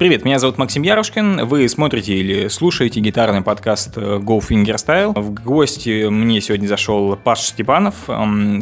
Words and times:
Привет, 0.00 0.24
меня 0.24 0.38
зовут 0.38 0.56
Максим 0.56 0.82
Ярушкин. 0.82 1.44
Вы 1.44 1.68
смотрите 1.68 2.14
или 2.14 2.48
слушаете 2.48 3.00
гитарный 3.00 3.42
подкаст 3.42 3.98
э, 3.98 4.16
Go 4.16 4.40
Fingerstyle. 4.40 5.12
В 5.14 5.34
гости 5.34 6.08
мне 6.08 6.40
сегодня 6.40 6.66
зашел 6.66 7.16
Паша 7.16 7.40
Степанов. 7.40 8.08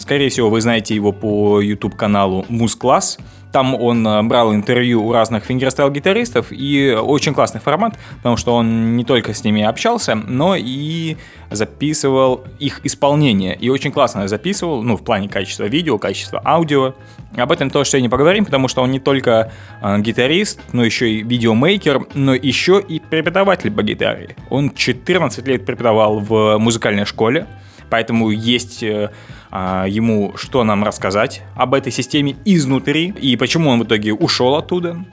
Скорее 0.01 0.31
всего, 0.31 0.51
вы 0.51 0.61
знаете 0.61 0.97
его 0.97 1.13
по 1.13 1.61
YouTube-каналу 1.61 2.45
МузКласс. 2.49 3.19
Там 3.53 3.75
он 3.75 4.07
э, 4.07 4.23
брал 4.23 4.55
интервью 4.55 5.05
у 5.05 5.13
разных 5.13 5.45
фингерстайл-гитаристов, 5.45 6.47
и 6.51 6.93
очень 7.01 7.35
классный 7.35 7.61
формат, 7.61 7.99
потому 8.19 8.37
что 8.37 8.55
он 8.55 8.97
не 8.97 9.05
только 9.05 9.33
с 9.33 9.43
ними 9.45 9.63
общался, 9.63 10.15
но 10.15 10.55
и 10.57 11.17
записывал 11.51 12.45
их 12.59 12.85
исполнение. 12.85 13.55
И 13.57 13.71
очень 13.71 13.91
классно 13.91 14.29
записывал, 14.29 14.83
ну, 14.83 14.97
в 14.97 15.03
плане 15.03 15.29
качества 15.29 15.65
видео, 15.65 15.99
качества 15.99 16.43
аудио. 16.45 16.95
Об 17.37 17.53
этом 17.53 17.71
тоже 17.71 17.91
сегодня 17.91 18.11
поговорим, 18.11 18.45
потому 18.45 18.69
что 18.69 18.83
он 18.83 18.91
не 18.91 19.01
только 19.01 19.53
э, 19.81 19.99
гитарист, 20.01 20.61
но 20.73 20.85
еще 20.85 21.11
и 21.11 21.23
видеомейкер, 21.23 22.09
но 22.15 22.35
еще 22.35 22.83
и 22.87 23.01
преподаватель 23.01 23.71
по 23.71 23.83
гитаре. 23.83 24.37
Он 24.51 24.71
14 24.71 25.47
лет 25.47 25.65
преподавал 25.65 26.19
в 26.21 26.59
музыкальной 26.59 27.07
школе, 27.07 27.47
поэтому 27.89 28.31
есть 28.31 28.83
э, 28.83 29.11
ему, 29.51 30.33
что 30.37 30.65
нам 30.65 30.85
рассказать 30.85 31.43
об 31.55 31.75
этой 31.75 31.93
системе 31.93 32.37
изнутри 32.45 33.15
и 33.21 33.37
почему 33.37 33.71
он 33.71 33.81
в 33.81 33.85
итоге 33.85 34.13
ушел 34.13 34.57
оттуда 34.57 35.05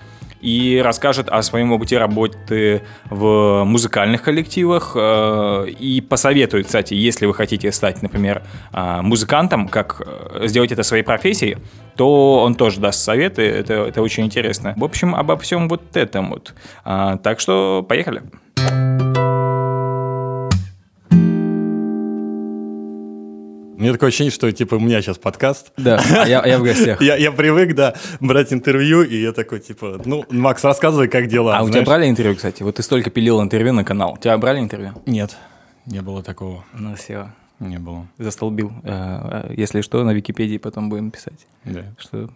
и 0.45 0.79
расскажет 0.83 1.27
о 1.29 1.41
своем 1.41 1.71
опыте 1.71 1.97
работы 1.97 2.83
в 3.09 3.63
музыкальных 3.65 4.21
коллективах 4.21 4.91
э, 4.95 5.67
и 5.79 6.01
посоветует, 6.01 6.67
кстати, 6.67 6.93
если 6.93 7.25
вы 7.25 7.33
хотите 7.33 7.71
стать, 7.71 8.03
например, 8.03 8.43
э, 8.71 9.01
музыкантом, 9.01 9.67
как 9.67 10.01
э, 10.05 10.47
сделать 10.47 10.71
это 10.71 10.83
своей 10.83 11.03
профессией, 11.03 11.57
то 11.97 12.43
он 12.43 12.53
тоже 12.53 12.79
даст 12.79 12.99
советы, 12.99 13.41
это, 13.41 13.73
это 13.73 14.03
очень 14.03 14.25
интересно. 14.25 14.75
В 14.77 14.83
общем, 14.83 15.15
обо 15.15 15.35
всем 15.37 15.67
вот 15.67 15.97
этом 15.97 16.29
вот. 16.29 16.53
А, 16.83 17.17
так 17.17 17.39
что 17.39 17.83
поехали. 17.87 18.21
Поехали. 18.55 19.14
Мне 23.77 23.91
такое 23.91 24.07
ощущение, 24.07 24.31
что 24.31 24.49
типа 24.51 24.75
у 24.75 24.79
меня 24.79 25.01
сейчас 25.01 25.17
подкаст. 25.17 25.73
Да, 25.75 26.01
а 26.09 26.27
я, 26.27 26.45
я 26.45 26.59
в 26.59 26.63
гостях. 26.63 27.01
я, 27.01 27.17
я 27.17 27.31
привык, 27.31 27.75
да, 27.75 27.93
брать 28.21 28.53
интервью, 28.53 29.03
и 29.03 29.21
я 29.21 29.33
такой, 29.33 29.59
типа, 29.59 30.01
ну, 30.05 30.25
Макс, 30.29 30.63
рассказывай, 30.63 31.09
как 31.09 31.27
дела. 31.27 31.57
А 31.57 31.59
знаешь? 31.59 31.69
у 31.69 31.73
тебя 31.73 31.85
брали 31.85 32.09
интервью, 32.09 32.35
кстати? 32.35 32.63
Вот 32.63 32.75
ты 32.75 32.83
столько 32.83 33.09
пилил 33.09 33.41
интервью 33.41 33.73
на 33.73 33.83
канал. 33.83 34.13
У 34.13 34.17
тебя 34.17 34.37
брали 34.37 34.59
интервью? 34.59 34.93
Нет, 35.05 35.35
не 35.85 36.01
было 36.01 36.23
такого. 36.23 36.63
Ну 36.73 36.95
все. 36.95 37.31
Не 37.59 37.77
было. 37.77 38.07
Застолбил. 38.17 38.71
Э, 38.83 39.47
э, 39.49 39.53
если 39.55 39.81
что, 39.81 40.03
на 40.03 40.11
Википедии 40.11 40.57
потом 40.57 40.89
будем 40.89 41.11
писать. 41.11 41.47
Да. 41.65 41.83
Что... 41.97 42.29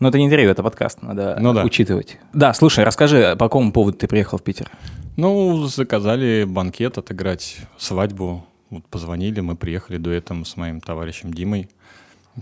Ну, 0.00 0.08
это 0.08 0.18
не 0.18 0.26
интервью, 0.26 0.50
это 0.50 0.62
подкаст, 0.62 1.02
надо 1.02 1.36
ну, 1.40 1.52
да. 1.52 1.64
учитывать. 1.64 2.18
Да, 2.32 2.54
слушай, 2.54 2.84
расскажи, 2.84 3.34
по 3.38 3.46
какому 3.46 3.72
поводу 3.72 3.98
ты 3.98 4.06
приехал 4.06 4.38
в 4.38 4.42
Питер? 4.42 4.70
Ну, 5.16 5.66
заказали 5.66 6.44
банкет 6.44 6.98
отыграть, 6.98 7.58
свадьбу 7.76 8.44
вот 8.70 8.86
позвонили, 8.86 9.40
мы 9.40 9.56
приехали 9.56 9.96
дуэтом 9.98 10.44
с 10.44 10.56
моим 10.56 10.80
товарищем 10.80 11.32
Димой. 11.32 11.68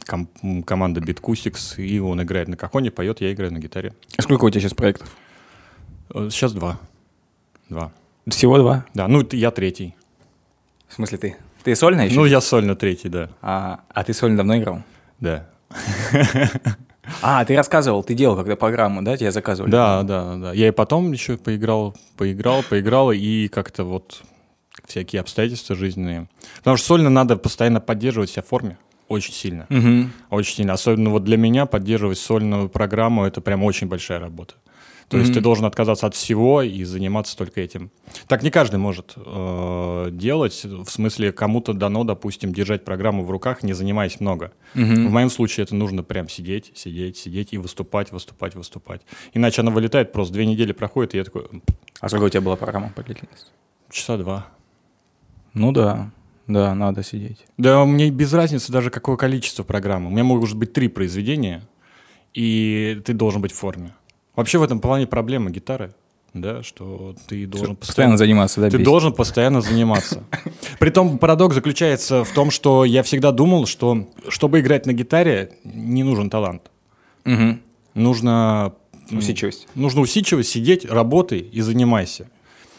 Ком- 0.07 0.63
команда 0.65 1.01
Beat 1.01 1.29
Quesix, 1.29 1.79
и 1.79 1.99
он 2.01 2.23
играет 2.23 2.49
на 2.49 2.57
кахоне, 2.57 2.91
поет, 2.91 3.21
я 3.21 3.33
играю 3.33 3.53
на 3.53 3.59
гитаре. 3.59 3.95
А 4.17 4.23
сколько 4.23 4.45
у 4.45 4.51
тебя 4.51 4.61
сейчас 4.61 4.75
проектов? 4.75 5.17
Э, 6.13 6.29
сейчас 6.31 6.53
два. 6.53 6.79
Два. 7.69 7.93
Всего 8.27 8.59
два? 8.59 8.85
Да, 8.93 9.09
ну 9.09 9.27
я 9.33 9.51
третий. 9.51 9.95
В 10.89 10.95
смысле 10.95 11.19
ты? 11.19 11.37
Ты 11.65 11.75
сольно 11.75 12.03
еще? 12.03 12.15
Ну, 12.15 12.27
я 12.27 12.41
сольно 12.41 12.77
третий, 12.77 13.09
да. 13.09 13.31
А, 13.43 13.81
а 13.89 14.05
ты 14.05 14.13
сольно 14.13 14.37
давно 14.37 14.59
играл? 14.59 14.83
Да. 15.21 15.49
А, 17.23 17.45
ты 17.45 17.57
рассказывал, 17.57 18.03
ты 18.03 18.15
делал 18.15 18.37
когда 18.37 18.57
программу, 18.57 19.01
да, 19.01 19.17
тебя 19.17 19.31
заказывали? 19.31 19.71
Да, 19.71 20.03
да, 20.03 20.35
да. 20.35 20.53
Я 20.53 20.67
и 20.67 20.71
потом 20.73 21.13
еще 21.13 21.37
поиграл, 21.37 21.97
поиграл, 22.17 22.65
поиграл, 22.69 23.13
и 23.13 23.47
как-то 23.47 23.85
вот 23.85 24.23
всякие 24.87 25.21
обстоятельства 25.21 25.77
жизненные. 25.77 26.29
Потому 26.59 26.77
что 26.77 26.87
сольно 26.87 27.11
надо 27.11 27.37
постоянно 27.37 27.81
поддерживать 27.81 28.31
себя 28.31 28.43
в 28.43 28.47
форме. 28.47 28.79
Очень 29.09 29.35
сильно. 29.35 29.67
Угу. 29.71 30.11
Очень 30.31 30.57
сильно. 30.57 30.73
Особенно 30.73 31.11
вот 31.11 31.25
для 31.25 31.37
меня 31.37 31.67
поддерживать 31.67 32.19
сольную 32.19 32.69
программу 32.69 33.25
это 33.25 33.41
прям 33.41 33.63
очень 33.63 33.87
большая 33.87 34.19
работа. 34.19 34.55
То 35.09 35.17
mm 35.17 35.21
есть 35.21 35.35
ты 35.35 35.41
должен 35.41 35.65
отказаться 35.65 36.07
от 36.09 36.17
всего 36.17 36.63
и 36.63 36.83
заниматься 36.83 37.37
только 37.37 37.61
этим. 37.61 37.93
Так 38.27 38.43
не 38.43 38.51
каждый 38.51 38.77
может 38.77 39.13
э, 39.15 40.09
делать. 40.11 40.65
В 40.65 40.89
смысле, 40.89 41.31
кому-то 41.31 41.75
дано, 41.75 42.03
допустим, 42.03 42.53
держать 42.53 42.85
программу 42.85 43.23
в 43.23 43.31
руках, 43.31 43.63
не 43.63 43.73
занимаясь 43.73 44.19
много. 44.19 44.53
mm 44.75 45.07
В 45.07 45.11
моем 45.13 45.31
случае 45.31 45.63
это 45.63 45.77
нужно 45.77 46.03
прям 46.03 46.29
сидеть, 46.29 46.73
сидеть, 46.75 47.17
сидеть 47.19 47.53
и 47.53 47.59
выступать, 47.59 48.11
выступать, 48.11 48.57
выступать. 48.57 49.03
Иначе 49.33 49.61
она 49.61 49.71
вылетает, 49.71 50.11
просто 50.11 50.35
две 50.35 50.45
недели 50.45 50.73
проходит, 50.73 51.15
и 51.15 51.19
я 51.19 51.25
такой... 51.25 51.45
А 52.01 52.09
сколько 52.09 52.25
у 52.25 52.29
тебя 52.29 52.41
была 52.41 52.57
программа 52.57 52.91
по 52.91 53.05
длительности? 53.05 53.47
Часа 53.91 54.17
два. 54.17 54.49
Ну 55.57 55.73
да, 55.73 56.11
да, 56.47 56.75
надо 56.75 57.03
сидеть. 57.03 57.47
Да, 57.57 57.85
мне 57.85 58.11
без 58.11 58.33
разницы 58.33 58.71
даже 58.71 58.91
какое 58.91 59.17
количество 59.17 59.65
программы. 59.65 60.09
У 60.09 60.11
меня 60.11 60.23
может 60.23 60.57
быть 60.57 60.73
три 60.75 60.89
произведения, 60.89 61.63
и 62.35 63.01
ты 63.05 63.15
должен 63.15 63.41
быть 63.41 63.53
в 63.53 63.57
форме. 63.57 63.95
Вообще 64.37 64.59
в 64.59 64.63
этом 64.63 64.81
плане 64.81 65.07
проблема 65.07 65.51
гитары, 65.51 65.95
да, 66.35 66.63
что 66.63 67.17
ты 67.27 67.47
должен 67.47 67.75
постоянно, 67.75 67.77
постоянно 67.77 68.17
заниматься, 68.19 68.61
да, 68.61 68.71
Ты 68.71 68.79
должен 68.79 69.15
постоянно 69.15 69.63
заниматься. 69.63 70.25
Притом 70.79 71.17
парадокс 71.17 71.55
заключается 71.55 72.23
в 72.23 72.31
том, 72.33 72.51
что 72.51 72.85
я 72.85 73.03
всегда 73.03 73.33
думал, 73.33 73.65
что 73.65 74.11
чтобы 74.29 74.61
играть 74.61 74.85
на 74.85 74.93
гитаре, 74.93 75.53
не 75.65 76.03
нужен 76.03 76.29
талант. 76.29 76.71
Угу. 77.25 77.59
Нужно 77.95 78.75
усидчивость. 79.11 79.69
Нужно 79.75 80.03
усидчивость, 80.03 80.51
сидеть, 80.51 80.85
работай 80.85 81.39
и 81.39 81.63
занимайся. 81.63 82.29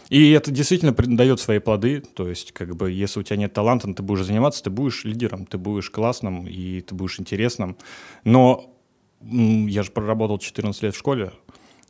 И 0.09 0.31
это 0.31 0.51
действительно 0.51 0.93
дает 0.93 1.39
свои 1.39 1.59
плоды. 1.59 2.01
То 2.01 2.29
есть, 2.29 2.51
как 2.53 2.75
бы, 2.75 2.91
если 2.91 3.19
у 3.19 3.23
тебя 3.23 3.37
нет 3.37 3.53
таланта, 3.53 3.93
ты 3.93 4.03
будешь 4.03 4.25
заниматься, 4.25 4.63
ты 4.63 4.69
будешь 4.69 5.03
лидером, 5.03 5.45
ты 5.45 5.57
будешь 5.57 5.89
классным 5.89 6.47
и 6.47 6.81
ты 6.81 6.95
будешь 6.95 7.19
интересным. 7.19 7.77
Но 8.23 8.73
я 9.21 9.83
же 9.83 9.91
проработал 9.91 10.39
14 10.39 10.83
лет 10.83 10.95
в 10.95 10.97
школе. 10.97 11.31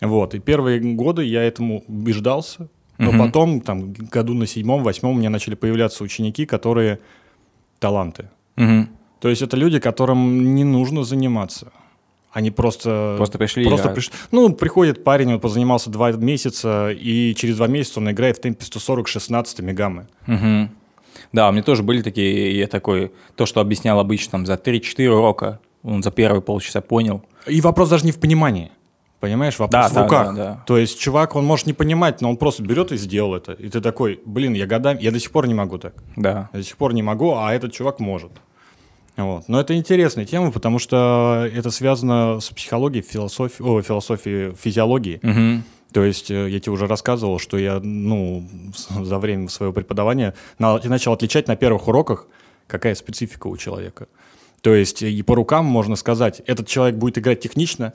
Вот. 0.02 0.34
И 0.36 0.40
первые 0.40 0.80
годы 0.80 1.24
я 1.24 1.44
этому 1.44 1.84
убеждался. 1.88 2.70
Но 2.98 3.10
угу. 3.10 3.20
потом, 3.20 3.62
там, 3.62 3.94
году 3.94 4.34
на 4.34 4.48
седьмом, 4.48 4.84
восьмом 4.84 5.16
у 5.16 5.20
меня 5.20 5.30
начали 5.30 5.54
появляться 5.54 6.04
ученики, 6.04 6.48
которые 6.48 7.00
таланты. 7.80 8.30
Угу. 8.58 8.88
То 9.20 9.30
есть 9.30 9.42
это 9.44 9.56
люди, 9.56 9.80
которым 9.80 10.56
не 10.56 10.64
нужно 10.64 11.04
заниматься. 11.04 11.72
Они 12.38 12.52
просто... 12.52 13.16
Просто 13.18 13.40
пришли. 13.40 13.66
Просто 13.66 13.90
а... 13.90 13.94
приш... 13.96 14.12
Ну, 14.30 14.54
приходит 14.54 15.04
парень, 15.04 15.34
он 15.34 15.40
позанимался 15.40 15.90
два 15.90 16.12
месяца, 16.12 16.92
и 16.92 17.34
через 17.34 17.58
два 17.58 17.66
месяца 17.66 18.00
он 18.00 18.12
играет 18.12 18.38
в 18.38 18.42
темпе 18.42 18.64
140-16 18.64 19.64
мегамы. 19.64 20.06
Угу. 20.28 20.70
Да, 21.34 21.50
у 21.50 21.52
меня 21.52 21.64
тоже 21.64 21.82
были 21.82 22.04
такие, 22.04 22.56
я 22.60 22.68
такой, 22.68 23.12
то, 23.36 23.48
что 23.48 23.60
объяснял 23.60 24.00
обычно 24.00 24.34
там, 24.34 24.46
за 24.46 24.54
3-4 24.54 25.08
урока, 25.08 25.60
он 25.82 26.04
за 26.04 26.12
первые 26.12 26.44
полчаса 26.44 26.80
понял. 26.80 27.24
И 27.48 27.60
вопрос 27.60 27.90
даже 27.90 28.06
не 28.06 28.12
в 28.12 28.20
понимании. 28.20 28.70
Понимаешь, 29.20 29.58
вопрос 29.58 29.92
да, 29.92 30.00
в 30.00 30.04
руках. 30.04 30.36
Да, 30.36 30.44
да. 30.44 30.64
То 30.68 30.78
есть 30.78 31.00
чувак, 31.00 31.36
он 31.36 31.44
может 31.44 31.66
не 31.66 31.74
понимать, 31.74 32.22
но 32.22 32.30
он 32.30 32.38
просто 32.38 32.62
берет 32.62 32.92
и 32.92 32.98
сделал 32.98 33.34
это. 33.34 33.54
И 33.54 33.68
ты 33.68 33.82
такой, 33.82 34.20
блин, 34.28 34.54
я 34.54 34.68
годами, 34.68 35.02
я 35.02 35.10
до 35.10 35.20
сих 35.20 35.32
пор 35.32 35.48
не 35.48 35.56
могу 35.56 35.80
так. 35.80 35.96
Да. 36.16 36.52
Я 36.54 36.60
до 36.60 36.64
сих 36.64 36.78
пор 36.78 36.94
не 36.94 37.02
могу, 37.02 37.34
а 37.36 37.52
этот 37.52 37.74
чувак 37.74 38.00
может. 38.00 38.32
Вот. 39.18 39.50
Но 39.50 39.60
это 39.60 39.76
интересная 39.76 40.26
тема, 40.26 40.52
потому 40.52 40.78
что 40.78 41.50
это 41.52 41.72
связано 41.72 42.40
с 42.40 42.50
психологией, 42.50 43.04
философией, 43.04 43.68
о, 43.68 43.82
философией 43.82 44.54
физиологии. 44.54 45.20
Угу. 45.24 45.64
То 45.92 46.04
есть 46.04 46.30
э, 46.30 46.50
я 46.50 46.60
тебе 46.60 46.74
уже 46.74 46.86
рассказывал, 46.86 47.40
что 47.40 47.58
я 47.58 47.80
ну, 47.82 48.48
за 48.90 49.18
время 49.18 49.50
своего 49.50 49.74
преподавания 49.74 50.36
начал 50.60 51.14
отличать 51.14 51.48
на 51.48 51.56
первых 51.56 51.88
уроках, 51.88 52.28
какая 52.68 52.94
специфика 52.94 53.48
у 53.48 53.58
человека. 53.58 54.08
То 54.62 54.76
есть 54.76 55.02
и 55.02 55.24
по 55.24 55.36
рукам 55.36 55.66
можно 55.66 55.96
сказать, 55.96 56.42
этот 56.46 56.68
человек 56.68 56.98
будет 56.98 57.18
играть 57.18 57.40
технично, 57.40 57.94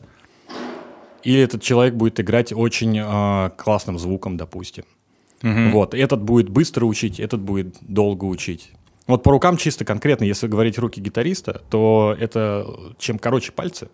или 1.22 1.40
этот 1.40 1.62
человек 1.62 1.94
будет 1.94 2.18
играть 2.18 2.52
очень 2.52 2.98
э, 2.98 3.50
классным 3.56 3.98
звуком, 3.98 4.36
допустим. 4.36 4.84
Угу. 5.44 5.70
Вот, 5.72 5.94
этот 5.94 6.20
будет 6.22 6.48
быстро 6.48 6.84
учить, 6.86 7.20
этот 7.20 7.40
будет 7.40 7.76
долго 7.80 8.24
учить. 8.24 8.72
Вот 9.12 9.22
по 9.22 9.30
рукам 9.30 9.58
чисто 9.58 9.84
конкретно, 9.84 10.24
если 10.24 10.46
говорить 10.46 10.78
руки 10.78 11.00
гитариста, 11.00 11.60
то 11.68 12.16
это 12.18 12.66
чем 12.98 13.18
короче 13.18 13.52
пальцы, 13.52 13.88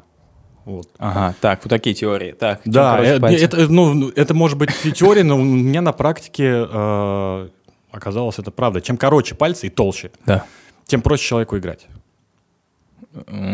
вот. 0.65 0.87
Ага, 0.99 1.35
так, 1.41 1.65
вот 1.65 1.71
такие 1.71 1.95
теории. 1.95 2.33
Так, 2.33 2.61
да, 2.67 3.03
это, 3.03 3.27
это, 3.27 3.73
ну, 3.73 4.11
это 4.11 4.35
может 4.35 4.59
быть 4.59 4.71
теория, 4.95 5.25
но 5.25 5.37
у 5.37 5.43
меня 5.43 5.81
на 5.81 5.93
практике 5.93 6.69
э, 6.71 7.49
оказалось 7.91 8.39
это 8.39 8.51
правда. 8.51 8.81
Чем 8.81 8.97
короче 8.97 9.35
пальцы 9.35 9.67
и 9.67 9.71
толще, 9.71 10.11
да. 10.27 10.45
тем 10.87 11.01
проще 11.01 11.25
человеку 11.25 11.57
играть. 11.57 11.87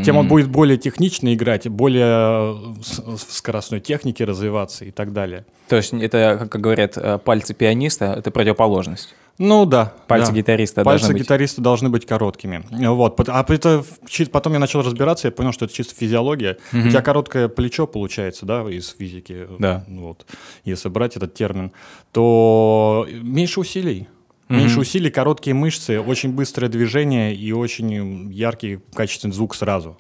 Тем 0.05 0.17
он 0.17 0.29
будет 0.29 0.49
более 0.49 0.77
технично 0.77 1.33
играть, 1.33 1.69
более 1.69 2.53
в 2.53 3.19
скоростной 3.29 3.81
технике 3.81 4.25
развиваться 4.25 4.85
и 4.85 4.91
так 4.91 5.13
далее. 5.13 5.47
То 5.69 5.77
есть 5.77 5.95
это, 5.95 6.49
как 6.51 6.61
говорят, 6.61 6.99
э, 6.99 7.19
пальцы 7.19 7.55
пианиста– 7.55 8.07
это 8.19 8.31
противоположность? 8.33 9.15
Ну 9.39 9.67
да. 9.67 9.93
Пальцы 10.07 10.31
да. 10.31 10.39
гитариста 10.39 10.85
Пальцы 10.85 11.03
должны 11.03 11.15
быть. 11.15 11.23
гитариста 11.23 11.61
должны 11.61 11.89
быть 11.89 12.07
короткими. 12.07 12.65
Вот. 12.71 13.21
А 13.29 13.45
это 13.49 13.85
потом 14.31 14.53
я 14.53 14.59
начал 14.59 14.83
разбираться, 14.83 15.29
я 15.29 15.33
понял, 15.33 15.53
что 15.53 15.65
это 15.65 15.75
чисто 15.75 15.95
физиология. 15.95 16.59
У 16.73 16.89
тебя 16.89 17.03
короткое 17.03 17.49
плечо 17.49 17.87
получается, 17.87 18.47
да, 18.47 18.63
из 18.71 18.91
физики. 18.91 19.49
Да. 19.59 19.85
Вот. 19.89 20.25
Если 20.65 20.89
брать 20.89 21.17
этот 21.17 21.35
термин, 21.35 21.73
то 22.13 23.07
меньше 23.11 23.61
усилий. 23.61 24.09
Меньше 24.49 24.81
усилий, 24.81 25.11
короткие 25.11 25.55
мышцы, 25.55 26.01
очень 26.01 26.33
быстрое 26.33 26.71
движение 26.71 27.35
и 27.35 27.51
очень 27.53 28.31
яркий, 28.33 28.81
качественный 28.95 29.35
звук 29.35 29.55
сразу. 29.55 29.99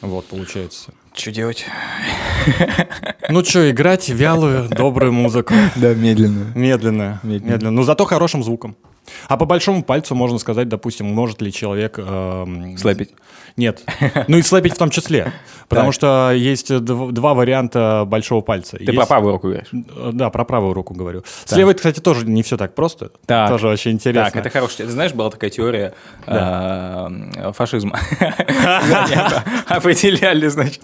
Вот, 0.00 0.26
получается. 0.26 0.92
Что 1.14 1.32
делать? 1.32 1.66
Ну 3.28 3.44
что, 3.44 3.70
играть 3.70 4.08
вялую, 4.08 4.68
добрую 4.68 5.12
музыку. 5.12 5.54
Да, 5.76 5.94
медленно. 5.94 6.52
Медленно, 6.54 7.20
Медленно. 7.22 7.50
медленно, 7.52 7.70
но 7.72 7.82
зато 7.82 8.04
хорошим 8.04 8.42
звуком. 8.42 8.76
А 9.28 9.36
по 9.36 9.44
большому 9.44 9.82
пальцу 9.82 10.14
можно 10.14 10.38
сказать, 10.38 10.68
допустим, 10.68 11.06
может 11.06 11.42
ли 11.42 11.52
человек... 11.52 11.98
эм, 11.98 12.76
Слэпить. 12.78 13.10
Нет. 13.56 13.82
Ну 14.28 14.36
и 14.38 14.42
слэпить 14.42 14.74
в 14.74 14.78
том 14.78 14.90
числе. 14.90 15.32
Потому 15.68 15.92
что 15.92 16.32
есть 16.32 16.70
дв- 16.70 17.12
два 17.12 17.34
варианта 17.34 18.04
большого 18.06 18.40
пальца. 18.40 18.76
Ты 18.76 18.92
про 18.92 19.06
правую 19.06 19.32
руку 19.34 19.46
говоришь. 19.48 19.68
Э, 19.72 20.10
Да, 20.12 20.30
про 20.30 20.44
правую 20.44 20.74
руку 20.74 20.94
говорю. 20.94 21.22
С 21.44 21.52
левой, 21.56 21.74
кстати, 21.74 22.00
тоже 22.00 22.26
не 22.26 22.42
все 22.42 22.56
так 22.56 22.74
просто. 22.74 23.10
Тоже 23.48 23.68
очень 23.68 23.92
интересно. 23.92 24.30
Так, 24.32 24.36
это 24.36 24.50
хорошая. 24.50 24.86
Ты 24.88 24.92
знаешь, 24.92 25.12
была 25.12 25.30
такая 25.30 25.50
теория 25.50 25.94
э, 26.26 27.52
фашизма. 27.54 27.98
Определяли, 29.66 30.48
значит. 30.48 30.82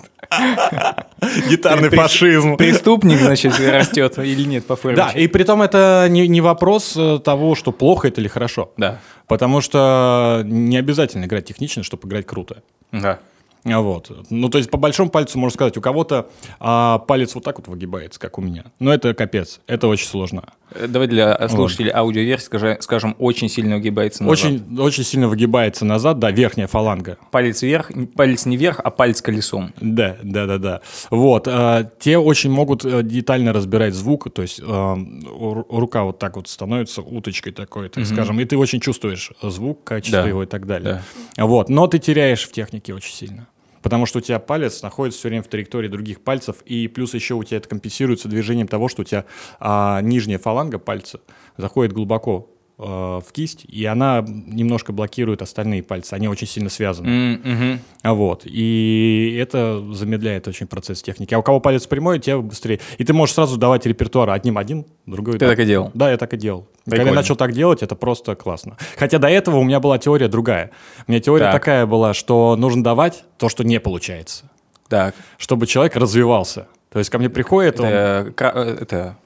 Гитарный 1.48 1.90
фашизм. 1.90 2.56
Преступник, 2.56 3.18
значит, 3.20 3.58
растет 3.60 4.18
или 4.18 4.44
нет 4.44 4.66
по 4.66 4.76
форме. 4.76 4.96
Да, 4.96 5.10
и 5.10 5.26
при 5.28 5.42
том 5.44 5.62
это 5.62 6.06
не, 6.08 6.28
не 6.28 6.40
вопрос 6.40 6.94
э, 6.96 7.18
того, 7.24 7.54
что 7.54 7.72
плохо 7.72 8.08
это 8.08 8.20
или 8.20 8.28
хорошо. 8.28 8.72
Да. 8.76 8.98
Потому 9.26 9.60
что 9.60 10.42
не 10.44 10.76
обязательно 10.76 11.24
играть 11.24 11.46
технично, 11.46 11.82
чтобы 11.82 12.08
играть 12.08 12.26
круто. 12.26 12.62
Да. 12.92 13.18
А 13.64 13.80
Вот. 13.80 14.10
Ну, 14.30 14.48
то 14.48 14.58
есть, 14.58 14.70
по 14.70 14.78
большому 14.78 15.10
пальцу, 15.10 15.38
можно 15.38 15.54
сказать, 15.54 15.76
у 15.76 15.80
кого-то 15.80 16.28
а, 16.60 16.98
палец 17.00 17.34
вот 17.34 17.42
так 17.42 17.58
вот 17.58 17.66
выгибается, 17.66 18.20
как 18.20 18.38
у 18.38 18.42
меня. 18.42 18.66
Но 18.78 18.94
это 18.94 19.12
капец, 19.12 19.60
это 19.66 19.88
очень 19.88 20.06
сложно. 20.06 20.44
Э, 20.78 20.86
Давай 20.88 21.08
для 21.08 21.48
слушателей 21.48 21.90
аудиоверсии 21.92 22.44
скажи- 22.46 22.78
скажем, 22.80 23.14
очень 23.18 23.48
сильно 23.48 23.76
угибается 23.76 24.22
назад. 24.24 24.44
Очень, 24.44 24.78
очень 24.80 25.04
сильно 25.04 25.28
выгибается 25.28 25.84
назад, 25.84 26.18
да, 26.18 26.30
верхняя 26.30 26.66
фаланга. 26.66 27.18
Палец 27.30 27.62
вверх, 27.62 27.90
палец 28.14 28.46
не 28.46 28.56
вверх, 28.56 28.80
а 28.82 28.90
палец 28.90 29.20
колесом. 29.22 29.72
Да, 29.80 30.16
да, 30.22 30.46
да, 30.46 30.58
да. 30.58 30.80
Вот. 31.10 31.48
а, 31.48 31.84
те 31.98 32.18
очень 32.18 32.50
могут 32.50 32.84
э, 32.84 33.02
детально 33.02 33.52
разбирать 33.52 33.94
звук, 33.94 34.32
то 34.32 34.42
есть 34.42 34.60
ру- 34.60 35.64
рука 35.68 36.04
вот 36.04 36.18
так 36.18 36.36
вот 36.36 36.48
становится 36.48 37.02
уточкой 37.02 37.52
такой, 37.52 37.88
так 37.88 38.04
скажем, 38.06 38.40
и 38.40 38.44
ты 38.44 38.56
очень 38.56 38.80
чувствуешь 38.80 39.32
звук, 39.42 39.84
качество 39.84 40.22
Да. 40.22 40.28
его 40.28 40.42
и 40.42 40.46
так 40.46 40.66
далее. 40.66 41.02
Вот. 41.36 41.68
Но 41.68 41.86
ты 41.86 41.98
теряешь 41.98 42.42
в 42.46 42.52
технике 42.52 42.94
очень 42.94 43.12
сильно. 43.14 43.46
Потому 43.86 44.04
что 44.04 44.18
у 44.18 44.20
тебя 44.20 44.40
палец 44.40 44.82
находится 44.82 45.20
все 45.20 45.28
время 45.28 45.44
в 45.44 45.46
траектории 45.46 45.86
других 45.86 46.20
пальцев, 46.20 46.56
и 46.64 46.88
плюс 46.88 47.14
еще 47.14 47.34
у 47.34 47.44
тебя 47.44 47.58
это 47.58 47.68
компенсируется 47.68 48.26
движением 48.26 48.66
того, 48.66 48.88
что 48.88 49.02
у 49.02 49.04
тебя 49.04 49.26
а, 49.60 50.00
нижняя 50.00 50.40
фаланга 50.40 50.80
пальца 50.80 51.20
заходит 51.56 51.92
глубоко 51.92 52.50
а, 52.78 53.20
в 53.20 53.32
кисть, 53.32 53.64
и 53.64 53.84
она 53.86 54.22
немножко 54.26 54.92
блокирует 54.92 55.40
остальные 55.42 55.82
пальцы. 55.82 56.12
Они 56.14 56.28
очень 56.28 56.46
сильно 56.46 56.68
связаны. 56.68 57.80
А 58.02 58.12
вот. 58.14 58.42
И 58.44 59.36
это 59.40 59.82
замедляет 59.92 60.46
очень 60.46 60.66
процесс 60.66 61.02
техники. 61.02 61.32
А 61.34 61.38
у 61.38 61.42
кого 61.42 61.58
палец 61.60 61.86
прямой, 61.86 62.18
тебе 62.18 62.38
быстрее. 62.38 62.80
И 62.98 63.04
ты 63.04 63.12
можешь 63.12 63.34
сразу 63.34 63.56
давать 63.56 63.86
репертуар 63.86 64.30
одним 64.30 64.58
один, 64.58 64.84
другой 65.06 65.38
Ты 65.38 65.46
так 65.46 65.58
и 65.58 65.64
делал? 65.64 65.90
Да, 65.94 66.10
я 66.10 66.16
так 66.18 66.34
и 66.34 66.36
делал. 66.36 66.68
Когда 66.84 66.96
Прикольно. 66.98 67.08
я 67.08 67.14
начал 67.14 67.36
так 67.36 67.52
делать, 67.52 67.82
это 67.82 67.94
просто 67.96 68.34
классно. 68.36 68.76
Хотя 68.96 69.18
до 69.18 69.28
этого 69.28 69.56
у 69.56 69.64
меня 69.64 69.80
была 69.80 69.98
теория 69.98 70.28
другая. 70.28 70.70
У 71.06 71.10
меня 71.10 71.20
теория 71.20 71.46
Так. 71.46 71.54
такая 71.54 71.86
была, 71.86 72.14
что 72.14 72.56
нужно 72.56 72.84
давать 72.84 73.24
то, 73.38 73.48
что 73.48 73.64
не 73.64 73.80
получается, 73.80 74.50
Так. 74.88 75.14
чтобы 75.38 75.66
человек 75.66 75.96
развивался. 75.96 76.68
То 76.92 76.98
есть 77.00 77.10
ко 77.10 77.18
мне 77.18 77.28
приходит 77.28 77.80
он... 77.80 77.86
Это, 77.86 78.32
кра- 78.36 78.52
э, 78.54 78.76
это 78.82 79.16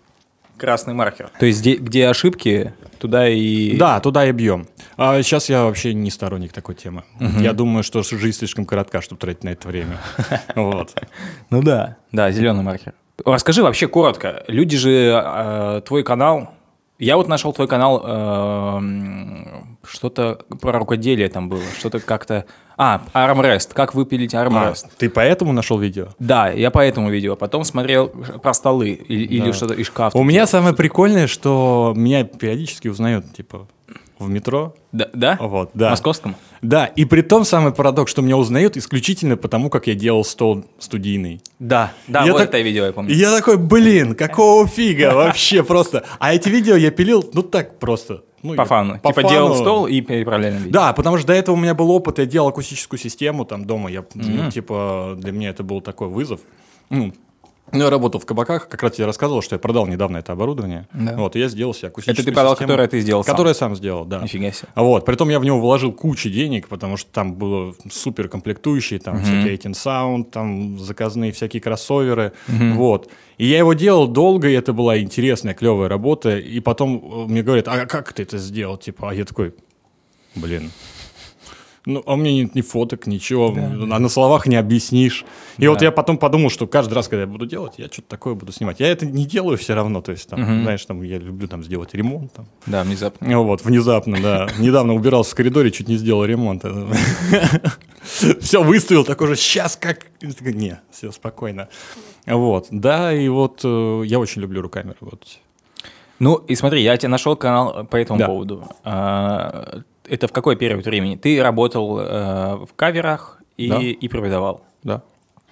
красный 0.60 0.94
маркер. 0.94 1.30
То 1.40 1.46
есть 1.46 1.60
где, 1.60 1.76
где 1.76 2.08
ошибки, 2.08 2.74
туда 2.98 3.28
и... 3.28 3.76
Да, 3.76 3.98
туда 4.00 4.28
и 4.28 4.32
бьем. 4.32 4.68
А 4.96 5.20
сейчас 5.22 5.48
я 5.48 5.64
вообще 5.64 5.94
не 5.94 6.10
сторонник 6.10 6.52
такой 6.52 6.74
темы. 6.74 7.04
Я 7.18 7.52
думаю, 7.54 7.82
что 7.82 8.02
жизнь 8.02 8.38
слишком 8.38 8.66
коротка, 8.66 9.00
чтобы 9.00 9.18
тратить 9.20 9.44
на 9.44 9.50
это 9.50 9.66
время. 9.68 9.98
Вот. 10.54 10.94
Ну 11.48 11.62
да. 11.62 11.96
Да, 12.12 12.30
зеленый 12.30 12.62
маркер. 12.62 12.92
Расскажи 13.24 13.62
вообще 13.62 13.88
коротко. 13.88 14.44
Люди 14.46 14.76
же 14.76 14.90
э, 14.90 15.82
твой 15.86 16.02
канал. 16.04 16.54
Я 17.00 17.16
вот 17.16 17.28
нашел 17.28 17.52
твой 17.54 17.66
канал, 17.66 18.02
э, 18.04 18.76
м, 18.76 19.78
что-то 19.82 20.40
про 20.60 20.78
рукоделие 20.78 21.28
там 21.28 21.48
было, 21.48 21.62
что-то 21.78 21.98
как-то... 21.98 22.44
А, 22.76 23.02
армрест, 23.12 23.74
как 23.74 23.94
выпилить 23.94 24.34
А, 24.34 24.42
армрест. 24.42 24.86
ты 24.98 25.10
поэтому 25.10 25.52
нашел 25.52 25.78
видео? 25.78 26.08
Да, 26.18 26.48
я 26.50 26.70
поэтому 26.70 27.10
видео. 27.10 27.36
Потом 27.36 27.64
смотрел 27.64 28.08
про 28.08 28.54
столы 28.54 28.90
или, 28.90 29.24
или 29.24 29.52
что-то 29.52 29.74
из 29.74 29.86
шкафа. 29.86 30.16
У 30.16 30.22
меня 30.22 30.46
самое 30.46 30.74
прикольное, 30.74 31.26
что 31.26 31.92
меня 31.96 32.24
периодически 32.24 32.88
узнают, 32.88 33.32
типа, 33.34 33.66
в 34.20 34.28
метро. 34.30 34.74
Да? 34.92 35.08
да? 35.12 35.36
Вот, 35.40 35.70
да. 35.74 35.90
Московском? 35.90 36.36
Да, 36.62 36.86
и 36.86 37.04
при 37.04 37.22
том 37.22 37.44
самый 37.44 37.72
парадокс, 37.72 38.10
что 38.10 38.22
меня 38.22 38.36
узнают 38.36 38.76
исключительно 38.76 39.36
потому, 39.36 39.70
как 39.70 39.86
я 39.86 39.94
делал 39.94 40.24
стол 40.24 40.64
студийный. 40.78 41.40
Да. 41.58 41.92
Да, 42.06 42.24
Я 42.24 42.32
вот 42.32 42.38
так- 42.38 42.48
это 42.50 42.60
видео 42.60 42.84
я 42.86 42.92
помню. 42.92 43.12
И 43.12 43.16
я 43.16 43.34
такой, 43.34 43.56
блин, 43.56 44.14
какого 44.14 44.66
фига 44.66 45.14
вообще 45.14 45.62
просто. 45.62 46.04
А 46.18 46.34
эти 46.34 46.48
видео 46.48 46.76
я 46.76 46.90
пилил, 46.90 47.28
ну 47.32 47.42
так 47.42 47.78
просто. 47.78 48.22
Ну, 48.42 48.54
По 48.54 48.64
фану. 48.64 48.98
по 49.00 49.10
типа 49.10 49.20
фану. 49.22 49.28
делал 49.28 49.54
стол 49.54 49.86
и 49.86 50.00
переправляли 50.00 50.56
видео. 50.56 50.70
Да, 50.72 50.92
потому 50.94 51.18
что 51.18 51.26
до 51.26 51.34
этого 51.34 51.56
у 51.56 51.58
меня 51.58 51.74
был 51.74 51.90
опыт, 51.90 52.18
я 52.18 52.26
делал 52.26 52.48
акустическую 52.48 52.98
систему 52.98 53.44
там 53.44 53.66
дома, 53.66 53.90
я, 53.90 54.04
ну, 54.14 54.50
типа, 54.50 55.14
для 55.18 55.32
меня 55.32 55.50
это 55.50 55.62
был 55.62 55.82
такой 55.82 56.08
вызов. 56.08 56.40
Ну, 56.88 57.12
ну, 57.72 57.84
я 57.84 57.90
работал 57.90 58.20
в 58.20 58.26
кабаках, 58.26 58.68
как 58.68 58.82
раз 58.82 58.92
тебе 58.92 59.06
рассказывал, 59.06 59.42
что 59.42 59.54
я 59.54 59.58
продал 59.58 59.86
недавно 59.86 60.18
это 60.18 60.32
оборудование. 60.32 60.88
Да. 60.92 61.16
Вот, 61.16 61.36
и 61.36 61.38
я 61.38 61.48
сделал 61.48 61.74
себе 61.74 61.88
акустическую 61.88 62.22
Это 62.22 62.30
ты 62.30 62.34
продал, 62.34 62.52
систему, 62.54 62.68
которое 62.68 62.88
ты 62.88 63.00
сделал 63.00 63.24
сам? 63.24 63.34
Которое 63.34 63.50
я 63.50 63.54
сам 63.54 63.76
сделал, 63.76 64.04
да. 64.04 64.20
Нифига 64.22 64.52
себе. 64.52 64.68
Вот, 64.74 65.04
притом 65.04 65.28
я 65.28 65.40
в 65.40 65.44
него 65.44 65.60
вложил 65.60 65.92
кучу 65.92 66.30
денег, 66.30 66.68
потому 66.68 66.96
что 66.96 67.10
там 67.12 67.34
было 67.34 67.74
супер 67.90 68.28
комплектующие, 68.28 69.00
там 69.00 69.22
всякие 69.22 69.56
18 69.56 69.86
Sound, 69.86 70.30
там 70.30 70.78
заказные 70.78 71.32
всякие 71.32 71.60
кроссоверы, 71.60 72.32
вот. 72.48 73.10
И 73.38 73.46
я 73.46 73.58
его 73.58 73.72
делал 73.72 74.06
долго, 74.06 74.48
и 74.48 74.52
это 74.52 74.74
была 74.74 74.98
интересная, 74.98 75.54
клевая 75.54 75.88
работа, 75.88 76.36
и 76.36 76.60
потом 76.60 77.02
э, 77.02 77.30
мне 77.30 77.42
говорят, 77.42 77.68
а 77.68 77.86
как 77.86 78.12
ты 78.12 78.22
это 78.24 78.36
сделал, 78.36 78.76
типа, 78.76 79.10
а 79.10 79.14
я 79.14 79.24
такой, 79.24 79.54
блин, 80.34 80.70
ну, 81.86 82.02
а 82.06 82.12
у 82.14 82.16
меня 82.16 82.32
нет 82.32 82.54
ни 82.54 82.60
фоток, 82.60 83.06
ничего, 83.06 83.54
а 83.56 83.98
на 83.98 84.08
словах 84.08 84.46
не 84.46 84.56
объяснишь. 84.56 85.24
И 85.58 85.66
вот 85.66 85.80
я 85.82 85.90
потом 85.90 86.18
подумал, 86.18 86.50
что 86.50 86.66
каждый 86.66 86.94
раз, 86.94 87.08
когда 87.08 87.22
я 87.22 87.26
буду 87.26 87.46
делать, 87.46 87.74
я 87.78 87.86
что-то 87.86 88.08
такое 88.08 88.34
буду 88.34 88.52
снимать. 88.52 88.80
Я 88.80 88.88
это 88.88 89.06
не 89.06 89.24
делаю 89.24 89.56
все 89.58 89.74
равно, 89.74 90.00
то 90.02 90.12
есть, 90.12 90.28
там, 90.28 90.44
знаешь, 90.62 90.84
там, 90.84 91.02
я 91.02 91.18
люблю 91.18 91.48
там 91.48 91.64
сделать 91.64 91.94
ремонт, 91.94 92.32
там, 92.32 92.46
Да, 92.66 92.82
внезапно. 92.84 93.26
ну 93.28 93.44
Вот, 93.44 93.64
внезапно, 93.64 94.18
да. 94.20 94.48
Недавно 94.58 94.94
убирался 94.94 95.32
в 95.32 95.34
коридоре, 95.34 95.70
чуть 95.70 95.88
не 95.88 95.96
сделал 95.96 96.24
ремонт. 96.24 96.64
Все, 98.02 98.62
выставил, 98.62 99.04
такой 99.04 99.28
же, 99.28 99.36
сейчас 99.36 99.76
как... 99.76 100.06
Не, 100.22 100.80
все, 100.90 101.12
спокойно. 101.12 101.68
Вот, 102.26 102.66
да, 102.70 103.12
и 103.12 103.28
вот 103.28 103.60
э, 103.64 104.02
я 104.06 104.18
очень 104.18 104.42
люблю 104.42 104.62
руками 104.62 104.94
работать. 105.00 105.40
Ну, 106.18 106.34
и 106.36 106.54
смотри, 106.54 106.82
я 106.82 106.96
тебе 106.96 107.08
нашел 107.08 107.36
канал 107.36 107.84
по 107.86 107.96
этому 107.96 108.18
Да. 108.18 108.26
поводу. 108.26 108.64
А, 108.84 109.80
Это 110.10 110.26
в 110.26 110.32
какой 110.32 110.56
период 110.56 110.84
времени? 110.84 111.14
Ты 111.14 111.40
работал 111.40 111.98
э, 112.00 112.56
в 112.56 112.70
каверах 112.74 113.40
и, 113.56 113.68
Да. 113.68 113.78
и 113.78 114.08
преподавал. 114.08 114.64
Да, 114.82 115.02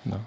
да. 0.05 0.19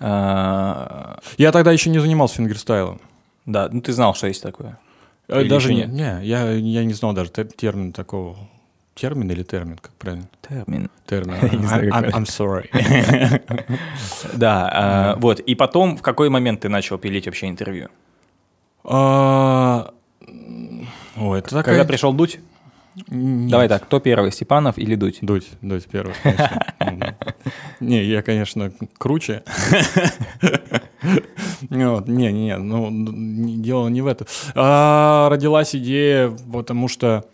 А, 0.00 1.18
Я 1.38 1.50
тогда 1.50 1.72
еще 1.72 1.90
не 1.90 1.98
занимался 1.98 2.36
фингерстайлом. 2.36 3.00
Да, 3.46 3.68
ну 3.72 3.80
ты 3.80 3.92
знал, 3.92 4.14
что 4.14 4.28
есть 4.28 4.42
такое. 4.44 4.78
Э, 5.26 5.40
Или 5.40 5.48
даже 5.48 5.74
не, 5.74 5.86
не 5.86 6.02
я, 6.24 6.52
я 6.52 6.84
не 6.84 6.94
знал 6.94 7.14
даже 7.14 7.30
те- 7.30 7.44
термин 7.46 7.92
такого. 7.92 8.36
Термин 8.94 9.30
или 9.30 9.42
термин, 9.42 9.76
как 9.78 9.92
правильно? 9.94 10.28
Термин. 10.48 10.88
Термин. 11.06 11.34
I'm, 11.92 12.24
sorry. 12.26 12.68
Да, 14.34 14.70
а, 14.72 15.16
вот. 15.16 15.40
И 15.40 15.54
потом, 15.56 15.96
в 15.96 16.02
какой 16.02 16.28
момент 16.28 16.60
ты 16.60 16.68
начал 16.68 16.96
пилить 16.98 17.26
вообще 17.26 17.48
интервью? 17.48 17.88
А, 18.84 19.92
Ой, 21.16 21.38
это 21.40 21.48
Когда 21.50 21.62
такая... 21.62 21.84
пришел 21.84 22.12
Дудь? 22.12 22.38
Нет. 23.08 23.50
Давай 23.50 23.68
так, 23.68 23.84
кто 23.84 24.00
первый, 24.00 24.32
Степанов 24.32 24.78
или 24.78 24.94
Дудь? 24.94 25.18
Дудь, 25.22 25.48
дудь 25.62 25.86
первый. 25.90 26.14
Не, 27.80 28.04
я, 28.04 28.22
конечно, 28.22 28.72
круче. 28.98 29.42
Вот, 31.70 32.08
Не, 32.08 32.32
не, 32.32 32.32
не, 32.32 32.56
ну, 32.56 32.88
дело 33.62 33.88
не 33.88 34.00
в 34.02 34.06
этом. 34.06 34.26
А, 34.54 35.28
Родилась 35.30 35.74
идея, 35.74 36.36
потому 36.52 36.88
что 36.88 37.24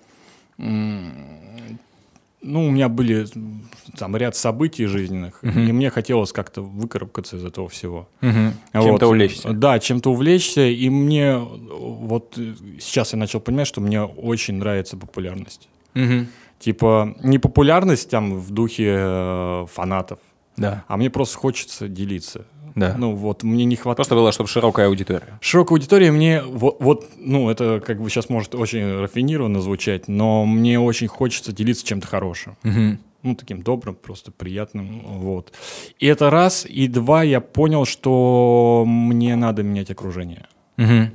ну, 2.45 2.67
у 2.67 2.71
меня 2.71 2.89
были 2.89 3.27
м, 3.35 3.63
там 3.97 4.17
ряд 4.17 4.37
событий 4.37 4.87
жизненных, 4.87 5.43
Мгм. 5.43 5.67
и 5.69 5.73
мне 5.73 5.91
хотелось 5.91 6.33
как-то 6.33 6.63
выкарабкаться 6.63 7.37
из 7.37 7.45
этого 7.45 7.69
всего. 7.69 8.09
Мгм. 8.21 8.53
Вот. 8.73 8.85
Чем-то 8.85 9.07
увлечься. 9.09 9.53
Да, 9.53 9.79
чем-то 9.79 10.11
увлечься, 10.13 10.67
и 10.67 10.89
мне 10.91 11.23
э, 11.33 11.39
вот 11.39 12.39
э, 12.39 12.55
сейчас 12.81 13.13
я 13.13 13.19
начал 13.19 13.41
понимать, 13.41 13.67
что 13.67 13.81
мне 13.81 14.03
очень 14.03 14.55
нравится 14.55 14.97
популярность. 14.97 15.69
Мгм. 15.95 16.29
Типа 16.59 17.15
не 17.23 17.39
популярность 17.39 18.09
там 18.11 18.35
в 18.39 18.51
духе 18.51 18.95
э, 18.99 19.67
фанатов, 19.73 20.19
Да, 20.57 20.85
а 20.89 20.97
мне 20.97 21.11
просто 21.11 21.37
хочется 21.39 21.89
делиться. 21.89 22.47
Да. 22.75 22.95
Ну 22.97 23.14
вот 23.14 23.43
мне 23.43 23.64
не 23.64 23.76
хватает. 23.76 23.97
Просто 23.97 24.14
было, 24.14 24.33
чтобы 24.33 24.49
широкая 24.49 24.88
аудитория. 24.88 25.38
Широкая 25.40 25.76
аудитория 25.76 26.11
мне 26.11 26.43
вот, 26.43 26.76
вот, 26.81 27.09
ну 27.16 27.49
это 27.50 27.81
как 27.85 28.00
бы 28.00 28.11
сейчас 28.11 28.28
может 28.28 28.54
очень 28.54 28.99
рафинированно 29.00 29.61
звучать, 29.61 30.09
но 30.09 30.45
мне 30.45 30.81
очень 30.81 31.07
хочется 31.07 31.52
делиться 31.52 31.87
чем-то 31.87 32.07
хорошим. 32.07 32.57
Мгм. 32.62 32.99
ну, 33.23 33.35
таким 33.35 33.62
добрым, 33.62 33.95
просто 33.95 34.31
приятным, 34.33 35.00
вот. 35.04 35.52
И 35.99 36.07
это 36.07 36.28
раз, 36.31 36.66
и 36.69 36.88
два, 36.88 37.23
я 37.23 37.40
понял, 37.40 37.87
что 37.87 38.85
мне 38.87 39.35
надо 39.35 39.62
менять 39.62 39.90
окружение, 39.90 40.47
Мгм. 40.76 41.11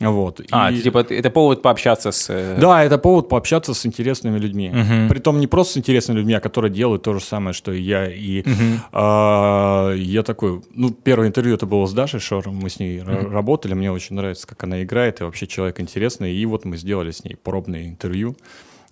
Вот. 0.00 0.40
А, 0.50 0.70
И- 0.70 0.74
это, 0.74 0.82
типа, 0.84 0.98
это 1.10 1.30
повод 1.30 1.62
пообщаться 1.62 2.12
с... 2.12 2.30
э, 2.30 2.56
Да, 2.60 2.84
это 2.84 2.98
повод 2.98 3.28
пообщаться 3.28 3.74
с 3.74 3.84
интересными 3.86 4.38
людьми. 4.38 4.70
Мгм. 4.70 5.08
Притом 5.08 5.40
не 5.40 5.46
просто 5.46 5.74
с 5.74 5.76
интересными 5.78 6.18
людьми, 6.18 6.34
а 6.34 6.40
которые 6.40 6.70
делают 6.72 7.02
то 7.02 7.14
же 7.14 7.20
самое, 7.20 7.52
что 7.52 7.72
и 7.72 7.80
я. 7.80 8.06
И 8.08 8.42
Мгм. 8.48 8.80
а, 8.92 9.92
я 9.94 10.22
такой, 10.22 10.62
ну, 10.74 10.90
первое 10.90 11.26
интервью 11.28 11.54
это 11.56 11.66
было 11.66 11.86
с 11.86 11.92
Дашей 11.92 12.20
Шором, 12.20 12.56
мы 12.56 12.70
с 12.70 12.78
ней 12.78 12.98
ра- 13.00 13.28
работали, 13.30 13.74
мне 13.74 13.90
очень 13.90 14.14
нравится, 14.16 14.46
как 14.46 14.62
она 14.64 14.82
играет, 14.82 15.20
и 15.20 15.24
вообще 15.24 15.46
человек 15.46 15.80
интересный. 15.80 16.32
И 16.32 16.46
вот 16.46 16.64
мы 16.64 16.76
сделали 16.76 17.10
с 17.10 17.24
ней 17.24 17.36
пробное 17.36 17.86
интервью. 17.88 18.36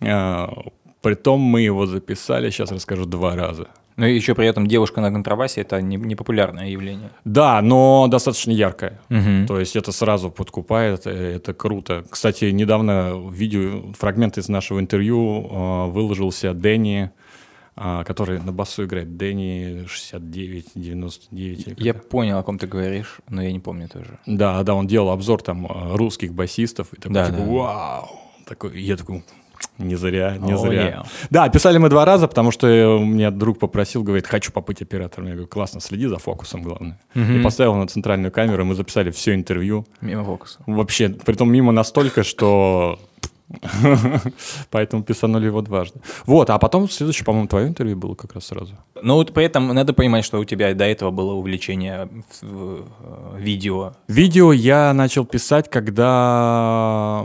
А, 0.01 0.53
Притом 1.03 1.41
мы 1.41 1.61
его 1.61 1.87
записали, 1.87 2.51
сейчас 2.51 2.73
расскажу, 2.73 3.07
два 3.07 3.37
раза. 3.37 3.69
Ну 3.97 4.07
и 4.07 4.15
еще 4.15 4.35
при 4.35 4.47
этом 4.47 4.67
девушка 4.67 5.01
на 5.01 5.11
контрабасе 5.11 5.63
это 5.63 5.81
не, 5.81 5.97
не 5.97 6.15
популярное 6.15 6.69
явление. 6.69 7.11
Да, 7.25 7.63
но 7.63 8.07
достаточно 8.09 8.51
яркое. 8.51 9.01
Мгм. 9.09 9.47
То 9.47 9.59
есть 9.59 9.75
это 9.75 9.91
сразу 9.93 10.31
подкупает, 10.31 11.07
э, 11.07 11.37
это 11.37 11.55
круто. 11.55 12.05
Кстати, 12.11 12.47
недавно 12.47 13.15
видео, 13.31 13.93
фрагмент 13.99 14.37
из 14.39 14.49
нашего 14.49 14.81
интервью 14.81 15.49
э, 15.51 15.87
выложился 15.91 16.53
Дэнни, 16.53 17.11
э, 17.77 18.05
который 18.07 18.39
на 18.39 18.53
басу 18.53 18.85
играет, 18.85 19.17
Дэнни 19.17 19.87
69-99. 19.87 21.75
Я 21.79 21.95
понял, 21.95 22.39
о 22.39 22.43
ком 22.43 22.59
ты 22.59 22.67
говоришь, 22.67 23.19
но 23.29 23.43
я 23.43 23.53
не 23.53 23.61
помню 23.61 23.89
тоже. 23.89 24.19
Да, 24.27 24.63
да, 24.63 24.75
он 24.75 24.87
делал 24.87 25.11
обзор 25.11 25.43
там 25.43 25.67
э, 25.67 25.97
русских 25.97 26.33
басистов, 26.35 26.93
и 26.93 26.97
такой, 26.97 27.15
Да, 27.15 27.27
типа, 27.27 27.39
да. 27.39 27.45
вау! 27.45 28.09
Такой, 28.47 28.81
я 28.81 28.97
такой, 28.97 29.25
не 29.79 29.95
зря, 29.97 30.37
не 30.39 30.53
О, 30.53 30.57
зря. 30.57 30.83
yeah. 30.89 31.07
Да, 31.31 31.49
писали 31.49 31.79
мы 31.79 31.89
два 31.89 32.05
раза, 32.05 32.29
потому 32.29 32.51
что 32.51 32.67
э, 32.67 32.99
меня 33.05 33.31
друг 33.31 33.59
попросил, 33.59 34.03
говорит, 34.03 34.27
хочу 34.27 34.53
побыть 34.53 34.81
оператором. 34.83 35.27
Я 35.27 35.33
говорю, 35.35 35.49
классно, 35.49 35.81
следи 35.81 36.07
за 36.07 36.19
фокусом, 36.19 36.63
главное. 36.63 36.99
И 37.15 37.41
поставил 37.43 37.75
на 37.75 37.87
центральную 37.87 38.33
камеру, 38.33 38.65
мы 38.65 38.75
записали 38.75 39.11
все 39.11 39.35
интервью. 39.35 39.87
Мимо 40.01 40.25
фокуса. 40.25 40.59
Вообще, 40.67 41.09
притом 41.11 41.51
мимо 41.53 41.73
настолько, 41.73 42.23
что... 42.25 42.99
Поэтому 44.71 45.05
писанули 45.05 45.47
его 45.47 45.61
дважды. 45.63 46.01
Вот, 46.27 46.51
а 46.51 46.59
потом 46.59 46.89
следующее, 46.91 47.25
по-моему, 47.25 47.47
твое 47.47 47.69
интервью 47.69 47.97
было 47.97 48.15
как 48.15 48.35
раз 48.35 48.47
сразу. 48.47 48.75
Но 49.01 49.15
вот 49.15 49.33
при 49.33 49.45
этом 49.45 49.69
надо 49.69 49.93
понимать, 49.93 50.25
что 50.25 50.41
у 50.41 50.45
тебя 50.45 50.75
до 50.75 50.85
этого 50.85 51.13
было 51.13 51.33
увлечение 51.35 52.09
в- 52.41 52.45
в, 52.47 52.85
э, 53.37 53.39
видео. 53.39 53.93
Видео 54.09 54.53
я 54.53 54.93
начал 54.93 55.25
писать, 55.25 55.71
когда... 55.71 57.25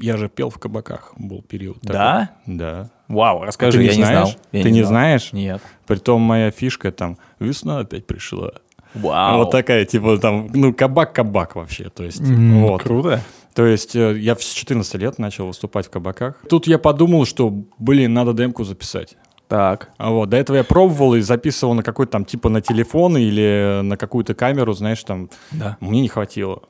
Я 0.00 0.16
же 0.16 0.28
пел 0.28 0.50
в 0.50 0.58
кабаках, 0.58 1.12
был 1.16 1.42
период. 1.42 1.80
такой. 1.80 1.92
Да? 1.94 2.30
Да. 2.46 2.90
Вау, 3.08 3.42
расскажи, 3.44 3.72
Ты 3.78 3.78
не 3.78 3.84
я 3.90 3.96
не 3.96 4.02
знаешь? 4.04 4.28
знал. 4.28 4.40
Я 4.52 4.62
Ты 4.62 4.70
не 4.70 4.80
знал. 4.82 4.88
знаешь? 4.90 5.32
Нет. 5.32 5.62
Притом 5.86 6.20
моя 6.22 6.50
фишка 6.50 6.90
там, 6.92 7.18
весна 7.38 7.80
опять 7.80 8.06
пришла. 8.06 8.52
Вау. 8.94 9.38
Вот 9.38 9.50
такая, 9.50 9.84
типа 9.84 10.18
там, 10.18 10.48
ну, 10.52 10.72
кабак-кабак 10.74 11.54
вообще, 11.56 11.90
то 11.90 12.02
есть, 12.02 12.20
М, 12.20 12.62
вот. 12.62 12.82
Круто. 12.82 13.20
То 13.54 13.66
есть 13.66 13.94
э, 13.96 14.16
я 14.18 14.36
с 14.36 14.44
14 14.44 14.94
лет 14.96 15.18
начал 15.18 15.46
выступать 15.48 15.86
в 15.86 15.90
кабаках. 15.90 16.36
Тут 16.48 16.66
я 16.66 16.78
подумал, 16.78 17.24
что, 17.24 17.50
блин, 17.78 18.14
надо 18.14 18.32
демку 18.32 18.64
записать. 18.64 19.16
Так. 19.48 19.90
А 19.98 20.10
вот, 20.10 20.28
до 20.28 20.36
этого 20.36 20.58
я 20.58 20.64
пробовал 20.64 21.16
и 21.16 21.20
записывал 21.20 21.74
на 21.74 21.82
какой-то 21.82 22.12
там, 22.12 22.24
типа 22.24 22.48
на 22.48 22.60
телефон 22.60 23.16
или 23.18 23.80
на 23.82 23.96
какую-то 23.96 24.34
камеру, 24.34 24.72
знаешь, 24.72 25.02
там, 25.02 25.28
Да. 25.50 25.76
мне 25.80 26.00
не 26.00 26.08
хватило. 26.08 26.62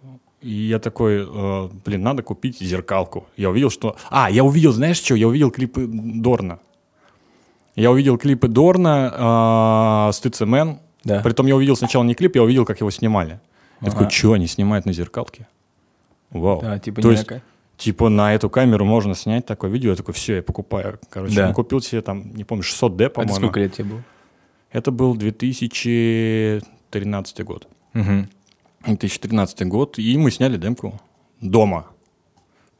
И 0.42 0.50
я 0.50 0.78
такой, 0.78 1.26
э, 1.28 1.68
блин, 1.84 2.02
надо 2.02 2.22
купить 2.22 2.58
зеркалку. 2.60 3.26
Я 3.36 3.50
увидел, 3.50 3.68
что... 3.70 3.96
А, 4.10 4.30
я 4.30 4.42
увидел, 4.42 4.72
знаешь 4.72 4.96
что? 4.98 5.14
Я 5.14 5.28
увидел 5.28 5.50
клипы 5.50 5.86
Дорна. 5.86 6.58
Я 7.76 7.90
увидел 7.90 8.16
клипы 8.18 8.48
Дорна 8.48 10.08
э, 10.08 10.12
с 10.12 10.20
ТЦМН. 10.20 10.78
Да. 11.04 11.20
Притом 11.20 11.46
я 11.46 11.56
увидел 11.56 11.76
сначала 11.76 12.04
не 12.04 12.14
клип, 12.14 12.36
я 12.36 12.42
увидел, 12.42 12.64
как 12.64 12.80
его 12.80 12.90
снимали. 12.90 13.40
Я 13.80 13.88
Ага. 13.88 13.90
такой, 13.92 14.10
что 14.10 14.32
они 14.32 14.46
снимают 14.46 14.86
на 14.86 14.92
зеркалке? 14.92 15.46
Вау. 16.30 16.60
Да, 16.62 16.78
типа 16.78 17.00
То 17.02 17.10
есть, 17.10 17.22
некая. 17.24 17.42
типа 17.76 18.08
на 18.08 18.34
эту 18.34 18.48
камеру 18.50 18.84
можно 18.84 19.14
снять 19.14 19.46
такое 19.46 19.70
видео. 19.70 19.90
Я 19.90 19.96
такой, 19.96 20.14
все, 20.14 20.36
я 20.36 20.42
покупаю. 20.42 20.98
Короче, 21.10 21.36
Да. 21.36 21.48
ну, 21.48 21.54
купил 21.54 21.80
себе 21.80 22.00
там, 22.02 22.34
не 22.34 22.44
помню, 22.44 22.64
600D, 22.64 23.04
Это 23.06 23.14
по-моему. 23.14 23.34
сколько 23.36 23.60
лет 23.60 23.74
тебе 23.74 23.84
было? 23.90 24.02
Это 24.72 24.90
был 24.90 25.14
2013 25.16 27.44
год. 27.44 27.66
Мгм. 27.92 28.28
2013 28.84 29.66
год, 29.66 29.98
и 29.98 30.16
мы 30.16 30.30
сняли 30.30 30.56
демку 30.56 31.00
дома, 31.40 31.86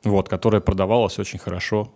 вот, 0.05 0.29
которая 0.29 0.61
продавалась 0.61 1.19
очень 1.19 1.39
хорошо. 1.39 1.93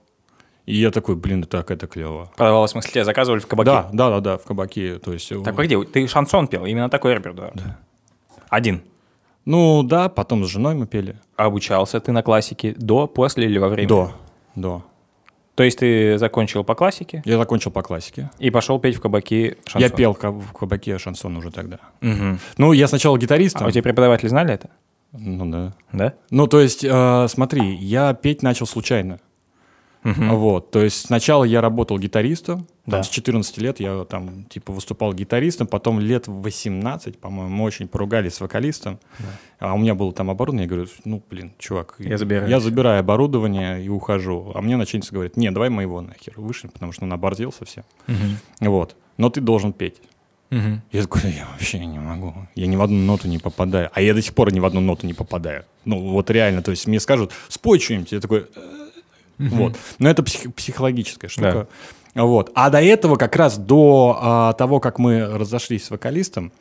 И 0.67 0.77
я 0.77 0.91
такой, 0.91 1.15
блин, 1.17 1.43
так 1.45 1.71
это 1.71 1.87
клево. 1.87 2.31
Продавалось, 2.37 2.71
в 2.71 2.73
смысле, 2.73 3.05
заказывали 3.05 3.41
в 3.41 3.47
кабаке? 3.47 3.71
Да, 3.71 3.89
да, 3.93 4.11
да, 4.11 4.21
да, 4.21 4.39
в 4.39 4.45
кабаке. 4.45 4.99
То 4.99 5.13
есть, 5.13 5.29
Так 5.29 5.59
э, 5.59 5.63
а 5.63 5.65
где? 5.65 5.83
Ты 5.85 6.07
шансон 6.09 6.49
пел? 6.49 6.65
Именно 6.65 6.89
такой 6.89 7.15
репертуар? 7.15 7.53
Да. 7.55 7.79
Один. 8.49 8.83
ну 9.45 9.83
да, 9.83 10.09
потом 10.09 10.45
с 10.45 10.49
женой 10.49 10.75
мы 10.75 10.87
пели. 10.87 11.19
А 11.37 11.47
Обучался 11.47 12.01
ты 12.01 12.13
на 12.13 12.23
классике 12.23 12.75
до, 12.79 13.07
после 13.07 13.45
или 13.45 13.59
во 13.59 13.69
время? 13.69 13.89
До, 13.89 14.13
до. 14.55 14.83
То 15.55 15.63
есть 15.63 15.79
ты 15.79 16.19
закончил 16.19 16.65
по 16.65 16.75
классике 16.75 17.23
Я 17.25 17.39
закончил 17.39 17.71
по 17.71 17.83
классике. 17.83 18.31
и 18.39 18.51
пошел 18.51 18.79
петь 18.81 18.97
в 18.97 19.01
кабаке 19.01 19.57
шансон? 19.67 19.81
Я 19.83 19.89
пел 19.91 20.13
в 20.15 20.19
ка- 20.19 20.31
в 20.33 20.53
кабаке 20.53 20.99
шансон 20.99 21.37
уже 21.37 21.51
тогда. 21.51 21.79
Мгм. 22.01 22.41
Ну, 22.59 22.73
я 22.73 22.89
сначала 22.89 23.17
гитаристом. 23.19 23.65
А 23.65 23.69
у 23.69 23.71
тебя 23.71 23.83
преподаватели 23.83 24.29
знали 24.29 24.55
это? 24.55 24.71
Ну 25.13 25.47
да. 25.47 25.73
Да? 25.93 26.15
Ну, 26.31 26.49
то 26.49 26.59
есть, 26.61 26.85
э, 26.85 27.27
смотри, 27.29 27.77
я 27.77 28.15
петь 28.15 28.43
начал 28.43 28.67
случайно. 28.67 29.21
Вот, 30.05 30.71
то 30.71 30.83
есть 30.83 31.07
сначала 31.07 31.45
я 31.45 31.61
работал 31.63 31.99
гитаристом, 31.99 32.67
Да. 32.87 33.03
с 33.03 33.09
14 33.09 33.57
лет 33.59 33.81
я 33.81 34.05
там 34.05 34.45
типа 34.45 34.73
выступал 34.73 35.15
гитаристом, 35.15 35.67
потом 35.67 35.99
лет 35.99 36.27
в 36.29 36.43
18, 36.43 37.19
по-моему, 37.19 37.49
мы 37.51 37.65
очень 37.65 37.89
поругались 37.89 38.35
с 38.35 38.41
вокалистом, 38.43 38.99
а 39.59 39.73
у 39.73 39.79
меня 39.79 39.95
было 39.95 40.13
там 40.13 40.29
оборудование, 40.31 40.65
я 40.65 40.69
говорю, 40.69 40.89
ну, 41.07 41.23
блин, 41.31 41.53
чувак, 41.59 41.95
Я 41.99 42.19
забираю. 42.19 42.49
я 42.51 42.61
забираю 42.61 43.01
оборудование 43.01 43.83
и 43.83 43.89
ухожу, 43.89 44.53
а 44.55 44.61
мне 44.61 44.77
начальница 44.77 45.13
говорит, 45.15 45.39
не, 45.39 45.51
давай 45.51 45.71
моего 45.71 46.03
нахер 46.03 46.35
выше, 46.37 46.69
потому 46.69 46.93
что 46.93 47.05
он 47.05 47.13
оборзел 47.15 47.51
совсем, 47.53 47.85
вот, 48.61 48.97
но 49.17 49.31
ты 49.31 49.41
должен 49.41 49.73
петь. 49.73 50.03
Мгм. 50.51 50.83
Я 50.93 51.03
такой, 51.03 51.23
«Да 51.23 51.29
я 51.29 51.47
вообще 51.51 51.85
не 51.85 51.99
могу. 51.99 52.33
Я 52.55 52.67
ни 52.69 52.77
в 52.77 52.83
одну 52.83 52.97
ноту 52.99 53.27
не 53.27 53.39
попадаю. 53.39 53.91
А 53.93 54.01
я 54.01 54.15
до 54.15 54.23
сих 54.23 54.35
пор 54.35 54.53
ни 54.53 54.61
в 54.61 54.65
одну 54.67 54.81
ноту 54.81 55.05
не 55.07 55.15
попадаю. 55.15 55.65
Ну, 55.85 55.99
вот 56.11 56.31
реально. 56.31 56.63
То 56.63 56.71
есть 56.71 56.87
мне 56.87 57.01
скажут, 57.01 57.33
спой 57.49 57.81
что-нибудь. 57.81 58.13
Я 58.13 58.21
такой, 58.21 58.47
«Э». 58.55 58.84
вот. 59.39 59.77
Но 59.99 60.09
это 60.11 60.23
псих- 60.23 60.53
психологическая 60.53 61.29
штука. 61.29 61.69
Вот. 62.15 62.53
А 62.55 62.71
до 62.71 62.81
этого, 62.81 63.17
как 63.17 63.35
раз 63.37 63.59
до 63.59 64.17
а, 64.21 64.53
того, 64.53 64.79
как 64.81 64.99
мы 65.01 65.27
разошлись 65.27 65.85
с 65.87 65.91
вокалистом, 65.91 66.53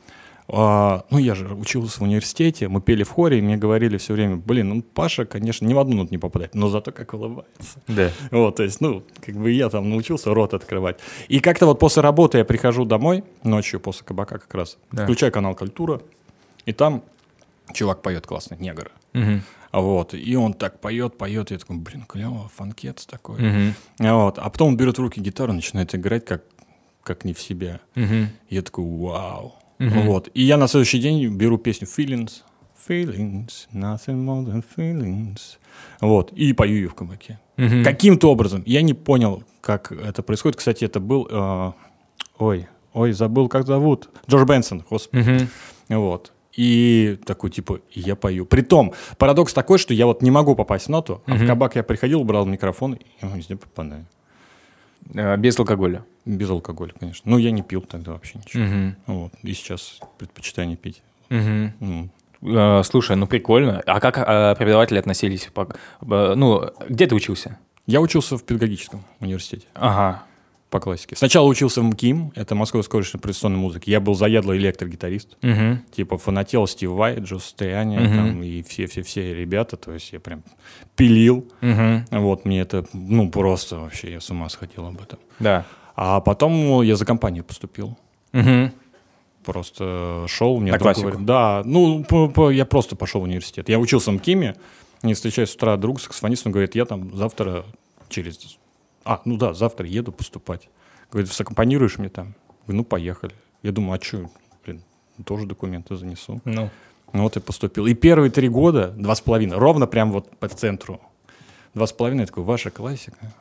а, 0.47 1.05
ну, 1.09 1.19
я 1.19 1.35
же 1.35 1.53
учился 1.53 1.99
в 1.99 2.01
университете, 2.01 2.67
мы 2.67 2.81
пели 2.81 3.03
в 3.03 3.09
хоре, 3.11 3.37
и 3.37 3.41
мне 3.41 3.55
говорили 3.55 3.97
все 3.97 4.13
время, 4.13 4.35
блин, 4.35 4.69
ну, 4.69 4.81
Паша, 4.81 5.25
конечно, 5.25 5.65
ни 5.65 5.73
в 5.73 5.79
одну 5.79 5.95
ноту 5.97 6.09
не 6.11 6.17
попадает, 6.17 6.53
но 6.55 6.69
зато 6.69 6.91
как 6.91 7.13
улыбается. 7.13 7.79
Да. 7.87 8.09
Вот, 8.31 8.55
то 8.57 8.63
есть, 8.63 8.81
ну, 8.81 9.03
как 9.25 9.35
бы 9.35 9.51
я 9.51 9.69
там 9.69 9.89
научился 9.89 10.33
рот 10.33 10.53
открывать. 10.53 10.97
И 11.27 11.39
как-то 11.39 11.65
вот 11.65 11.79
после 11.79 12.01
работы 12.01 12.39
я 12.39 12.45
прихожу 12.45 12.83
домой, 12.83 13.23
ночью 13.43 13.79
после 13.79 14.05
кабака 14.05 14.39
как 14.39 14.53
раз, 14.53 14.77
Да. 14.91 15.03
включаю 15.03 15.31
канал 15.31 15.55
«Культура», 15.55 16.01
и 16.65 16.73
там 16.73 17.03
чувак 17.73 18.01
поет 18.01 18.25
классно, 18.27 18.55
негр. 18.55 18.91
Мгм. 19.13 19.43
Вот, 19.73 20.13
и 20.13 20.35
он 20.35 20.53
так 20.53 20.79
поет, 20.79 21.17
поет, 21.17 21.49
я 21.51 21.57
такой, 21.57 21.77
блин, 21.77 22.05
клево, 22.07 22.49
фанкет 22.55 23.05
такой. 23.09 23.39
А 23.99 24.15
Вот, 24.15 24.37
а 24.37 24.49
потом 24.49 24.69
он 24.69 24.77
берет 24.77 24.99
в 24.99 25.01
руки 25.01 25.19
гитару, 25.19 25.51
начинает 25.51 25.93
играть 25.95 26.25
как, 26.25 26.43
как 27.03 27.25
не 27.25 27.33
в 27.33 27.41
себя. 27.41 27.79
Мгм. 27.95 28.29
Я 28.49 28.61
такой, 28.61 28.85
вау. 28.85 29.55
Вот, 29.79 30.29
и 30.33 30.43
я 30.43 30.57
на 30.57 30.67
следующий 30.67 30.99
день 30.99 31.27
беру 31.35 31.57
песню 31.57 31.87
«Feelings», 31.87 32.43
«Feelings, 32.87 33.67
nothing 33.73 34.23
more 34.25 34.45
than 34.45 34.63
feelings». 34.77 35.57
Вот, 36.01 36.31
и 36.33 36.53
пою 36.53 36.75
ее 36.75 36.87
в 36.89 36.95
кабаке. 36.95 37.39
Мгм. 37.57 37.83
Каким-то 37.83 38.29
образом. 38.29 38.63
Я 38.65 38.81
не 38.81 38.93
понял, 38.93 39.43
как 39.61 39.91
это 39.91 40.21
происходит. 40.21 40.57
Кстати, 40.57 40.85
это 40.85 40.99
был... 40.99 41.27
э, 41.29 41.71
ой, 42.37 42.67
ой, 42.93 43.11
забыл, 43.13 43.47
как 43.47 43.65
зовут. 43.65 44.09
Джордж 44.29 44.47
Бенсон, 44.47 44.83
господи. 44.89 45.21
Мгм. 45.29 45.49
Вот. 45.89 46.31
И 46.55 47.19
такой, 47.25 47.49
типа, 47.49 47.79
я 47.91 48.15
пою. 48.15 48.45
Притом, 48.45 48.93
парадокс 49.17 49.53
такой, 49.53 49.79
что 49.79 49.93
я 49.93 50.05
вот 50.05 50.21
не 50.21 50.31
могу 50.31 50.55
попасть 50.55 50.85
в 50.85 50.89
ноту, 50.89 51.21
а 51.25 51.35
в 51.35 51.47
кабак 51.47 51.75
я 51.75 51.83
приходил, 51.83 52.23
брал 52.23 52.45
микрофон, 52.45 52.93
и 52.93 53.05
я 53.21 53.29
везде 53.29 53.55
попадаю. 53.55 54.05
Э, 55.13 55.35
без 55.37 55.57
алкоголя. 55.57 56.05
Без 56.25 56.49
алкоголя, 56.49 56.93
конечно. 56.99 57.29
Ну, 57.29 57.37
я 57.37 57.51
не 57.51 57.61
пил 57.63 57.81
тогда 57.81 58.11
вообще 58.13 58.39
ничего. 58.39 58.93
Вот. 59.07 59.33
И 59.41 59.53
сейчас 59.53 59.99
предпочитаю 60.17 60.67
не 60.67 60.75
пить. 60.75 61.01
Ну, 61.29 62.09
Э, 62.45 62.83
Слушай, 62.83 63.15
ну 63.15 63.25
прикольно. 63.25 63.81
А 63.85 63.99
как 63.99 64.17
э, 64.17 64.55
преподаватели 64.57 64.97
относились? 64.97 65.49
Ну, 66.01 66.69
где 66.89 67.07
ты 67.07 67.15
учился? 67.15 67.57
Я 67.85 68.01
учился 68.01 68.37
в 68.37 68.43
педагогическом 68.43 69.03
университете 69.19 69.67
Ага. 69.73 70.23
По 70.73 70.79
классике. 70.79 71.15
Сначала 71.15 71.47
учился 71.47 71.81
в 71.81 71.85
МКИМ, 71.85 72.33
это 72.35 72.55
Московская 72.55 72.91
колледж 72.93 73.11
импровизационной 73.15 73.59
музыки. 73.59 73.91
Я 73.91 73.99
был 73.99 74.15
заядлый 74.15 74.57
электрогитарист. 74.57 75.37
Мгм. 75.43 75.83
Типа 75.95 76.17
фанател 76.17 76.65
Стив 76.65 76.89
Вай, 76.89 77.19
Джо 77.19 77.37
Стояни 77.37 77.97
Мгм. 77.99 78.15
там, 78.17 78.43
и 78.43 78.63
все-все-все 78.63 79.35
ребята. 79.35 79.77
То 79.77 79.91
есть 79.93 80.11
я 80.13 80.19
прям 80.19 80.41
пилил. 80.95 81.47
Мгм. 81.61 82.05
Вот, 82.09 82.45
мне 82.45 82.61
это, 82.61 82.85
ну, 82.93 83.29
просто 83.29 83.77
вообще, 83.77 84.13
я 84.13 84.19
с 84.19 84.29
ума 84.31 84.49
сходил 84.49 84.87
об 84.87 84.99
этом. 84.99 85.19
Да. 85.39 85.65
А 85.95 86.19
потом 86.21 86.81
я 86.81 86.95
за 86.95 87.05
компанию 87.05 87.43
поступил. 87.43 87.95
Мгм. 88.31 88.71
Просто 89.45 90.25
шел, 90.27 90.59
мне 90.59 90.71
На 90.71 90.77
друг 90.79 90.85
классику? 90.87 91.07
говорит- 91.09 91.25
Да, 91.25 91.61
ну, 91.65 92.03
по- 92.03 92.29
по- 92.29 92.49
я 92.49 92.65
просто 92.65 92.95
пошел 92.95 93.21
в 93.21 93.25
университет. 93.25 93.69
Я 93.69 93.77
учился 93.77 94.09
в 94.11 94.15
МКИМе, 94.15 94.55
не 95.03 95.13
встречаюсь 95.13 95.49
с 95.51 95.55
утра 95.55 95.75
друг, 95.77 95.99
саксофонист, 96.01 96.45
он 96.47 96.51
говорит, 96.53 96.75
я 96.75 96.85
там 96.85 97.15
завтра 97.15 97.63
через... 98.09 98.57
А, 99.05 99.21
ну 99.25 99.37
да, 99.37 99.53
завтра 99.53 99.87
еду 99.87 100.11
поступать. 100.11 100.69
Говорит, 101.11 101.31
саккомпанируешь 101.31 101.97
мне 101.97 102.09
там? 102.09 102.35
Говорю, 102.65 102.77
ну, 102.77 102.83
поехали. 102.83 103.33
Я 103.61 103.71
думаю, 103.71 103.99
а 103.99 104.03
что, 104.03 104.29
блин, 104.65 104.81
тоже 105.25 105.45
документы 105.45 105.95
занесу. 105.95 106.41
Ну. 106.45 106.69
Ну 107.11 107.23
вот 107.23 107.37
и 107.37 107.39
поступил. 107.39 107.85
И 107.85 107.93
первые 107.93 108.31
три 108.31 108.49
года, 108.49 108.89
два 108.89 109.13
с 109.15 109.21
половиной, 109.21 109.57
ровно 109.57 109.85
прям 109.85 110.11
вот 110.11 110.35
по 110.37 110.47
центру. 110.47 110.99
Два 111.73 111.85
с 111.85 111.93
половиной, 111.93 112.21
я 112.21 112.27
такой, 112.27 112.43
ваша 112.43 112.71
классика. 112.71 113.33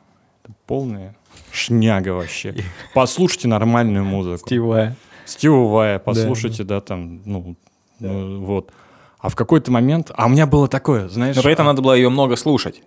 Это 0.45 0.55
полная 0.67 1.17
шняга 1.53 2.11
вообще. 2.11 2.55
Послушайте 2.95 3.49
нормальную 3.49 4.05
музыку. 4.05 4.47
Стивая. 4.47 4.97
Стива 5.25 5.69
Вая, 5.69 5.99
послушайте, 5.99 6.65
да, 6.65 6.81
там, 6.81 7.23
ну, 7.25 7.57
ну, 8.01 8.41
вот. 8.41 8.73
А 9.19 9.29
в 9.29 9.37
какой-то 9.37 9.71
момент, 9.71 10.11
а 10.15 10.27
у 10.27 10.29
меня 10.29 10.47
было 10.47 10.67
такое, 10.67 11.09
знаешь... 11.09 11.37
Но 11.37 11.43
при 11.43 11.53
этом 11.53 11.67
надо 11.67 11.81
было 11.81 11.95
ее 11.95 12.09
много 12.09 12.37
слушать. 12.37 12.83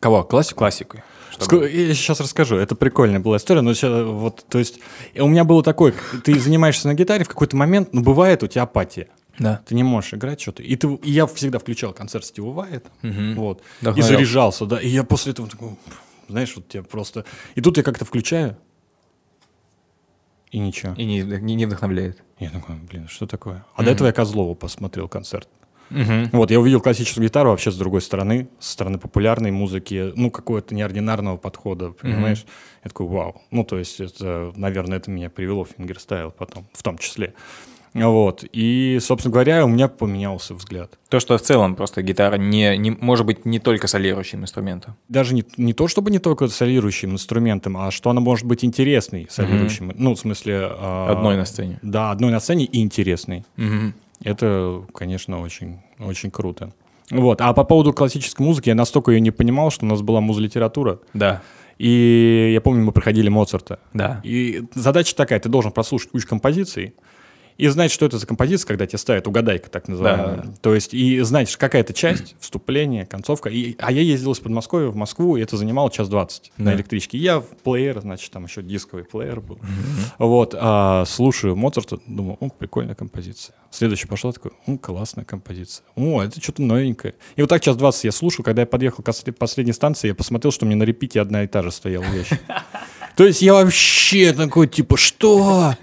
Кого? 0.00 0.24
Классику? 0.24 0.60
Классику. 0.60 0.98
Ск- 1.38 1.68
Я 1.70 1.94
сейчас 1.94 2.20
расскажу. 2.20 2.56
Это 2.56 2.74
прикольная 2.74 3.20
была 3.20 3.36
история, 3.36 3.60
но 3.60 3.74
сейчас 3.74 4.04
вот, 4.06 4.44
то 4.48 4.58
есть, 4.58 4.80
у 5.16 5.28
меня 5.28 5.44
было 5.44 5.62
такое, 5.62 5.94
ты 6.24 6.38
занимаешься 6.38 6.88
на 6.88 6.94
гитаре, 6.94 7.24
в 7.24 7.28
какой-то 7.28 7.56
момент, 7.56 7.90
ну, 7.92 8.02
бывает 8.02 8.42
у 8.42 8.46
тебя 8.46 8.62
апатия. 8.62 9.08
Да. 9.38 9.60
Ты 9.66 9.74
не 9.74 9.82
можешь 9.82 10.14
играть 10.14 10.40
что-то. 10.40 10.62
И, 10.62 10.76
ты, 10.76 10.94
и 11.02 11.10
я 11.10 11.26
всегда 11.26 11.58
включал 11.58 11.92
концерт 11.92 12.24
Стива 12.24 12.50
Вая, 12.52 12.80
там, 13.02 13.34
вот, 13.34 13.60
и 13.60 13.62
Вдохновлялся. 13.80 14.12
заряжался, 14.14 14.66
да. 14.66 14.78
И 14.80 14.88
я 14.88 15.02
после 15.02 15.32
этого 15.32 15.48
такой, 15.48 15.70
знаешь, 16.28 16.54
вот 16.54 16.72
я 16.72 16.82
просто... 16.84 17.24
И 17.56 17.60
тут 17.60 17.76
я 17.76 17.82
как-то 17.82 18.04
включаю, 18.04 18.56
и 20.50 20.58
ничего. 20.58 20.94
И 20.96 21.04
не, 21.04 21.22
не, 21.22 21.54
не 21.56 21.66
вдохновляет. 21.66 22.22
Я 22.38 22.50
такой, 22.50 22.76
блин, 22.76 23.08
что 23.08 23.26
такое? 23.26 23.64
А 23.74 23.82
до 23.82 23.90
этого 23.90 24.06
я 24.06 24.12
Козлова 24.12 24.54
посмотрел 24.54 25.08
концерт. 25.08 25.48
Мгм. 25.94 26.30
Вот, 26.32 26.50
я 26.50 26.58
увидел 26.60 26.80
классическую 26.80 27.24
гитару 27.24 27.50
вообще 27.50 27.70
с 27.70 27.76
другой 27.76 28.00
стороны, 28.02 28.48
со 28.58 28.72
стороны 28.72 28.98
популярной 28.98 29.50
музыки, 29.50 30.12
ну, 30.16 30.30
какого-то 30.30 30.74
неординарного 30.74 31.36
подхода, 31.36 31.90
понимаешь? 31.90 32.44
Я 32.84 32.88
такой, 32.88 33.06
вау. 33.06 33.40
Ну, 33.50 33.64
то 33.64 33.78
есть, 33.78 34.00
это, 34.00 34.52
наверное, 34.56 34.98
это 34.98 35.10
меня 35.10 35.30
привело 35.30 35.64
в 35.64 35.68
фингерстайл 35.76 36.30
потом, 36.30 36.66
в 36.72 36.82
том 36.82 36.98
числе. 36.98 37.32
Вот, 37.94 38.44
и, 38.52 38.98
собственно 39.00 39.32
говоря, 39.32 39.64
у 39.64 39.68
меня 39.68 39.86
поменялся 39.86 40.52
взгляд. 40.54 40.98
То, 41.08 41.20
что 41.20 41.38
в 41.38 41.42
целом 41.42 41.76
просто 41.76 42.02
гитара 42.02 42.36
не, 42.36 42.76
не 42.76 42.90
может 42.90 43.24
быть 43.24 43.44
не 43.46 43.60
только 43.60 43.86
солирующим 43.86 44.42
инструментом. 44.42 44.96
Даже 45.08 45.32
не, 45.32 45.44
не 45.56 45.74
то, 45.74 45.86
чтобы 45.86 46.10
не 46.10 46.18
только 46.18 46.48
солирующим 46.48 47.12
инструментом, 47.12 47.76
а 47.76 47.92
что 47.92 48.10
она 48.10 48.20
может 48.20 48.46
быть 48.46 48.64
интересной 48.64 49.28
солирующим. 49.30 49.92
Ну, 49.94 50.16
в 50.16 50.18
смысле... 50.18 50.70
а, 50.72 51.12
Одной 51.12 51.36
на 51.36 51.44
сцене. 51.44 51.78
Да, 51.82 52.10
одной 52.10 52.32
на 52.32 52.40
сцене 52.40 52.64
и 52.64 52.82
интересной. 52.82 53.44
Мгм. 53.56 53.94
Это, 54.22 54.84
конечно, 54.94 55.40
очень, 55.40 55.80
очень 55.98 56.30
круто. 56.30 56.72
Вот. 57.10 57.40
А 57.40 57.52
по 57.52 57.64
поводу 57.64 57.92
классической 57.92 58.42
музыки, 58.42 58.68
я 58.68 58.74
настолько 58.74 59.12
ее 59.12 59.20
не 59.20 59.30
понимал, 59.30 59.70
что 59.70 59.84
у 59.84 59.88
нас 59.88 60.02
была 60.02 60.20
музлитература. 60.20 61.00
Да. 61.12 61.42
И 61.78 62.50
я 62.52 62.60
помню, 62.60 62.84
мы 62.84 62.92
проходили 62.92 63.28
Моцарта. 63.28 63.78
Да. 63.92 64.20
И 64.22 64.62
задача 64.74 65.14
такая, 65.16 65.40
ты 65.40 65.48
должен 65.48 65.72
прослушать 65.72 66.10
кучу 66.10 66.28
композиций 66.28 66.94
и 67.56 67.68
знать, 67.68 67.92
что 67.92 68.04
это 68.04 68.18
за 68.18 68.26
композиция, 68.26 68.66
когда 68.66 68.86
тебе 68.86 68.98
ставят 68.98 69.26
угадайка, 69.28 69.70
так 69.70 69.86
называемая. 69.88 70.36
Да. 70.38 70.54
То 70.60 70.74
есть, 70.74 70.92
и 70.92 71.20
знать, 71.20 71.54
какая-то 71.56 71.92
часть, 71.92 72.34
вступление, 72.40 73.06
концовка. 73.06 73.48
И, 73.48 73.76
а 73.78 73.92
я 73.92 74.00
ездил 74.02 74.32
из 74.32 74.40
Подмосковья 74.40 74.88
в 74.88 74.96
Москву, 74.96 75.36
и 75.36 75.40
это 75.42 75.56
занимало 75.56 75.90
час 75.90 76.08
двадцать 76.08 76.50
Да. 76.58 76.64
на 76.64 76.74
электричке. 76.74 77.16
И 77.18 77.20
я 77.20 77.40
в 77.40 77.46
плеер, 77.62 78.00
значит, 78.00 78.30
там 78.32 78.44
еще 78.44 78.62
дисковый 78.62 79.04
плеер 79.04 79.40
был. 79.40 79.58
Вот, 80.18 80.54
а, 80.58 81.04
слушаю 81.06 81.54
Моцарта, 81.56 81.98
думаю, 82.06 82.36
о, 82.40 82.48
прикольная 82.48 82.94
композиция. 82.94 83.54
Следующий 83.70 84.06
пошла, 84.06 84.32
такой, 84.32 84.52
о, 84.66 84.76
классная 84.76 85.24
композиция. 85.24 85.84
О, 85.96 86.22
это 86.22 86.40
что-то 86.40 86.62
новенькое. 86.62 87.14
И 87.36 87.40
вот 87.40 87.48
так 87.50 87.62
час 87.62 87.76
двадцать 87.76 88.04
я 88.04 88.12
слушал, 88.12 88.44
когда 88.44 88.62
я 88.62 88.66
подъехал 88.66 89.02
к 89.02 89.08
осле- 89.08 89.32
последней 89.32 89.72
станции, 89.72 90.08
я 90.08 90.14
посмотрел, 90.14 90.52
что 90.52 90.66
мне 90.66 90.76
на 90.76 90.84
репите 90.84 91.20
одна 91.20 91.44
и 91.44 91.46
та 91.46 91.62
же 91.62 91.70
стояла 91.70 92.04
вещь. 92.04 92.30
То 93.16 93.24
есть 93.24 93.42
я 93.42 93.54
вообще 93.54 94.32
такой, 94.32 94.66
типа, 94.68 94.96
что? 94.96 95.74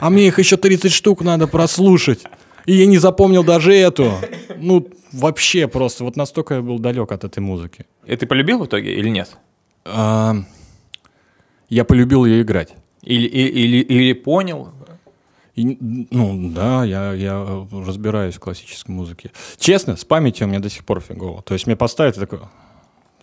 А 0.00 0.10
мне 0.10 0.26
их 0.28 0.38
еще 0.38 0.56
30 0.56 0.92
штук 0.92 1.22
надо 1.22 1.46
прослушать. 1.46 2.24
И 2.66 2.74
я 2.74 2.86
не 2.86 2.98
запомнил 2.98 3.42
даже 3.44 3.72
эту. 3.74 4.12
Ну, 4.56 4.88
вообще 5.12 5.68
просто. 5.68 6.04
Вот 6.04 6.16
настолько 6.16 6.54
я 6.54 6.60
был 6.62 6.78
далек 6.78 7.10
от 7.12 7.24
этой 7.24 7.40
музыки. 7.40 7.86
И 8.06 8.14
ты 8.14 8.26
полюбил 8.26 8.58
в 8.58 8.66
итоге 8.66 8.94
или 8.94 9.08
нет? 9.08 9.36
А, 9.84 10.34
я 11.68 11.84
полюбил 11.84 12.24
ее 12.26 12.42
играть. 12.42 12.74
Или, 13.02 13.26
или, 13.26 13.78
или, 13.78 14.12
понял? 14.12 14.68
И, 15.54 15.76
ну, 16.10 16.50
да, 16.50 16.84
я, 16.84 17.12
я 17.14 17.66
разбираюсь 17.72 18.34
в 18.36 18.40
классической 18.40 18.90
музыке. 18.90 19.30
Честно, 19.58 19.96
с 19.96 20.04
памятью 20.04 20.46
у 20.46 20.50
меня 20.50 20.60
до 20.60 20.68
сих 20.68 20.84
пор 20.84 21.00
фигово. 21.00 21.42
То 21.42 21.54
есть 21.54 21.66
мне 21.66 21.74
поставят 21.76 22.16
и 22.16 22.20
такой... 22.20 22.40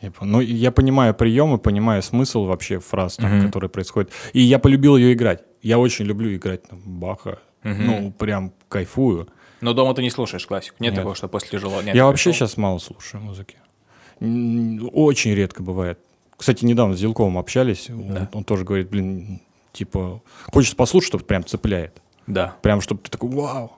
Типа, 0.02 0.26
ну, 0.26 0.42
я 0.42 0.72
понимаю 0.72 1.14
приемы, 1.14 1.58
понимаю 1.58 2.02
смысл 2.04 2.44
вообще 2.46 2.80
фраз, 2.80 3.16
там, 3.16 3.38
Мгм. 3.38 3.46
которые 3.48 3.70
происходят. 3.70 4.12
И 4.34 4.42
я 4.42 4.60
полюбил 4.60 4.98
ее 4.98 5.14
играть. 5.14 5.44
Я 5.66 5.80
очень 5.80 6.06
люблю 6.06 6.36
играть 6.36 6.62
там, 6.62 6.80
Баха. 6.86 7.40
Ну, 7.64 8.12
прям 8.12 8.54
кайфую. 8.70 9.28
Но 9.62 9.74
дома 9.74 9.96
ты 9.96 10.04
не 10.04 10.12
слушаешь 10.12 10.46
классику. 10.46 10.76
Нет, 10.80 10.92
Нет. 10.92 11.00
такого, 11.00 11.16
что 11.16 11.28
после 11.28 11.50
тяжело. 11.50 11.82
Нет, 11.82 11.96
я 11.96 12.06
вообще 12.06 12.30
пришел. 12.30 12.48
сейчас 12.48 12.58
мало 12.58 12.78
слушаю 12.78 13.24
музыки. 13.24 13.58
Очень 14.20 15.34
редко 15.34 15.64
бывает. 15.64 15.98
Кстати, 16.38 16.64
недавно 16.66 16.96
с 16.96 17.00
Зилковым 17.00 17.40
общались. 17.40 17.90
Он, 17.90 18.30
он 18.32 18.44
тоже 18.44 18.64
говорит, 18.64 18.90
блин, 18.92 19.42
типа, 19.74 20.22
хочется 20.54 20.76
послушать, 20.76 21.08
что 21.08 21.18
прям 21.18 21.44
цепляет. 21.44 22.00
Да. 22.28 22.56
Прям, 22.62 22.80
чтобы 22.80 23.02
ты 23.02 23.10
такой, 23.10 23.32
вау. 23.32 23.74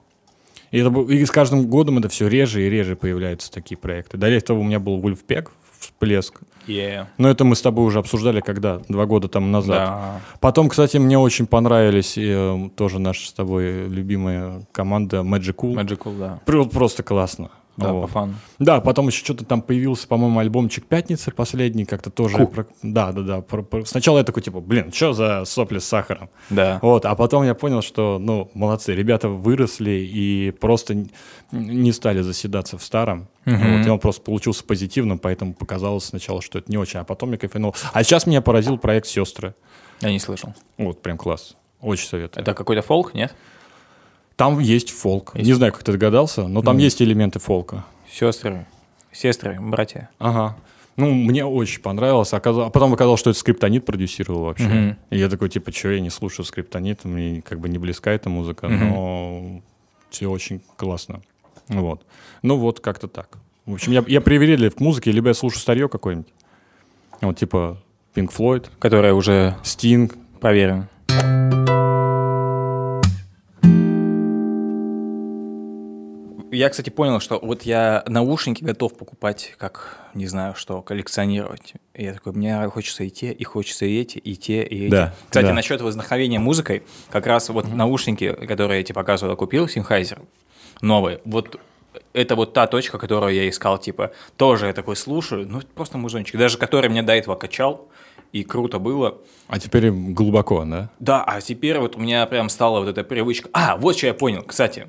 И, 0.71 0.79
это, 0.79 0.89
и 0.89 1.23
с 1.23 1.31
каждым 1.31 1.67
годом 1.67 1.99
это 1.99 2.09
все 2.09 2.27
реже 2.27 2.67
и 2.67 2.69
реже 2.69 2.97
появляются 2.97 3.49
такие 3.49 3.77
проекты. 3.77 4.17
До 4.17 4.27
этого 4.27 4.59
у 4.59 4.63
меня 4.63 4.81
был 4.81 4.99
Вульфпек, 4.99 5.53
всплеск. 5.79 6.39
Yeah. 6.67 7.05
Но 7.17 7.29
это 7.29 7.45
мы 7.45 7.55
с 7.55 7.61
тобой 7.61 7.85
уже 7.85 7.99
обсуждали, 7.99 8.41
когда? 8.41 8.79
Два 8.89 9.05
года 9.05 9.27
там 9.29 9.51
назад. 9.51 9.77
Да. 9.77 10.21
Потом, 10.41 10.67
кстати, 10.69 10.97
мне 10.97 11.17
очень 11.17 11.47
понравились 11.47 12.17
э, 12.17 12.69
тоже 12.75 12.99
наша 12.99 13.27
с 13.29 13.33
тобой 13.33 13.87
любимая 13.87 14.65
команда 14.73 15.17
Magic 15.17 15.55
Cool. 15.55 15.75
Magical, 15.75 16.17
да. 16.19 16.39
Пр- 16.45 16.67
Просто 16.67 17.03
классно. 17.03 17.49
Да, 17.77 17.93
Вот. 17.93 18.01
по 18.01 18.07
фану. 18.07 18.33
Да, 18.57 18.81
потом 18.81 19.07
еще 19.07 19.23
что-то 19.23 19.45
там 19.45 19.61
появился, 19.61 20.07
по-моему, 20.07 20.39
альбомчик 20.39 20.85
«Пятницы» 20.87 21.29
последний, 21.31 21.85
как-то 21.85 22.09
тоже... 22.09 22.35
Ку. 22.37 22.47
про- 22.47 22.65
Да, 22.81 23.11
да, 23.11 23.21
да. 23.21 23.41
про- 23.41 23.61
про- 23.61 23.85
Сначала 23.85 24.17
я 24.17 24.23
такой, 24.23 24.41
типа, 24.41 24.59
блин, 24.61 24.91
что 24.91 25.13
за 25.13 25.45
сопли 25.45 25.77
с 25.77 25.85
сахаром? 25.85 26.29
Да. 26.49 26.79
Вот, 26.81 27.05
а 27.05 27.13
потом 27.15 27.43
я 27.43 27.53
понял, 27.53 27.83
что, 27.83 28.17
ну, 28.19 28.49
молодцы, 28.55 28.95
ребята 28.95 29.29
выросли 29.29 29.91
и 29.91 30.51
просто 30.59 31.05
не 31.51 31.91
стали 31.91 32.21
заседаться 32.21 32.77
в 32.79 32.83
старом. 32.83 33.27
Мгм. 33.45 33.77
Вот, 33.77 33.85
и 33.87 33.89
он 33.91 33.99
просто 33.99 34.21
получился 34.23 34.63
позитивным, 34.63 35.19
поэтому 35.19 35.53
показалось 35.53 36.05
сначала, 36.05 36.41
что 36.41 36.57
это 36.57 36.71
не 36.71 36.77
очень, 36.77 36.99
а 36.99 37.03
потом 37.03 37.31
я 37.31 37.37
кайфанул. 37.37 37.75
А 37.93 38.03
сейчас 38.03 38.25
меня 38.25 38.41
поразил 38.41 38.77
проект 38.79 39.05
«Сестры». 39.07 39.53
Я 40.01 40.09
не 40.11 40.19
слышал. 40.19 40.53
Вот, 40.79 41.01
прям 41.03 41.17
класс. 41.17 41.55
Очень 41.79 42.07
советую. 42.07 42.41
Это 42.41 42.53
какой-то 42.55 42.81
фолк, 42.81 43.13
нет? 43.13 43.35
Там 44.37 44.59
есть 44.59 44.91
фолк. 44.91 45.31
Есть. 45.35 45.45
Не 45.47 45.53
знаю, 45.53 45.73
как 45.73 45.83
ты 45.83 45.91
догадался, 45.91 46.47
но 46.47 46.61
там 46.61 46.77
есть 46.77 47.01
элементы 47.01 47.39
фолка. 47.39 47.83
Сестры, 48.09 48.65
сестры, 49.11 49.57
братья. 49.59 50.09
Ага. 50.19 50.55
Ну, 50.95 51.13
мне 51.13 51.45
очень 51.45 51.81
понравилось. 51.81 52.33
Оказ- 52.33 52.67
А 52.67 52.69
потом 52.69 52.93
оказалось, 52.93 53.19
что 53.19 53.29
это 53.31 53.37
скриптонит 53.39 53.85
продюсировал 53.85 54.45
вообще. 54.45 54.65
Мгм. 54.67 54.97
И 55.11 55.17
я 55.19 55.27
такой, 55.29 55.49
типа, 55.49 55.71
что 55.71 55.89
я 55.89 55.99
не 55.99 56.09
слушаю 56.09 56.45
скриптонит, 56.45 57.03
мне 57.05 57.41
как 57.41 57.59
бы 57.59 57.67
не 57.69 57.77
близка 57.77 58.11
эта 58.11 58.29
музыка, 58.29 58.67
Мгм. 58.67 58.89
но 58.89 59.61
все 60.09 60.27
очень 60.27 60.61
классно. 60.75 61.21
Вот. 61.67 62.03
Ну 62.41 62.57
вот, 62.57 62.79
как-то 62.79 63.07
так. 63.07 63.37
В 63.65 63.73
общем, 63.73 63.91
я, 63.91 64.03
я 64.07 64.21
привередлив 64.21 64.73
к 64.75 64.79
музыке, 64.79 65.11
либо 65.11 65.27
я 65.27 65.33
слушаю 65.33 65.59
старье 65.59 65.89
какое-нибудь. 65.89 66.31
Вот, 67.21 67.37
типа, 67.37 67.77
Pink 68.15 68.31
Floyd, 68.35 68.67
Которая 68.79 69.13
уже 69.13 69.55
Sting. 69.63 70.11
проверена. 70.39 70.87
Я, 76.57 76.69
кстати, 76.69 76.89
понял, 76.89 77.19
что 77.19 77.39
вот 77.41 77.63
я 77.63 78.03
наушники 78.07 78.63
готов 78.63 78.97
покупать, 78.97 79.53
как, 79.57 79.99
не 80.13 80.27
знаю 80.27 80.55
что, 80.55 80.81
коллекционировать. 80.81 81.73
И 81.93 82.03
я 82.03 82.13
такой, 82.13 82.33
мне 82.33 82.67
хочется 82.69 83.03
и 83.03 83.09
те, 83.09 83.31
и 83.31 83.43
хочется 83.43 83.85
и 83.85 83.99
эти, 83.99 84.17
и 84.17 84.35
те, 84.35 84.63
и 84.63 84.85
эти. 84.85 84.91
Да, 84.91 85.13
Кстати, 85.25 85.45
да. 85.45 85.53
насчет 85.53 85.81
вдохновения 85.81 86.39
музыкой, 86.39 86.83
как 87.09 87.27
раз 87.27 87.49
вот 87.49 87.67
наушники, 87.67 88.33
которые 88.33 88.79
я 88.79 88.83
тебе 88.83 88.95
показывал, 88.95 89.31
я 89.33 89.35
купил, 89.35 89.65
Sennheiser, 89.65 90.25
новые, 90.81 91.21
вот 91.25 91.59
это 92.13 92.35
вот 92.35 92.53
та 92.53 92.67
точка, 92.67 92.97
которую 92.97 93.33
я 93.33 93.47
искал, 93.47 93.77
типа, 93.77 94.11
тоже 94.35 94.67
я 94.67 94.73
такой 94.73 94.95
слушаю, 94.95 95.47
ну, 95.47 95.61
просто 95.75 95.97
музончик, 95.97 96.37
даже 96.37 96.57
который 96.57 96.89
меня 96.89 97.03
до 97.03 97.13
этого 97.13 97.35
качал, 97.35 97.87
и 98.31 98.43
круто 98.43 98.79
было. 98.79 99.19
А 99.47 99.59
теперь 99.59 99.91
глубоко, 99.91 100.65
да? 100.65 100.89
Да, 100.99 101.23
а 101.23 101.39
теперь 101.41 101.79
вот 101.79 101.95
у 101.95 101.99
меня 101.99 102.25
прям 102.25 102.49
стала 102.49 102.79
вот 102.79 102.89
эта 102.89 103.03
привычка. 103.03 103.49
А, 103.53 103.77
вот 103.77 103.97
что 103.97 104.07
я 104.07 104.13
понял, 104.13 104.43
кстати. 104.43 104.87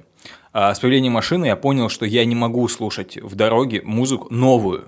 А, 0.52 0.74
С 0.74 0.80
появлением 0.80 1.12
машины 1.12 1.46
я 1.46 1.56
понял, 1.56 1.88
что 1.88 2.06
я 2.06 2.24
не 2.24 2.34
могу 2.34 2.66
слушать 2.68 3.16
в 3.20 3.34
дороге 3.34 3.82
музыку 3.84 4.28
новую. 4.30 4.84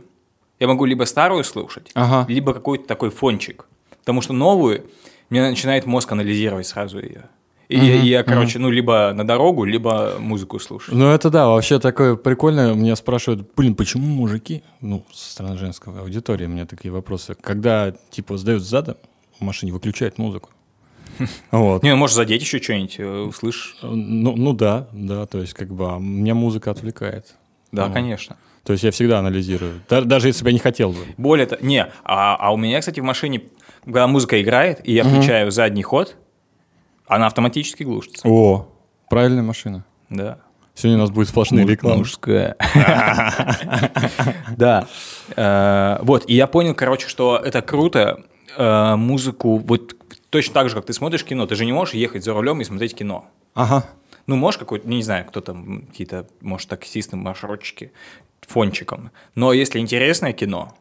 Я 0.59 0.69
могу 0.69 0.85
либо 0.85 1.05
старую 1.05 1.45
слушать, 1.45 1.91
Ага. 1.95 2.27
либо 2.31 2.53
какой-то 2.55 2.87
такой 2.87 3.11
фончик. 3.11 3.67
Потому 4.01 4.21
что 4.23 4.33
новую 4.33 4.85
мне 5.31 5.43
начинает 5.49 5.87
мозг 5.87 6.13
анализировать 6.13 6.67
сразу 6.67 6.99
ее. 6.99 7.25
И 7.69 7.79
я- 7.79 7.95
и 8.03 8.07
я, 8.09 8.23
короче, 8.25 8.59
ну, 8.59 8.69
либо 8.69 9.13
на 9.15 9.25
дорогу, 9.25 9.65
либо 9.65 10.17
музыку 10.19 10.59
слушаю. 10.59 10.99
Ну, 10.99 11.07
это 11.13 11.31
да, 11.31 11.47
вообще 11.47 11.79
такое 11.79 12.17
прикольное. 12.17 12.75
Меня 12.75 12.97
спрашивают, 12.97 13.49
блин, 13.55 13.77
почему 13.77 14.07
мужики, 14.07 14.65
ну, 14.81 15.05
со 15.13 15.31
стороны 15.33 15.57
женской 15.57 15.97
аудитории, 16.01 16.47
у 16.47 16.49
меня 16.49 16.67
такие 16.67 16.91
вопросы, 16.91 17.37
когда, 17.41 17.95
типа, 18.11 18.39
сдают 18.39 18.65
задом, 18.65 18.97
в 19.39 19.43
машине 19.45 19.73
выключают 19.73 20.19
музыку. 20.19 20.51
Вот. 21.51 21.83
Не, 21.83 21.91
ну, 21.91 21.97
может, 21.97 22.17
задеть 22.17 22.43
еще 22.43 22.61
что-нибудь, 22.61 22.97
э, 22.99 23.07
услышишь. 23.21 23.77
Ну, 23.83 24.35
ну 24.37 24.53
да, 24.53 24.89
да, 24.93 25.27
то 25.27 25.39
есть, 25.41 25.55
как 25.55 25.69
бы, 25.73 25.95
а 25.95 25.99
меня 25.99 26.35
музыка 26.35 26.71
отвлекает. 26.71 27.35
Да, 27.73 27.87
Ну, 27.89 27.93
конечно. 27.93 28.37
То 28.65 28.73
есть 28.73 28.85
я 28.85 28.91
всегда 28.91 29.19
анализирую. 29.21 29.81
Да- 29.89 30.03
даже 30.03 30.29
если 30.29 30.45
бы 30.45 30.51
я 30.51 30.55
не 30.55 30.59
хотел 30.59 30.91
бы. 30.91 30.99
Более 31.17 31.47
того, 31.47 31.65
не, 31.65 31.87
а, 32.05 32.37
а 32.37 32.53
у 32.53 32.57
меня, 32.57 32.79
кстати, 32.81 33.01
в 33.01 33.05
машине, 33.05 33.43
когда 33.85 34.07
музыка 34.07 34.41
играет, 34.43 34.81
и 34.87 34.93
я 34.93 35.05
включаю 35.05 35.51
задний 35.51 35.83
ход, 35.83 36.17
она 37.07 37.27
автоматически 37.27 37.83
глушится. 37.85 38.29
О, 38.29 38.69
правильная 39.09 39.43
машина. 39.43 39.85
Да. 40.11 40.39
Сегодня 40.75 40.99
у 40.99 41.01
нас 41.03 41.11
будет 41.11 41.29
сплошные 41.29 41.67
рекламы. 41.67 41.99
Мужская. 41.99 42.57
Да. 44.57 44.87
Э, 45.37 45.99
Вот, 46.03 46.25
и 46.29 46.35
я 46.35 46.47
понял, 46.47 46.75
короче, 46.75 47.09
что 47.09 47.37
это 47.43 47.63
круто, 47.63 48.23
э, 48.57 48.97
музыку, 48.97 49.57
вот 49.59 49.97
точно 50.31 50.55
так 50.55 50.69
же, 50.69 50.77
как 50.77 50.87
ты 50.87 50.93
смотришь 50.93 51.25
кино, 51.25 51.47
ты 51.47 51.55
же 51.55 51.67
не 51.67 51.73
можешь 51.73 51.95
ехать 51.95 52.25
за 52.25 52.33
рулем 52.33 52.61
и 52.61 52.65
смотреть 52.65 52.95
кино. 52.95 53.27
Ага. 53.55 53.87
Ну, 54.27 54.37
можешь 54.37 54.59
какой-то, 54.59 54.89
не 54.89 55.03
знаю, 55.03 55.27
кто 55.27 55.41
там, 55.41 55.87
какие-то, 55.87 56.27
может, 56.41 56.69
таксисты, 56.69 57.17
маршрутчики, 57.17 57.93
фончиком. 58.43 59.11
Но 59.35 59.53
если 59.53 59.79
интересное 59.79 60.33
кино, 60.33 60.75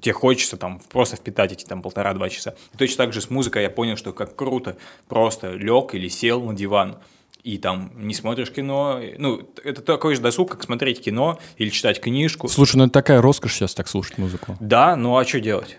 тебе 0.00 0.12
хочется 0.12 0.56
там 0.56 0.80
просто 0.90 1.16
впитать 1.16 1.52
эти 1.52 1.64
там 1.64 1.82
полтора-два 1.82 2.28
часа. 2.28 2.54
И 2.74 2.76
точно 2.76 3.04
так 3.04 3.12
же 3.12 3.20
с 3.20 3.30
музыкой 3.30 3.62
я 3.62 3.70
понял, 3.70 3.96
что 3.96 4.12
как 4.12 4.36
круто 4.36 4.76
просто 5.08 5.52
лег 5.52 5.94
или 5.94 6.08
сел 6.08 6.42
на 6.42 6.54
диван 6.54 6.98
и 7.42 7.58
там 7.58 7.92
не 7.94 8.12
смотришь 8.12 8.50
кино. 8.50 9.00
Ну, 9.18 9.48
это 9.62 9.80
такой 9.80 10.16
же 10.16 10.20
досуг, 10.20 10.50
как 10.50 10.64
смотреть 10.64 11.00
кино 11.00 11.38
или 11.56 11.70
читать 11.70 12.00
книжку. 12.00 12.48
Слушай, 12.48 12.76
ну 12.76 12.84
это 12.84 12.92
такая 12.92 13.22
роскошь 13.22 13.54
сейчас 13.54 13.72
так 13.72 13.88
слушать 13.88 14.18
музыку. 14.18 14.56
Да, 14.58 14.96
ну 14.96 15.16
а 15.16 15.24
что 15.24 15.40
делать? 15.40 15.78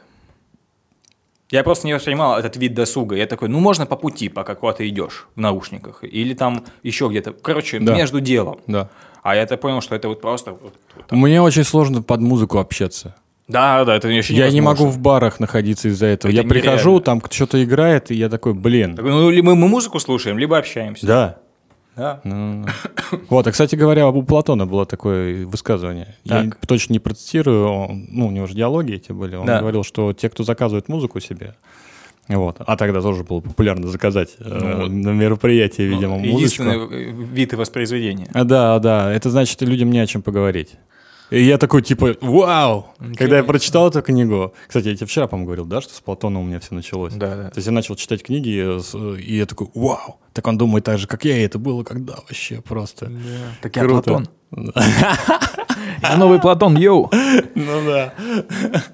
Я 1.49 1.63
просто 1.63 1.87
не 1.87 1.93
воспринимал 1.93 2.37
этот 2.37 2.57
вид 2.57 2.73
досуга. 2.73 3.15
Я 3.15 3.25
такой, 3.25 3.47
ну 3.47 3.59
можно 3.59 3.85
по 3.85 3.95
пути, 3.95 4.27
пока 4.29 4.55
куда-то 4.55 4.87
идешь 4.87 5.27
в 5.35 5.39
наушниках. 5.39 6.03
Или 6.03 6.33
там 6.33 6.65
еще 6.83 7.07
где-то. 7.07 7.31
Короче, 7.31 7.79
Да. 7.79 7.95
между 7.95 8.19
делом. 8.19 8.59
Да. 8.67 8.89
А 9.23 9.35
я-то 9.35 9.55
понял, 9.57 9.81
что 9.81 9.95
это 9.95 10.09
вот 10.09 10.21
просто... 10.21 10.51
вот- 10.51 10.73
вот 10.95 11.07
так. 11.07 11.11
Мне 11.17 11.41
очень 11.41 11.63
сложно 11.63 12.01
под 12.01 12.19
музыку 12.21 12.57
общаться. 12.59 13.15
Да, 13.47 13.85
да, 13.85 13.95
это 13.95 14.09
вообще 14.09 14.33
Я 14.33 14.49
не 14.51 14.59
могу 14.59 14.87
в 14.87 14.99
барах 14.99 15.39
находиться 15.39 15.87
из-за 15.87 16.07
этого. 16.07 16.29
Это 16.31 16.41
я 16.41 16.47
прихожу, 16.47 16.89
нереально. 16.99 17.05
там 17.05 17.21
что-то 17.31 17.63
играет, 17.63 18.11
и 18.11 18.15
я 18.15 18.27
такой, 18.27 18.53
блин. 18.53 18.97
Так, 18.97 19.05
Ну, 19.05 19.29
либо 19.29 19.55
мы 19.55 19.69
музыку 19.69 19.99
слушаем, 19.99 20.37
либо 20.37 20.57
общаемся. 20.57 21.07
Да. 21.07 21.37
Да. 21.97 22.21
Ну, 22.23 22.63
ну. 22.63 22.65
Вот, 23.29 23.47
а, 23.47 23.51
кстати 23.51 23.75
говоря, 23.75 24.07
у 24.07 24.21
Платона 24.23 24.65
было 24.67 24.85
такое 24.85 25.45
высказывание. 25.45 26.15
Я 26.23 26.49
точно 26.67 26.93
не 26.93 26.99
процитирую, 26.99 27.67
он- 27.67 28.05
ну, 28.09 28.27
у 28.27 28.31
него 28.31 28.45
же 28.47 28.53
диалоги 28.53 28.93
эти 28.93 29.11
были. 29.11 29.35
Он 29.35 29.45
Да. 29.45 29.59
говорил, 29.59 29.83
что 29.83 30.13
те, 30.13 30.29
кто 30.29 30.43
заказывает 30.43 30.89
музыку 30.89 31.19
себе, 31.19 31.55
вот, 32.27 32.57
а 32.59 32.77
тогда 32.77 33.01
тоже 33.01 33.23
было 33.23 33.39
популярно 33.39 33.87
заказать 33.87 34.35
э, 34.39 34.43
Ну, 34.47 34.77
вот. 34.81 34.89
на 34.91 35.09
мероприятии, 35.09 35.81
видимо, 35.83 36.17
музычку. 36.17 36.35
Единственный 36.37 37.09
э, 37.09 37.11
вид 37.11 37.53
воспроизведения. 37.53 38.27
А, 38.33 38.43
да, 38.43 38.77
да, 38.79 39.11
это 39.11 39.29
значит, 39.29 39.61
людям 39.61 39.89
не 39.91 39.99
о 39.99 40.05
чем 40.07 40.21
поговорить. 40.21 40.75
И 41.29 41.43
я 41.43 41.57
такой, 41.57 41.81
типа, 41.81 42.15
вау! 42.21 42.87
Когда 43.17 43.37
я 43.37 43.43
прочитал 43.43 43.89
эту 43.89 44.01
книгу... 44.01 44.53
Кстати, 44.67 44.87
я 44.87 44.95
тебе 44.95 45.07
вчера, 45.07 45.27
по-моему, 45.27 45.47
говорил, 45.47 45.65
да, 45.65 45.81
что 45.81 45.93
с 45.93 45.99
Платоном 45.99 46.43
у 46.43 46.45
меня 46.45 46.59
все 46.59 46.73
началось? 46.73 47.13
Да, 47.13 47.35
да. 47.35 47.49
То 47.49 47.57
есть 47.57 47.67
я 47.67 47.73
начал 47.73 47.95
читать 47.95 48.23
книги, 48.23 48.63
э, 48.63 49.19
и 49.19 49.37
я 49.37 49.45
такой, 49.45 49.69
вау! 49.73 50.19
Так 50.33 50.47
он 50.47 50.57
думает 50.57 50.85
так 50.85 50.97
же, 50.99 51.07
как 51.07 51.25
я, 51.25 51.37
и 51.37 51.41
это 51.41 51.59
было 51.59 51.83
когда 51.83 52.15
вообще 52.15 52.61
просто. 52.61 53.11
Так 53.61 53.75
я 53.75 53.83
Платон. 53.85 54.27
Я 56.01 56.17
новый 56.17 56.39
Платон, 56.39 56.77
йоу. 56.77 57.11
Ну 57.55 57.85
да. 57.85 58.13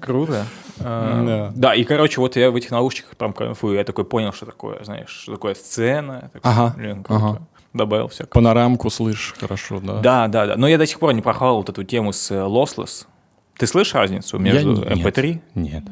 Круто. 0.00 0.46
А, 0.80 1.24
Да. 1.24 1.52
Да, 1.54 1.74
и, 1.74 1.84
короче, 1.84 2.20
вот 2.20 2.36
я 2.36 2.50
в 2.50 2.56
этих 2.56 2.70
наушниках 2.70 3.16
прям 3.16 3.32
кайфую. 3.32 3.76
Я 3.76 3.84
такой 3.84 4.04
понял, 4.04 4.32
что 4.32 4.46
такое, 4.46 4.82
знаешь, 4.84 5.10
что 5.10 5.32
такое 5.32 5.54
сцена. 5.54 6.30
Ага, 6.42 6.74
Блин, 6.76 7.04
круто. 7.04 7.42
Добавил 7.74 8.08
всякого. 8.08 8.30
Панорамку 8.32 8.88
слышишь 8.88 9.34
хорошо, 9.38 9.80
да? 9.80 9.98
Да, 10.00 10.28
да, 10.28 10.46
да. 10.46 10.56
Но 10.56 10.68
я 10.68 10.78
до 10.78 10.86
сих 10.86 10.98
пор 11.00 11.12
не 11.12 11.20
прохавал 11.22 11.56
вот 11.58 11.68
эту 11.68 11.82
тему 11.84 12.12
с 12.12 12.30
э, 12.30 12.34
lossless. 12.36 13.06
Ты 13.58 13.66
слышишь 13.66 13.94
разницу 13.94 14.38
между 14.38 14.82
Я 14.84 14.94
не- 14.94 15.02
MP3 15.02 15.40
Нет. 15.56 15.82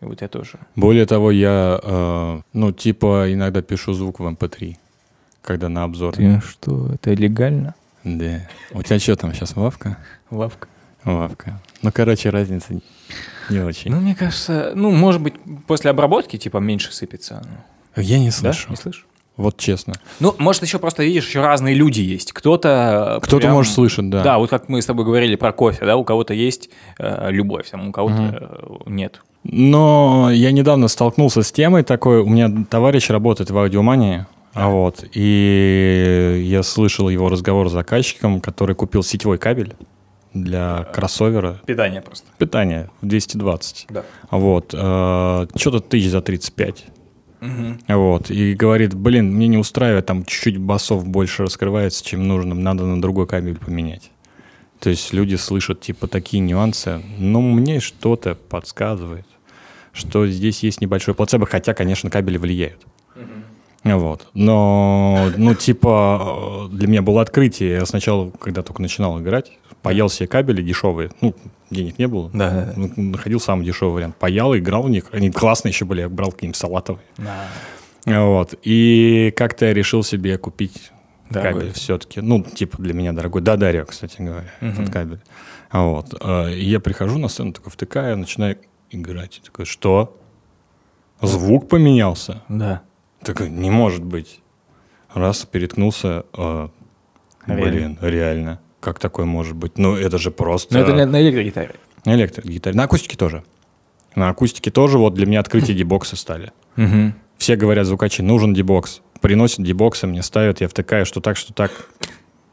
и 0.00 0.04
вот 0.04 0.20
я 0.20 0.28
тоже. 0.28 0.58
Более 0.76 1.06
того, 1.06 1.30
я, 1.30 1.80
э, 1.82 2.40
ну, 2.52 2.72
типа, 2.72 3.32
иногда 3.32 3.62
пишу 3.62 3.92
звук 3.94 4.18
в 4.20 4.26
MP3, 4.26 4.76
когда 5.42 5.68
на 5.68 5.84
обзор. 5.84 6.14
что, 6.44 6.90
это 6.92 7.12
легально? 7.14 7.74
Да. 8.04 8.40
У 8.72 8.82
тебя 8.82 8.98
что 8.98 9.16
там 9.16 9.32
сейчас, 9.34 9.54
Вавка? 9.56 9.96
Лавка. 10.30 10.68
Вавка. 11.04 11.60
Ну, 11.82 11.90
короче, 11.92 12.30
разница 12.30 12.80
не- 13.50 13.60
очень. 13.60 13.90
Ну, 13.92 14.00
мне 14.00 14.14
кажется, 14.14 14.72
ну, 14.74 14.90
может 14.90 15.20
быть, 15.22 15.34
после 15.66 15.90
обработки, 15.90 16.36
типа, 16.36 16.58
меньше 16.58 16.92
сыпется. 16.92 17.42
Ну, 17.96 18.02
я 18.02 18.18
не 18.18 18.26
Да? 18.26 18.32
слышу. 18.32 18.70
Не 18.70 18.76
слышишь? 18.76 19.06
Вот 19.38 19.56
честно. 19.56 19.94
Ну, 20.18 20.34
может, 20.38 20.62
еще 20.64 20.80
просто 20.80 21.04
видишь, 21.04 21.28
еще 21.28 21.40
разные 21.40 21.72
люди 21.74 22.00
есть. 22.00 22.32
Кто-то... 22.32 23.20
Кто-то 23.22 23.40
прям- 23.42 23.54
может 23.54 23.72
слышать, 23.72 24.10
да. 24.10 24.22
Да, 24.24 24.38
вот 24.38 24.50
как 24.50 24.68
мы 24.68 24.82
с 24.82 24.86
тобой 24.86 25.04
говорили 25.04 25.36
про 25.36 25.52
кофе, 25.52 25.86
да, 25.86 25.96
у 25.96 26.02
кого-то 26.02 26.34
есть 26.34 26.70
э, 26.98 27.28
любовь, 27.30 27.70
там, 27.70 27.88
у 27.88 27.92
кого-то 27.92 28.48
э, 28.50 28.90
нет. 28.90 29.22
Но 29.44 30.28
я 30.32 30.50
недавно 30.50 30.88
столкнулся 30.88 31.42
с 31.42 31.52
темой 31.52 31.84
такой. 31.84 32.20
У 32.20 32.28
меня 32.28 32.50
товарищ 32.68 33.10
работает 33.10 33.50
в 33.50 33.56
аудиомании. 33.56 34.26
А 34.54 34.70
вот, 34.70 35.04
и 35.12 36.42
я 36.44 36.64
слышал 36.64 37.08
его 37.08 37.28
разговор 37.28 37.68
с 37.68 37.72
заказчиком, 37.72 38.40
который 38.40 38.74
купил 38.74 39.04
сетевой 39.04 39.38
кабель 39.38 39.74
для 40.34 40.84
кроссовера. 40.92 41.60
Питание 41.64 42.02
просто. 42.02 42.26
Питание 42.38 42.90
в 43.02 43.06
220. 43.06 43.86
Да. 43.90 44.02
Вот, 44.32 44.74
э, 44.74 45.46
что-то 45.54 45.78
тысяч 45.78 46.10
за 46.10 46.22
35. 46.22 46.86
Вот, 47.88 48.30
и 48.30 48.54
говорит, 48.54 48.94
блин, 48.94 49.32
мне 49.34 49.46
не 49.48 49.58
устраивает, 49.58 50.06
там 50.06 50.24
чуть-чуть 50.24 50.58
басов 50.58 51.06
больше 51.06 51.44
раскрывается, 51.44 52.04
чем 52.04 52.26
нужно, 52.26 52.54
надо 52.54 52.84
на 52.84 53.00
другой 53.00 53.26
кабель 53.26 53.56
поменять. 53.56 54.10
То 54.80 54.90
есть 54.90 55.12
люди 55.12 55.34
слышат 55.34 55.80
типа 55.80 56.06
такие 56.06 56.40
нюансы, 56.40 57.02
но 57.18 57.40
мне 57.40 57.80
что-то 57.80 58.34
подсказывает, 58.34 59.26
что 59.92 60.26
здесь 60.26 60.62
есть 60.62 60.80
небольшой 60.80 61.14
плацебо, 61.14 61.46
хотя, 61.46 61.74
конечно, 61.74 62.10
кабели 62.10 62.38
влияют. 62.38 62.86
Вот. 63.84 64.26
Но, 64.34 65.30
ну, 65.36 65.54
типа, 65.54 66.68
э, 66.70 66.76
для 66.76 66.88
меня 66.88 67.02
было 67.02 67.22
открытие. 67.22 67.74
Я 67.74 67.86
сначала, 67.86 68.30
когда 68.30 68.62
только 68.62 68.82
начинал 68.82 69.20
играть, 69.20 69.52
паял 69.82 70.08
себе 70.08 70.26
кабели 70.26 70.62
дешевые. 70.62 71.10
Ну, 71.20 71.34
денег 71.70 71.98
не 71.98 72.06
было. 72.08 72.30
Да, 72.32 72.50
да, 72.50 72.72
да. 72.76 72.92
Находил 72.96 73.40
самый 73.40 73.64
дешевый 73.66 73.94
вариант. 73.94 74.16
Паял, 74.16 74.56
играл 74.56 74.82
в 74.84 74.90
них. 74.90 75.06
Они 75.12 75.30
классные 75.30 75.70
еще 75.70 75.84
были. 75.84 76.00
Я 76.02 76.08
брал 76.08 76.32
какие-нибудь 76.32 76.56
салатовые. 76.56 77.04
Вот. 78.06 78.54
И 78.62 79.32
как-то 79.36 79.66
я 79.66 79.74
решил 79.74 80.02
себе 80.02 80.38
купить 80.38 80.90
Дорогой. 81.30 81.60
кабель 81.60 81.72
все-таки. 81.74 82.20
Ну, 82.20 82.42
типа 82.42 82.80
для 82.80 82.94
меня 82.94 83.12
дорогой. 83.12 83.42
Да, 83.42 83.56
Дарья, 83.56 83.84
кстати 83.84 84.16
говоря, 84.22 84.50
этот 84.60 84.90
кабель. 84.90 85.20
Вот. 85.72 86.14
Э, 86.22 86.52
И 86.54 86.64
я 86.64 86.80
прихожу 86.80 87.18
на 87.18 87.28
сцену, 87.28 87.52
такой 87.52 87.70
втыкаю, 87.70 88.16
начинаю 88.16 88.56
играть. 88.90 89.38
И 89.38 89.44
такой, 89.44 89.66
что? 89.66 90.18
Звук 91.20 91.68
поменялся? 91.68 92.42
Да. 92.48 92.82
Такой, 93.22 93.50
не 93.50 93.70
может 93.70 94.02
быть. 94.04 94.40
Раз, 95.12 95.44
переткнулся, 95.44 96.24
э, 96.36 96.68
Реально. 97.46 97.62
блин, 97.70 97.98
реально. 98.00 98.60
Как 98.88 99.00
такое 99.00 99.26
может 99.26 99.54
быть? 99.54 99.76
Ну, 99.76 99.96
это 99.96 100.16
же 100.16 100.30
просто... 100.30 100.72
Но 100.72 100.80
это 100.80 100.94
на, 100.94 101.04
на 101.04 101.20
электрогитаре. 101.20 101.74
На 102.06 102.14
электрогитаре. 102.14 102.74
На 102.74 102.84
акустике 102.84 103.18
тоже. 103.18 103.44
На 104.14 104.30
акустике 104.30 104.70
тоже 104.70 104.96
вот 104.96 105.12
для 105.12 105.26
меня 105.26 105.40
открытие 105.40 105.76
дебокса 105.76 106.16
стали. 106.16 106.52
Все 107.36 107.56
говорят, 107.56 107.86
звукачи, 107.86 108.22
нужен 108.22 108.54
дебокс. 108.54 109.02
Приносят 109.20 109.62
дебоксы, 109.62 110.06
мне 110.06 110.22
ставят, 110.22 110.62
я 110.62 110.68
втыкаю, 110.68 111.04
что 111.04 111.20
так, 111.20 111.36
что 111.36 111.52
так. 111.52 111.70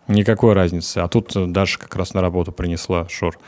Никакой 0.09 0.51
разницы. 0.51 0.97
А 0.97 1.07
тут 1.07 1.31
Даша 1.53 1.79
как 1.79 1.95
раз 1.95 2.13
на 2.13 2.19
работу 2.19 2.51
принесла 2.51 3.07
Шор 3.07 3.39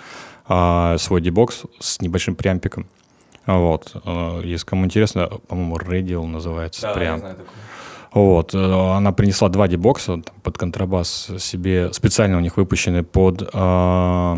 а, 0.47 0.97
свой 0.97 1.19
дебокс 1.19 1.63
с 1.79 1.99
небольшим 1.99 2.35
прямпиком. 2.35 2.87
Вот. 3.45 3.91
А, 4.05 4.39
если 4.43 4.65
кому 4.65 4.85
интересно, 4.85 5.27
по-моему, 5.49 5.75
Radial 5.75 6.25
называется 6.25 6.83
Да, 6.83 6.93
прям. 6.93 7.15
я 7.15 7.19
знаю 7.19 7.35
такое. 7.35 7.51
Вот, 8.13 8.53
э, 8.55 8.57
она 8.57 9.11
принесла 9.11 9.49
два 9.49 9.67
дебокса 9.67 10.17
там, 10.21 10.35
под 10.43 10.57
контрабас 10.57 11.29
себе, 11.39 11.91
специально 11.93 12.37
у 12.37 12.39
них 12.39 12.57
выпущены 12.57 13.03
под 13.03 13.49
э, 13.53 14.37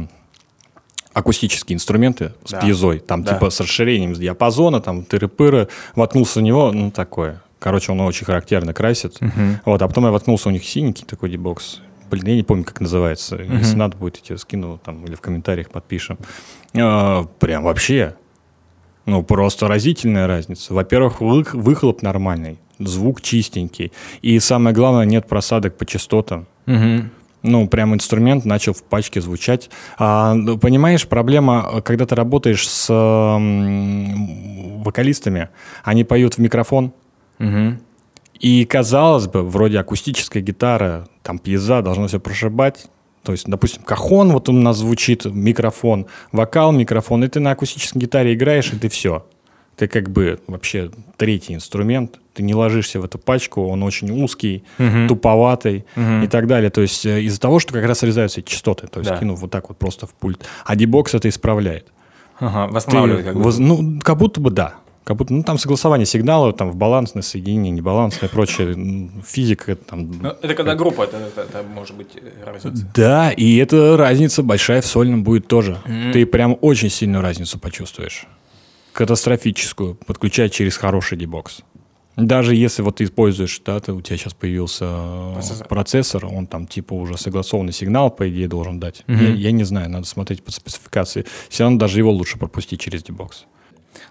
акустические 1.13 1.75
инструменты 1.75 2.34
с 2.45 2.51
Да. 2.51 2.62
пьезой, 2.62 2.99
там 2.99 3.23
Да. 3.23 3.34
типа 3.34 3.49
с 3.49 3.60
расширением 3.60 4.13
диапазона, 4.13 4.79
там 4.82 5.01
тыры-пыры, 5.01 5.67
воткнулся 5.95 6.39
в 6.39 6.43
него, 6.43 6.71
ну 6.71 6.91
такое. 6.91 7.41
Короче, 7.60 7.91
он 7.91 7.99
очень 8.01 8.25
характерно 8.25 8.73
красит. 8.73 9.19
Вот, 9.65 9.82
а 9.82 9.88
потом 9.88 10.05
я 10.05 10.12
воткнулся 10.12 10.47
у 10.49 10.51
них 10.51 10.63
синенький 10.63 11.05
такой 11.05 11.29
дебокс. 11.29 11.82
Блин, 12.10 12.25
я 12.27 12.36
не 12.36 12.43
помню, 12.43 12.63
как 12.63 12.79
называется. 12.82 13.36
Если 13.38 13.75
надо 13.75 13.97
будет, 13.97 14.17
я 14.17 14.21
тебе 14.23 14.38
скину 14.38 14.79
там 14.84 15.03
или 15.05 15.13
в 15.15 15.21
комментариях 15.21 15.69
подпишем. 15.69 16.17
Э, 16.73 17.25
прям 17.39 17.63
вообще 17.63 18.15
ну, 19.05 19.23
просто 19.23 19.67
разительная 19.67 20.27
разница. 20.27 20.73
Во-первых, 20.73 21.19
вы- 21.19 21.45
выхлоп 21.53 22.01
нормальный, 22.03 22.60
звук 22.79 23.21
чистенький. 23.21 23.91
И 24.21 24.39
самое 24.39 24.75
главное, 24.75 25.05
нет 25.05 25.27
просадок 25.27 25.77
по 25.77 25.85
частотам. 25.85 26.47
Мгм. 26.65 27.11
Ну, 27.41 27.67
прям 27.69 27.93
инструмент 27.93 28.43
начал 28.43 28.73
в 28.73 28.83
пачке 28.83 29.21
звучать. 29.21 29.69
А, 29.97 30.33
ну, 30.33 30.57
понимаешь, 30.57 31.07
проблема, 31.07 31.69
э, 31.73 31.81
когда 31.81 32.05
ты 32.05 32.13
работаешь 32.15 32.67
с 32.67 32.89
м, 32.93 34.83
вокалистами, 34.83 35.49
они 35.83 36.03
поют 36.03 36.35
в 36.35 36.39
микрофон, 36.39 36.91
Мгм. 37.37 37.79
и, 38.39 38.65
казалось 38.65 39.27
бы, 39.27 39.43
вроде 39.43 39.79
акустическая 39.79 40.43
гитара, 40.43 41.07
там 41.23 41.39
пьеза, 41.39 41.81
должно 41.81 42.07
все 42.07 42.19
прошибать. 42.19 42.87
То 43.23 43.31
есть, 43.33 43.45
допустим, 43.47 43.83
кахон, 43.83 44.31
вот 44.31 44.49
он 44.49 44.57
у 44.57 44.61
нас 44.61 44.77
звучит, 44.77 45.25
микрофон, 45.25 46.07
вокал, 46.31 46.71
микрофон, 46.71 47.23
и 47.23 47.27
ты 47.27 47.39
на 47.39 47.51
акустической 47.51 48.01
гитаре 48.01 48.33
играешь, 48.33 48.71
и 48.73 48.77
ты 48.77 48.89
все. 48.89 49.25
Ты 49.79 49.87
как 49.87 50.09
бы 50.09 50.39
вообще 50.47 50.91
третий 51.15 51.53
инструмент, 51.55 52.19
ты 52.33 52.43
не 52.43 52.53
ложишься 52.53 52.99
в 52.99 53.05
эту 53.05 53.17
пачку, 53.17 53.65
он 53.67 53.81
очень 53.81 54.11
узкий, 54.11 54.63
туповатый 55.07 55.85
и 56.23 56.27
так 56.27 56.47
далее. 56.47 56.69
То 56.69 56.81
есть 56.81 57.05
э, 57.05 57.21
из-за 57.21 57.39
того, 57.39 57.59
что 57.59 57.73
как 57.73 57.85
раз 57.85 57.99
срезаются 57.99 58.41
эти 58.41 58.49
частоты, 58.51 58.87
то 58.87 58.99
есть 58.99 59.09
Да. 59.09 59.17
кинув 59.17 59.39
вот 59.39 59.51
так 59.51 59.69
вот 59.69 59.77
просто 59.77 60.05
в 60.05 60.13
пульт. 60.13 60.45
А 60.65 60.75
дебокс 60.75 61.13
это 61.15 61.29
исправляет. 61.29 61.87
Ага, 62.39 62.67
Ты 62.67 62.73
восстанавливает 62.73 63.25
как 63.25 63.35
бы. 63.35 63.41
воз- 63.43 63.57
Ну, 63.57 63.99
как 64.01 64.17
будто 64.17 64.41
бы 64.41 64.51
да. 64.51 64.75
Как 65.05 65.17
будто, 65.17 65.33
ну, 65.33 65.43
там 65.43 65.57
согласование 65.57 66.05
сигнала, 66.05 66.53
там 66.53 66.69
в 66.71 66.75
балансное 66.75 67.23
соединение, 67.23 67.71
небалансное 67.71 68.29
прочее. 68.29 69.09
Физика 69.25 69.75
там... 69.75 70.11
Ну, 70.21 70.29
это 70.41 70.53
когда 70.53 70.75
группа, 70.75 71.03
это, 71.03 71.17
это- 71.17 71.41
это 71.41 71.63
может 71.63 71.95
быть 71.95 72.09
э, 72.15 72.45
разница. 72.45 72.85
Да, 72.93 73.31
и 73.31 73.55
эта 73.57 73.97
разница 73.97 74.43
большая 74.43 74.81
в 74.81 74.85
сольном 74.85 75.23
будет 75.23 75.47
тоже. 75.47 75.77
Ты 76.13 76.25
прям 76.25 76.57
очень 76.61 76.89
сильную 76.89 77.21
разницу 77.23 77.57
почувствуешь. 77.57 78.27
Катастрофическую, 78.99 79.95
подключать 79.95 80.51
через 80.51 80.75
хороший 80.75 81.17
дебокс. 81.17 81.62
Даже 82.17 82.53
если 82.53 82.81
вот 82.81 82.97
ты 82.97 83.05
используешь, 83.05 83.62
да, 83.65 83.79
ты- 83.79 83.93
у 83.93 84.01
тебя 84.01 84.17
сейчас 84.17 84.33
появился 84.33 84.83
э, 84.89 85.33
Процессор. 85.35 85.67
процессор. 85.69 86.25
он 86.25 86.47
там 86.47 86.67
типа 86.67 86.93
уже 86.95 87.17
согласованный 87.17 87.71
сигнал, 87.71 88.12
по 88.12 88.29
идее, 88.29 88.49
должен 88.49 88.77
дать. 88.77 89.03
Я, 89.07 89.29
я 89.29 89.51
не 89.53 89.63
знаю, 89.63 89.89
надо 89.89 90.05
смотреть 90.05 90.43
по 90.43 90.51
спецификации. 90.51 91.23
Все 91.47 91.63
равно 91.63 91.79
даже 91.79 91.97
его 91.97 92.12
лучше 92.12 92.38
пропустить 92.38 92.81
через 92.81 93.01
дебокс. 93.01 93.45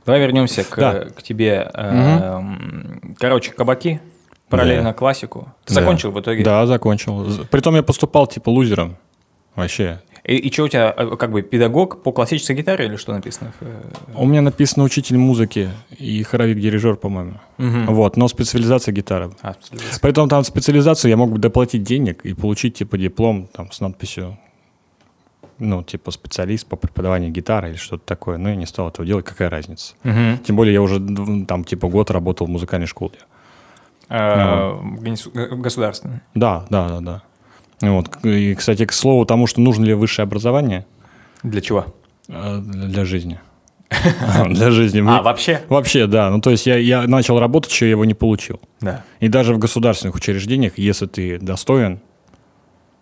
Давай 0.07 0.23
вернемся 0.23 0.65
к, 0.65 0.75
Да. 0.79 1.05
к 1.11 1.23
тебе. 1.23 1.71
Эм, 1.75 3.15
Короче, 3.19 3.53
кабаки, 3.53 4.01
параллельно 4.49 4.85
Да. 4.85 4.93
классику. 4.95 5.53
Ты 5.67 5.75
Да. 5.75 5.83
закончил 5.83 6.13
в 6.13 6.19
итоге? 6.19 6.43
Да, 6.43 6.67
закончил. 6.67 7.27
Притом 7.51 7.75
я 7.77 7.83
поступал 7.83 8.27
типа 8.27 8.49
лузером. 8.49 8.97
Вообще. 9.55 10.01
И, 10.37 10.51
что 10.53 10.65
у 10.65 10.69
тебя, 10.69 10.95
э, 10.97 11.17
как 11.17 11.31
бы, 11.31 11.41
педагог 11.43 12.03
по 12.03 12.13
классической 12.13 12.55
гитаре 12.55 12.85
или 12.87 12.97
что 12.97 13.13
написано? 13.13 13.53
Э, 13.61 13.83
У 14.15 14.27
меня 14.27 14.43
написано 14.43 14.85
учитель 14.85 15.17
музыки 15.17 15.71
и 15.99 16.23
хоровик-дирижер, 16.23 16.97
по-моему. 16.97 17.35
Вот, 17.57 18.17
но 18.17 18.29
специализация 18.29 18.93
гитара. 18.93 19.31
а, 19.43 19.55
специализация. 19.55 20.01
Поэтому 20.03 20.29
там 20.29 20.45
специализацию 20.45 21.11
я 21.11 21.17
мог 21.17 21.31
бы 21.33 21.39
доплатить 21.39 21.83
денег 21.83 22.25
и 22.27 22.35
получить 22.35 22.75
типа 22.75 22.99
диплом 22.99 23.49
там 23.53 23.73
с 23.73 23.81
надписью 23.81 24.37
ну, 25.61 25.83
типа 25.83 26.13
специалист 26.13 26.67
по 26.69 26.77
преподаванию 26.77 27.33
гитары 27.33 27.71
или 27.71 27.77
что-то 27.77 28.05
такое. 28.07 28.39
Но 28.39 28.51
я 28.51 28.55
не 28.57 28.67
стал 28.67 28.89
этого 28.91 29.05
делать, 29.07 29.25
какая 29.25 29.51
разница. 29.51 29.95
Мгм. 30.05 30.39
Тем 30.45 30.55
более 30.57 30.73
я 30.75 30.81
уже 30.83 31.01
там 31.47 31.65
типа 31.65 31.89
год 31.89 32.11
работал 32.13 32.47
в 32.47 32.51
музыкальной 32.51 32.87
школе. 32.87 33.15
Э, 34.09 34.73
гонис- 35.01 35.29
г- 35.33 35.57
Государственный. 35.57 36.21
Да, 36.35 36.65
да, 36.71 36.89
да, 36.89 37.01
да. 37.01 37.23
Вот. 37.81 38.25
И, 38.25 38.55
кстати, 38.55 38.85
к 38.87 38.93
слову 38.93 39.25
тому, 39.25 39.47
что 39.47 39.61
нужно 39.61 39.85
ли 39.85 39.95
высшее 39.95 40.25
образование 40.25 40.85
Для 41.43 41.61
чего? 41.61 41.87
э, 42.29 42.59
для 42.61 43.05
жизни. 43.05 43.41
Для 44.49 44.71
жизни. 44.71 45.01
А, 45.09 45.23
вообще? 45.23 45.63
Вообще, 45.69 46.07
да. 46.07 46.29
Ну, 46.31 46.41
то 46.43 46.51
есть 46.51 46.67
я, 46.67 46.77
я 46.77 47.07
начал 47.07 47.39
работать, 47.39 47.71
еще 47.73 47.87
я 47.87 47.93
его 47.93 48.05
не 48.05 48.13
получил. 48.15 48.61
Да. 48.81 49.03
И 49.21 49.29
даже 49.29 49.55
в 49.55 49.59
государственных 49.59 50.15
учреждениях, 50.15 50.77
если 50.77 51.07
ты 51.07 51.39
достоин, 51.39 52.01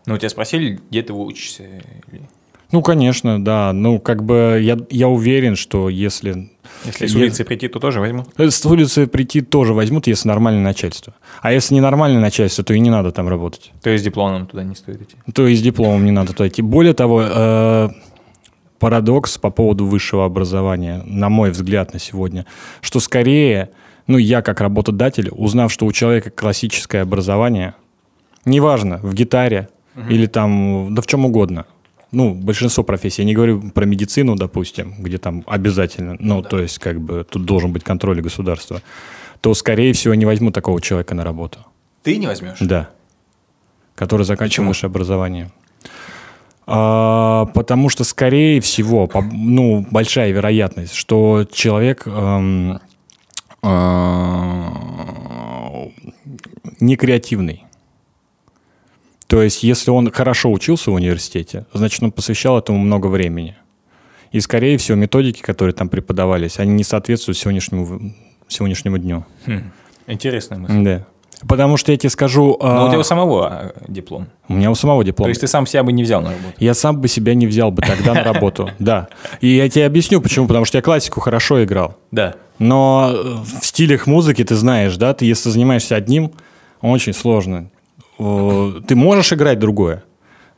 Ну, 0.06 0.16
тебя 0.16 0.28
спросили, 0.28 0.80
где 0.90 1.02
ты 1.02 1.12
учишься? 1.12 1.64
или- 1.64 2.22
ну, 2.72 2.82
конечно, 2.82 3.42
да. 3.44 3.72
Ну, 3.72 3.98
как 4.00 4.22
бы 4.24 4.58
я, 4.62 4.76
я 4.90 5.08
уверен, 5.08 5.56
что 5.56 5.88
если... 5.88 6.50
Если 6.84 7.06
с 7.06 7.14
Я- 7.14 7.20
улицы 7.20 7.44
прийти, 7.44 7.68
то 7.68 7.78
тоже 7.78 8.00
возьму. 8.00 8.24
э, 8.36 8.50
С 8.50 8.64
улицы 8.66 9.06
прийти 9.06 9.40
тоже 9.40 9.72
возьмут, 9.72 10.06
если 10.08 10.28
нормальное 10.28 10.62
начальство. 10.62 11.14
А 11.40 11.52
если 11.52 11.74
не 11.74 11.80
нормальное 11.80 12.20
начальство, 12.20 12.62
то 12.64 12.74
и 12.74 12.80
не 12.80 12.90
надо 12.90 13.12
там 13.12 13.28
работать. 13.28 13.72
То 13.82 13.90
есть 13.90 14.02
с 14.02 14.04
дипломом 14.04 14.46
туда 14.46 14.64
не 14.64 14.74
стоит 14.74 15.00
идти. 15.02 15.16
То 15.32 15.46
и 15.46 15.54
с 15.54 15.62
дипломом 15.62 16.04
не 16.04 16.10
надо 16.10 16.32
туда 16.32 16.48
идти. 16.48 16.62
Более 16.62 16.92
того, 16.92 17.22
э, 17.24 17.88
парадокс 18.78 19.38
по 19.38 19.50
поводу 19.50 19.86
высшего 19.86 20.24
образования, 20.24 21.02
на 21.06 21.28
мой 21.28 21.50
взгляд, 21.50 21.92
на 21.92 21.98
сегодня, 21.98 22.46
что 22.80 23.00
скорее, 23.00 23.70
ну, 24.06 24.18
я 24.18 24.42
как 24.42 24.60
работодатель, 24.60 25.30
узнав, 25.32 25.72
что 25.72 25.86
у 25.86 25.92
человека 25.92 26.30
классическое 26.30 27.02
образование, 27.02 27.74
неважно, 28.44 28.98
в 29.02 29.14
гитаре 29.14 29.68
или 30.10 30.26
там, 30.26 30.94
да 30.94 31.00
в 31.00 31.06
чем 31.06 31.24
угодно, 31.24 31.64
ну, 32.12 32.34
большинство 32.34 32.84
профессий, 32.84 33.22
я 33.22 33.26
не 33.26 33.34
говорю 33.34 33.70
про 33.70 33.84
медицину, 33.84 34.36
допустим, 34.36 34.94
где 34.98 35.18
там 35.18 35.44
обязательно, 35.46 36.16
ну, 36.18 36.42
то 36.42 36.58
есть, 36.60 36.78
как 36.78 37.00
бы, 37.00 37.24
тут 37.28 37.44
должен 37.44 37.72
быть 37.72 37.84
контроль 37.84 38.20
государства, 38.20 38.80
то, 39.40 39.54
скорее 39.54 39.92
всего, 39.92 40.14
не 40.14 40.24
возьму 40.24 40.50
такого 40.50 40.80
человека 40.80 41.14
на 41.14 41.24
работу. 41.24 41.58
Ты 42.02 42.16
не 42.16 42.26
возьмешь? 42.26 42.58
Да. 42.60 42.90
Который 43.94 44.24
заканчивал 44.24 44.68
высшее 44.68 44.88
образование. 44.88 45.50
А, 46.66 47.46
потому 47.54 47.88
что, 47.88 48.04
скорее 48.04 48.60
всего, 48.60 49.06
по- 49.06 49.22
ну, 49.22 49.86
большая 49.90 50.32
вероятность, 50.32 50.94
что 50.94 51.46
человек 51.52 52.02
эм, 52.06 52.80
а, 53.62 54.72
не 56.80 56.96
креативный. 56.96 57.65
То 59.26 59.42
есть, 59.42 59.62
если 59.62 59.90
он 59.90 60.10
хорошо 60.12 60.52
учился 60.52 60.90
в 60.90 60.94
университете, 60.94 61.66
значит, 61.72 62.02
он 62.02 62.12
посвящал 62.12 62.58
этому 62.58 62.78
много 62.78 63.08
времени. 63.08 63.56
И, 64.32 64.40
скорее 64.40 64.78
всего, 64.78 64.96
методики, 64.96 65.40
которые 65.40 65.74
там 65.74 65.88
преподавались, 65.88 66.58
они 66.58 66.74
не 66.74 66.84
соответствуют 66.84 67.38
сегодняшнему, 67.38 68.14
сегодняшнему 68.48 68.98
дню. 68.98 69.24
Хм, 69.46 69.70
Интересная 70.06 70.58
мысль. 70.58 70.82
Да. 70.82 71.06
Потому 71.46 71.76
что 71.76 71.92
я 71.92 71.98
тебе 71.98 72.08
скажу... 72.08 72.56
Но 72.60 72.84
у 72.84 72.86
а, 72.86 72.88
тебя 72.88 72.98
у 72.98 73.02
самого 73.02 73.46
а, 73.46 73.74
диплом. 73.88 74.28
у 74.48 74.54
меня 74.54 74.70
у 74.70 74.74
самого 74.74 75.04
диплом. 75.04 75.26
То 75.26 75.28
есть 75.28 75.42
ты 75.42 75.46
сам 75.46 75.66
себя 75.66 75.82
бы 75.82 75.92
не 75.92 76.02
взял 76.02 76.22
на 76.22 76.30
работу. 76.30 76.54
Я 76.58 76.72
сам 76.72 76.98
бы 76.98 77.08
себя 77.08 77.34
не 77.34 77.46
взял 77.46 77.70
бы 77.70 77.82
тогда 77.82 78.14
на 78.14 78.24
работу, 78.24 78.70
да. 78.78 79.08
И 79.40 79.48
я 79.48 79.68
тебе 79.68 79.84
объясню, 79.86 80.20
почему. 80.22 80.46
Потому 80.46 80.64
что 80.64 80.78
я 80.78 80.82
классику 80.82 81.20
хорошо 81.20 81.62
играл. 81.62 81.96
Да. 82.10 82.36
Но 82.58 83.12
э, 83.12 83.34
в 83.60 83.66
стилях 83.66 84.06
музыки 84.06 84.44
ты 84.44 84.54
знаешь, 84.54 84.96
да, 84.96 85.12
ты 85.12 85.26
если 85.26 85.50
занимаешься 85.50 85.94
одним, 85.94 86.32
очень 86.80 87.12
сложно. 87.12 87.70
Ты 88.18 88.94
можешь 88.94 89.32
играть 89.32 89.58
другое, 89.58 90.04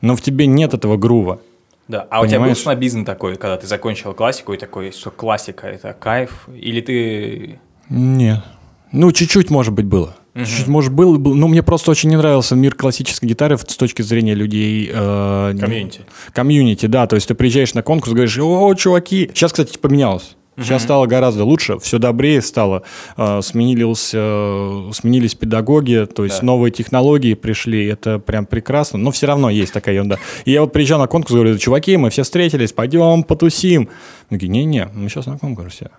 но 0.01 0.15
в 0.15 0.21
тебе 0.21 0.45
нет 0.47 0.73
этого 0.73 0.97
грува. 0.97 1.39
Да. 1.87 2.07
А 2.11 2.21
у 2.21 2.25
тебя 2.27 2.37
был 2.37 2.43
Понимаешь? 2.43 2.59
снобизм 2.59 3.03
такой, 3.03 3.35
когда 3.35 3.57
ты 3.57 3.65
закончил 3.65 4.13
классику 4.13 4.53
и 4.53 4.57
такой, 4.57 4.91
что 4.91 5.09
классика 5.09 5.67
это 5.67 5.93
кайф? 5.93 6.47
Или 6.53 6.81
ты... 6.81 7.59
Нет. 7.89 8.43
Ну, 8.91 9.11
чуть-чуть, 9.11 9.49
может 9.49 9.73
быть, 9.73 9.85
было. 9.85 10.15
Чуть-чуть, 10.35 10.67
может, 10.67 10.93
было, 10.93 11.17
было. 11.17 11.33
Но 11.33 11.47
мне 11.47 11.63
просто 11.63 11.91
очень 11.91 12.09
не 12.09 12.15
нравился 12.15 12.55
мир 12.55 12.75
классической 12.75 13.25
гитары 13.25 13.57
с 13.57 13.75
точки 13.75 14.03
зрения 14.03 14.35
людей... 14.35 14.89
э, 14.93 15.55
Комьюнити. 15.59 16.01
Комьюнити, 16.31 16.85
да. 16.85 17.07
То 17.07 17.15
есть 17.15 17.27
ты 17.27 17.33
приезжаешь 17.33 17.73
на 17.73 17.81
конкурс, 17.81 18.13
говоришь, 18.13 18.37
о, 18.37 18.73
чуваки. 18.75 19.29
Сейчас, 19.33 19.51
кстати, 19.51 19.77
поменялось. 19.77 20.35
Сейчас 20.61 20.83
стало 20.83 21.05
гораздо 21.05 21.43
лучше, 21.45 21.79
все 21.79 21.99
добрее 21.99 22.41
стало, 22.41 22.83
э, 23.17 23.41
сменились, 23.41 24.11
э, 24.13 24.91
сменились 24.93 25.35
педагоги, 25.35 26.07
то 26.13 26.23
есть 26.23 26.39
Да. 26.41 26.45
новые 26.45 26.71
технологии 26.71 27.33
пришли, 27.33 27.85
это 27.87 28.19
прям 28.19 28.45
прекрасно, 28.45 28.99
но 28.99 29.11
все 29.11 29.27
равно 29.27 29.49
есть 29.49 29.73
такая 29.73 29.95
ерунда. 29.95 30.17
И 30.45 30.51
я 30.51 30.61
вот 30.61 30.73
приезжал 30.73 30.99
на 30.99 31.07
конкурс, 31.07 31.33
говорю, 31.33 31.57
чуваки, 31.57 31.97
мы 31.97 32.09
все 32.09 32.23
встретились, 32.23 32.71
пойдем 32.73 33.23
потусим. 33.23 33.89
Они 34.29 34.47
не-не, 34.47 34.89
мы 34.93 35.09
сейчас 35.09 35.25
на 35.25 35.37
конкурсе. 35.37 35.89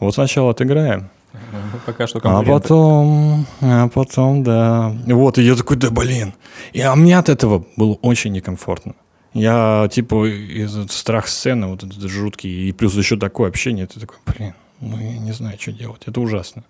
Вот 0.00 0.14
сначала 0.14 0.50
отыграем, 0.50 1.08
Ну, 1.52 1.78
Пока 1.84 2.06
что 2.06 2.20
А 2.24 2.42
потом, 2.42 3.46
а 3.60 3.88
потом, 3.88 4.42
да. 4.42 4.94
Вот, 5.06 5.38
и 5.38 5.42
я 5.42 5.54
такой, 5.54 5.76
да 5.76 5.90
блин. 5.90 6.32
И 6.72 6.80
а 6.80 6.94
мне 6.96 7.18
от 7.18 7.28
этого 7.28 7.64
было 7.76 7.94
очень 8.02 8.32
некомфортно. 8.32 8.94
Я, 9.36 9.88
типа, 9.92 10.26
из 10.26 10.90
страх 10.90 11.28
сцены, 11.28 11.66
вот 11.66 11.84
этот 11.84 12.00
жуткий, 12.10 12.68
и 12.68 12.72
плюс 12.72 12.94
еще 12.94 13.16
такое 13.16 13.48
общение, 13.48 13.86
ты 13.86 14.00
такой, 14.00 14.16
блин, 14.26 14.54
ну 14.80 14.98
я 14.98 15.18
не 15.18 15.32
знаю, 15.32 15.58
что 15.60 15.72
делать, 15.72 16.02
это 16.06 16.20
ужасно. 16.20 16.64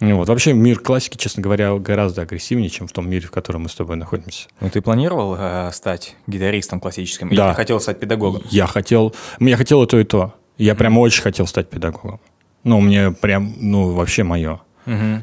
Ну 0.00 0.16
Вот. 0.16 0.28
Вообще 0.28 0.52
мир 0.52 0.78
классики, 0.78 1.16
честно 1.16 1.42
говоря, 1.42 1.74
гораздо 1.78 2.22
агрессивнее, 2.22 2.68
чем 2.68 2.86
в 2.86 2.92
том 2.92 3.08
мире, 3.08 3.26
в 3.26 3.30
котором 3.30 3.62
мы 3.62 3.70
с 3.70 3.74
тобой 3.74 3.96
находимся. 3.96 4.48
Ну, 4.60 4.68
ты 4.68 4.82
планировал 4.82 5.36
э, 5.38 5.70
стать 5.72 6.16
гитаристом 6.26 6.80
классическим? 6.80 7.28
Или 7.28 7.36
Да. 7.38 7.50
ты 7.50 7.56
хотел 7.56 7.80
стать 7.80 7.98
педагогом? 7.98 8.42
Я 8.50 8.66
хотел, 8.66 9.14
я 9.40 9.56
хотел 9.56 9.82
и 9.82 9.86
то, 9.86 9.98
и 9.98 10.04
то. 10.04 10.34
Я 10.58 10.74
прям 10.74 10.98
очень 10.98 11.22
хотел 11.22 11.46
стать 11.46 11.70
педагогом. 11.70 12.20
Ну, 12.62 12.80
мне 12.80 13.10
прям, 13.10 13.54
ну, 13.58 13.92
вообще 13.92 14.22
мое. 14.22 14.60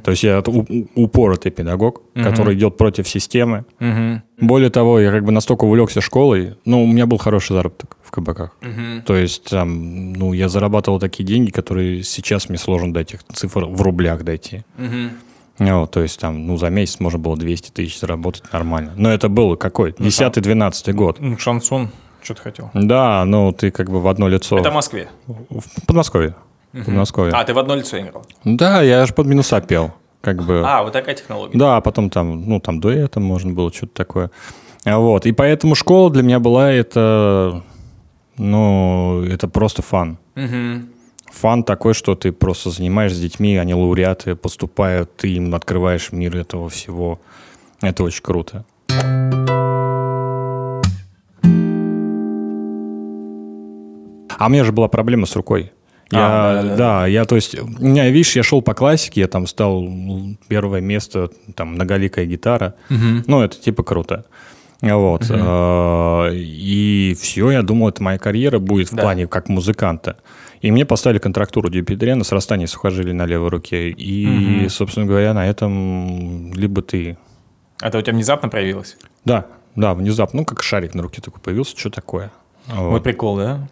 То 0.03 0.11
есть 0.11 0.23
я 0.23 0.43
упоротый 0.95 1.51
педагог, 1.51 2.01
который 2.13 2.55
идет 2.55 2.77
против 2.77 3.07
системы. 3.07 3.65
Мгм. 3.79 4.21
Более 4.39 4.69
того, 4.69 4.99
я 4.99 5.11
как 5.11 5.23
бы 5.23 5.31
настолько 5.31 5.63
увлекся 5.63 6.01
школой, 6.01 6.55
ну, 6.65 6.83
у 6.83 6.87
меня 6.87 7.05
был 7.05 7.17
хороший 7.17 7.53
заработок 7.53 7.97
в 8.03 8.11
кабаках. 8.11 8.51
Мгм. 8.61 9.03
То 9.05 9.15
есть 9.15 9.49
там, 9.49 10.13
ну, 10.13 10.33
я 10.33 10.49
зарабатывал 10.49 10.99
такие 10.99 11.23
деньги, 11.23 11.49
которые 11.49 12.03
сейчас 12.03 12.49
мне 12.49 12.57
сложно 12.57 12.93
до 12.93 12.99
этих 12.99 13.23
цифр 13.23 13.65
в 13.65 13.81
рублях 13.81 14.23
дойти. 14.23 14.63
Мгм. 14.77 15.11
Ну, 15.59 15.87
то 15.87 16.01
есть 16.01 16.19
там, 16.19 16.47
ну, 16.47 16.57
за 16.57 16.69
месяц 16.69 16.99
можно 16.99 17.19
было 17.19 17.37
200 17.37 17.71
тысяч 17.71 17.99
заработать 17.99 18.43
нормально. 18.51 18.93
Но 18.97 19.13
это 19.13 19.29
было 19.29 19.55
какой? 19.55 19.91
10-12 19.91 20.93
год. 20.93 21.17
Ну, 21.19 21.37
шансон, 21.37 21.89
что 22.21 22.33
ты 22.33 22.41
хотел? 22.41 22.71
Да, 22.73 23.23
ну, 23.25 23.51
ты 23.53 23.71
как 23.71 23.89
бы 23.89 24.01
в 24.01 24.07
одно 24.07 24.27
лицо. 24.27 24.57
Это 24.57 24.71
в 24.71 24.73
Москве. 24.73 25.09
В 25.27 25.85
Подмосковье. 25.85 26.35
В 26.73 26.85
Подмосковье. 26.85 27.33
А, 27.33 27.43
ты 27.43 27.53
в 27.53 27.59
одно 27.59 27.75
лицо 27.75 27.99
играл? 27.99 28.25
Да, 28.43 28.81
я 28.81 29.03
аж 29.03 29.13
под 29.13 29.27
минуса 29.27 29.61
пел. 29.61 29.93
Как 30.21 30.43
бы. 30.43 30.63
А, 30.65 30.83
вот 30.83 30.93
такая 30.93 31.15
технология. 31.15 31.57
Да, 31.57 31.77
а 31.77 31.81
потом 31.81 32.09
там, 32.09 32.49
ну, 32.49 32.59
там 32.59 32.79
дуэтом 32.79 33.23
можно 33.23 33.53
было 33.53 33.71
что-то 33.71 33.93
такое. 33.93 34.31
А 34.83 34.97
Вот. 34.97 35.25
И 35.25 35.31
поэтому 35.31 35.75
школа 35.75 36.09
для 36.09 36.23
меня 36.23 36.39
была 36.39 36.71
это, 36.71 37.61
ну, 38.37 39.23
это 39.23 39.47
просто 39.47 39.81
фан. 39.81 40.17
Мгм. 40.35 40.89
Фан 41.31 41.63
такой, 41.63 41.93
что 41.93 42.15
ты 42.15 42.31
просто 42.31 42.69
занимаешься 42.69 43.17
с 43.17 43.21
детьми, 43.21 43.57
они 43.57 43.73
лауреаты, 43.73 44.35
поступают, 44.35 45.15
ты 45.17 45.33
им 45.33 45.53
открываешь 45.53 46.11
мир 46.11 46.37
этого 46.37 46.69
всего. 46.69 47.19
Это 47.81 48.03
очень 48.03 48.23
круто. 48.23 48.65
А 54.37 54.47
у 54.47 54.49
меня 54.49 54.63
же 54.63 54.71
была 54.71 54.87
проблема 54.87 55.25
с 55.25 55.35
рукой. 55.35 55.71
Я, 56.13 56.19
А, 56.27 56.53
да, 56.53 56.61
да-да-да. 56.63 57.07
я, 57.07 57.25
то 57.25 57.35
есть, 57.35 57.57
у 57.59 57.67
меня, 57.67 58.09
видишь, 58.09 58.35
я 58.35 58.43
шел 58.43 58.61
по 58.61 58.73
классике, 58.73 59.21
я 59.21 59.27
там 59.27 59.47
стал 59.47 59.81
ну, 59.81 60.35
первое 60.47 60.81
место, 60.81 61.29
там, 61.55 61.73
многоликая 61.73 62.25
гитара. 62.25 62.75
Ну, 62.89 63.41
это 63.41 63.57
типа 63.59 63.83
круто. 63.83 64.25
Вот. 64.81 65.25
э, 65.29 66.29
И 66.35 67.15
все, 67.19 67.51
я 67.51 67.61
думал, 67.61 67.89
это 67.89 68.03
моя 68.03 68.17
карьера 68.17 68.59
будет 68.59 68.91
в 68.91 68.95
Да. 68.95 69.03
плане 69.03 69.27
как 69.27 69.47
музыканта. 69.49 70.17
И 70.61 70.71
мне 70.71 70.85
поставили 70.85 71.19
контрактуру 71.19 71.69
дипедрена, 71.69 72.23
срастание 72.23 72.67
сухожилий 72.67 73.13
на 73.13 73.25
левой 73.25 73.49
руке. 73.49 73.89
И, 73.89 74.67
собственно 74.69 75.05
говоря, 75.05 75.33
на 75.33 75.47
этом 75.47 76.53
либо 76.53 76.81
ты... 76.81 77.17
Это 77.81 77.97
у 77.97 78.01
тебя 78.01 78.13
внезапно 78.13 78.49
проявилось? 78.49 78.97
Да, 79.25 79.45
да, 79.75 79.93
внезапно, 79.93 80.41
ну, 80.41 80.45
как 80.45 80.63
шарик 80.63 80.93
на 80.95 81.03
руке 81.03 81.21
такой 81.21 81.41
появился, 81.41 81.77
что 81.77 81.89
такое. 81.89 82.31
Вот. 82.67 82.91
Вот 82.91 83.03
прикол, 83.03 83.37
да? 83.37 83.67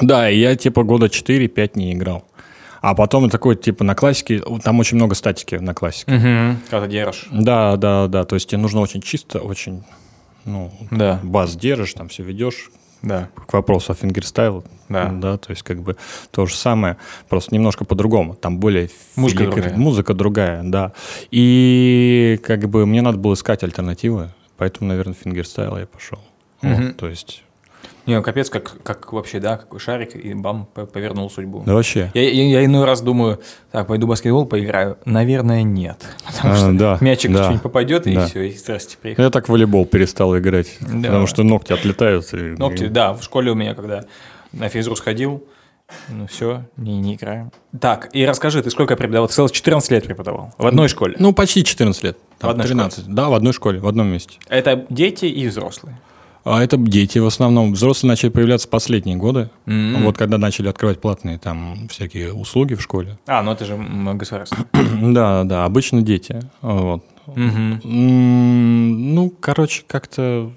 Да, 0.00 0.30
и 0.30 0.38
я 0.38 0.56
типа 0.56 0.82
года 0.82 1.06
4-5 1.06 1.72
не 1.74 1.92
играл. 1.92 2.24
А 2.82 2.94
потом 2.94 3.30
такой, 3.30 3.56
типа, 3.56 3.82
на 3.82 3.94
классике, 3.94 4.42
там 4.62 4.78
очень 4.78 4.96
много 4.96 5.14
статики 5.16 5.56
на 5.56 5.74
классике. 5.74 6.12
Угу. 6.12 6.56
Когда 6.70 6.86
ты 6.86 6.92
держишь. 6.92 7.26
Да, 7.32 7.76
да, 7.76 8.06
да, 8.06 8.24
то 8.24 8.34
есть 8.36 8.48
тебе 8.48 8.58
нужно 8.58 8.80
очень 8.80 9.00
чисто, 9.00 9.40
очень, 9.40 9.82
ну, 10.44 10.70
Да, 10.92 11.18
бас 11.24 11.56
держишь, 11.56 11.94
там 11.94 12.08
все 12.08 12.22
ведешь. 12.22 12.70
да. 13.02 13.28
К 13.48 13.54
вопросу 13.54 13.92
о 13.92 13.94
фингерстайл, 13.94 14.64
Да. 14.88 15.08
да, 15.10 15.36
то 15.36 15.50
есть 15.50 15.62
как 15.62 15.80
бы 15.82 15.96
то 16.30 16.46
же 16.46 16.54
самое, 16.54 16.96
просто 17.28 17.54
немножко 17.54 17.84
по-другому, 17.84 18.34
там 18.34 18.58
более 18.58 18.88
Музыка 19.16 19.44
филикр- 19.44 19.52
другая. 19.54 19.76
музыка 19.76 20.14
другая, 20.14 20.62
да. 20.64 20.92
И 21.30 22.38
как 22.44 22.68
бы 22.68 22.86
мне 22.86 23.02
надо 23.02 23.18
было 23.18 23.34
искать 23.34 23.62
альтернативы, 23.64 24.30
поэтому, 24.58 24.88
наверное, 24.88 25.14
фингерстайл 25.14 25.76
я 25.78 25.86
пошел. 25.86 26.18
Мгм. 26.62 26.86
Вот, 26.88 26.96
то 26.98 27.08
есть, 27.08 27.42
Не, 28.06 28.16
ну 28.16 28.22
капец, 28.22 28.48
как, 28.50 28.72
как 28.82 29.12
вообще, 29.12 29.40
да, 29.40 29.56
какой 29.56 29.80
шарик, 29.80 30.14
и 30.14 30.32
бам, 30.34 30.66
по- 30.72 30.86
повернул 30.86 31.28
судьбу. 31.30 31.62
да 31.66 31.74
вообще. 31.74 32.10
Я, 32.14 32.22
я, 32.22 32.44
я 32.60 32.64
иной 32.64 32.84
раз 32.84 33.00
думаю, 33.02 33.40
так, 33.72 33.86
пойду 33.88 34.06
в 34.06 34.10
баскетбол 34.10 34.46
поиграю. 34.46 34.96
Наверное, 35.04 35.62
нет. 35.62 36.04
Потому 36.26 36.54
А, 36.54 36.56
что 36.56 36.72
да, 36.72 36.98
мячик 37.00 37.32
да, 37.32 37.42
что-нибудь 37.44 37.62
попадет, 37.62 38.06
и 38.06 38.14
да. 38.14 38.26
все, 38.26 38.42
и 38.42 38.52
здрасте, 38.52 38.96
приехал. 39.00 39.24
Я 39.24 39.30
так 39.30 39.46
в 39.46 39.48
волейбол 39.52 39.86
перестал 39.86 40.36
играть, 40.38 40.76
Да. 40.80 41.08
потому 41.08 41.26
что 41.26 41.42
ногти 41.42 41.72
отлетают. 41.72 42.32
и- 42.32 42.54
Ногти, 42.58 42.86
да, 42.86 43.12
в 43.12 43.22
школе 43.22 43.50
у 43.50 43.54
меня, 43.54 43.74
когда 43.74 44.04
на 44.52 44.68
физру 44.68 44.94
сходил, 44.94 45.42
ну 46.08 46.26
все, 46.26 46.62
не, 46.76 46.98
не 47.00 47.14
играем. 47.14 47.50
Так, 47.80 48.08
и 48.12 48.24
расскажи, 48.26 48.62
ты 48.62 48.70
сколько 48.70 48.96
преподавал? 48.96 49.26
Ты 49.28 49.34
сказал, 49.34 49.48
14 49.48 49.90
лет 49.90 50.04
преподавал. 50.04 50.52
В 50.58 50.66
одной 50.66 50.88
школе. 50.88 51.14
Ну, 51.18 51.32
почти 51.32 51.62
14 51.64 52.02
лет. 52.02 52.18
Там, 52.38 52.48
В 52.48 52.50
одной 52.52 52.66
13. 52.66 53.06
Да, 53.08 53.28
в 53.28 53.34
одной 53.34 53.52
школе, 53.52 53.78
в 53.80 53.86
одном 53.86 54.08
месте. 54.08 54.38
Это 54.48 54.84
дети 54.90 55.26
и 55.26 55.46
взрослые. 55.48 55.96
А 56.48 56.62
это 56.62 56.76
дети 56.76 57.18
в 57.18 57.26
основном. 57.26 57.72
Взрослые 57.72 58.10
начали 58.10 58.30
появляться 58.30 58.68
последние 58.68 59.16
годы. 59.16 59.50
М. 59.66 60.04
Вот 60.04 60.16
когда 60.16 60.38
начали 60.38 60.68
открывать 60.68 61.00
платные 61.00 61.38
там 61.38 61.88
всякие 61.88 62.32
услуги 62.32 62.74
в 62.74 62.80
школе. 62.82 63.18
А, 63.26 63.42
ну 63.42 63.50
это 63.50 63.64
же 63.64 63.76
государство. 64.14 64.58
Да, 65.02 65.42
да, 65.44 65.64
обычно 65.64 66.02
дети. 66.02 66.40
Вот. 66.62 67.02
М, 67.34 67.80
Ну, 69.14 69.30
короче, 69.40 69.82
как-то 69.88 70.52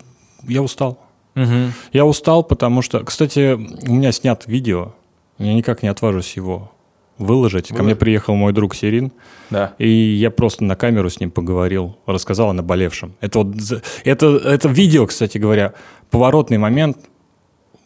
я 0.48 0.62
устал. 0.62 1.00
Мгм. 1.34 1.74
Я 1.92 2.06
устал, 2.06 2.44
потому 2.44 2.84
что, 2.84 3.00
кстати, 3.04 3.54
у 3.56 3.94
меня 3.94 4.12
снят 4.12 4.44
видео. 4.46 4.94
Я 5.40 5.54
никак 5.56 5.82
не 5.82 5.90
отважусь 5.90 6.36
его 6.36 6.72
выложить. 7.20 7.68
Ко 7.70 7.84
мне 7.84 7.96
приехал 7.96 8.34
мой 8.36 8.54
друг 8.54 8.74
Сирин. 8.74 9.12
Да. 9.50 9.74
И 9.78 9.88
я 9.88 10.32
просто 10.32 10.64
на 10.64 10.76
камеру 10.76 11.10
с 11.10 11.20
ним 11.20 11.30
поговорил, 11.32 11.98
рассказал 12.06 12.50
о 12.50 12.54
наболевшем. 12.54 13.14
Это, 13.22 13.40
вот, 13.40 13.56
это, 14.04 14.26
это 14.38 14.70
видео, 14.70 15.06
кстати 15.06 15.38
говоря, 15.38 15.74
поворотный 16.10 16.58
момент 16.58 16.98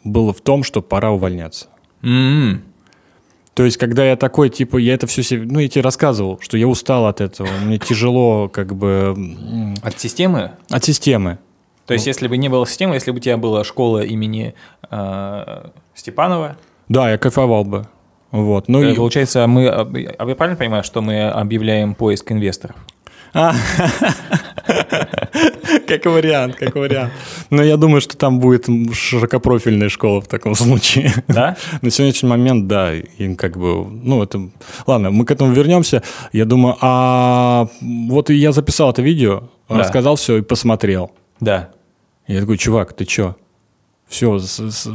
был 0.04 0.32
в 0.32 0.40
том, 0.40 0.62
что 0.62 0.80
пора 0.82 1.10
увольняться. 1.10 1.66
М. 2.02 2.62
То 3.54 3.64
есть, 3.64 3.76
когда 3.76 4.04
я 4.04 4.16
такой, 4.16 4.50
типа, 4.50 4.78
я 4.78 4.94
это 4.94 5.06
все 5.06 5.22
себе, 5.22 5.46
ну, 5.48 5.60
я 5.60 5.68
тебе 5.68 5.82
рассказывал, 5.82 6.38
что 6.40 6.56
я 6.56 6.66
устал 6.66 7.06
от 7.06 7.20
этого, 7.20 7.48
мне 7.62 7.78
тяжело, 7.78 8.48
как 8.48 8.74
бы, 8.74 9.16
От 9.82 10.00
системы? 10.00 10.52
от 10.70 10.84
системы. 10.84 11.38
То 11.86 11.94
есть, 11.94 12.06
если 12.06 12.26
бы 12.28 12.36
не 12.36 12.48
было 12.48 12.66
системы, 12.66 12.94
если 12.94 13.10
бы 13.12 13.18
у 13.18 13.20
тебя 13.20 13.36
была 13.36 13.62
школа 13.62 14.02
имени 14.02 14.54
э, 14.90 15.68
Степанова, 15.94 16.56
Да, 16.88 17.10
я 17.10 17.18
кайфовал 17.18 17.64
бы. 17.64 17.86
Вот. 18.34 18.66
Ну, 18.66 18.82
э, 18.82 18.90
и, 18.90 18.94
получается, 18.96 19.46
мы, 19.46 19.68
а 19.68 19.86
я 19.94 20.34
правильно 20.34 20.56
понимаю, 20.56 20.82
что 20.82 21.00
мы 21.00 21.22
объявляем 21.22 21.94
поиск 21.94 22.32
инвесторов? 22.32 22.74
как 23.32 23.54
вариант, 26.04 26.56
как 26.56 26.74
вариант. 26.74 27.12
Но 27.50 27.62
я 27.62 27.76
думаю, 27.76 28.00
что 28.00 28.16
там 28.16 28.40
будет 28.40 28.66
широкопрофильная 28.92 29.88
школа 29.88 30.20
в 30.20 30.26
таком 30.26 30.56
случае. 30.56 31.12
Да? 31.28 31.56
На 31.80 31.90
сегодняшний 31.90 32.28
момент, 32.28 32.66
да, 32.66 32.94
им 32.94 33.36
как 33.36 33.56
бы, 33.56 33.86
ну, 33.86 34.20
это... 34.24 34.50
Ладно, 34.86 35.12
мы 35.12 35.24
к 35.24 35.30
этому 35.30 35.52
вернемся. 35.52 36.02
Я 36.32 36.44
думаю, 36.44 36.76
а 36.80 37.68
вот 37.80 38.30
и 38.30 38.34
я 38.34 38.50
записал 38.50 38.90
это 38.90 39.00
видео, 39.02 39.44
рассказал 39.68 40.16
все 40.16 40.38
и 40.38 40.42
посмотрел. 40.42 41.12
Да. 41.38 41.70
Я 42.26 42.40
такой, 42.40 42.58
чувак, 42.58 42.94
ты 42.94 43.04
чё? 43.04 43.36
Все, 44.14 44.38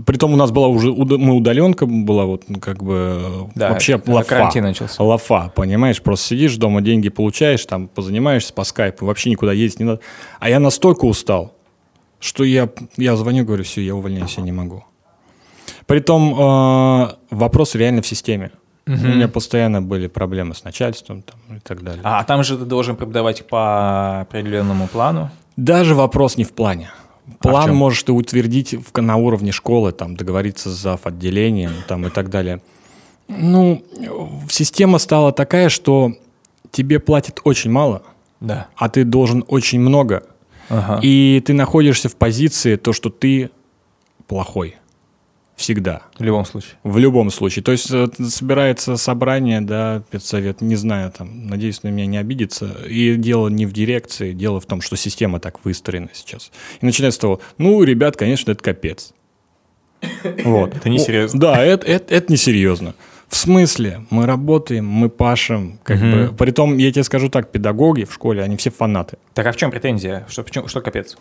притом 0.05 0.32
у 0.32 0.38
нас 0.38 0.51
была 0.51 0.67
уже, 0.67 0.93
мы 0.93 1.36
удаленка 1.36 1.86
была, 1.86 2.23
вот, 2.23 2.43
ну, 2.47 2.62
как 2.62 2.82
бы, 2.82 3.49
Да, 3.53 3.71
вообще 3.71 3.95
это 3.95 4.10
лафа. 4.10 4.29
карантин 4.29 4.63
начался. 4.63 5.03
Лафа, 5.03 5.51
понимаешь, 5.53 6.01
просто 6.01 6.27
сидишь 6.27 6.55
дома, 6.55 6.79
деньги 6.82 7.10
получаешь, 7.10 7.65
там, 7.65 7.89
позанимаешься 7.89 8.53
по 8.53 8.63
скайпу, 8.63 9.05
вообще 9.05 9.29
никуда 9.29 9.51
ездить 9.51 9.82
не 9.82 9.86
надо. 9.86 9.99
А 10.39 10.49
я 10.49 10.62
настолько 10.62 11.03
устал, 11.03 11.53
что 12.21 12.45
я, 12.45 12.69
я 12.95 13.17
звоню, 13.17 13.43
говорю, 13.43 13.65
все, 13.65 13.82
я 13.82 13.93
увольняюсь, 13.93 14.36
я 14.38 14.43
не 14.43 14.53
могу. 14.53 14.86
Притом 15.86 16.34
э, 16.39 17.08
вопрос 17.29 17.75
реально 17.75 18.01
в 18.01 18.08
системе. 18.08 18.51
У 18.88 18.91
меня 18.91 19.27
постоянно 19.27 19.82
были 19.82 20.08
проблемы 20.08 20.55
с 20.55 20.63
начальством 20.63 21.23
там, 21.23 21.58
и 21.58 21.60
так 21.60 21.84
далее. 21.84 22.01
А 22.03 22.23
там 22.23 22.43
же 22.43 22.58
ты 22.58 22.63
должен 22.63 22.95
преподавать 22.95 23.45
по 23.45 24.21
определенному 24.21 24.88
плану. 24.88 25.29
Даже 25.58 25.93
вопрос 25.93 26.38
не 26.38 26.43
в 26.45 26.53
плане. 26.53 26.89
А 27.39 27.48
План 27.48 27.65
чем? 27.70 27.76
можешь 27.76 28.04
ты 28.04 28.12
утвердить 28.12 28.74
в- 28.74 29.02
на 29.02 29.15
уровне 29.18 29.52
школы, 29.52 29.92
там, 29.92 30.15
договориться 30.15 30.70
с 30.70 30.74
зав. 30.74 31.06
отделением 31.06 31.72
там, 31.88 32.06
и 32.08 32.10
так 32.10 32.30
далее. 32.30 32.62
Ну, 33.28 33.84
система 34.50 34.98
стала 34.98 35.32
такая, 35.32 35.70
что 35.70 36.13
тебе 36.72 37.00
платят 37.00 37.39
очень 37.44 37.72
мало, 37.72 38.02
Да. 38.39 38.68
а 38.76 38.89
ты 38.89 39.03
должен 39.03 39.43
очень 39.47 39.80
много. 39.80 40.24
Ага. 40.70 40.99
И 41.03 41.41
ты 41.45 41.53
находишься 41.53 42.10
в 42.10 42.16
позиции 42.16 42.76
то, 42.76 42.93
что 42.93 43.10
ты 43.10 43.49
плохой. 44.28 44.76
Всегда. 45.60 46.03
В 46.18 46.24
любом 46.24 46.45
случае. 46.45 46.72
В 46.86 46.97
любом 46.99 47.30
случае. 47.32 47.64
То 47.64 47.74
есть 47.74 47.91
э, 47.91 48.07
собирается 48.30 48.95
собрание, 48.95 49.60
да, 49.60 50.01
педсовет, 50.10 50.62
не 50.62 50.78
знаю, 50.78 51.12
там, 51.12 51.47
надеюсь, 51.47 51.84
на 51.84 51.89
меня 51.89 52.05
не 52.05 52.18
обидится. 52.18 52.78
И 52.88 53.16
дело 53.18 53.49
не 53.49 53.66
в 53.66 53.74
дирекции, 53.74 54.32
дело 54.32 54.62
в 54.62 54.66
том, 54.66 54.80
что 54.80 54.95
система 54.95 55.41
так 55.41 55.66
выстроена 55.66 56.07
сейчас. 56.14 56.49
И 56.82 56.86
начинается 56.86 57.18
с 57.18 57.20
того, 57.20 57.41
ну, 57.57 57.84
ребят, 57.84 58.16
конечно, 58.16 58.51
это 58.51 58.64
капец. 58.64 59.14
Вот. 60.45 60.74
Это 60.78 60.88
несерьезно. 60.88 61.38
Да, 61.38 61.62
это, 61.62 61.86
это, 61.86 62.16
это 62.16 62.32
несерьезно. 62.32 62.95
В 63.28 63.36
смысле? 63.36 64.05
Мы 64.12 64.26
работаем, 64.26 64.88
мы 64.88 65.10
пашем. 65.10 65.78
Как 65.84 65.97
Мгм. 65.99 66.12
бы. 66.30 66.34
Притом, 66.38 66.78
я 66.78 66.89
тебе 66.89 67.03
скажу 67.03 67.28
так, 67.28 67.51
педагоги 67.51 68.05
в 68.05 68.14
школе, 68.14 68.41
они 68.41 68.55
все 68.55 68.72
фанаты. 68.72 69.18
Так 69.34 69.45
а 69.45 69.51
в 69.51 69.57
чем 69.57 69.72
претензия? 69.72 70.26
Что, 70.30 70.43
почему- 70.43 70.70
что 70.70 70.80
капец? 70.80 71.18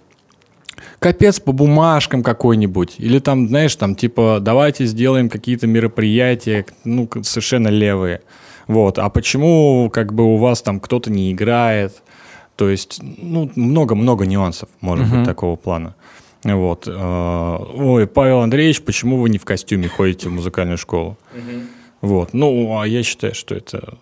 Капец 0.99 1.41
по 1.41 1.53
бумажкам 1.53 2.23
какой-нибудь. 2.23 2.97
Или 2.99 3.19
там, 3.19 3.49
знаешь, 3.49 3.75
там 3.77 3.95
типа 3.95 4.39
давайте 4.41 4.85
сделаем 4.87 5.29
какие-то 5.29 5.67
мероприятия, 5.67 6.65
ну, 6.85 7.09
совершенно 7.23 7.69
левые. 7.69 8.21
Вот. 8.67 8.99
А 8.99 9.09
почему 9.09 9.91
как 9.93 10.13
бы 10.13 10.25
у 10.25 10.37
вас 10.37 10.63
там 10.63 10.81
кто-то 10.81 11.11
не 11.11 11.33
играет? 11.33 12.03
То 12.57 12.69
есть, 12.69 13.01
ну, 13.03 13.51
много-много 13.55 14.27
нюансов, 14.27 14.69
может 14.81 15.07
Мгм. 15.07 15.19
быть, 15.19 15.27
такого 15.27 15.57
плана. 15.57 15.95
Вот. 16.45 16.85
э, 16.87 17.59
Ой, 17.77 18.07
Павел 18.07 18.41
Андреевич, 18.41 18.83
почему 18.83 19.17
вы 19.19 19.31
не 19.31 19.39
в 19.39 19.45
костюме 19.45 19.89
ходите 19.89 20.29
в 20.29 20.33
музыкальную 20.33 20.79
школу? 20.79 21.17
Вот. 22.01 22.33
Ну, 22.33 22.79
а 22.79 22.87
я 22.87 23.03
считаю, 23.03 23.35
что 23.35 23.55
это 23.55 23.99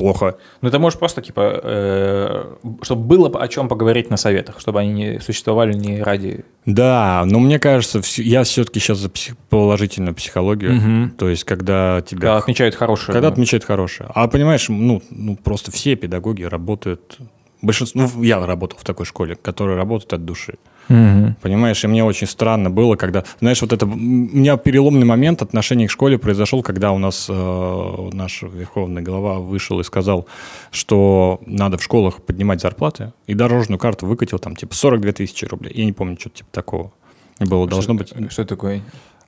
плохо. 0.00 0.36
Ну, 0.62 0.68
это 0.68 0.78
может 0.78 0.98
просто, 0.98 1.20
типа, 1.20 1.60
э, 1.62 2.54
чтобы 2.82 3.02
было 3.04 3.28
о 3.28 3.48
чем 3.48 3.68
поговорить 3.68 4.10
на 4.10 4.16
советах, 4.16 4.58
чтобы 4.58 4.80
они 4.80 4.92
не 4.92 5.20
существовали 5.20 5.74
не 5.74 6.02
ради... 6.02 6.44
Да, 6.64 7.22
но 7.26 7.38
мне 7.38 7.58
кажется, 7.58 8.00
я 8.16 8.42
все-таки 8.44 8.80
сейчас 8.80 8.98
за 8.98 9.08
псих- 9.10 9.36
положительную 9.50 10.14
психологию. 10.14 10.72
Мгм. 10.72 11.10
То 11.18 11.28
есть, 11.28 11.44
когда 11.44 12.00
тебя... 12.00 12.20
Когда 12.20 12.36
отмечают 12.38 12.74
хорошее. 12.74 13.12
Когда 13.12 13.28
отмечают 13.28 13.64
хорошее. 13.64 14.10
А 14.14 14.26
понимаешь, 14.26 14.68
ну, 14.70 15.02
ну 15.10 15.36
просто 15.36 15.70
все 15.70 15.96
педагоги 15.96 16.44
работают... 16.44 17.18
Большинство, 17.60 18.00
ну, 18.00 18.22
я 18.22 18.44
работал 18.44 18.78
в 18.78 18.84
такой 18.84 19.04
школе, 19.04 19.36
которые 19.36 19.76
работают 19.76 20.14
от 20.14 20.24
души. 20.24 20.54
Мгм. 20.90 21.36
Понимаешь, 21.40 21.84
и 21.84 21.86
мне 21.86 22.04
очень 22.04 22.26
странно 22.26 22.68
было, 22.68 22.96
когда, 22.96 23.24
знаешь, 23.40 23.62
вот 23.62 23.72
это, 23.72 23.86
у 23.86 23.94
меня 23.94 24.56
переломный 24.56 25.06
момент 25.06 25.40
отношения 25.40 25.86
к 25.86 25.90
школе 25.90 26.18
произошел, 26.18 26.62
когда 26.64 26.90
у 26.90 26.98
нас 26.98 27.26
э, 27.28 28.10
наш 28.12 28.42
верховный 28.42 29.00
глава 29.00 29.38
вышел 29.38 29.78
и 29.78 29.84
сказал, 29.84 30.26
что 30.72 31.40
надо 31.46 31.78
в 31.78 31.82
школах 31.82 32.16
поднимать 32.22 32.60
зарплаты, 32.60 33.12
и 33.28 33.34
дорожную 33.34 33.78
карту 33.78 34.06
выкатил 34.06 34.40
там 34.40 34.56
типа 34.56 34.74
42 34.74 35.12
тысячи 35.12 35.44
рублей. 35.44 35.72
Я 35.76 35.84
не 35.84 35.92
помню, 35.92 36.16
что-то 36.18 36.38
типа 36.38 36.48
такого 36.50 36.92
было. 37.38 37.68
Должно 37.68 37.94
быть... 37.94 38.08
Что, 38.08 38.28
что 38.28 38.44
такое 38.44 38.82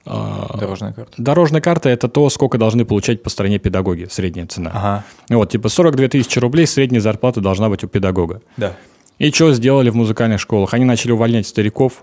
а, 0.05 0.57
дорожная 0.59 0.93
карта? 0.93 1.13
Дорожная 1.17 1.61
карта– 1.61 1.89
это 1.91 2.09
то, 2.09 2.29
сколько 2.29 2.59
должны 2.59 2.85
получать 2.85 3.23
по 3.23 3.31
стране 3.31 3.59
педагоги, 3.59 4.09
средняя 4.11 4.47
цена. 4.47 4.71
Ага, 4.75 5.05
Вот, 5.29 5.51
типа 5.51 5.69
42 5.69 6.09
тысячи 6.09 6.41
рублей 6.41 6.67
средняя 6.67 7.01
зарплата 7.01 7.41
должна 7.41 7.69
быть 7.69 7.85
у 7.85 7.89
педагога. 7.89 8.43
да. 8.57 8.75
И 9.23 9.31
что 9.31 9.53
сделали 9.53 9.89
в 9.89 9.95
музыкальных 9.95 10.41
школах? 10.41 10.75
Они 10.75 10.85
начали 10.85 11.13
увольнять 11.13 11.47
стариков, 11.47 12.03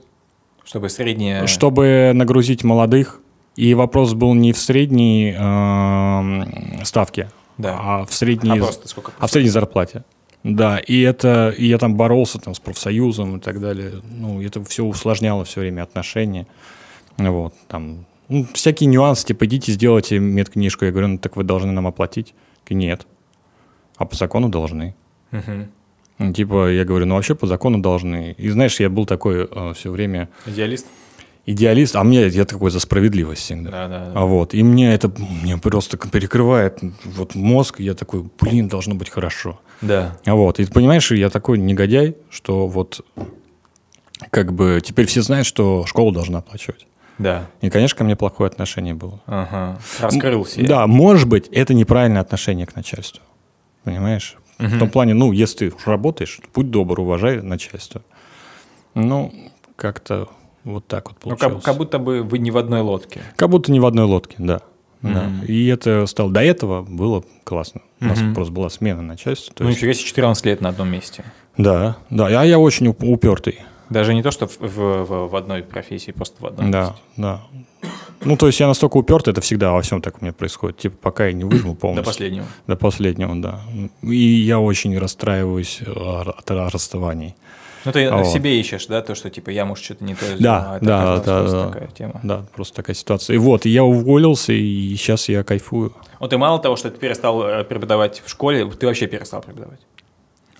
Чтобы 0.63 0.87
средняя... 0.87 1.47
чтобы 1.47 2.11
нагрузить 2.15 2.63
молодых. 2.63 3.19
И 3.57 3.73
вопрос 3.73 4.13
был 4.13 4.33
не 4.35 4.53
в 4.53 4.57
средней 4.57 5.33
эм, 5.37 6.85
ставке, 6.85 7.29
Да. 7.57 7.77
а 7.77 8.05
в 8.05 8.13
средней, 8.13 8.51
А 8.51 8.55
просто 8.55 8.87
сколько? 8.87 9.11
а 9.19 9.27
в 9.27 9.31
средней 9.31 9.49
зарплате. 9.49 10.05
Да, 10.45 10.77
и 10.79 11.01
это, 11.01 11.49
и 11.57 11.67
я 11.67 11.77
там 11.77 11.95
боролся 11.95 12.39
там 12.39 12.53
с 12.55 12.59
профсоюзом 12.61 13.35
и 13.35 13.39
так 13.41 13.59
далее. 13.59 13.95
Ну, 14.09 14.41
это 14.41 14.63
все 14.63 14.85
усложняло 14.85 15.43
все 15.43 15.59
время 15.59 15.83
отношения. 15.83 16.47
Вот, 17.17 17.53
там, 17.67 18.05
ну, 18.29 18.47
всякие 18.53 18.87
нюансы, 18.87 19.27
типа, 19.27 19.45
идите, 19.45 19.73
сделайте 19.73 20.19
медкнижку. 20.19 20.85
Я 20.85 20.91
говорю, 20.91 21.07
ну, 21.09 21.17
так 21.17 21.35
вы 21.35 21.43
должны 21.43 21.73
нам 21.73 21.85
оплатить. 21.85 22.33
Нет. 22.69 23.05
А 23.97 24.05
по 24.05 24.15
закону 24.15 24.47
должны. 24.47 24.95
Мгм. 25.31 25.69
Типа, 26.33 26.69
я 26.69 26.83
говорю, 26.85 27.05
ну, 27.05 27.15
вообще 27.15 27.35
по 27.35 27.47
закону 27.47 27.79
должны. 27.79 28.33
И 28.37 28.49
знаешь, 28.49 28.79
я 28.79 28.89
был 28.89 29.05
такой 29.05 29.49
все 29.73 29.89
время 29.89 30.29
Идеалист? 30.45 30.85
идеалист, 31.45 31.95
а 31.95 32.03
мне, 32.03 32.27
я 32.27 32.45
такой 32.45 32.69
за 32.69 32.79
справедливость 32.79 33.41
всегда. 33.41 33.71
Да, 33.71 33.87
да. 33.87 34.11
А 34.13 34.25
вот, 34.25 34.53
и 34.53 34.61
мне 34.61 34.93
это 34.93 35.11
мне 35.17 35.57
просто 35.57 35.97
перекрывает 35.97 36.79
вот 37.03 37.33
мозг, 37.35 37.79
я 37.79 37.95
такой, 37.95 38.29
блин, 38.39 38.67
должно 38.67 38.93
быть 38.95 39.09
хорошо. 39.09 39.59
Да. 39.81 40.17
А 40.25 40.35
вот, 40.35 40.59
и 40.59 40.65
понимаешь, 40.65 41.11
я 41.11 41.29
такой 41.29 41.57
негодяй, 41.57 42.17
что 42.29 42.67
вот 42.67 43.03
как 44.29 44.53
бы 44.53 44.79
теперь 44.83 45.07
все 45.07 45.21
знают, 45.21 45.47
что 45.47 45.85
школа 45.87 46.13
должна 46.13 46.39
оплачивать. 46.39 46.85
Да. 47.17 47.47
И, 47.61 47.69
конечно, 47.69 47.97
ко 47.97 48.03
мне 48.03 48.15
плохое 48.15 48.47
отношение 48.47 48.93
было. 48.93 49.19
Ага. 49.25 49.79
Раскрылся. 49.99 50.61
Да, 50.65 50.85
может 50.87 51.27
быть, 51.27 51.47
это 51.47 51.73
неправильное 51.73 52.21
отношение 52.21 52.65
к 52.65 52.75
начальству. 52.75 53.21
Понимаешь? 53.83 54.37
В 54.59 54.77
том 54.77 54.89
плане, 54.89 55.13
ну, 55.13 55.31
если 55.31 55.69
ты 55.69 55.75
работаешь, 55.85 56.39
будь 56.53 56.69
добр, 56.69 56.99
уважай 56.99 57.41
начальство. 57.41 58.01
Ну, 58.93 59.33
как-то 59.75 60.27
вот 60.65 60.85
так 60.87 61.07
вот 61.09 61.15
Ну, 61.23 61.31
получилось. 61.31 61.53
как, 61.55 61.63
как 61.63 61.77
будто 61.77 61.97
бы 61.99 62.23
вы 62.23 62.37
не 62.39 62.51
в 62.51 62.57
одной 62.57 62.81
лодке. 62.81 63.21
Как 63.37 63.49
будто 63.49 63.71
не 63.71 63.79
в 63.79 63.85
одной 63.85 64.05
лодке, 64.05 64.35
да. 64.37 64.61
да. 65.01 65.23
Мгм. 65.23 65.45
И 65.45 65.67
это 65.67 66.05
стало... 66.07 66.29
До 66.31 66.41
этого 66.43 66.81
было 66.83 67.23
классно. 67.45 67.81
У 68.01 68.05
нас 68.05 68.19
Мгм. 68.19 68.33
просто 68.35 68.53
была 68.53 68.69
смена 68.69 69.01
начальства. 69.01 69.53
Ну, 69.59 69.67
есть- 69.69 69.79
нифига 69.79 69.93
себе, 69.93 70.07
14 70.07 70.45
лет 70.45 70.59
на 70.61 70.69
одном 70.69 70.89
месте. 70.89 71.23
Да, 71.57 71.95
да. 72.09 72.27
А 72.27 72.45
я 72.45 72.59
очень 72.59 72.87
уп- 72.87 73.05
упертый. 73.05 73.59
Даже 73.89 74.13
не 74.13 74.21
то, 74.23 74.31
что 74.31 74.47
в, 74.47 74.57
в- 74.59 75.27
в- 75.29 75.35
одной 75.35 75.63
профессии, 75.63 76.11
просто 76.11 76.41
в 76.41 76.45
одном 76.45 76.71
Да, 76.71 76.79
месте. 76.81 76.95
да. 77.17 77.41
Ну, 78.21 78.35
то 78.37 78.47
есть 78.47 78.59
я 78.59 78.67
настолько 78.67 78.97
упертый, 78.97 79.31
это 79.31 79.41
всегда 79.41 79.71
во 79.71 79.81
всем 79.81 80.01
так 80.01 80.21
у 80.21 80.25
меня 80.25 80.33
происходит. 80.33 80.77
Типа, 80.77 80.95
пока 81.01 81.27
я 81.27 81.33
не 81.33 81.43
выжму 81.45 81.73
До 81.73 81.79
полностью. 81.79 82.05
последнего. 82.05 82.45
До 82.67 82.75
последнего, 82.75 83.35
да. 83.35 83.61
И 84.03 84.15
я 84.17 84.59
очень 84.59 84.97
расстраиваюсь 84.97 85.79
э, 85.85 85.91
от 85.91 86.51
расставаний. 86.51 87.35
Ну, 87.85 87.93
ты 87.93 88.11
Вот. 88.11 88.27
в 88.27 88.29
себе 88.29 88.59
ищешь, 88.59 88.87
да, 88.87 89.01
то, 89.01 89.15
что, 89.15 89.29
типа, 89.29 89.51
я, 89.51 89.63
может, 89.63 89.85
что-то 89.85 90.03
не 90.03 90.13
то 90.13 90.25
сделал, 90.25 90.39
Да, 90.41 90.73
а 90.73 90.75
это 90.77 90.85
да, 90.85 91.15
да, 91.17 91.21
просто 91.39 91.51
да. 91.63 91.67
такая 91.69 91.87
тема. 91.87 92.19
Да, 92.23 92.45
просто 92.53 92.75
такая 92.75 92.93
ситуация. 92.95 93.35
И 93.35 93.37
вот, 93.37 93.65
я 93.65 93.85
уволился, 93.85 94.51
и 94.51 94.95
сейчас 94.97 95.29
я 95.29 95.43
кайфую. 95.45 95.93
Вот 96.19 96.33
и 96.33 96.35
мало 96.35 96.59
того, 96.59 96.75
что 96.75 96.91
ты 96.91 96.97
перестал 96.97 97.41
э, 97.41 97.63
преподавать 97.63 98.21
в 98.25 98.29
школе, 98.29 98.69
ты 98.69 98.85
вообще 98.85 99.07
перестал 99.07 99.41
преподавать. 99.41 99.79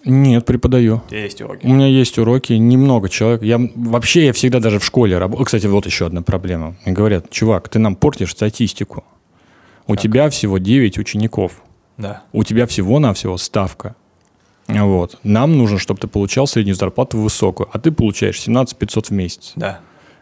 Нет, 0.05 0.45
преподаю. 0.45 1.01
У 1.05 1.09
тебя 1.09 1.23
есть 1.23 1.41
уроки. 1.41 1.65
У 1.65 1.69
меня 1.69 1.87
есть 1.87 2.17
уроки, 2.17 2.53
немного 2.53 3.09
человек. 3.09 3.43
Я 3.43 3.59
вообще 3.75 4.25
я 4.27 4.33
всегда 4.33 4.59
даже 4.59 4.79
в 4.79 4.85
школе 4.85 5.17
работаю. 5.17 5.45
Кстати, 5.45 5.67
вот 5.67 5.85
еще 5.85 6.05
одна 6.05 6.21
проблема. 6.21 6.75
Мне 6.85 6.93
говорят, 6.95 7.29
чувак, 7.29 7.69
ты 7.69 7.79
нам 7.79 7.95
портишь 7.95 8.31
статистику. 8.31 9.03
У 9.87 9.93
Так. 9.95 10.01
тебя 10.03 10.29
всего 10.29 10.57
9 10.57 10.97
учеников. 10.97 11.61
Да. 11.97 12.23
У 12.31 12.43
тебя 12.43 12.65
всего-навсего 12.65 13.37
ставка. 13.37 13.95
Вот. 14.67 15.17
Нам 15.23 15.57
нужно, 15.57 15.79
чтобы 15.79 15.99
ты 15.99 16.07
получал 16.07 16.45
среднюю 16.47 16.75
зарплату 16.75 17.17
высокую, 17.17 17.67
а 17.73 17.79
ты 17.79 17.91
получаешь 17.91 18.39
17 18.39 18.77
500 18.77 19.07
в 19.07 19.11
месяц. 19.11 19.53
Да. 19.55 19.79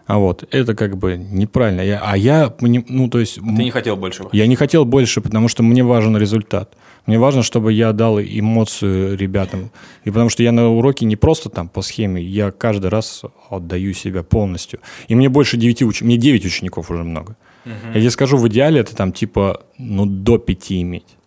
А 0.07 0.17
вот 0.19 0.47
это 0.51 0.73
как 0.73 0.97
бы 0.97 1.17
неправильно. 1.17 1.81
Я- 1.81 1.99
а 2.01 2.15
я, 2.17 2.53
ну 2.61 3.09
то 3.09 3.19
есть, 3.19 3.35
Ты 3.35 3.41
не 3.63 3.71
хотел 3.71 3.97
больше. 3.97 4.23
я 4.31 4.47
не 4.47 4.55
хотел 4.55 4.85
больше, 4.85 5.19
потому 5.21 5.49
что 5.49 5.63
мне 5.63 5.83
важен 5.83 6.15
результат. 6.17 6.75
Мне 7.05 7.19
важно, 7.19 7.43
чтобы 7.43 7.73
я 7.73 7.91
дал 7.93 8.19
эмоцию 8.19 9.17
ребятам. 9.17 9.69
И 10.05 10.09
потому 10.09 10.29
что 10.29 10.43
я 10.43 10.51
на 10.53 10.69
уроке 10.69 11.05
не 11.05 11.15
просто 11.17 11.49
там 11.49 11.67
по 11.67 11.81
схеме, 11.81 12.21
я 12.21 12.51
каждый 12.51 12.89
раз 12.89 13.21
отдаю 13.49 13.93
себя 13.93 14.23
полностью. 14.23 14.79
И 15.09 15.15
мне 15.15 15.27
больше 15.29 15.57
9 15.57 15.81
уч... 15.83 16.01
мне 16.01 16.17
9 16.17 16.45
учеников 16.45 16.89
уже 16.89 17.03
много. 17.03 17.35
Я 17.65 17.99
тебе 17.99 18.11
скажу, 18.11 18.37
в 18.37 18.47
идеале 18.47 18.79
это 18.79 18.95
там 18.95 19.11
типа, 19.11 19.61
ну, 19.77 20.05
до 20.05 20.37
5 20.37 20.71
иметь. 20.81 21.17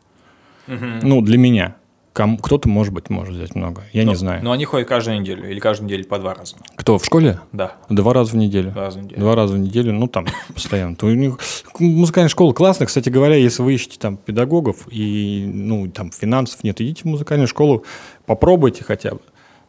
Ну, 0.66 1.20
для 1.20 1.37
меня. 1.37 1.76
Кому... 2.20 2.36
Кто-то, 2.38 2.68
может 2.68 2.92
быть, 2.92 3.08
может 3.10 3.34
взять 3.34 3.54
много. 3.54 3.82
Я 3.92 4.04
не 4.04 4.14
знаю. 4.14 4.44
Но 4.44 4.52
они 4.52 4.64
ходят 4.66 4.86
каждую 4.88 5.20
неделю 5.20 5.50
или 5.50 5.58
каждую 5.58 5.86
неделю 5.86 6.04
по 6.04 6.18
два 6.18 6.34
раза. 6.34 6.56
Кто, 6.76 6.98
в 6.98 7.04
школе? 7.04 7.40
Да, 7.52 7.76
Два 7.88 8.12
раза 8.12 8.32
в 8.32 8.36
неделю. 8.36 8.72
два 8.72 8.82
раза 8.82 8.98
в 8.98 9.02
неделю. 9.02 9.20
Два 9.20 9.34
раза 9.34 9.54
в 9.54 9.58
неделю, 9.58 9.92
ну 9.92 10.06
там 10.06 10.26
постоянно. 10.54 10.96
То 10.96 11.06
у 11.06 11.10
них 11.14 11.38
музыкальная 11.78 12.28
школа 12.28 12.52
классная. 12.52 12.86
Кстати 12.86 13.08
говоря, 13.08 13.36
если 13.36 13.62
вы 13.62 13.74
ищете 13.74 13.98
там 13.98 14.16
педагогов 14.16 14.86
и 14.90 15.50
ну 15.52 15.88
там 15.88 16.10
финансов 16.10 16.62
нет, 16.64 16.80
идите 16.80 17.02
в 17.02 17.06
музыкальную 17.06 17.48
школу, 17.48 17.84
попробуйте 18.26 18.84
хотя 18.84 19.12
бы. 19.12 19.20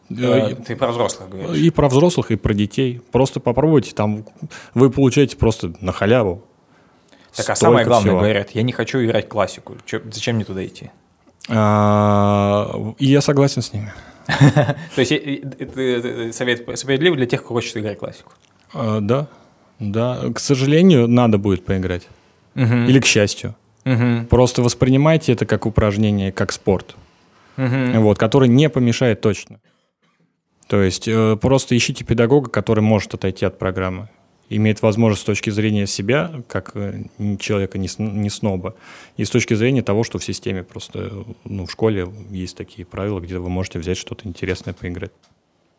Э, 0.09 0.55
Ты 0.55 0.75
про 0.75 0.91
взрослых 0.91 1.29
говоришь. 1.29 1.57
И 1.57 1.69
про 1.69 1.87
взрослых, 1.87 2.31
и 2.31 2.35
про 2.35 2.53
детей. 2.53 2.99
Просто 3.13 3.39
попробуйте, 3.39 3.93
там 3.95 4.25
вы 4.73 4.89
получаете 4.89 5.37
просто 5.37 5.73
на 5.79 5.93
халяву. 5.93 6.43
Так, 7.33 7.49
а 7.49 7.55
самое 7.55 7.85
главное, 7.85 8.09
всего. 8.09 8.19
говорят, 8.19 8.49
я 8.51 8.61
не 8.63 8.73
хочу 8.73 9.01
играть 9.05 9.29
классику. 9.29 9.77
Чё- 9.85 10.01
зачем 10.11 10.35
мне 10.35 10.43
туда 10.43 10.65
идти? 10.65 10.91
А, 11.49 12.93
И 12.99 13.07
я 13.07 13.21
согласен 13.21 13.61
с 13.61 13.73
ними. 13.73 13.91
То 14.95 15.01
есть 15.01 16.35
совет 16.35 16.79
справедлив 16.79 17.15
для 17.15 17.25
тех, 17.25 17.43
кто 17.43 17.53
хочет 17.53 17.75
играть 17.77 17.99
классику. 17.99 18.31
А, 18.73 18.99
Да, 18.99 19.27
да. 19.79 20.19
К 20.33 20.39
сожалению, 20.39 21.07
надо 21.07 21.37
будет 21.37 21.65
поиграть. 21.65 22.07
Или 22.55 22.99
к 22.99 23.05
счастью. 23.05 23.55
Просто 24.29 24.61
воспринимайте 24.61 25.33
это 25.33 25.45
как 25.45 25.65
упражнение, 25.65 26.31
как 26.31 26.51
спорт. 26.51 26.95
Вот, 27.57 28.17
который 28.17 28.47
не 28.47 28.69
помешает 28.69 29.21
точно. 29.21 29.59
То 30.67 30.81
есть 30.81 31.05
э, 31.07 31.35
просто 31.35 31.75
ищите 31.75 32.05
педагога, 32.05 32.49
который 32.49 32.79
может 32.79 33.13
отойти 33.13 33.45
от 33.45 33.59
программы. 33.59 34.07
Имеет 34.57 34.81
возможность 34.81 35.23
с 35.23 35.25
точки 35.25 35.49
зрения 35.49 35.87
себя, 35.87 36.31
как 36.47 36.71
э, 36.75 37.03
человека, 37.39 37.77
не, 37.77 37.89
не 37.97 38.29
сноба, 38.29 38.75
и 39.17 39.25
с 39.25 39.29
точки 39.29 39.53
зрения 39.53 39.81
того, 39.81 40.03
что 40.03 40.19
в 40.19 40.23
системе 40.23 40.63
просто, 40.63 41.25
ну, 41.45 41.65
в 41.65 41.71
школе 41.71 42.07
есть 42.29 42.57
такие 42.57 42.85
правила, 42.85 43.19
где 43.19 43.37
вы 43.37 43.49
можете 43.49 43.79
взять 43.79 43.97
что-то 43.97 44.27
интересное 44.27 44.73
поиграть. 44.73 45.11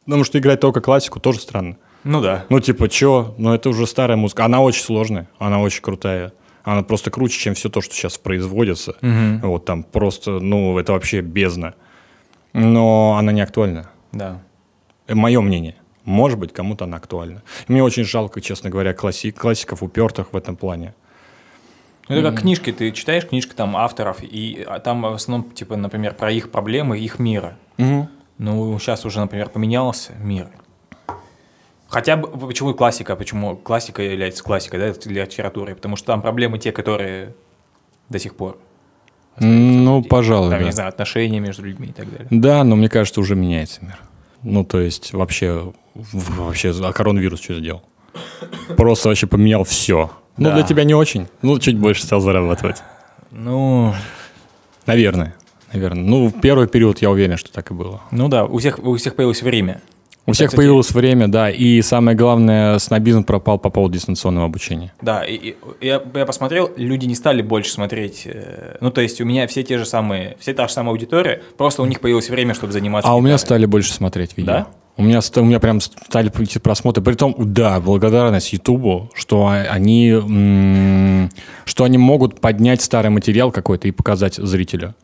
Потому 0.05 0.25
что 0.25 0.39
играть 0.39 0.61
только 0.61 0.81
классику 0.81 1.21
тоже 1.21 1.41
странно. 1.41 1.77
Ну 2.05 2.21
да. 2.21 2.47
Ну 2.49 2.59
типа, 2.61 2.89
чё? 2.89 3.35
Ну 3.39 3.55
это 3.55 3.69
уже 3.69 3.87
старая 3.87 4.17
музыка. 4.17 4.45
Она 4.45 4.61
очень 4.61 4.83
сложная, 4.83 5.29
она 5.39 5.61
очень 5.61 5.83
крутая. 5.83 6.33
Она 6.65 6.83
просто 6.83 7.11
круче, 7.11 7.39
чем 7.39 7.55
все 7.55 7.69
то, 7.69 7.81
что 7.81 7.95
сейчас 7.95 8.19
производится. 8.19 8.93
Угу. 9.03 9.49
Вот 9.49 9.65
там 9.65 9.83
просто, 9.83 10.39
ну, 10.39 10.79
это 10.79 10.93
вообще 10.93 11.21
бездна. 11.21 11.75
Но 12.53 13.17
она 13.19 13.33
не 13.33 13.41
актуальна. 13.41 13.91
Да. 14.13 14.41
Мое 15.09 15.41
мнение. 15.41 15.75
Может 16.05 16.39
быть, 16.39 16.53
кому-то 16.53 16.85
она 16.85 16.97
актуальна. 16.97 17.43
Мне 17.69 17.83
очень 17.83 18.05
жалко, 18.05 18.41
честно 18.41 18.71
говоря, 18.71 18.93
классик, 18.93 19.39
классиков, 19.39 19.83
упертых 19.83 20.33
в 20.33 20.37
этом 20.37 20.57
плане. 20.57 20.95
Ну, 22.09 22.17
это 22.17 22.31
как 22.31 22.41
книжки, 22.41 22.73
ты 22.73 22.91
читаешь 22.91 23.27
книжки 23.27 23.55
там 23.55 23.77
авторов, 23.77 24.19
и 24.23 24.65
а, 24.67 24.81
там 24.81 25.03
в 25.03 25.07
основном, 25.07 25.51
типа, 25.53 25.77
например, 25.77 26.15
про 26.15 26.33
их 26.33 26.51
проблемы, 26.51 26.99
их 26.99 27.19
мира. 27.19 27.57
Угу. 27.79 28.09
Ну, 28.39 28.79
сейчас 28.79 29.05
уже, 29.05 29.21
например, 29.21 29.49
поменялся 29.49 30.13
мир. 30.19 30.49
Хотя 31.89 32.17
бы, 32.17 32.29
почему 32.29 32.75
классика, 32.75 33.15
почему 33.15 33.55
классика 33.55 34.03
является 34.03 34.43
классикой, 34.43 34.81
да, 34.81 34.93
для 34.93 35.25
литературы, 35.25 35.75
потому 35.75 35.97
что 35.97 36.09
там 36.09 36.23
проблемы 36.23 36.59
те, 36.59 36.73
которые 36.73 37.35
до 38.09 38.19
сих 38.19 38.35
пор. 38.35 38.59
Ну, 39.39 40.03
пожалуй, 40.03 40.51
Там, 40.51 40.61
да. 40.61 40.65
не 40.65 40.73
знаю, 40.73 40.89
отношения 40.89 41.41
между 41.41 41.65
людьми 41.65 41.89
и 41.89 41.93
так 41.93 42.11
далее. 42.11 42.27
Да, 42.31 42.65
но 42.65 42.77
мне 42.77 42.89
кажется, 42.89 43.21
уже 43.21 43.35
меняется 43.35 43.81
мир. 43.83 43.99
Ну, 44.43 44.65
то 44.65 44.81
есть, 44.81 45.13
вообще, 45.13 45.73
вообще, 45.95 46.73
а 46.83 46.93
коронавирус 46.93 47.41
что 47.41 47.55
сделал? 47.59 47.83
Просто 48.77 49.09
вообще 49.09 49.27
поменял 49.27 49.65
все. 49.65 50.11
Ну, 50.37 50.49
Да. 50.49 50.55
для 50.55 50.63
тебя 50.63 50.85
не 50.85 50.95
очень. 50.95 51.29
Ну, 51.43 51.59
чуть 51.59 51.79
больше 51.79 52.03
стал 52.05 52.21
зарабатывать. 52.21 52.83
Ну, 53.31 53.95
Наверное. 54.87 55.35
Наверное. 55.73 56.03
Ну, 56.05 56.27
в 56.29 56.41
первый 56.41 56.67
период 56.69 57.01
я 57.01 57.11
уверен, 57.11 57.37
что 57.37 57.53
так 57.53 57.71
и 57.71 57.75
было. 57.75 58.03
ну 58.11 58.29
да, 58.29 58.45
у 58.45 58.59
всех, 58.59 58.79
у 58.81 58.97
всех 58.97 59.15
появилось 59.17 59.43
время. 59.43 59.81
У 60.25 60.33
всех 60.33 60.49
кстати- 60.49 60.57
появилось 60.59 60.93
время, 60.93 61.27
да, 61.27 61.51
и 61.51 61.83
самое 61.83 62.17
главное, 62.17 62.79
снобизм 62.79 63.25
пропал 63.25 63.59
по 63.59 63.71
поводу 63.71 63.95
дистанционного 63.95 64.47
обучения. 64.47 64.93
Да, 65.03 65.25
и, 65.25 65.35
и 65.35 65.57
я, 65.81 66.01
я 66.15 66.27
посмотрел, 66.27 66.71
люди 66.77 67.07
не 67.07 67.15
стали 67.17 67.43
больше 67.43 67.73
смотреть. 67.73 68.23
э, 68.27 68.77
ну, 68.81 68.91
то 68.93 69.01
есть 69.01 69.21
у 69.21 69.25
меня 69.25 69.47
все 69.49 69.65
те 69.65 69.79
же 69.79 69.85
самые, 69.85 70.37
все 70.39 70.55
та 70.55 70.69
же 70.69 70.75
самая 70.75 70.93
аудитория, 70.93 71.43
просто 71.59 71.83
у 71.83 71.87
них 71.87 71.99
появилось 72.01 72.31
время, 72.31 72.55
чтобы 72.55 72.73
заниматься. 72.73 73.11
А 73.11 73.15
у 73.17 73.21
меня 73.21 73.35
гитарой. 73.35 73.47
стали 73.47 73.67
больше 73.67 73.93
смотреть 73.93 74.37
видео. 74.37 74.53
Да? 74.53 74.67
У 74.97 75.03
меня, 75.03 75.21
у 75.37 75.45
меня 75.45 75.59
прям 75.59 75.81
стали 75.81 76.31
просмотры. 76.63 77.03
Притом, 77.03 77.35
да, 77.39 77.81
благодарность 77.81 78.53
Ютубу, 78.53 79.11
что 79.15 79.47
а- 79.49 79.63
они, 79.71 80.13
что 81.65 81.85
они 81.85 81.99
могут 81.99 82.41
поднять 82.41 82.83
старый 82.83 83.11
материал 83.11 83.51
какой-то 83.51 83.89
и 83.89 83.91
показать 83.91 84.35
зрителю. 84.37 84.95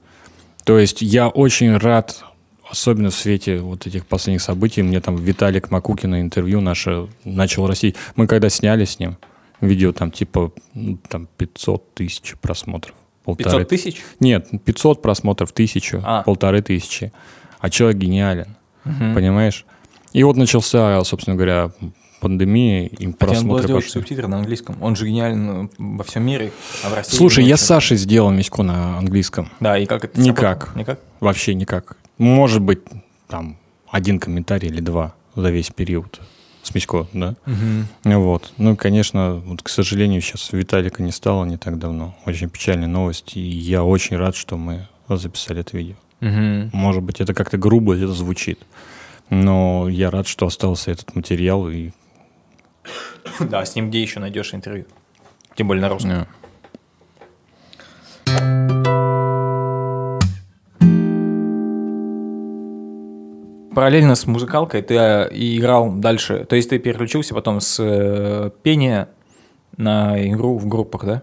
То 0.64 0.78
есть 0.78 1.00
я 1.00 1.28
очень 1.28 1.76
рад, 1.78 2.22
особенно 2.70 3.10
в 3.10 3.14
свете 3.14 3.58
вот 3.58 3.86
этих 3.86 4.06
последних 4.06 4.42
событий, 4.42 4.82
мне 4.82 5.00
там 5.00 5.16
Виталик 5.16 5.70
Макукина 5.70 6.20
интервью 6.20 6.60
наше 6.60 7.08
начал 7.24 7.66
расти. 7.66 7.94
Мы 8.16 8.26
когда 8.26 8.48
сняли 8.48 8.84
с 8.84 8.98
ним 8.98 9.16
видео, 9.60 9.92
там 9.92 10.10
типа 10.10 10.52
ну, 10.74 10.98
там 11.08 11.28
500 11.36 11.94
тысяч 11.94 12.34
просмотров. 12.40 12.94
Полторы 13.24 13.64
500 13.64 13.68
тысяч? 13.68 14.02
нет, 14.20 14.48
500 14.64 15.02
просмотров, 15.02 15.52
тысячу, 15.52 16.00
А. 16.04 16.22
полторы 16.22 16.62
тысячи. 16.62 17.12
А 17.60 17.70
человек 17.70 17.98
гениален, 17.98 18.56
понимаешь? 18.84 19.66
И 20.12 20.22
вот 20.22 20.36
начался, 20.36 21.02
собственно 21.04 21.36
говоря, 21.36 21.72
пандемия, 22.20 22.86
и 22.86 23.06
Хотя 23.06 23.16
просмотры 23.18 23.74
пошли. 23.74 23.90
субтитры 23.90 24.26
на 24.28 24.38
английском. 24.38 24.76
Он 24.80 24.96
же 24.96 25.06
гениален 25.06 25.66
э, 25.66 25.68
во 25.78 26.04
всем 26.04 26.24
мире, 26.24 26.52
а 26.82 26.88
в 26.88 26.94
России... 26.94 27.16
Слушай, 27.16 27.44
я 27.44 27.56
с 27.56 27.60
Сашей 27.62 27.96
сделал 27.96 28.30
миську 28.30 28.62
на 28.62 28.98
английском. 28.98 29.50
Да, 29.60 29.78
и 29.78 29.86
как 29.86 30.04
это? 30.04 30.20
Никак. 30.20 30.74
Никак? 30.74 31.00
Вообще 31.20 31.54
никак. 31.54 31.96
Может 32.18 32.60
быть, 32.62 32.80
там, 33.28 33.56
один 33.90 34.18
комментарий 34.18 34.68
или 34.68 34.80
два 34.80 35.14
за 35.34 35.50
весь 35.50 35.70
период 35.70 36.20
с 36.62 36.74
Мисько, 36.74 37.06
да? 37.12 37.34
Вот. 38.04 38.52
Ну, 38.58 38.76
конечно, 38.76 39.36
вот, 39.36 39.62
к 39.62 39.68
сожалению, 39.68 40.20
сейчас 40.20 40.52
Виталика 40.52 41.02
не 41.02 41.12
стало 41.12 41.44
не 41.44 41.56
так 41.56 41.78
давно. 41.78 42.16
Очень 42.26 42.50
печальная 42.50 42.88
новость, 42.88 43.36
и 43.36 43.40
я 43.40 43.84
очень 43.84 44.16
рад, 44.16 44.36
что 44.36 44.56
мы 44.56 44.88
записали 45.08 45.60
это 45.60 45.76
видео. 45.76 45.94
Мгм. 46.20 46.70
Может 46.72 47.02
быть, 47.02 47.20
это 47.20 47.32
как-то 47.32 47.56
грубо 47.56 47.94
это 47.94 48.08
звучит. 48.08 48.60
Но 49.30 49.88
я 49.88 50.10
рад, 50.10 50.26
что 50.26 50.46
остался 50.46 50.90
этот 50.90 51.14
материал. 51.14 51.68
И... 51.68 51.90
Да, 53.40 53.64
с 53.64 53.74
ним 53.76 53.90
где 53.90 54.02
еще 54.02 54.20
найдешь 54.20 54.52
интервью? 54.54 54.86
Тем 55.54 55.68
более 55.68 55.82
на 55.82 55.88
русском. 55.88 56.26
э, 58.26 58.67
Параллельно 63.74 64.14
с 64.14 64.26
музыкалкой 64.26 64.82
ты 64.82 64.94
э, 64.94 65.28
и 65.32 65.58
играл 65.58 65.92
дальше. 65.92 66.44
То 66.48 66.56
есть 66.56 66.70
ты 66.70 66.78
переключился 66.78 67.34
потом 67.34 67.60
с 67.60 67.76
э, 67.80 68.50
пения 68.62 69.08
на 69.76 70.20
игру 70.28 70.58
в 70.58 70.66
группах, 70.66 71.04
да? 71.04 71.22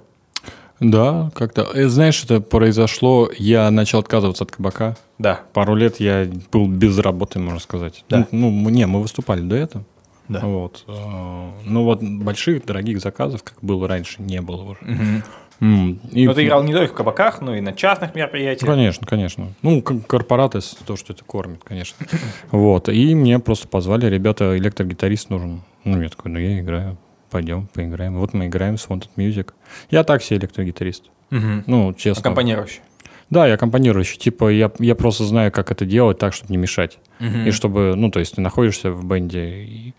Да, 0.79 1.31
как-то. 1.33 1.63
э, 1.73 1.87
Знаешь, 1.87 2.23
это 2.23 2.41
произошло, 2.41 3.29
я 3.37 3.71
начал 3.71 3.99
отказываться 3.99 4.43
от 4.43 4.51
кабака. 4.51 4.95
Да. 5.17 5.41
Пару 5.53 5.75
лет 5.75 5.99
я 5.99 6.27
был 6.51 6.67
без 6.67 6.97
работы, 6.99 7.39
можно 7.39 7.59
сказать. 7.59 8.03
Да. 8.09 8.27
Ну, 8.31 8.49
ну, 8.51 8.69
не, 8.69 8.85
мы 8.85 9.01
выступали 9.01 9.41
до 9.41 9.55
этого. 9.55 9.83
Да. 10.27 10.39
Вот. 10.41 10.83
э, 10.87 11.49
Ну 11.65 11.83
вот 11.83 12.01
больших, 12.01 12.65
дорогих 12.65 12.99
заказов, 12.99 13.43
как 13.43 13.57
было 13.61 13.87
раньше, 13.87 14.21
не 14.21 14.41
было 14.41 14.63
уже. 14.63 14.79
Мгм. 14.81 15.23
М, 15.61 15.99
и- 16.11 16.25
Но 16.27 16.33
ты 16.33 16.45
играл 16.45 16.63
не 16.63 16.73
только 16.73 16.93
в 16.93 16.95
кабаках, 16.97 17.41
но 17.41 17.55
и 17.55 17.61
на 17.61 17.73
частных 17.73 18.13
мероприятиях. 18.15 18.69
Конечно, 18.69 19.07
конечно. 19.07 19.53
Ну, 19.61 19.81
корпораты, 19.81 20.59
то, 20.85 20.95
что 20.97 21.13
это 21.13 21.23
кормит, 21.23 21.61
конечно. 21.63 21.95
Вот. 22.51 22.89
И 22.89 23.15
мне 23.15 23.39
просто 23.39 23.67
позвали, 23.67 24.07
ребята, 24.07 24.57
электрогитарист 24.57 25.29
нужен. 25.29 25.61
Ну, 25.85 26.01
я 26.01 26.09
такой, 26.09 26.31
ну, 26.31 26.39
я 26.39 26.59
играю, 26.59 26.97
пойдем, 27.29 27.67
поиграем. 27.73 28.17
Вот 28.17 28.33
мы 28.33 28.47
играем 28.47 28.77
с 28.77 28.87
Wanted 28.87 29.09
Music. 29.17 29.53
Я 29.91 30.03
так 30.03 30.21
себе 30.23 30.37
электрогитарист. 30.39 31.05
Мгм. 31.29 31.63
Ну, 31.67 31.93
честно. 31.93 32.19
Аккомпанирующий. 32.21 32.81
Да, 33.29 33.47
я 33.47 33.55
аккомпанирующий. 33.55 34.17
Типа, 34.19 34.49
я, 34.51 34.71
я 34.79 34.93
просто 34.93 35.23
знаю, 35.23 35.51
как 35.51 35.71
это 35.71 35.85
делать 35.85 36.19
так, 36.19 36.33
чтобы 36.33 36.51
не 36.51 36.57
мешать. 36.57 36.99
Мгм. 37.19 37.47
И 37.47 37.51
чтобы, 37.51 37.93
ну, 37.95 38.11
то 38.11 38.19
есть 38.19 38.35
ты 38.35 38.41
находишься 38.41 38.91
в 38.91 39.03
бенде, 39.05 39.63
и 39.63 39.93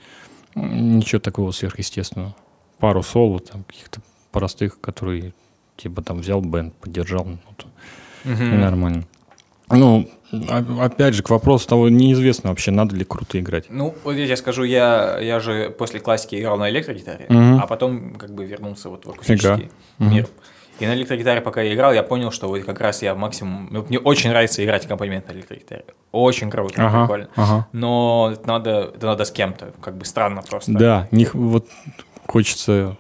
ничего 0.54 1.18
такого 1.18 1.50
сверхъестественного. 1.50 2.34
Пару 2.78 3.02
соло, 3.02 3.40
там, 3.40 3.64
каких-то 3.64 4.00
простых, 4.32 4.80
которые, 4.80 5.32
типа, 5.76 6.02
там, 6.02 6.20
взял 6.20 6.40
бенд, 6.40 6.74
поддержал, 6.74 7.24
ну, 7.24 7.38
то- 7.56 7.66
и 8.24 8.56
нормально. 8.56 9.04
Ну, 9.68 10.08
о- 10.32 10.84
опять 10.84 11.14
же, 11.14 11.22
к 11.22 11.30
вопросу 11.30 11.68
того, 11.68 11.88
неизвестно 11.88 12.50
вообще, 12.50 12.70
надо 12.70 12.94
ли 12.96 13.04
круто 13.04 13.38
играть. 13.38 13.66
Ну, 13.68 13.94
вот 14.04 14.12
я 14.16 14.26
тебе 14.26 14.36
скажу, 14.36 14.62
я, 14.64 15.18
я 15.20 15.40
же 15.40 15.70
после 15.70 16.00
классики 16.00 16.36
играл 16.40 16.56
на 16.56 16.70
электрогитаре, 16.70 17.26
Мгм. 17.28 17.60
а 17.62 17.66
потом 17.66 18.14
как 18.14 18.32
бы 18.34 18.44
вернулся 18.44 18.88
вот 18.88 19.06
в 19.06 19.10
акустический 19.10 19.68
Фига. 19.98 20.10
Мир. 20.10 20.28
И 20.78 20.86
на 20.86 20.92
электрогитаре, 20.94 21.40
пока 21.40 21.62
я 21.62 21.72
играл, 21.74 21.92
я 21.94 22.02
понял, 22.02 22.30
что 22.30 22.48
вот 22.48 22.62
как 22.64 22.80
раз 22.80 23.00
я 23.02 23.14
максимум... 23.14 23.68
ну, 23.70 23.82
мне 23.88 23.98
очень 23.98 24.28
нравится 24.30 24.62
играть 24.62 24.84
аккомпанемент 24.84 25.26
на 25.26 25.32
электрогитаре. 25.32 25.84
Очень 26.12 26.50
круто, 26.50 26.74
Ага, 26.86 27.00
прикольно. 27.06 27.28
ага. 27.34 27.66
Но 27.72 28.30
это 28.34 28.46
надо, 28.46 28.70
это 28.94 29.06
надо 29.06 29.24
с 29.24 29.30
кем-то, 29.30 29.72
как 29.80 29.96
бы 29.96 30.04
странно 30.04 30.42
просто. 30.42 30.72
Да, 30.72 31.08
них, 31.12 31.34
вот 31.34 31.66
хочется, 32.26 32.96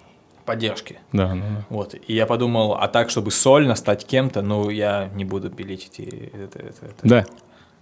Поддержки. 0.46 0.98
да, 1.12 1.34
ну, 1.34 1.42
да. 1.42 1.64
Вот. 1.68 1.94
И 2.06 2.14
я 2.14 2.24
подумал, 2.24 2.74
а 2.80 2.86
так, 2.88 3.10
чтобы 3.10 3.30
сольно 3.32 3.74
стать 3.74 4.06
кем-то, 4.06 4.42
ну, 4.42 4.70
я 4.70 5.10
не 5.14 5.24
буду 5.24 5.50
пилить 5.50 5.90
эти... 5.92 6.30
Это, 6.32 6.60
это, 6.60 6.86
это. 6.86 6.94
Да. 7.02 7.26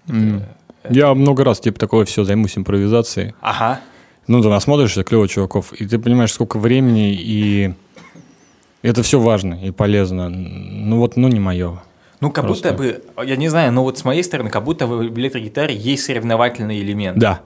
М. 0.08 0.42
Я 0.88 1.14
много 1.14 1.44
раз, 1.44 1.60
типа, 1.60 1.78
такое 1.78 2.04
все, 2.06 2.24
займусь 2.24 2.56
импровизацией. 2.56 3.34
Ага. 3.40 3.80
Ну, 4.26 4.42
ты 4.42 4.48
насмотришься, 4.48 5.04
клево 5.04 5.28
чуваков, 5.28 5.72
и 5.74 5.86
ты 5.86 5.98
понимаешь, 5.98 6.32
сколько 6.32 6.58
времени, 6.58 7.12
и 7.12 7.74
это 8.82 9.02
все 9.02 9.20
важно 9.20 9.54
и 9.62 9.70
полезно. 9.70 10.28
Ну, 10.30 10.98
вот, 10.98 11.16
ну, 11.16 11.28
не 11.28 11.40
мое. 11.40 11.82
Ну, 12.20 12.30
как 12.30 12.46
Просто. 12.46 12.72
будто 12.72 12.82
бы, 12.82 13.26
я 13.26 13.36
не 13.36 13.48
знаю, 13.48 13.72
но 13.72 13.82
вот 13.82 13.98
с 13.98 14.04
моей 14.04 14.22
стороны, 14.22 14.48
как 14.48 14.64
будто 14.64 14.86
в 14.86 15.02
электрогитаре 15.06 15.76
есть 15.76 16.04
соревновательный 16.04 16.80
элемент. 16.80 17.18
Да, 17.18 17.42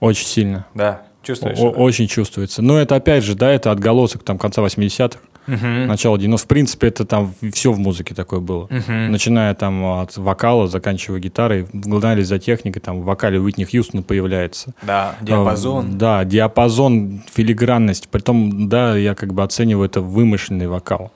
очень 0.00 0.26
сильно. 0.26 0.66
Да, 0.74 1.02
чувствуешь? 1.28 1.58
О- 1.58 1.70
очень 1.70 2.08
чувствуется. 2.08 2.62
Но 2.62 2.78
это, 2.78 2.96
опять 2.96 3.22
же, 3.24 3.34
да, 3.34 3.50
это 3.50 3.70
отголосок 3.70 4.22
там 4.24 4.38
конца 4.38 4.62
80-х, 4.62 5.18
Мгм. 5.46 5.86
начало 5.86 6.16
90-х. 6.18 6.44
В 6.44 6.48
принципе, 6.48 6.88
это 6.88 7.04
там 7.06 7.32
все 7.54 7.72
в 7.72 7.78
музыке 7.78 8.14
такое 8.14 8.40
было. 8.40 8.66
Мгм. 8.70 9.12
Начиная 9.12 9.54
там 9.54 9.84
от 10.00 10.16
вокала, 10.16 10.66
заканчивая 10.68 11.20
гитарой, 11.20 11.66
гнались 11.72 12.26
за 12.28 12.38
техникой, 12.38 12.82
там 12.82 13.00
в 13.00 13.04
вокале 13.04 13.40
Уитни 13.40 13.64
Хьюстона 13.64 14.02
появляется. 14.02 14.74
Да, 14.82 15.14
диапазон. 15.22 15.86
А, 15.86 15.92
Да, 15.98 16.24
диапазон, 16.24 17.22
филигранность. 17.32 18.08
Притом, 18.08 18.68
да, 18.68 18.96
я 18.96 19.14
как 19.14 19.32
бы 19.32 19.42
оцениваю 19.42 19.86
это 19.86 20.00
вымышленный 20.00 20.66
вокал. 20.66 21.12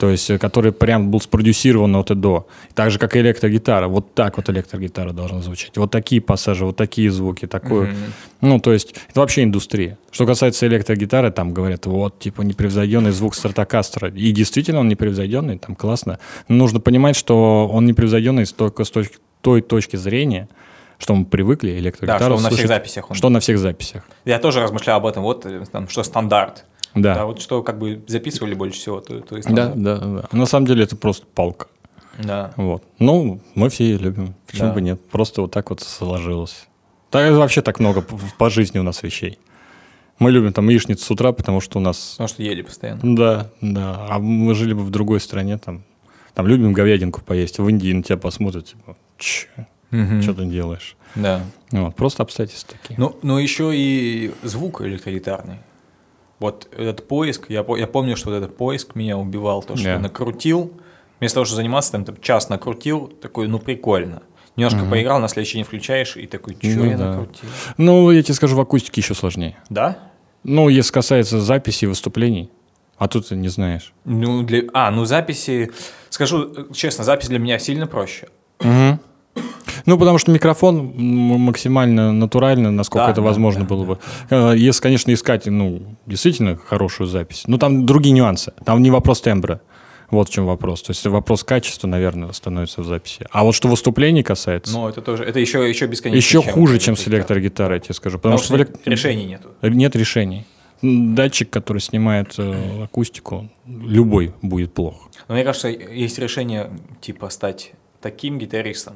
То 0.00 0.08
есть, 0.08 0.30
э, 0.30 0.38
который 0.38 0.72
прям 0.72 1.10
был 1.10 1.20
спродюсирован 1.20 1.94
от 1.96 2.10
и 2.10 2.14
до. 2.14 2.46
Так 2.74 2.90
же, 2.90 2.98
как 2.98 3.16
и 3.16 3.18
электрогитара. 3.20 3.86
Вот 3.86 4.14
так 4.14 4.38
вот 4.38 4.48
электрогитара 4.48 5.12
должна 5.12 5.42
звучать. 5.42 5.76
Вот 5.76 5.90
такие 5.90 6.22
пассажи, 6.22 6.64
вот 6.64 6.76
такие 6.76 7.10
звуки, 7.10 7.46
такое. 7.46 7.88
Мгм. 7.88 8.12
Ну, 8.40 8.60
то 8.60 8.72
есть, 8.72 8.94
это 9.10 9.20
вообще 9.20 9.42
индустрия. 9.42 9.98
Что 10.10 10.24
касается 10.24 10.66
электрогитары, 10.66 11.30
там 11.30 11.52
говорят, 11.52 11.84
вот, 11.84 12.18
типа, 12.18 12.40
непревзойденный 12.40 13.10
звук 13.10 13.34
стратокастера. 13.34 14.08
И 14.08 14.32
действительно 14.32 14.80
он 14.80 14.88
непревзойденный, 14.88 15.58
там 15.58 15.76
классно. 15.76 16.18
Но 16.48 16.56
нужно 16.56 16.80
понимать, 16.80 17.14
что 17.14 17.68
он 17.70 17.84
непревзойденный 17.84 18.46
только 18.46 18.84
с 18.84 18.90
точки, 18.90 19.18
той 19.42 19.60
точки 19.60 19.96
зрения, 19.96 20.48
что 20.96 21.14
мы 21.14 21.26
привыкли 21.26 21.72
Да, 21.72 21.78
электрогитару 21.78 22.36
что 22.36 22.44
на 22.44 22.48
всех 22.48 22.50
слушать- 22.52 22.68
записях 22.68 23.10
он. 23.10 23.16
Что 23.16 23.28
на 23.28 23.40
всех 23.40 23.58
записях. 23.58 24.02
Я 24.24 24.38
тоже 24.38 24.62
размышлял 24.62 24.96
об 24.96 25.04
этом, 25.04 25.22
вот 25.24 25.44
э, 25.44 25.62
там, 25.70 25.90
что 25.90 26.02
стандарт. 26.04 26.64
Да. 26.94 27.14
Да, 27.14 27.24
вот 27.26 27.40
что 27.40 27.62
как 27.62 27.78
бы 27.78 28.02
записывали 28.06 28.54
больше 28.54 28.78
всего, 28.80 29.00
то, 29.00 29.20
то 29.20 29.36
и 29.36 29.42
Да, 29.42 29.42
стандарт. 29.72 29.82
да, 29.82 29.96
да. 29.98 30.28
На 30.32 30.46
самом 30.46 30.66
деле 30.66 30.84
это 30.84 30.96
просто 30.96 31.26
палка. 31.34 31.66
Да. 32.18 32.52
Вот. 32.56 32.82
Ну, 32.98 33.40
мы 33.54 33.68
все 33.70 33.84
ее 33.84 33.98
любим. 33.98 34.34
Почему 34.46 34.68
Да. 34.68 34.74
бы 34.74 34.80
нет? 34.82 35.00
Просто 35.08 35.42
вот 35.42 35.52
так 35.52 35.70
вот 35.70 35.80
сложилось. 35.80 36.66
Так 37.10 37.32
вообще 37.32 37.62
так 37.62 37.80
много 37.80 38.02
по, 38.02 38.18
по 38.38 38.50
жизни 38.50 38.78
у 38.78 38.82
нас 38.82 39.02
вещей. 39.02 39.38
Мы 40.18 40.30
любим 40.32 40.52
там 40.52 40.68
яичницу 40.68 41.02
с 41.04 41.10
утра, 41.10 41.32
потому 41.32 41.60
что 41.60 41.78
у 41.78 41.80
нас... 41.80 42.10
Потому 42.12 42.28
что 42.28 42.42
ели 42.42 42.62
постоянно. 42.62 43.00
Да, 43.16 43.50
да. 43.60 44.06
А 44.10 44.18
мы 44.18 44.54
жили 44.54 44.74
бы 44.74 44.82
в 44.82 44.90
другой 44.90 45.18
стране, 45.20 45.56
там, 45.58 45.82
там 46.34 46.46
любим 46.46 46.72
говядинку 46.74 47.20
поесть. 47.22 47.58
В 47.58 47.66
Индии 47.68 47.92
на 47.92 48.02
тебя 48.02 48.18
посмотрят, 48.18 48.66
типа, 48.66 48.96
че, 49.16 49.46
что 49.90 50.34
ты 50.34 50.44
делаешь? 50.44 50.96
Да. 51.14 51.40
Вот, 51.70 51.96
просто 51.96 52.22
обстоятельства 52.22 52.76
такие. 52.80 52.98
Ну, 53.00 53.16
но 53.22 53.38
еще 53.40 53.70
и 53.74 54.32
звук 54.42 54.82
электрогитарный. 54.82 55.56
Вот 56.40 56.68
этот 56.76 57.06
поиск, 57.06 57.46
я, 57.50 57.64
я 57.76 57.86
помню, 57.86 58.16
что 58.16 58.30
вот 58.30 58.36
этот 58.36 58.56
поиск 58.56 58.94
меня 58.96 59.16
убивал, 59.16 59.62
то, 59.62 59.76
что 59.76 59.84
Да. 59.84 59.92
я 59.92 59.98
накрутил, 60.00 60.72
вместо 61.20 61.34
того, 61.36 61.44
чтобы 61.44 61.56
заниматься, 61.56 61.92
там, 61.92 62.04
там 62.04 62.16
час 62.20 62.48
накрутил, 62.48 63.06
такой, 63.06 63.46
ну, 63.46 63.58
прикольно. 63.60 64.22
Немножко 64.56 64.84
поиграл, 64.90 65.20
на 65.20 65.28
следующий 65.28 65.54
день 65.58 65.64
включаешь, 65.64 66.16
и 66.16 66.26
такой, 66.26 66.54
что 66.54 66.66
Ну 66.66 66.84
я 66.86 66.96
да. 66.98 67.10
накрутил? 67.10 67.48
Ну, 67.76 68.10
я 68.10 68.22
тебе 68.22 68.34
скажу, 68.34 68.56
в 68.56 68.60
акустике 68.60 69.00
еще 69.00 69.14
сложнее. 69.14 69.56
Да? 69.68 69.98
Ну, 70.42 70.68
если 70.68 70.92
касается 70.92 71.40
записи 71.40 71.84
и 71.84 71.88
выступлений, 71.88 72.50
а 72.98 73.06
тут 73.08 73.28
ты 73.28 73.36
не 73.36 73.48
знаешь. 73.48 73.92
Ну, 74.04 74.42
для... 74.42 74.62
А, 74.74 74.90
ну, 74.90 75.04
записи... 75.04 75.70
Скажу 76.10 76.52
э, 76.52 76.64
честно, 76.74 77.04
запись 77.04 77.28
для 77.28 77.38
меня 77.38 77.58
сильно 77.58 77.86
проще. 77.86 78.28
Мгм. 78.60 78.98
Ну, 79.86 79.98
потому 79.98 80.18
что 80.18 80.30
микрофон 80.30 80.92
максимально 80.96 82.12
натурально, 82.12 82.70
насколько 82.70 83.06
Да, 83.06 83.12
это 83.12 83.20
да, 83.20 83.26
возможно 83.26 83.62
да, 83.62 83.66
было 83.66 83.84
бы. 83.84 83.98
Э, 84.30 84.54
Если, 84.56 84.80
конечно, 84.82 85.12
искать, 85.12 85.46
ну, 85.46 85.82
действительно 86.06 86.56
хорошую 86.56 87.06
запись. 87.06 87.44
Ну, 87.46 87.58
там 87.58 87.86
другие 87.86 88.12
нюансы. 88.12 88.52
Там 88.64 88.82
не 88.82 88.90
вопрос 88.90 89.20
тембра. 89.20 89.60
Вот 90.10 90.28
в 90.28 90.32
чем 90.32 90.46
вопрос. 90.46 90.82
То 90.82 90.90
есть 90.90 91.06
вопрос 91.06 91.44
качества, 91.44 91.86
наверное, 91.86 92.32
становится 92.32 92.82
в 92.82 92.84
записи. 92.84 93.26
А 93.30 93.44
вот 93.44 93.54
что 93.54 93.68
выступлений 93.68 94.22
касается, 94.24 94.72
Но 94.72 94.88
это 94.88 95.02
тоже... 95.02 95.24
Это 95.24 95.38
еще, 95.38 95.68
еще 95.68 95.86
бесконечно. 95.86 96.38
еще 96.38 96.42
хуже, 96.42 96.78
чем 96.80 96.96
с 96.96 97.06
электрогитарой. 97.06 97.76
я 97.76 97.80
тебе 97.80 97.94
скажу. 97.94 98.18
Потому, 98.18 98.38
Потому 98.38 98.64
что, 98.64 98.72
что 98.74 98.90
решений 98.90 99.24
нету. 99.26 99.48
нет 99.62 99.94
решений. 99.94 100.46
Датчик, 100.82 101.50
который 101.50 101.78
снимает 101.78 102.34
э, 102.38 102.84
акустику, 102.84 103.50
любой 103.66 104.32
будет 104.42 104.72
плох. 104.72 105.10
Но 105.28 105.34
мне 105.34 105.44
кажется, 105.44 105.68
есть 105.68 106.18
решение, 106.18 106.70
типа, 107.00 107.28
стать 107.28 107.72
таким 108.00 108.38
гитаристом, 108.38 108.94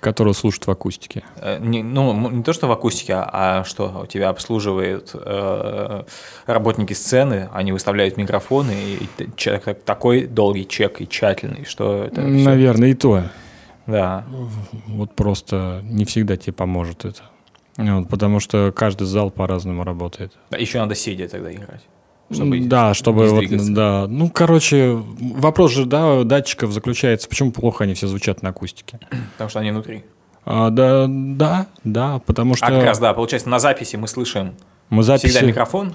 Которого 0.00 0.32
слушают 0.32 0.66
в 0.66 0.70
акустике. 0.70 1.22
Э, 1.36 1.58
Не, 1.60 1.82
ну, 1.82 2.30
не 2.30 2.42
то, 2.42 2.52
что 2.52 2.66
в 2.66 2.72
акустике, 2.72 3.14
а 3.14 3.60
а 3.60 3.64
что 3.64 4.00
у 4.04 4.06
тебя 4.06 4.30
обслуживают 4.30 5.10
э, 5.14 6.04
работники 6.46 6.94
сцены, 6.94 7.48
они 7.52 7.72
выставляют 7.72 8.16
микрофоны, 8.16 8.72
и 8.72 9.08
чек- 9.36 9.64
так- 9.64 9.82
такой 9.82 10.26
долгий 10.26 10.66
чек 10.66 11.00
и 11.00 11.06
тщательный, 11.08 11.64
что 11.66 12.04
это 12.04 12.22
Наверное, 12.22 12.88
и 12.90 12.94
то. 12.94 13.24
Да, 13.86 14.24
Вот 14.86 15.14
просто 15.16 15.80
не 15.84 16.04
всегда 16.04 16.36
тебе 16.36 16.52
поможет 16.52 17.04
это. 17.04 17.22
Вот, 17.76 18.08
потому 18.08 18.40
что 18.40 18.72
каждый 18.74 19.06
зал 19.06 19.30
по-разному 19.30 19.84
работает. 19.84 20.32
еще 20.56 20.78
надо 20.78 20.94
сидя 20.94 21.28
тогда 21.28 21.52
играть. 21.52 21.82
Чтобы 22.30 22.60
да, 22.60 22.94
чтобы 22.94 23.28
вот, 23.28 23.44
да. 23.74 24.06
Ну, 24.08 24.30
короче, 24.30 25.02
вопрос 25.18 25.72
же, 25.72 25.84
да, 25.84 26.22
датчиков 26.22 26.72
заключается, 26.72 27.28
почему 27.28 27.50
плохо 27.50 27.84
они 27.84 27.94
все 27.94 28.06
звучат 28.06 28.42
на 28.42 28.50
акустике. 28.50 29.00
Потому 29.32 29.50
что 29.50 29.60
они 29.60 29.72
внутри. 29.72 30.04
А, 30.44 30.70
да, 30.70 31.06
да, 31.08 31.66
да, 31.84 32.20
потому 32.20 32.54
что 32.54 32.66
А 32.66 32.70
как 32.70 32.84
раз, 32.84 32.98
да, 32.98 33.12
получается, 33.14 33.48
на 33.48 33.58
записи 33.58 33.96
мы 33.96 34.08
слышим 34.08 34.54
мы 34.90 35.04
записи... 35.04 35.28
всегда 35.28 35.46
микрофон. 35.46 35.92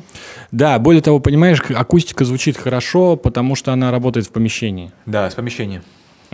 Да, 0.51 0.79
более 0.79 1.01
того, 1.01 1.19
понимаешь, 1.19 1.59
акустика 1.75 2.23
звучит 2.23 2.57
хорошо, 2.57 3.17
потому 3.17 3.55
что 3.55 3.73
она 3.73 3.91
работает 3.91 4.25
в 4.25 4.31
помещении. 4.31 4.91
Да, 5.05 5.29
с 5.29 5.35
помещения. 5.35 5.83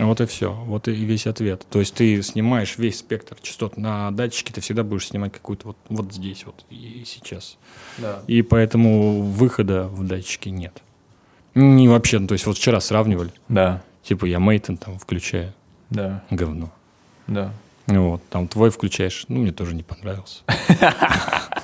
Вот 0.06 0.20
и 0.20 0.26
все, 0.26 0.52
вот 0.52 0.88
и 0.88 0.92
весь 0.92 1.26
ответ. 1.26 1.64
То 1.70 1.78
есть 1.78 1.94
ты 1.94 2.22
снимаешь 2.22 2.76
весь 2.76 2.98
спектр 2.98 3.36
частот 3.40 3.76
на 3.76 4.10
датчике, 4.10 4.52
ты 4.52 4.60
всегда 4.60 4.82
будешь 4.82 5.08
снимать 5.08 5.32
какую-то 5.32 5.68
вот, 5.68 5.76
вот 5.88 6.12
здесь 6.12 6.44
вот 6.44 6.64
и 6.70 7.04
сейчас. 7.06 7.56
Да. 7.98 8.22
И 8.26 8.42
поэтому 8.42 9.22
выхода 9.22 9.84
в 9.86 10.06
датчике 10.06 10.50
нет. 10.50 10.82
Не 11.54 11.88
вообще, 11.88 12.18
ну, 12.18 12.26
то 12.26 12.32
есть 12.32 12.46
вот 12.46 12.56
вчера 12.56 12.80
сравнивали. 12.80 13.30
Да, 13.48 13.82
Типа 14.02 14.24
я 14.24 14.38
Мейтон 14.38 14.76
там 14.78 14.98
включаю, 14.98 15.52
да, 15.90 16.24
говно. 16.30 16.72
да. 17.28 17.52
Вот, 17.86 18.22
там 18.30 18.48
твой 18.48 18.70
включаешь, 18.70 19.26
ну, 19.28 19.40
мне 19.40 19.52
тоже 19.52 19.74
не 19.74 19.82
понравился. 19.82 20.42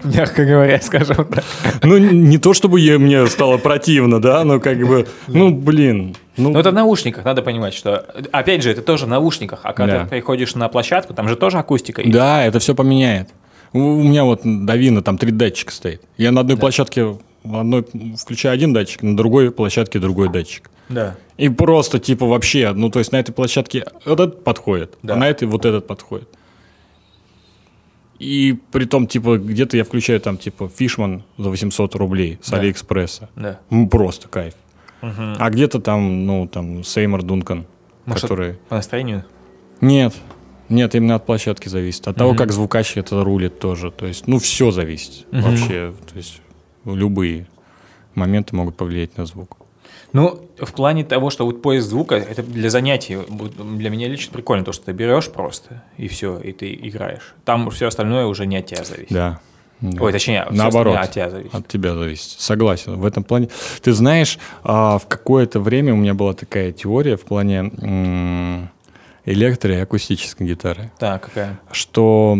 Мягко 0.16 0.44
говоря, 0.44 0.80
скажем 0.80 1.24
так. 1.26 1.44
Ну, 1.82 1.98
не 1.98 2.38
то 2.38 2.54
чтобы 2.54 2.80
я- 2.80 2.98
мне 2.98 3.26
стало 3.26 3.56
противно, 3.58 4.20
да, 4.20 4.44
но 4.44 4.60
как 4.60 4.78
бы, 4.86 5.06
ну, 5.26 5.50
блин. 5.50 6.16
Ну, 6.36 6.50
Ну, 6.50 6.58
это 6.58 6.70
в 6.70 6.74
наушниках, 6.74 7.24
надо 7.24 7.42
понимать, 7.42 7.74
что... 7.74 7.98
Опять 8.32 8.62
же, 8.62 8.70
это 8.70 8.82
тоже 8.82 9.06
в 9.06 9.08
наушниках, 9.08 9.60
а 9.64 9.72
когда 9.72 9.98
Да. 9.98 10.04
ты 10.04 10.10
приходишь 10.10 10.54
на 10.54 10.68
площадку, 10.68 11.12
там 11.14 11.28
же 11.28 11.36
тоже 11.36 11.58
акустика 11.58 12.00
есть. 12.02 12.12
Да, 12.12 12.44
это 12.44 12.58
все 12.60 12.74
поменяет. 12.74 13.28
У 13.72 13.78
меня 14.02 14.24
вот 14.24 14.40
Давина, 14.44 15.02
там 15.02 15.18
три 15.18 15.30
датчика 15.32 15.72
стоит. 15.72 16.02
Я 16.16 16.30
на 16.32 16.40
одной 16.42 16.56
площадке, 16.56 17.04
в 17.44 17.56
одной 17.56 17.84
включаю 18.16 18.54
один 18.54 18.72
датчик, 18.72 19.02
на 19.02 19.16
другой 19.16 19.50
площадке 19.50 19.98
другой 19.98 20.28
датчик. 20.30 20.70
Да. 20.88 21.16
И 21.36 21.48
просто, 21.50 21.98
типа, 21.98 22.24
вообще, 22.26 22.72
ну, 22.74 22.88
то 22.88 22.98
есть 22.98 23.12
на 23.12 23.18
этой 23.18 23.32
площадке 23.32 23.84
вот 24.06 24.20
этот 24.20 24.42
подходит, 24.44 24.94
Да. 25.02 25.14
а 25.14 25.16
на 25.18 25.28
этой 25.28 25.46
вот 25.46 25.66
этот 25.66 25.86
подходит. 25.86 26.28
И 28.18 28.58
при 28.72 28.84
том, 28.84 29.06
типа, 29.06 29.38
где-то 29.38 29.76
я 29.76 29.84
включаю 29.84 30.20
там, 30.20 30.38
типа, 30.38 30.68
Фишман 30.68 31.22
за 31.36 31.50
800 31.50 31.94
рублей 31.94 32.38
с 32.42 32.50
Да. 32.50 32.58
Алиэкспресса. 32.58 33.30
Да. 33.36 33.60
Ну, 33.70 33.88
просто 33.88 34.28
кайф. 34.28 34.54
А 35.00 35.50
где-то 35.50 35.80
там, 35.80 36.26
ну, 36.26 36.48
там, 36.48 36.82
Сеймор 36.82 37.22
Дункан, 37.22 37.66
Может, 38.04 38.22
который... 38.22 38.54
По 38.68 38.76
настроению? 38.76 39.24
Нет, 39.80 40.14
нет, 40.68 40.94
именно 40.96 41.14
от 41.14 41.24
площадки 41.26 41.68
зависит. 41.68 42.08
От 42.08 42.16
того, 42.16 42.34
как 42.34 42.50
звукач 42.52 42.96
это 42.96 43.22
рулит 43.22 43.60
тоже. 43.60 43.92
То 43.92 44.06
есть, 44.06 44.26
ну, 44.26 44.38
все 44.38 44.72
зависит 44.72 45.26
вообще. 45.30 45.94
То 46.10 46.16
есть, 46.16 46.40
любые 46.84 47.46
моменты 48.14 48.56
могут 48.56 48.76
повлиять 48.76 49.16
на 49.16 49.26
звук. 49.26 49.56
Ну, 50.12 50.40
в 50.58 50.72
плане 50.72 51.04
того, 51.04 51.30
что 51.30 51.44
вот 51.44 51.60
поиск 51.62 51.88
звука, 51.88 52.14
это 52.16 52.42
для 52.42 52.70
занятий, 52.70 53.18
для 53.76 53.90
меня 53.90 54.08
лично 54.08 54.32
прикольно, 54.32 54.64
то, 54.64 54.72
что 54.72 54.86
ты 54.86 54.92
берешь 54.92 55.28
просто, 55.30 55.82
и 55.98 56.08
все, 56.08 56.38
и 56.38 56.52
ты 56.52 56.72
играешь. 56.74 57.34
Там 57.44 57.68
все 57.70 57.86
остальное 57.88 58.24
уже 58.26 58.46
не 58.46 58.56
от 58.56 58.66
тебя 58.66 58.84
зависит. 58.84 59.12
Да. 59.12 59.40
Да. 59.80 60.02
Ой, 60.02 60.10
точнее, 60.10 60.44
Наоборот, 60.50 60.96
от 60.96 61.12
тебя 61.12 61.30
зависит. 61.30 61.54
от 61.54 61.68
тебя 61.68 61.94
зависит. 61.94 62.40
Согласен. 62.40 62.96
В 62.96 63.04
этом 63.04 63.22
плане. 63.22 63.48
Ты 63.80 63.92
знаешь, 63.92 64.38
а, 64.64 64.98
в 64.98 65.06
какое-то 65.06 65.60
время 65.60 65.92
у 65.92 65.96
меня 65.96 66.14
была 66.14 66.32
такая 66.32 66.72
теория 66.72 67.16
в 67.16 67.22
плане 67.22 67.70
электро- 69.24 69.72
и 69.72 69.78
акустической 69.80 70.46
гитары, 70.48 70.90
Так, 70.98 71.26
какая? 71.26 71.60
что 71.70 72.36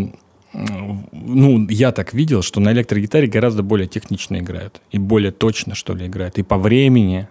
ну, 0.53 1.69
я 1.69 1.93
так 1.93 2.13
видел, 2.15 2.43
что 2.43 2.59
на 2.61 2.73
электрогитаре 2.73 3.29
гораздо 3.29 3.63
более 3.63 3.87
технично 3.87 4.39
играют. 4.39 4.81
И 4.91 4.99
более 4.99 5.31
точно, 5.31 5.75
что 5.77 5.95
ли, 5.95 6.07
играют. 6.07 6.39
И 6.39 6.43
по 6.43 6.57
времени, 6.57 7.29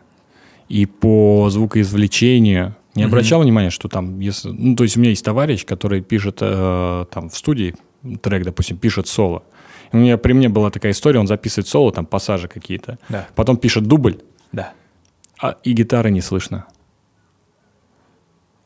и 0.69 0.85
по 0.85 1.49
звукоизвлечению. 1.49 2.75
Не 2.95 3.03
обращал 3.03 3.41
внимания, 3.41 3.69
что 3.69 3.87
там, 3.89 4.19
если... 4.19 4.49
Ну, 4.49 4.75
то 4.75 4.83
есть 4.83 4.97
у 4.97 4.99
меня 4.99 5.11
есть 5.11 5.23
товарищ, 5.23 5.65
который 5.65 6.01
пишет 6.01 6.39
э, 6.41 7.05
там 7.11 7.29
в 7.29 7.37
студии 7.37 7.75
трек, 8.21 8.43
допустим, 8.43 8.77
пишет 8.77 9.07
соло. 9.07 9.43
И 9.91 9.95
у 9.95 9.99
меня 9.99 10.17
при 10.17 10.33
мне 10.33 10.49
была 10.49 10.71
такая 10.71 10.91
история, 10.93 11.19
он 11.19 11.27
записывает 11.27 11.67
соло, 11.67 11.91
там 11.91 12.05
пассажи 12.05 12.47
какие-то. 12.47 12.97
Да. 13.09 13.27
Потом 13.35 13.57
пишет 13.57 13.83
дубль, 13.85 14.17
Да. 14.51 14.73
а 15.41 15.55
и 15.63 15.73
гитары 15.73 16.09
не 16.09 16.21
слышно. 16.21 16.65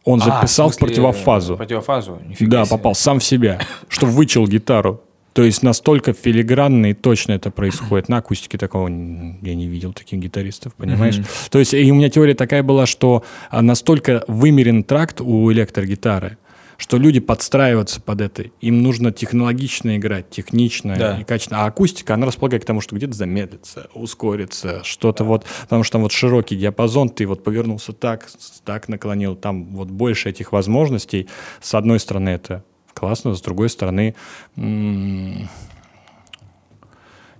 Он 0.04 0.20
А, 0.22 0.26
записал 0.26 0.70
в, 0.70 0.74
смысле, 0.74 0.88
противофазу. 0.88 1.58
Противофазу? 1.58 2.20
Нифига 2.26 2.60
Да, 2.60 2.66
себе. 2.66 2.78
попал 2.78 2.95
сам 2.95 3.20
в 3.20 3.24
себя, 3.24 3.60
что 3.88 4.08
вычел 4.08 4.47
гитару. 4.47 5.02
То 5.34 5.44
есть 5.44 5.64
настолько 5.64 6.14
филигранно 6.14 6.92
и 6.92 6.94
точно 6.94 7.34
это 7.34 7.52
происходит. 7.52 8.10
На 8.10 8.18
акустике 8.18 8.58
такого 8.58 8.88
я 8.88 9.56
не 9.56 9.68
видел 9.68 9.94
таких 9.94 10.20
гитаристов, 10.20 10.74
понимаешь? 10.76 11.20
То 11.50 11.60
есть 11.60 11.74
и 11.74 11.92
у 11.92 11.96
меня 11.96 12.10
теория 12.10 12.36
такая 12.36 12.64
была, 12.64 12.86
что 12.86 13.24
а, 13.50 13.62
настолько 13.62 14.24
вымерен 14.28 14.84
тракт 14.84 15.22
у 15.22 15.52
электрогитары, 15.52 16.38
что 16.78 16.98
люди 16.98 17.20
подстраиваются 17.20 18.02
под 18.02 18.22
это. 18.22 18.44
Им 18.60 18.82
нужно 18.82 19.12
технологично 19.12 19.96
играть, 19.98 20.30
технично 20.30 20.96
Да. 20.98 21.18
и 21.22 21.24
качественно. 21.24 21.64
А 21.64 21.68
акустика, 21.68 22.16
она 22.16 22.26
располагает 22.26 22.64
к 22.64 22.66
тому, 22.66 22.82
что 22.82 22.96
где-то 22.96 23.14
замедлится, 23.14 23.90
ускорится, 23.94 24.82
что-то 24.84 25.24
вот, 25.24 25.46
потому 25.62 25.84
что 25.84 25.94
там 25.94 26.02
вот 26.02 26.12
широкий 26.12 26.58
диапазон, 26.58 27.10
ты 27.10 27.26
вот 27.26 27.44
повернулся 27.44 27.94
так, 27.94 28.28
так 28.66 28.90
наклонил, 28.90 29.36
там 29.36 29.66
вот 29.76 29.90
больше 29.90 30.30
этих 30.30 30.52
возможностей. 30.52 31.30
С 31.62 31.74
одной 31.76 32.00
стороны 32.00 32.30
это 32.30 32.64
классно, 32.94 33.34
с 33.36 33.42
другой 33.42 33.70
стороны 33.70 34.16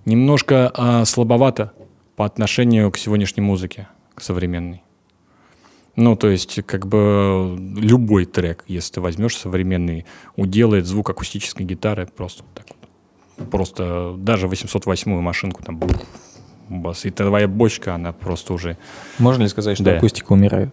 немножко 0.04 0.70
а, 0.74 1.04
слабовато 1.04 1.72
по 2.16 2.24
отношению 2.24 2.90
к 2.90 2.98
сегодняшней 2.98 3.42
музыке, 3.42 3.88
к 4.14 4.22
современной. 4.22 4.82
Ну, 5.94 6.16
то 6.16 6.28
есть, 6.28 6.62
как 6.62 6.86
бы 6.86 7.56
любой 7.76 8.24
трек, 8.24 8.64
если 8.66 8.94
ты 8.94 9.00
возьмешь 9.00 9.36
современный, 9.36 10.06
уделает 10.36 10.86
звук 10.86 11.10
акустической 11.10 11.66
гитары 11.66 12.06
просто 12.06 12.44
так 12.54 12.66
вот. 12.68 13.50
Просто 13.50 14.14
даже 14.16 14.46
808-ю 14.46 15.20
машинку 15.20 15.62
там 15.62 15.80
бас. 16.68 17.04
И 17.04 17.10
твоя 17.10 17.46
бочка, 17.46 17.94
она 17.94 18.12
просто 18.12 18.54
уже... 18.54 18.78
Можно 19.18 19.42
ли 19.42 19.48
сказать, 19.48 19.76
что 19.76 19.84
Да. 19.84 19.96
акустика 19.96 20.32
умирает? 20.32 20.72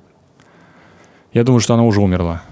Я 1.33 1.43
думаю, 1.43 1.59
что 1.59 1.73
она 1.73 1.83
уже 1.83 2.01
умерла. 2.01 2.43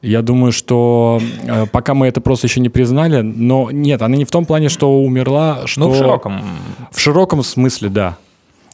Я 0.00 0.22
думаю, 0.22 0.52
что 0.52 1.20
э, 1.42 1.66
пока 1.66 1.94
мы 1.94 2.06
это 2.06 2.20
просто 2.20 2.46
еще 2.46 2.60
не 2.60 2.68
признали, 2.68 3.20
но 3.20 3.70
нет, 3.72 4.00
она 4.02 4.16
не 4.16 4.24
в 4.24 4.30
том 4.30 4.46
плане, 4.46 4.68
что 4.68 5.00
умерла, 5.02 5.66
что... 5.66 5.80
Ну, 5.80 5.90
в 5.90 5.96
широком. 5.96 6.40
В 6.92 7.00
широком 7.00 7.42
смысле, 7.42 7.88
да. 7.88 8.16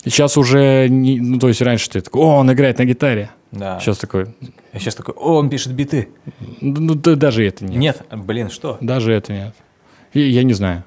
Сейчас 0.05 0.37
уже, 0.37 0.89
не, 0.91 1.19
ну, 1.19 1.39
то 1.39 1.49
есть 1.49 1.63
раньше 1.63 1.89
ты 1.89 2.03
такой, 2.03 2.21
о, 2.21 2.37
он 2.41 2.53
играет 2.53 2.79
на 2.79 2.85
гитаре. 2.85 3.31
Да. 3.53 3.81
Сейчас 3.81 3.97
такой, 3.97 4.27
Я 4.75 4.81
сейчас 4.81 4.97
такой, 4.97 5.15
о, 5.15 5.37
он 5.39 5.49
пишет 5.49 5.73
биты. 5.73 6.09
ну, 6.61 6.95
да- 6.95 7.15
даже 7.17 7.47
это 7.47 7.65
нет. 7.65 7.77
Нет, 7.77 8.03
блин, 8.13 8.51
что? 8.51 8.77
Даже 8.83 9.13
это 9.15 9.33
нет. 9.33 9.55
И 10.13 10.21
я 10.21 10.43
не 10.43 10.53
знаю. 10.53 10.85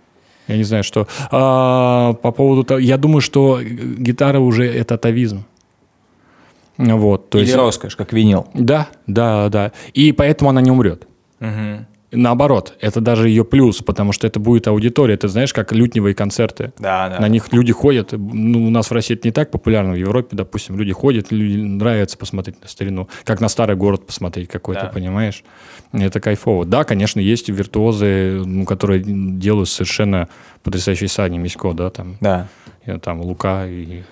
Я 0.47 0.57
не 0.57 0.63
знаю, 0.63 0.83
что. 0.83 1.07
А, 1.31 2.13
по 2.13 2.31
поводу 2.31 2.63
того, 2.63 2.79
я 2.79 2.97
думаю, 2.97 3.21
что 3.21 3.59
гитара 3.61 4.39
уже 4.39 4.65
это 4.71 4.95
атовизм. 4.95 5.45
Вот, 6.78 7.30
то 7.30 7.38
Или 7.39 7.45
есть, 7.45 7.57
роскошь, 7.57 7.95
как 7.95 8.13
винил. 8.13 8.47
да, 8.53 8.88
да, 9.07 9.49
да. 9.49 9.71
И 9.93 10.11
поэтому 10.11 10.49
она 10.51 10.61
не 10.61 10.71
умрет. 10.71 11.07
Мгм. 11.39 11.88
Наоборот, 12.09 12.73
это 12.80 13.01
даже 13.01 13.28
ее 13.28 13.43
плюс, 13.43 13.82
потому 13.82 14.13
что 14.13 14.25
это 14.28 14.39
будет 14.39 14.65
аудитория. 14.67 15.17
Ты 15.17 15.28
знаешь, 15.28 15.53
как 15.53 15.73
лютневые 15.73 16.15
концерты. 16.15 16.71
Да, 16.80 17.09
да. 17.09 17.19
На 17.19 17.28
них 17.28 17.51
люди 17.51 17.73
ходят. 17.73 18.13
Ну, 18.13 18.67
у 18.67 18.69
нас 18.69 18.89
в 18.89 18.93
России 18.93 19.13
это 19.15 19.28
не 19.28 19.34
так 19.34 19.51
популярно. 19.51 19.91
В 19.91 19.97
Европе, 19.97 20.30
допустим, 20.38 20.78
люди 20.80 20.93
ходят, 20.93 21.32
людям 21.34 21.78
нравится 21.78 22.17
посмотреть 22.17 22.61
на 22.61 22.69
старину. 22.69 23.09
Как 23.25 23.41
на 23.41 23.49
старый 23.49 23.75
город 23.75 24.05
посмотреть 24.07 24.47
какой-то, 24.47 24.84
Да. 24.84 24.88
понимаешь? 24.88 25.43
Это 25.91 26.21
кайфово. 26.21 26.63
Да, 26.65 26.86
конечно, 26.86 27.19
есть 27.19 27.49
виртуозы, 27.49 28.41
ну, 28.45 28.63
которые 28.65 29.03
делают 29.03 29.67
совершенно 29.67 30.30
потрясающие 30.63 31.09
сани. 31.09 31.38
Мисько, 31.38 31.73
да, 31.73 31.89
там, 31.89 32.15
Да. 32.21 32.47
и, 32.86 32.97
там 32.99 33.19
Лука. 33.21 33.67
И... 33.67 34.03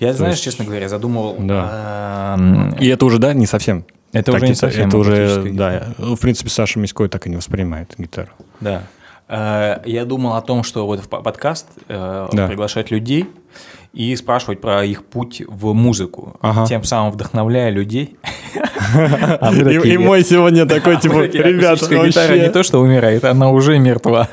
Я, 0.00 0.12
знаешь, 0.12 0.34
есть- 0.34 0.44
честно 0.44 0.64
говоря, 0.64 0.88
задумывал... 0.88 1.36
Да. 1.38 2.36
эм, 2.38 2.70
и 2.74 2.86
это 2.86 3.04
уже, 3.06 3.18
да, 3.18 3.32
не 3.34 3.46
совсем. 3.46 3.84
Это 4.12 4.32
Так 4.32 4.36
уже 4.36 4.48
не 4.48 4.54
совсем 4.54 4.88
Это 4.88 4.96
уже, 4.98 5.50
да. 5.52 5.88
В 5.98 6.16
принципе, 6.16 6.48
Саша 6.50 6.78
Миськой 6.78 7.08
так 7.08 7.26
и 7.26 7.30
не 7.30 7.36
воспринимает 7.36 7.94
гитару. 7.98 8.30
Да. 8.60 8.82
Э, 9.28 9.80
Я 9.84 10.04
думал 10.04 10.34
о 10.36 10.40
том, 10.40 10.62
что 10.62 10.86
вот 10.86 11.00
в 11.00 11.08
по- 11.08 11.20
подкаст 11.20 11.66
э, 11.88 12.28
Да. 12.32 12.46
приглашать 12.46 12.90
людей 12.90 13.26
и 13.92 14.14
спрашивать 14.16 14.60
про 14.60 14.84
их 14.84 15.04
путь 15.04 15.42
в 15.48 15.72
музыку, 15.72 16.36
Ага. 16.40 16.66
тем 16.66 16.84
самым 16.84 17.12
вдохновляя 17.12 17.70
людей. 17.70 18.16
И, 19.84 19.98
мой 19.98 20.24
сегодня 20.24 20.64
такой, 20.66 20.98
типа, 20.98 21.26
ребята, 21.26 21.84
гитара 22.06 22.38
не 22.38 22.50
то, 22.50 22.62
что 22.62 22.78
умирает, 22.80 23.24
она 23.24 23.50
уже 23.50 23.78
мертва. 23.78 24.28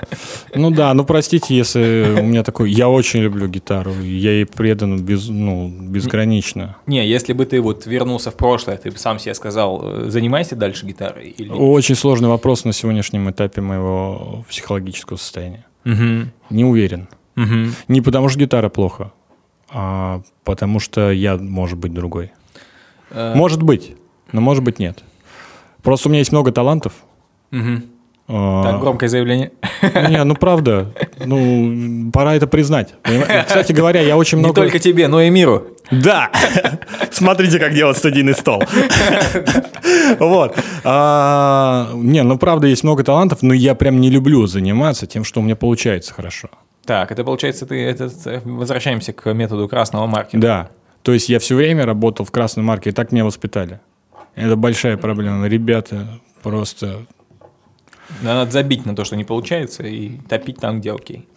Ну 0.54 0.72
да, 0.72 0.94
ну 0.94 1.04
простите, 1.04 1.56
если 1.56 2.20
у 2.20 2.24
меня 2.24 2.44
такой... 2.44 2.72
Я 2.72 2.88
очень 2.90 3.22
люблю 3.22 3.48
гитару, 3.48 3.92
я 4.02 4.32
ей 4.32 4.46
предан 4.46 5.02
без, 5.02 5.28
ну, 5.28 5.68
безгранично. 5.68 6.78
Не, 6.88 7.06
если 7.06 7.34
бы 7.34 7.46
ты 7.46 7.60
вот 7.62 7.86
вернулся 7.86 8.32
в 8.32 8.36
прошлое, 8.36 8.78
ты 8.78 8.92
бы 8.92 8.98
сам 8.98 9.20
себе 9.20 9.34
сказал, 9.34 9.82
э, 9.84 10.10
занимайся 10.10 10.56
дальше 10.56 10.86
гитарой. 10.86 11.36
Очень 11.50 11.96
сложный 11.96 12.30
вопрос 12.30 12.64
на 12.66 12.74
сегодняшнем 12.74 13.30
этапе 13.30 13.62
моего 13.62 14.46
психологического 14.50 15.18
состояния. 15.18 15.66
Не 15.84 16.64
уверен. 16.66 17.08
Не 17.88 18.02
потому 18.02 18.30
что 18.30 18.40
гитара 18.40 18.70
плохо, 18.70 19.12
а 19.78 20.22
потому 20.46 20.80
что 20.80 21.12
я, 21.12 21.36
может 21.36 21.78
быть, 21.78 21.94
другой. 21.94 22.32
Э, 23.12 23.34
Может 23.36 23.62
быть, 23.62 23.96
но 24.32 24.40
может 24.40 24.64
быть 24.64 24.80
нет. 24.80 25.04
Просто 25.84 26.08
у 26.08 26.12
меня 26.12 26.20
есть 26.20 26.32
много 26.32 26.54
талантов. 26.54 26.94
А, 28.28 28.64
Так, 28.64 28.80
громкое 28.80 29.10
заявление. 29.10 29.52
Не, 30.10 30.24
ну 30.24 30.34
правда, 30.36 30.94
ну 31.24 32.10
пора 32.12 32.36
это 32.36 32.48
признать. 32.48 32.96
Кстати 33.46 33.74
говоря, 33.74 34.02
я 34.02 34.16
очень 34.18 34.38
Не 34.38 34.46
много... 34.46 34.62
только 34.62 34.80
тебе, 34.80 35.08
но 35.10 35.22
и 35.22 35.30
миру. 35.30 35.68
Да! 35.92 36.32
Смотрите, 37.12 37.60
как 37.60 37.74
делать 37.74 37.98
студийный 37.98 38.34
стол. 38.34 38.64
Вот. 40.20 40.58
А, 40.84 41.92
Не, 41.94 42.24
ну 42.24 42.38
правда, 42.38 42.68
есть 42.68 42.84
много 42.84 43.04
талантов, 43.04 43.44
но 43.44 43.54
я 43.54 43.76
прям 43.76 44.00
не 44.02 44.10
люблю 44.10 44.48
заниматься 44.48 45.06
тем, 45.06 45.24
что 45.24 45.42
у 45.42 45.44
меня 45.44 45.56
получается 45.56 46.14
хорошо. 46.14 46.50
Так, 46.86 47.12
это 47.12 47.24
получается, 47.24 47.66
ты 47.66 47.84
это, 47.84 48.12
э, 48.26 48.42
возвращаемся 48.44 49.12
к 49.12 49.34
методу 49.34 49.68
красного 49.68 50.06
маркера. 50.06 50.40
Да. 50.40 50.70
То 51.02 51.14
есть 51.14 51.30
я 51.30 51.40
все 51.40 51.56
время 51.56 51.86
работал 51.86 52.26
в 52.26 52.32
красной 52.32 52.64
марке, 52.64 52.92
и 52.92 52.94
так 52.94 53.12
меня 53.12 53.26
воспитали. 53.26 53.80
Это 54.36 54.56
большая 54.56 54.98
проблема. 54.98 55.48
Ребята 55.48 56.20
просто... 56.44 57.06
Надо 58.22 58.52
забить 58.52 58.86
на 58.86 58.96
то, 58.96 59.04
что 59.04 59.16
не 59.16 59.24
получается, 59.24 59.84
и 59.84 60.18
топить 60.30 60.58
там, 60.58 60.80
где 60.80 60.92
окей. 60.92 61.28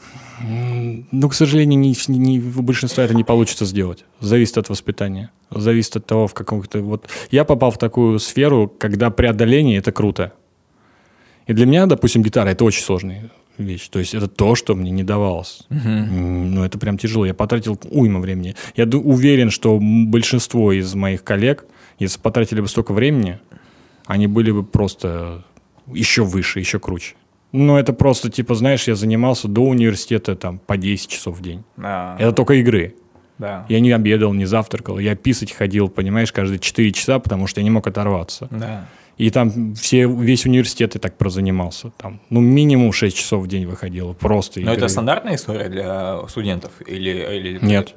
Ну, 0.41 1.29
к 1.29 1.35
сожалению, 1.35 1.81
не, 1.81 1.95
не- 2.09 2.41
у 2.41 2.63
большинства 2.63 3.03
это 3.03 3.15
не 3.15 3.25
получится 3.25 3.65
сделать. 3.65 4.05
Зависит 4.21 4.59
от 4.59 4.69
воспитания. 4.69 5.31
Зависит 5.51 5.97
от 5.97 6.07
того, 6.07 6.27
в 6.27 6.35
каком-то... 6.35 6.81
Вот 6.81 7.09
я 7.31 7.45
попал 7.45 7.71
в 7.71 7.79
такую 7.79 8.19
сферу, 8.19 8.73
когда 8.79 9.11
преодоление— 9.11 9.79
это 9.79 9.93
круто. 9.93 10.33
И 11.47 11.55
для 11.55 11.67
меня, 11.67 11.87
допустим, 11.87 12.23
гитара— 12.23 12.49
это 12.51 12.65
очень 12.65 12.83
сложная 12.83 13.31
вещь. 13.59 13.89
То 13.89 13.99
есть 13.99 14.15
это 14.15 14.29
то, 14.29 14.55
что 14.55 14.75
мне 14.75 14.91
не 14.91 15.03
давалось. 15.05 15.67
М, 15.71 16.55
Ну, 16.55 16.65
это 16.65 16.79
прям 16.79 16.99
тяжело. 16.99 17.27
Я 17.27 17.35
потратил 17.35 17.79
уйма 17.91 18.21
времени. 18.21 18.55
Я 18.77 18.85
уверен, 18.87 19.51
что 19.51 19.79
большинство 19.81 20.73
из 20.73 20.95
моих 20.95 21.25
коллег, 21.25 21.67
если 21.99 22.19
потратили 22.21 22.61
бы 22.61 22.69
столько 22.69 22.93
времени, 22.93 23.39
они 24.07 24.27
были 24.27 24.51
бы 24.51 24.63
просто 24.65 25.45
еще 25.93 26.25
выше, 26.25 26.61
еще 26.61 26.79
круче. 26.79 27.15
Ну, 27.53 27.77
это 27.77 27.93
просто, 27.93 28.31
типа, 28.31 28.55
знаешь, 28.55 28.89
я 28.89 28.95
занимался 28.95 29.49
до 29.49 29.63
университета 29.63 30.37
там 30.37 30.59
по 30.59 30.77
10 30.77 31.09
часов 31.11 31.39
в 31.39 31.43
день. 31.43 31.65
Да. 31.77 32.15
Это 32.19 32.33
только 32.33 32.55
игры. 32.55 32.95
Да. 33.39 33.65
Я 33.69 33.81
не 33.81 33.93
обедал, 33.93 34.35
не 34.35 34.45
завтракал. 34.47 34.99
Я 34.99 35.15
писать 35.15 35.53
ходил, 35.53 35.89
понимаешь, 35.89 36.33
каждые 36.33 36.59
4 36.59 36.93
часа, 36.93 37.19
потому 37.21 37.47
что 37.47 37.61
я 37.61 37.65
не 37.65 37.71
мог 37.71 37.87
оторваться. 37.87 38.49
Да. 38.51 38.87
И 39.19 39.31
там 39.31 39.75
все, 39.75 40.09
весь 40.09 40.47
университет 40.47 40.95
и 40.95 41.01
так 41.01 41.19
прозанимался. 41.19 41.91
Там, 41.99 42.21
ну, 42.31 42.41
минимум 42.41 42.93
6 42.93 43.17
часов 43.17 43.43
в 43.45 43.49
день 43.49 43.67
выходило. 43.67 44.13
Просто 44.13 44.61
Но 44.61 44.73
игры. 44.73 44.77
это 44.77 44.89
стандартная 44.89 45.35
история 45.35 45.69
для 45.69 46.21
студентов? 46.29 46.71
Или, 46.87 47.27
или... 47.37 47.59
Нет. 47.61 47.97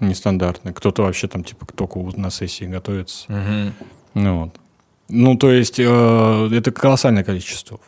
Нестандартно. 0.00 0.72
Кто-то 0.72 1.02
вообще 1.02 1.28
там, 1.28 1.44
типа, 1.44 1.66
только 1.66 1.98
на 2.18 2.30
сессии 2.30 2.64
готовится. 2.64 3.30
Мгм. 3.30 3.74
Ну, 4.14 4.40
вот. 4.40 4.60
Ну, 5.10 5.36
то 5.36 5.52
есть, 5.52 5.78
э, 5.78 6.48
это 6.50 6.72
колоссальное 6.72 7.24
количество 7.24 7.76
часов. 7.76 7.80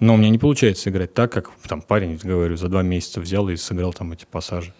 Но 0.00 0.14
у 0.14 0.16
меня 0.16 0.30
не 0.30 0.38
получается 0.38 0.88
играть 0.88 1.12
так, 1.12 1.32
как 1.32 1.50
там 1.68 1.82
парень, 1.82 2.18
говорю, 2.22 2.56
за 2.56 2.68
два 2.68 2.82
месяца 2.82 3.20
взял 3.20 3.48
и 3.50 3.56
сыграл 3.56 3.92
там 3.92 4.12
эти 4.12 4.24
пассажи. 4.24 4.72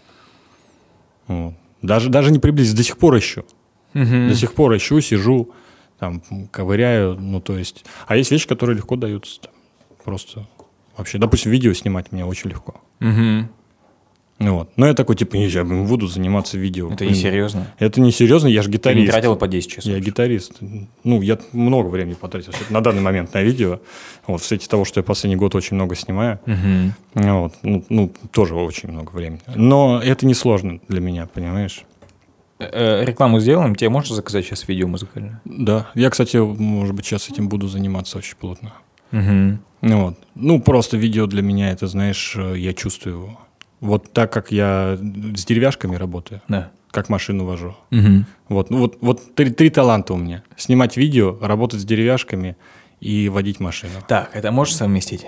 Вот. 1.26 1.54
Даже, 1.82 2.08
даже 2.08 2.32
не 2.32 2.38
приблизиться, 2.38 2.78
до 2.78 2.82
сих 2.82 2.96
пор 2.96 3.18
ищу. 3.18 3.44
Мгм. 3.92 4.30
До 4.30 4.34
сих 4.34 4.54
пор 4.54 4.74
ищу, 4.74 5.00
сижу, 5.02 5.52
там, 5.98 6.22
ковыряю, 6.50 7.16
ну, 7.18 7.40
то 7.40 7.56
есть... 7.56 7.84
А 8.06 8.16
есть 8.16 8.30
вещи, 8.30 8.46
которые 8.48 8.76
легко 8.76 8.96
даются. 8.96 9.40
там, 9.40 9.52
просто 10.04 10.46
вообще, 10.96 11.18
допустим, 11.18 11.50
видео 11.50 11.72
снимать 11.72 12.12
мне 12.12 12.24
очень 12.24 12.50
легко. 12.50 12.80
Ну, 14.40 14.56
вот. 14.56 14.70
Но 14.76 14.86
я 14.88 14.94
такой, 14.94 15.14
типа, 15.14 15.36
не, 15.36 15.46
я 15.46 15.64
блин, 15.64 15.86
буду 15.86 16.08
заниматься 16.08 16.58
видео. 16.58 16.90
Это 16.90 17.06
не 17.06 17.14
серьезно. 17.14 17.68
Это 17.78 18.00
не 18.00 18.10
серьезно, 18.10 18.48
я 18.48 18.62
же 18.62 18.68
Ты 18.68 18.72
не 18.72 18.78
гитарист. 18.78 19.12
тратила 19.12 19.36
по 19.36 19.46
10 19.46 19.70
часов. 19.70 19.92
Я 19.92 20.00
гитарист. 20.00 20.54
Ну, 21.04 21.22
я 21.22 21.38
много 21.52 21.86
времени 21.88 22.14
потратил 22.14 22.52
на 22.68 22.80
данный 22.80 23.00
момент 23.00 23.32
на 23.32 23.42
видео. 23.42 23.78
Вот, 24.26 24.42
в 24.42 24.44
свете 24.44 24.68
того, 24.68 24.84
что 24.84 24.98
я 24.98 25.04
последний 25.04 25.36
год 25.36 25.54
очень 25.54 25.76
много 25.76 25.94
снимаю. 25.94 26.40
Ну, 27.14 27.42
Вот, 27.42 27.54
ну, 27.62 27.84
ну, 27.88 28.12
тоже 28.32 28.56
очень 28.56 28.90
много 28.90 29.12
времени. 29.12 29.40
Но 29.54 30.00
это 30.02 30.26
не 30.26 30.34
сложно 30.34 30.80
для 30.88 31.00
меня, 31.00 31.28
понимаешь? 31.32 31.84
Э, 32.58 33.00
э, 33.00 33.04
Рекламу 33.04 33.40
сделаем, 33.40 33.74
тебе 33.74 33.90
можно 33.90 34.14
заказать 34.14 34.44
сейчас 34.46 34.68
видео 34.68 34.86
музыкальное? 34.86 35.40
Да. 35.44 35.88
Я, 35.94 36.10
кстати, 36.10 36.36
может 36.36 36.94
быть, 36.94 37.04
сейчас 37.04 37.28
этим 37.28 37.48
буду 37.48 37.66
заниматься 37.68 38.18
очень 38.18 38.36
плотно. 38.36 38.72
Мгм. 39.10 39.60
Ну, 39.80 40.04
вот. 40.04 40.18
ну 40.34 40.60
просто 40.60 40.96
видео 40.96 41.26
для 41.26 41.42
меня, 41.42 41.70
это, 41.70 41.86
знаешь, 41.88 42.34
э, 42.36 42.54
я 42.58 42.72
чувствую 42.72 43.16
его. 43.16 43.40
Вот 43.80 44.12
так 44.12 44.32
как 44.32 44.50
я 44.50 44.96
с 44.98 45.44
деревяшками 45.44 45.96
работаю, 45.96 46.40
Да. 46.48 46.70
как 46.90 47.08
машину 47.08 47.44
вожу. 47.44 47.76
Мгм. 47.90 48.26
Вот, 48.48 48.70
ну 48.70 48.78
вот, 48.78 48.96
вот 49.00 49.34
три, 49.34 49.50
три 49.50 49.68
таланта 49.70 50.14
у 50.14 50.16
меня. 50.16 50.42
Снимать 50.56 50.96
видео, 50.96 51.36
работать 51.40 51.80
с 51.80 51.84
деревяшками 51.84 52.56
и 53.00 53.28
водить 53.28 53.60
машину. 53.60 53.92
Так, 54.08 54.30
это 54.32 54.50
можешь 54.52 54.76
совместить? 54.76 55.26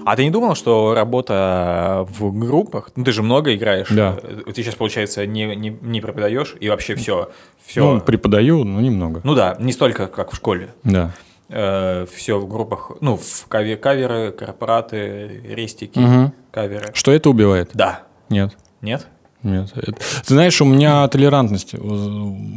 А 0.06 0.16
ты 0.16 0.24
не 0.24 0.30
думал, 0.30 0.54
что 0.54 0.94
работа 0.94 2.06
в 2.10 2.30
группах, 2.38 2.90
ну 2.96 3.04
ты 3.04 3.12
же 3.12 3.22
много 3.22 3.54
играешь, 3.54 3.88
Да. 3.90 4.16
э, 4.22 4.42
ты 4.52 4.62
сейчас, 4.62 4.74
получается, 4.74 5.26
не, 5.26 5.54
не, 5.56 5.70
не 5.80 6.00
преподаешь 6.00 6.56
и 6.60 6.68
вообще 6.68 6.94
все, 6.94 7.30
все, 7.64 7.84
Ну, 7.84 7.94
ну, 7.94 8.00
преподаю, 8.00 8.64
но 8.64 8.80
немного. 8.80 9.20
да, 9.34 9.56
не 9.58 9.72
столько, 9.72 10.06
как 10.06 10.32
в 10.32 10.36
школе, 10.36 10.74
Да. 10.84 11.10
все 11.48 12.38
в 12.38 12.48
группах, 12.48 12.92
ну, 13.00 13.16
в 13.16 13.46
каве- 13.48 13.76
каверы, 13.76 14.32
корпораты, 14.32 15.42
рестики, 15.48 15.98
Мгм. 15.98 16.32
каверы. 16.50 16.86
Что 16.94 17.12
это 17.12 17.30
убивает? 17.30 17.70
Да. 17.74 18.02
Нет. 18.28 18.56
Нет? 18.80 19.06
Нет. 19.44 19.70
Это- 19.76 19.92
Ты 19.92 20.34
знаешь, 20.34 20.60
у 20.60 20.64
меня 20.64 21.06
толерантность 21.08 21.74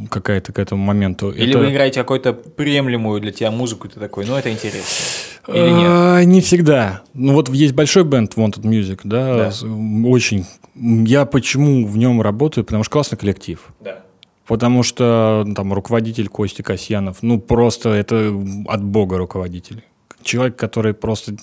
какая-то 0.09 0.53
к 0.53 0.59
этому 0.59 0.83
моменту. 0.83 1.29
Или 1.31 1.49
Это- 1.51 1.59
вы 1.59 1.71
играете 1.71 1.99
какую-то 1.99 2.33
приемлемую 2.33 3.21
для 3.21 3.31
тебя 3.31 3.51
музыку, 3.51 3.88
и 3.88 3.91
ты 3.91 3.99
такой, 3.99 4.25
ну 4.25 4.35
это 4.35 4.51
интересно. 4.51 5.05
Или 5.49 5.69
нет? 5.69 5.88
А, 5.89 6.23
Не 6.23 6.41
всегда. 6.41 7.01
Ну 7.13 7.33
вот 7.33 7.49
есть 7.49 7.73
большой 7.73 8.03
бенд 8.03 8.33
Wanted 8.35 8.61
Music, 8.63 9.01
да, 9.03 9.51
Да. 9.51 10.07
очень. 10.09 10.45
Я 10.75 11.25
почему 11.25 11.85
в 11.85 11.97
нем 11.97 12.21
работаю? 12.21 12.63
Потому 12.65 12.83
что 12.83 12.91
классный 12.93 13.17
коллектив. 13.17 13.59
Да. 13.81 13.99
Потому 14.47 14.81
что 14.83 15.43
ну, 15.45 15.53
там 15.55 15.73
руководитель 15.73 16.29
Костя 16.29 16.63
Касьянов, 16.63 17.17
ну 17.21 17.39
просто 17.39 17.89
это 17.89 18.33
от 18.67 18.83
бога 18.83 19.17
руководитель. 19.17 19.83
Человек, 20.23 20.55
который 20.55 20.93
просто 20.93 21.33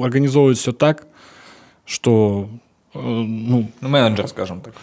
организовывает 0.00 0.58
все 0.58 0.72
так, 0.72 1.06
что 1.84 2.48
ну 2.94 3.70
Ну, 3.80 3.88
менеджер, 3.88 4.28
скажем 4.28 4.60
так. 4.60 4.74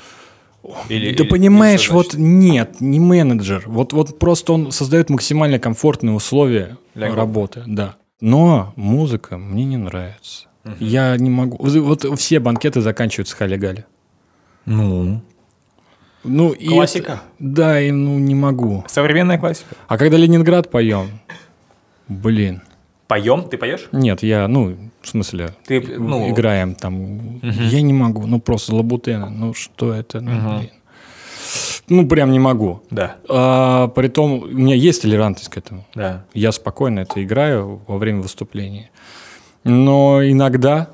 Или, 0.90 1.16
да 1.16 1.24
или- 1.24 1.30
понимаешь, 1.30 1.86
или 1.88 1.94
вот 1.94 2.14
нет, 2.16 2.82
не 2.82 3.00
менеджер. 3.00 3.64
Вот, 3.68 3.94
вот 3.94 4.20
просто 4.20 4.54
он 4.54 4.72
создает 4.72 5.10
максимально 5.10 5.58
комфортные 5.60 6.14
условия 6.14 6.78
Для 6.96 7.14
работы, 7.16 7.64
да. 7.66 7.96
Но 8.22 8.74
музыка 8.76 9.38
мне 9.38 9.64
не 9.64 9.78
нравится. 9.78 10.48
Я 10.80 11.16
не 11.18 11.30
могу. 11.30 11.58
Вот 11.62 12.20
все 12.20 12.40
банкеты 12.40 12.82
заканчиваются 12.82 13.36
хали-гали. 13.38 13.86
Ну, 14.66 15.22
Ну, 16.26 16.52
и 16.52 16.68
Классика. 16.68 17.14
это- 17.14 17.22
да, 17.40 17.82
и 17.82 17.92
ну 17.92 18.20
не 18.20 18.36
могу. 18.36 18.84
современная 18.88 19.38
классика. 19.40 19.74
А 19.88 19.98
когда 19.98 20.18
Ленинград 20.18 20.70
поем, 20.70 21.08
блин. 22.10 22.62
Поем? 23.10 23.42
Ты 23.50 23.58
поешь? 23.58 23.90
Нет, 23.92 24.22
я, 24.22 24.48
ну, 24.48 24.78
в 25.02 25.08
смысле, 25.08 25.50
Ты, 25.66 25.82
ну, 25.82 26.30
играем 26.30 26.76
там. 26.76 27.40
Я 27.42 27.82
не 27.82 27.92
могу, 27.92 28.28
ну 28.28 28.40
просто 28.40 28.76
лабутена. 28.76 29.30
Ну 29.32 29.56
что 29.56 29.92
это, 29.94 30.22
ну, 30.22 30.60
блин. 30.60 30.70
Ну, 31.88 32.08
прям 32.08 32.32
не 32.32 32.38
могу. 32.38 32.84
Да, 32.92 33.16
А, 33.28 33.88
притом, 33.88 34.44
у 34.44 34.46
меня 34.46 34.76
есть 34.76 35.02
толерантность 35.02 35.50
к 35.50 35.58
этому. 35.58 35.86
да. 35.96 36.24
Я 36.36 36.52
спокойно 36.52 37.00
это 37.00 37.24
играю 37.24 37.82
во 37.88 37.98
время 37.98 38.22
выступления. 38.22 38.92
Но 39.64 40.22
иногда, 40.24 40.90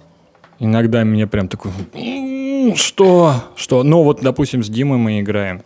иногда 0.60 1.04
меня 1.04 1.28
прям 1.28 1.50
такой, 1.50 1.72
«М, 1.94 2.78
что, 2.78 3.44
что? 3.58 3.84
Ну 3.84 4.04
вот, 4.04 4.22
допустим, 4.22 4.64
с 4.64 4.70
Димой 4.70 4.98
мы 4.98 5.20
играем. 5.20 5.64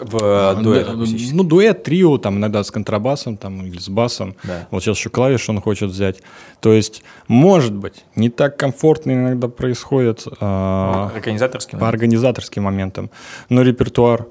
В 0.00 0.16
э, 0.22 0.62
дуэт 0.62 0.86
Да, 0.86 0.92
акустический. 0.92 1.36
Ну, 1.36 1.44
дуэт, 1.44 1.82
трио, 1.82 2.18
там 2.18 2.38
иногда 2.38 2.64
с 2.64 2.70
контрабасом 2.70 3.36
там, 3.36 3.64
или 3.66 3.78
с 3.78 3.88
басом. 3.88 4.34
Да. 4.44 4.66
Вот 4.70 4.82
сейчас 4.82 4.96
еще 4.98 5.10
клавиш 5.10 5.48
он 5.48 5.60
хочет 5.60 5.90
взять. 5.90 6.22
То 6.60 6.72
есть, 6.72 7.02
может 7.28 7.74
быть, 7.74 8.04
не 8.16 8.30
так 8.30 8.56
комфортно 8.56 9.12
иногда 9.12 9.48
происходит 9.48 10.26
а, 10.40 11.10
Организаторский 11.14 11.72
по 11.72 11.84
момент. 11.84 11.94
организаторским 11.94 12.62
моментам, 12.62 13.10
но 13.48 13.62
репертуар 13.62 14.26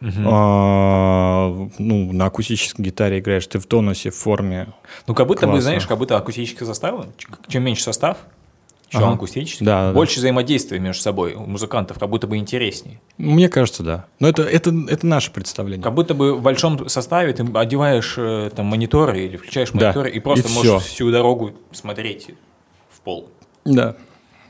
а, 0.00 1.68
ну, 1.78 2.12
на 2.12 2.26
акустической 2.26 2.84
гитаре 2.84 3.18
играешь, 3.18 3.46
ты 3.46 3.58
в 3.58 3.66
тонусе, 3.66 4.10
в 4.10 4.14
форме. 4.16 4.68
Ну, 5.06 5.14
как 5.14 5.26
будто 5.26 5.46
бы, 5.46 5.52
Классно. 5.52 5.62
знаешь, 5.62 5.86
как 5.86 5.98
будто 5.98 6.16
акустический 6.16 6.64
состав, 6.66 7.06
ч- 7.16 7.26
чем 7.48 7.64
меньше 7.64 7.82
состав, 7.82 8.18
чем 8.90 9.04
Ага. 9.04 9.14
акустический, 9.14 9.66
Да, 9.66 9.82
да, 9.82 9.88
да. 9.88 9.94
больше 9.94 10.18
взаимодействия 10.18 10.78
между 10.78 11.02
собой 11.02 11.34
у 11.34 11.40
музыкантов, 11.46 11.98
как 11.98 12.08
будто 12.08 12.26
бы 12.26 12.36
интереснее. 12.38 13.00
Мне 13.18 13.48
кажется, 13.48 13.82
да. 13.82 14.06
Но 14.18 14.28
это, 14.28 14.42
это, 14.42 14.72
это 14.88 15.06
наше 15.06 15.30
представление. 15.30 15.82
Как 15.84 15.94
будто 15.94 16.14
бы 16.14 16.34
в 16.34 16.40
большом 16.42 16.88
составе 16.88 17.32
ты 17.32 17.44
одеваешь 17.54 18.14
э, 18.16 18.50
там 18.56 18.66
мониторы 18.66 19.20
или 19.26 19.36
включаешь 19.36 19.70
Да, 19.72 19.86
мониторы 19.86 20.10
и 20.10 20.20
просто 20.20 20.48
и 20.48 20.52
можешь 20.52 20.82
всё. 20.82 20.94
всю 20.94 21.10
дорогу 21.10 21.52
смотреть 21.72 22.28
в 22.90 23.00
пол. 23.00 23.28
Да. 23.64 23.94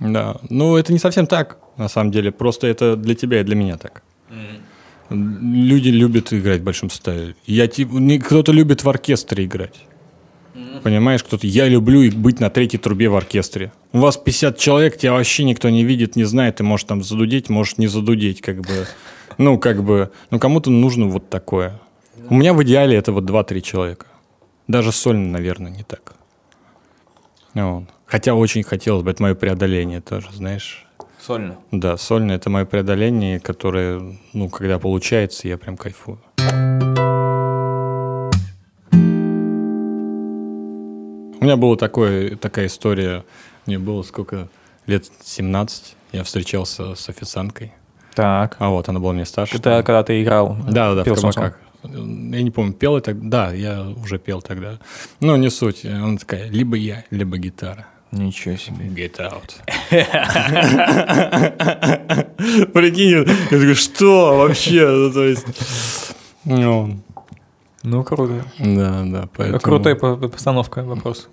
Да. 0.00 0.36
Ну, 0.48 0.76
это 0.76 0.92
не 0.92 1.00
совсем 1.00 1.26
так, 1.26 1.58
на 1.76 1.88
самом 1.88 2.12
деле. 2.12 2.30
Просто 2.30 2.68
это 2.68 2.94
для 2.96 3.16
тебя 3.16 3.40
и 3.40 3.44
для 3.44 3.56
меня 3.56 3.76
так. 3.76 4.02
Люди 5.10 5.88
любят 5.88 6.32
играть 6.34 6.60
в 6.60 6.64
большом 6.64 6.90
составе. 6.90 7.34
Я, 7.46 7.66
тип- 7.66 7.90
не- 7.92 8.18
кто-то 8.18 8.52
любит 8.52 8.84
в 8.84 8.88
оркестре 8.88 9.46
играть. 9.46 9.74
Понимаешь, 10.82 11.22
кто-то... 11.22 11.46
Я 11.46 11.68
люблю 11.68 12.10
быть 12.12 12.40
на 12.40 12.50
третьей 12.50 12.78
трубе 12.78 13.08
в 13.08 13.16
оркестре. 13.16 13.72
У 13.92 13.98
вас 13.98 14.16
50 14.16 14.58
человек, 14.58 14.96
тебя 14.96 15.12
вообще 15.12 15.44
никто 15.44 15.68
не 15.68 15.84
видит, 15.84 16.16
не 16.16 16.24
знает. 16.24 16.56
Ты 16.56 16.64
можешь 16.64 16.84
там 16.84 17.02
задудеть, 17.02 17.48
можешь 17.48 17.78
не 17.78 17.86
задудеть, 17.86 18.40
как 18.40 18.60
бы. 18.60 18.86
Ну, 19.38 19.58
как 19.58 19.82
бы... 19.82 20.10
Ну, 20.30 20.38
кому-то 20.38 20.70
нужно 20.70 21.06
вот 21.06 21.28
такое. 21.28 21.80
У 22.30 22.34
меня 22.34 22.52
в 22.54 22.62
идеале 22.62 22.96
это 22.96 23.12
вот 23.12 23.24
2-3 23.24 23.60
человека. 23.60 24.06
Даже 24.66 24.92
сольно, 24.92 25.30
наверное, 25.30 25.70
не 25.70 25.82
так. 25.82 26.14
Вот. 27.54 27.84
Хотя 28.06 28.34
очень 28.34 28.62
хотелось 28.62 29.02
бы, 29.02 29.10
это 29.10 29.22
мое 29.22 29.34
преодоление 29.34 30.00
тоже, 30.00 30.28
знаешь. 30.32 30.86
Сольно. 31.20 31.56
Да, 31.72 31.96
сольно 31.96 32.32
это 32.32 32.48
мое 32.50 32.64
преодоление, 32.64 33.40
которое, 33.40 34.16
ну, 34.32 34.48
когда 34.48 34.78
получается, 34.78 35.48
я 35.48 35.58
прям 35.58 35.76
кайфую. 35.76 36.18
Меня 41.48 41.56
была 41.56 41.76
такое, 41.76 42.36
такая 42.36 42.66
история, 42.66 43.24
мне 43.64 43.78
было 43.78 44.02
сколько, 44.02 44.48
лет 44.86 45.06
17, 45.24 45.96
я 46.12 46.22
встречался 46.22 46.94
с 46.94 47.08
официанткой, 47.08 47.72
Так. 48.14 48.56
а 48.58 48.68
вот, 48.68 48.88
она 48.90 49.00
была 49.00 49.14
мне 49.14 49.24
старше. 49.24 49.56
Это 49.56 49.82
когда 49.82 50.02
ты 50.02 50.22
играл? 50.22 50.58
Да, 50.68 50.94
да, 50.94 51.04
пел 51.04 51.14
в 51.14 51.20
кабаках. 51.20 51.58
Я 51.84 52.42
не 52.42 52.50
помню, 52.50 52.74
пел 52.74 52.96
я 52.96 53.00
тогда? 53.00 53.46
Да, 53.48 53.54
я 53.54 53.82
уже 53.82 54.18
пел 54.18 54.42
тогда. 54.42 54.78
Но 55.20 55.36
не 55.36 55.48
суть. 55.48 55.86
Она 55.86 56.18
такая, 56.18 56.50
либо 56.50 56.76
я, 56.76 57.04
либо 57.10 57.38
гитара. 57.38 57.86
Ничего 58.10 58.56
себе. 58.56 58.86
Get 58.86 59.18
out. 59.18 59.52
Прикинь, 62.72 63.10
я 63.10 63.24
такой, 63.24 63.74
что 63.74 64.38
вообще? 64.38 64.86
Ну, 64.86 65.12
то 65.12 65.24
есть, 65.24 65.46
ну, 66.44 66.98
Ну, 67.84 68.02
круто. 68.04 68.44
да, 68.58 69.02
да, 69.04 69.28
поэтому... 69.36 69.60
Крутая 69.60 69.94
по- 69.94 70.16
постановка 70.16 70.82
вопроса. 70.82 71.28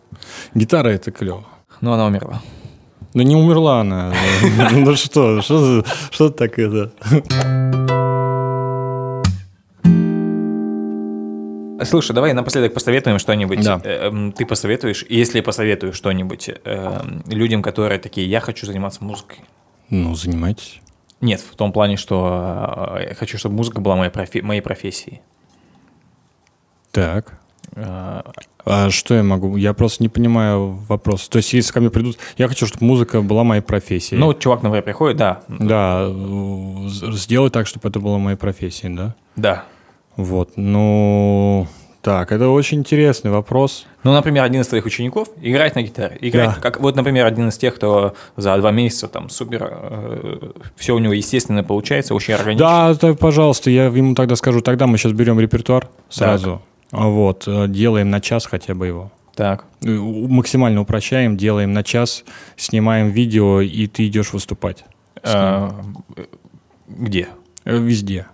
Гитара 0.53 0.89
это 0.89 1.11
клево. 1.11 1.43
Но 1.81 1.93
она 1.93 2.05
умерла. 2.05 2.41
Да 3.13 3.23
не 3.23 3.35
умерла 3.35 3.81
она. 3.81 4.13
Ну 4.71 4.95
что, 4.95 5.41
что 5.41 6.29
так 6.29 6.59
это? 6.59 6.91
Слушай, 11.83 12.13
давай 12.13 12.33
напоследок 12.33 12.73
посоветуем 12.73 13.19
что-нибудь. 13.19 13.61
Да. 13.63 13.79
Э, 13.83 14.07
м, 14.07 14.31
Ты 14.31 14.45
посоветуешь, 14.45 15.05
если 15.09 15.41
посоветуешь 15.41 15.95
что-нибудь 15.95 16.49
э, 16.63 17.01
людям, 17.27 17.61
которые 17.61 17.99
такие, 17.99 18.27
я 18.29 18.39
хочу 18.39 18.65
заниматься 18.65 19.03
музыкой. 19.03 19.39
Ну, 19.89 20.15
занимайтесь. 20.15 20.79
Нет, 21.21 21.41
в 21.41 21.55
том 21.55 21.71
плане, 21.73 21.97
что 21.97 22.95
э, 22.97 23.09
я 23.09 23.15
хочу, 23.15 23.37
чтобы 23.37 23.55
музыка 23.55 23.81
была 23.81 23.95
моей, 23.97 24.09
профи- 24.11 24.41
моей 24.41 24.61
профессией. 24.61 25.21
Так. 26.95 27.33
Э, 27.75 28.21
А 28.63 28.89
что 28.89 29.13
я 29.15 29.21
могу? 29.23 29.57
Я 29.57 29.73
просто 29.73 30.01
не 30.01 30.07
понимаю 30.09 30.79
вопрос. 30.87 31.27
То 31.27 31.37
есть, 31.37 31.51
если 31.53 31.73
ко 31.73 31.81
мне 31.81 31.89
придут... 31.89 32.17
Я 32.37 32.47
хочу, 32.47 32.65
чтобы 32.65 32.85
музыка 32.85 33.21
была 33.21 33.43
моей 33.43 33.61
профессией. 33.61 34.17
Ну, 34.19 34.27
вот 34.27 34.39
чувак, 34.39 34.63
например, 34.63 34.83
приходит, 34.83 35.17
да, 35.17 35.41
Да, 35.49 36.05
э, 36.07 36.87
сделай 37.11 37.49
так, 37.51 37.67
чтобы 37.67 37.89
это 37.89 37.99
было 37.99 38.17
моей 38.17 38.37
профессией, 38.37 38.95
да? 38.95 39.13
да. 39.35 39.63
Вот, 40.15 40.51
ну... 40.55 41.67
Так, 42.01 42.31
это 42.31 42.49
очень 42.49 42.77
интересный 42.79 43.31
вопрос. 43.31 43.87
Ну, 44.03 44.13
например, 44.13 44.43
один 44.43 44.61
из 44.61 44.67
твоих 44.67 44.85
учеников 44.85 45.27
играет 45.41 45.73
на 45.75 45.81
гитаре. 45.81 46.17
Играет, 46.21 46.51
Да. 46.55 46.61
как, 46.61 46.79
вот, 46.79 46.95
например, 46.95 47.25
один 47.25 47.49
из 47.49 47.57
тех, 47.57 47.75
кто 47.75 48.13
за 48.37 48.55
два 48.57 48.71
месяца 48.71 49.07
там 49.07 49.29
супер, 49.29 50.61
все 50.75 50.93
у 50.95 50.99
него 50.99 51.13
естественно 51.13 51.63
получается, 51.63 52.13
очень 52.13 52.35
органично. 52.35 52.65
Да, 52.65 52.93
да, 52.93 53.13
пожалуйста, 53.15 53.71
я 53.71 53.85
ему 53.85 54.13
тогда 54.13 54.35
скажу, 54.35 54.61
тогда 54.61 54.85
мы 54.85 54.99
сейчас 54.99 55.13
берем 55.13 55.39
репертуар 55.39 55.89
сразу. 56.09 56.61
А 56.63 56.74
Вот, 56.95 57.43
э, 57.45 57.67
делаем 57.67 58.09
на 58.09 58.21
час 58.21 58.45
хотя 58.45 58.73
бы 58.73 58.87
его. 58.87 59.11
Так. 59.35 59.65
Э, 59.83 59.89
Максимально 59.89 60.81
упрощаем, 60.81 61.35
делаем 61.35 61.73
на 61.73 61.83
час, 61.83 62.23
снимаем 62.55 63.09
видео, 63.09 63.59
и 63.59 63.87
ты 63.87 64.07
идешь 64.07 64.31
выступать. 64.31 64.85
Э, 65.23 65.71
Где? 66.87 67.27
Везде. 67.65 68.27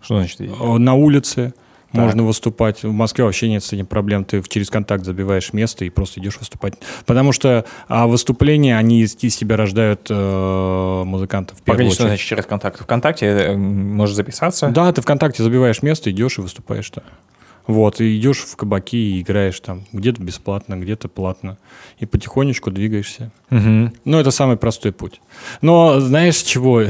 Что 0.00 0.16
значит? 0.16 0.40
На 0.40 0.94
улице, 0.94 1.52
Можно 1.92 2.24
выступать. 2.24 2.82
В 2.82 2.90
Москве 2.90 3.24
вообще 3.24 3.48
нет 3.48 3.62
с 3.62 3.72
этим 3.72 3.86
проблем. 3.86 4.24
Ты 4.24 4.42
через 4.48 4.68
контакт 4.68 5.04
забиваешь 5.04 5.52
место 5.52 5.84
и 5.84 5.90
просто 5.90 6.18
идешь 6.20 6.38
выступать. 6.38 6.74
Потому 7.06 7.30
что 7.32 7.64
а 7.86 8.06
выступления, 8.08 8.76
они 8.76 9.02
из, 9.02 9.16
из 9.22 9.36
тебя 9.36 9.56
рождают 9.56 10.08
э, 10.10 11.02
музыкантов. 11.04 11.62
Погоди, 11.62 11.90
что 11.90 12.04
значит 12.04 12.26
через 12.26 12.46
контакт? 12.46 12.80
ВКонтакте 12.80 13.52
можешь 13.56 14.16
записаться? 14.16 14.68
Да, 14.70 14.92
ты 14.92 15.02
ВКонтакте 15.02 15.42
забиваешь 15.44 15.82
место, 15.82 16.10
идешь 16.10 16.38
и 16.38 16.40
выступаешь 16.40 16.90
там. 16.90 17.04
Вот, 17.66 18.00
и 18.00 18.18
идешь 18.18 18.38
в 18.38 18.56
кабаки 18.56 18.96
и 18.96 19.20
играешь 19.22 19.58
там. 19.60 19.84
Где-то 19.92 20.22
бесплатно, 20.22 20.76
где-то 20.76 21.08
платно. 21.08 21.56
И 21.98 22.04
потихонечку 22.06 22.70
двигаешься. 22.70 23.30
Мгм. 23.50 23.92
Ну, 24.04 24.18
это 24.18 24.30
самый 24.30 24.56
простой 24.58 24.92
путь. 24.92 25.20
Но 25.62 25.98
знаешь, 26.00 26.36
чего 26.36 26.82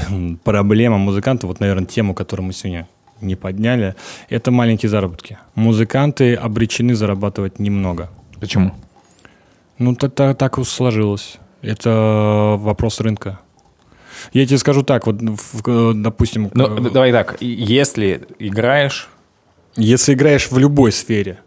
проблема 0.42 0.98
музыканта, 0.98 1.46
вот, 1.46 1.60
наверное, 1.60 1.86
тему, 1.86 2.12
которую 2.14 2.46
мы 2.46 2.52
сегодня 2.52 2.88
не 3.20 3.36
подняли, 3.36 3.94
это 4.28 4.50
маленькие 4.50 4.90
заработки. 4.90 5.38
Музыканты 5.54 6.34
обречены 6.34 6.94
зарабатывать 6.96 7.60
немного. 7.60 8.10
Почему? 8.40 8.72
Ну, 9.78 9.94
так, 9.94 10.14
так, 10.14 10.36
так 10.36 10.58
уж 10.58 10.66
сложилось. 10.68 11.36
Это 11.62 12.56
вопрос 12.58 13.00
рынка. 13.00 13.38
Я 14.32 14.44
тебе 14.46 14.58
скажу 14.58 14.82
так, 14.82 15.06
вот, 15.06 15.16
в- 15.20 15.94
допустим, 15.94 16.50
Ну, 16.54 16.80
д- 16.80 16.90
давай 16.90 17.12
так, 17.12 17.36
если 17.40 18.26
играешь, 18.38 19.08
если 19.76 20.14
играешь 20.14 20.50
в 20.50 20.58
любой 20.58 20.92
сфере, 20.92 21.40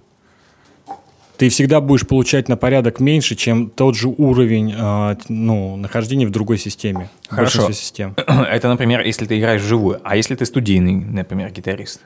ты 1.38 1.50
всегда 1.50 1.82
будешь 1.82 2.08
получать 2.08 2.50
на 2.50 2.58
порядок 2.58 3.00
меньше, 3.00 3.36
чем 3.36 3.70
тот 3.70 3.96
же 3.96 4.08
уровень 4.08 4.74
э, 4.76 5.16
ну, 5.30 5.76
нахождения 5.76 6.26
в 6.26 6.32
другой 6.32 6.58
системе. 6.58 7.10
Хорошо. 7.30 7.72
систем. 7.72 8.16
это, 8.28 8.68
например, 8.68 9.02
если 9.02 9.26
ты 9.26 9.38
играешь 9.38 9.62
вживую, 9.62 10.02
а 10.04 10.16
если 10.16 10.36
ты 10.36 10.46
студийный, 10.46 10.96
например, 10.96 11.52
гитарист? 11.52 12.02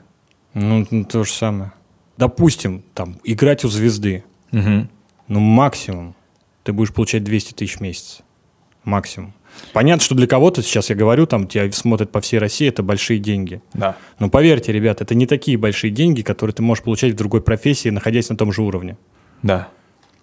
Ну, 0.52 0.84
то 1.04 1.24
же 1.24 1.32
самое. 1.32 1.72
Допустим, 2.18 2.82
там, 2.94 3.18
играть 3.24 3.64
у 3.64 3.68
звезды. 3.68 4.22
Мгм. 4.50 4.90
Ну, 5.28 5.40
максимум 5.40 6.14
ты 6.62 6.74
будешь 6.74 6.92
получать 6.92 7.24
200 7.24 7.54
тысяч 7.54 7.78
в 7.78 7.80
месяц. 7.80 8.20
Максимум. 8.84 9.32
Понятно, 9.72 10.04
что 10.04 10.14
для 10.14 10.26
кого-то, 10.26 10.62
сейчас 10.62 10.90
я 10.90 10.96
говорю, 10.96 11.26
там 11.26 11.46
тебя 11.46 11.70
смотрят 11.72 12.10
по 12.10 12.20
всей 12.20 12.38
России, 12.38 12.68
это 12.68 12.82
большие 12.82 13.18
деньги. 13.18 13.62
Да. 13.72 13.96
Но 14.18 14.28
поверьте, 14.28 14.72
ребят, 14.72 15.00
это 15.00 15.14
не 15.14 15.26
такие 15.26 15.56
большие 15.56 15.90
деньги, 15.90 16.22
которые 16.22 16.54
ты 16.54 16.62
можешь 16.62 16.84
получать 16.84 17.12
в 17.12 17.16
другой 17.16 17.40
профессии, 17.40 17.88
находясь 17.88 18.28
на 18.28 18.36
том 18.36 18.52
же 18.52 18.62
уровне. 18.62 18.96
Да. 19.42 19.68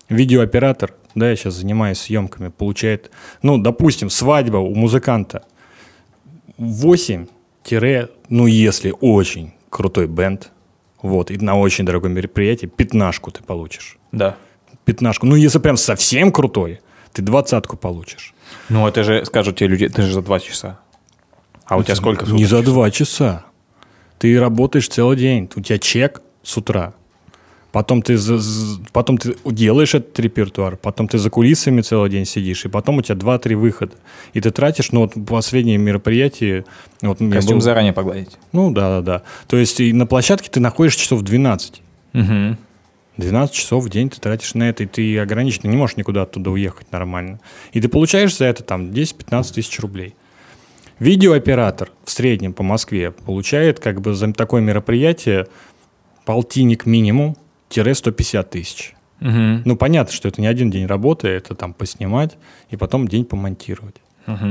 Видеооператор, 0.07 0.93
да, 1.15 1.29
я 1.29 1.35
сейчас 1.35 1.55
занимаюсь 1.55 1.99
съемками, 1.99 2.49
получает, 2.49 3.11
ну, 3.41 3.57
допустим, 3.57 4.09
свадьба 4.09 4.57
у 4.57 4.73
музыканта 4.75 5.43
8 6.57 7.27
ну, 8.29 8.47
если 8.47 8.93
очень 8.99 9.53
крутой 9.69 10.07
бенд, 10.07 10.51
вот, 11.01 11.29
и 11.29 11.37
на 11.37 11.57
очень 11.57 11.85
дорогом 11.85 12.13
мероприятии, 12.13 12.65
пятнашку 12.65 13.31
ты 13.31 13.43
получишь. 13.43 13.97
Да. 14.11 14.37
Пятнашку. 14.85 15.27
Ну, 15.27 15.35
если 15.35 15.59
прям 15.59 15.77
совсем 15.77 16.31
крутой, 16.31 16.79
ты 17.13 17.21
двадцатку 17.21 17.77
получишь. 17.77 18.33
Ну, 18.69 18.87
это 18.87 19.03
же, 19.03 19.25
скажут 19.25 19.57
тебе 19.57 19.69
люди, 19.69 19.85
это 19.85 20.01
же 20.01 20.13
за 20.13 20.21
два 20.21 20.39
часа. 20.39 20.79
А 21.65 21.77
у 21.77 21.83
тебя 21.83 21.95
сколько? 21.95 22.25
Не 22.25 22.45
за 22.45 22.61
два 22.63 22.89
часа. 22.91 23.45
Ты 24.17 24.39
работаешь 24.39 24.87
целый 24.87 25.17
день. 25.17 25.49
У 25.55 25.61
тебя 25.61 25.77
чек 25.79 26.21
с 26.43 26.57
утра. 26.57 26.93
Потом 27.71 28.01
ты, 28.01 28.17
потом 28.93 29.19
ты 29.19 29.35
делаешь 29.45 29.93
этот 29.93 30.19
репертуар, 30.19 30.75
потом 30.75 31.07
ты 31.07 31.19
за 31.19 31.29
кулисами 31.29 31.81
целый 31.81 32.09
день 32.09 32.25
сидишь, 32.25 32.65
и 32.65 32.67
потом 32.67 32.97
у 32.97 33.01
тебя 33.03 33.15
2-3 33.15 33.55
выхода. 33.55 33.93
И 34.33 34.41
ты 34.41 34.49
тратишь, 34.49 34.91
ну 34.91 35.01
вот 35.01 35.13
последнее 35.27 35.77
мероприятие... 35.77 36.65
Вот 37.03 37.19
Костюм 37.19 37.57
был- 37.57 37.61
заранее 37.61 37.93
погладить. 37.93 38.39
Ну 38.53 38.71
да, 38.71 38.99
да, 38.99 39.01
да. 39.01 39.21
То 39.47 39.57
есть 39.57 39.79
и 39.81 39.93
на 39.93 40.07
площадке 40.07 40.49
ты 40.49 40.59
находишься 40.59 40.99
часов 40.99 41.21
12. 41.21 41.81
Угу. 42.15 42.57
12 43.19 43.53
часов 43.55 43.83
в 43.83 43.89
день 43.89 44.09
ты 44.09 44.19
тратишь 44.19 44.53
на 44.53 44.69
это, 44.69 44.83
и 44.83 44.87
ты 44.87 45.19
ограниченно 45.19 45.69
не 45.69 45.77
можешь 45.77 45.97
никуда 45.97 46.23
оттуда 46.23 46.51
уехать 46.51 46.91
нормально. 46.91 47.39
И 47.73 47.81
ты 47.81 47.89
получаешь 47.89 48.35
за 48.35 48.45
это 48.45 48.63
там 48.63 48.89
10-15 48.89 49.53
тысяч 49.53 49.79
рублей. 49.79 50.15
Видеооператор 50.99 51.91
в 52.03 52.11
среднем 52.11 52.53
по 52.53 52.63
Москве 52.63 53.11
получает 53.11 53.79
как 53.79 54.01
бы 54.01 54.13
за 54.13 54.33
такое 54.33 54.61
мероприятие 54.61 55.47
полтинник 56.25 56.85
минимум, 56.85 57.37
тире 57.69 57.95
150 57.95 58.49
тысяч. 58.49 58.93
Угу. 59.21 59.61
Ну, 59.65 59.75
понятно, 59.75 60.13
что 60.13 60.27
это 60.27 60.41
не 60.41 60.47
один 60.47 60.71
день 60.71 60.85
работы, 60.85 61.27
это 61.27 61.55
там 61.55 61.73
поснимать 61.73 62.37
и 62.69 62.77
потом 62.77 63.07
день 63.07 63.25
помонтировать. 63.25 63.95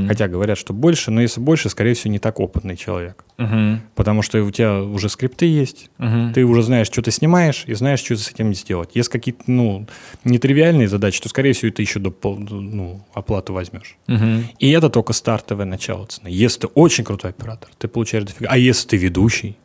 Хотя 0.09 0.29
говорят, 0.29 0.59
что 0.59 0.73
больше, 0.73 1.11
но 1.11 1.21
если 1.21 1.41
больше, 1.41 1.69
скорее 1.69 1.95
всего, 1.95 2.13
не 2.13 2.19
так 2.19 2.41
опытный 2.41 2.77
человек. 2.77 3.25
Угу. 3.39 3.81
Потому 3.95 4.23
что 4.23 4.43
у 4.43 4.51
тебя 4.51 4.83
уже 4.83 5.09
скрипты 5.09 5.47
есть, 5.47 5.91
Угу. 5.99 6.33
ты 6.35 6.45
уже 6.45 6.63
знаешь, 6.63 6.87
что 6.87 7.03
ты 7.03 7.11
снимаешь, 7.11 7.65
и 7.67 7.75
знаешь, 7.75 8.01
что 8.01 8.17
с 8.17 8.31
этим 8.31 8.55
сделать. 8.55 8.91
Если 8.95 9.11
какие-то, 9.11 9.43
ну, 9.47 9.87
нетривиальные 10.25 10.89
задачи, 10.89 11.21
то, 11.21 11.29
скорее 11.29 11.53
всего, 11.53 11.71
ты 11.71 11.83
еще 11.83 11.99
до, 11.99 12.13
ну, 12.23 13.01
оплату 13.15 13.53
возьмешь. 13.53 13.97
Угу. 14.09 14.25
И 14.59 14.71
это 14.71 14.91
только 14.91 15.13
стартовое 15.13 15.67
начало 15.67 16.07
цены. 16.07 16.29
Если 16.29 16.61
ты 16.61 16.67
очень 16.69 17.05
крутой 17.05 17.31
оператор, 17.31 17.71
ты 17.79 17.89
получаешь 17.89 18.25
дофига. 18.25 18.49
А 18.51 18.59
если 18.59 18.89
ты 18.89 18.97
ведущий? 18.97 19.57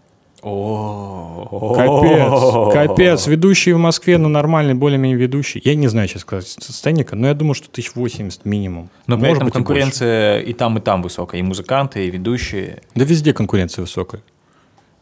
Капец, 1.75 2.73
капец. 2.73 3.27
Ведущий 3.27 3.71
в 3.71 3.77
Москве, 3.77 4.17
ну, 4.17 4.27
нормальный, 4.27 4.73
более-менее 4.73 5.17
ведущий. 5.17 5.61
Я 5.63 5.75
не 5.75 5.87
знаю 5.87 6.09
сейчас 6.09 6.23
сказать 6.23 6.47
состояние, 6.47 7.07
но 7.09 7.27
я 7.27 7.33
думаю, 7.33 7.53
что 7.53 7.69
1080 7.69 8.43
минимум. 8.43 8.89
Но 9.07 9.17
при 9.17 9.31
этом 9.31 9.49
конкуренция 9.49 10.41
и 10.41 10.51
там, 10.53 10.77
и 10.77 10.81
там 10.81 11.01
высокая. 11.01 11.39
И 11.39 11.43
музыканты, 11.43 12.05
и 12.05 12.11
ведущие. 12.11 12.83
Да 12.93 13.05
везде 13.05 13.33
конкуренция 13.33 13.83
высокая. 13.83 14.21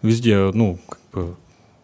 Везде, 0.04 0.52
ну, 0.54 0.78
как 0.88 1.00
бы, 1.12 1.36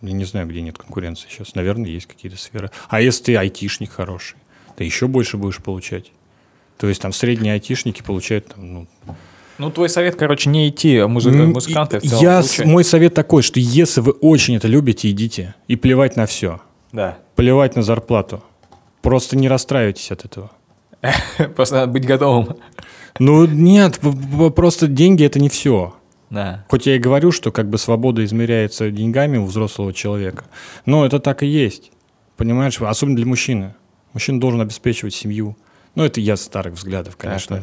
я 0.01 0.11
не 0.11 0.25
знаю, 0.25 0.47
где 0.47 0.61
нет 0.61 0.77
конкуренции 0.77 1.27
сейчас. 1.29 1.55
Наверное, 1.55 1.89
есть 1.89 2.05
какие-то 2.05 2.37
сферы. 2.37 2.69
А 2.89 3.01
если 3.01 3.23
ты 3.23 3.35
айтишник 3.37 3.91
хороший, 3.91 4.37
ты 4.75 4.83
еще 4.83 5.07
больше 5.07 5.37
будешь 5.37 5.57
получать. 5.57 6.11
То 6.77 6.87
есть 6.87 7.01
там 7.01 7.11
средние 7.11 7.53
айтишники 7.53 8.03
получают 8.03 8.47
там, 8.53 8.73
ну, 8.73 8.87
Ну, 9.57 9.71
твой 9.71 9.89
совет, 9.89 10.15
короче, 10.15 10.49
не 10.49 10.69
идти 10.69 10.99
в 11.01 11.07
музы- 11.07 11.31
музыканты 11.31 11.99
в 11.99 12.03
целом 12.03 12.23
я, 12.23 12.43
случае. 12.43 12.67
мой 12.67 12.83
совет 12.83 13.13
такой, 13.13 13.41
что 13.41 13.59
если 13.59 14.01
вы 14.01 14.11
очень 14.11 14.55
это 14.55 14.67
любите, 14.67 15.09
идите. 15.09 15.55
И 15.67 15.75
плевать 15.75 16.15
на 16.15 16.25
все. 16.25 16.61
Да. 16.91 17.17
Плевать 17.35 17.75
на 17.75 17.81
зарплату. 17.81 18.43
Просто 19.01 19.35
не 19.35 19.47
расстраивайтесь 19.49 20.11
от 20.11 20.25
этого. 20.25 20.51
Просто 21.55 21.75
надо 21.75 21.91
быть 21.91 22.05
готовым. 22.05 22.57
Ну, 23.19 23.45
нет, 23.47 23.99
просто 24.55 24.87
деньги 24.87 25.23
это 25.23 25.39
не 25.39 25.49
все. 25.49 25.95
Да. 26.29 26.65
Хоть 26.69 26.85
я 26.85 26.95
и 26.95 26.99
говорю, 26.99 27.31
что 27.31 27.51
как 27.51 27.69
бы 27.69 27.77
свобода 27.77 28.23
измеряется 28.23 28.91
деньгами 28.91 29.37
у 29.37 29.45
взрослого 29.45 29.93
человека, 29.93 30.45
но 30.85 31.05
это 31.05 31.19
так 31.19 31.41
и 31.41 31.47
есть. 31.47 31.91
Понимаешь, 32.35 32.79
особенно 32.79 33.15
для 33.15 33.25
мужчины. 33.25 33.73
Мужчина 34.13 34.39
должен 34.39 34.61
обеспечивать 34.61 35.13
семью. 35.15 35.57
Ну, 35.97 36.03
это 36.03 36.21
я 36.21 36.37
старых 36.37 36.75
взглядов, 36.75 37.17
конечно. 37.17 37.59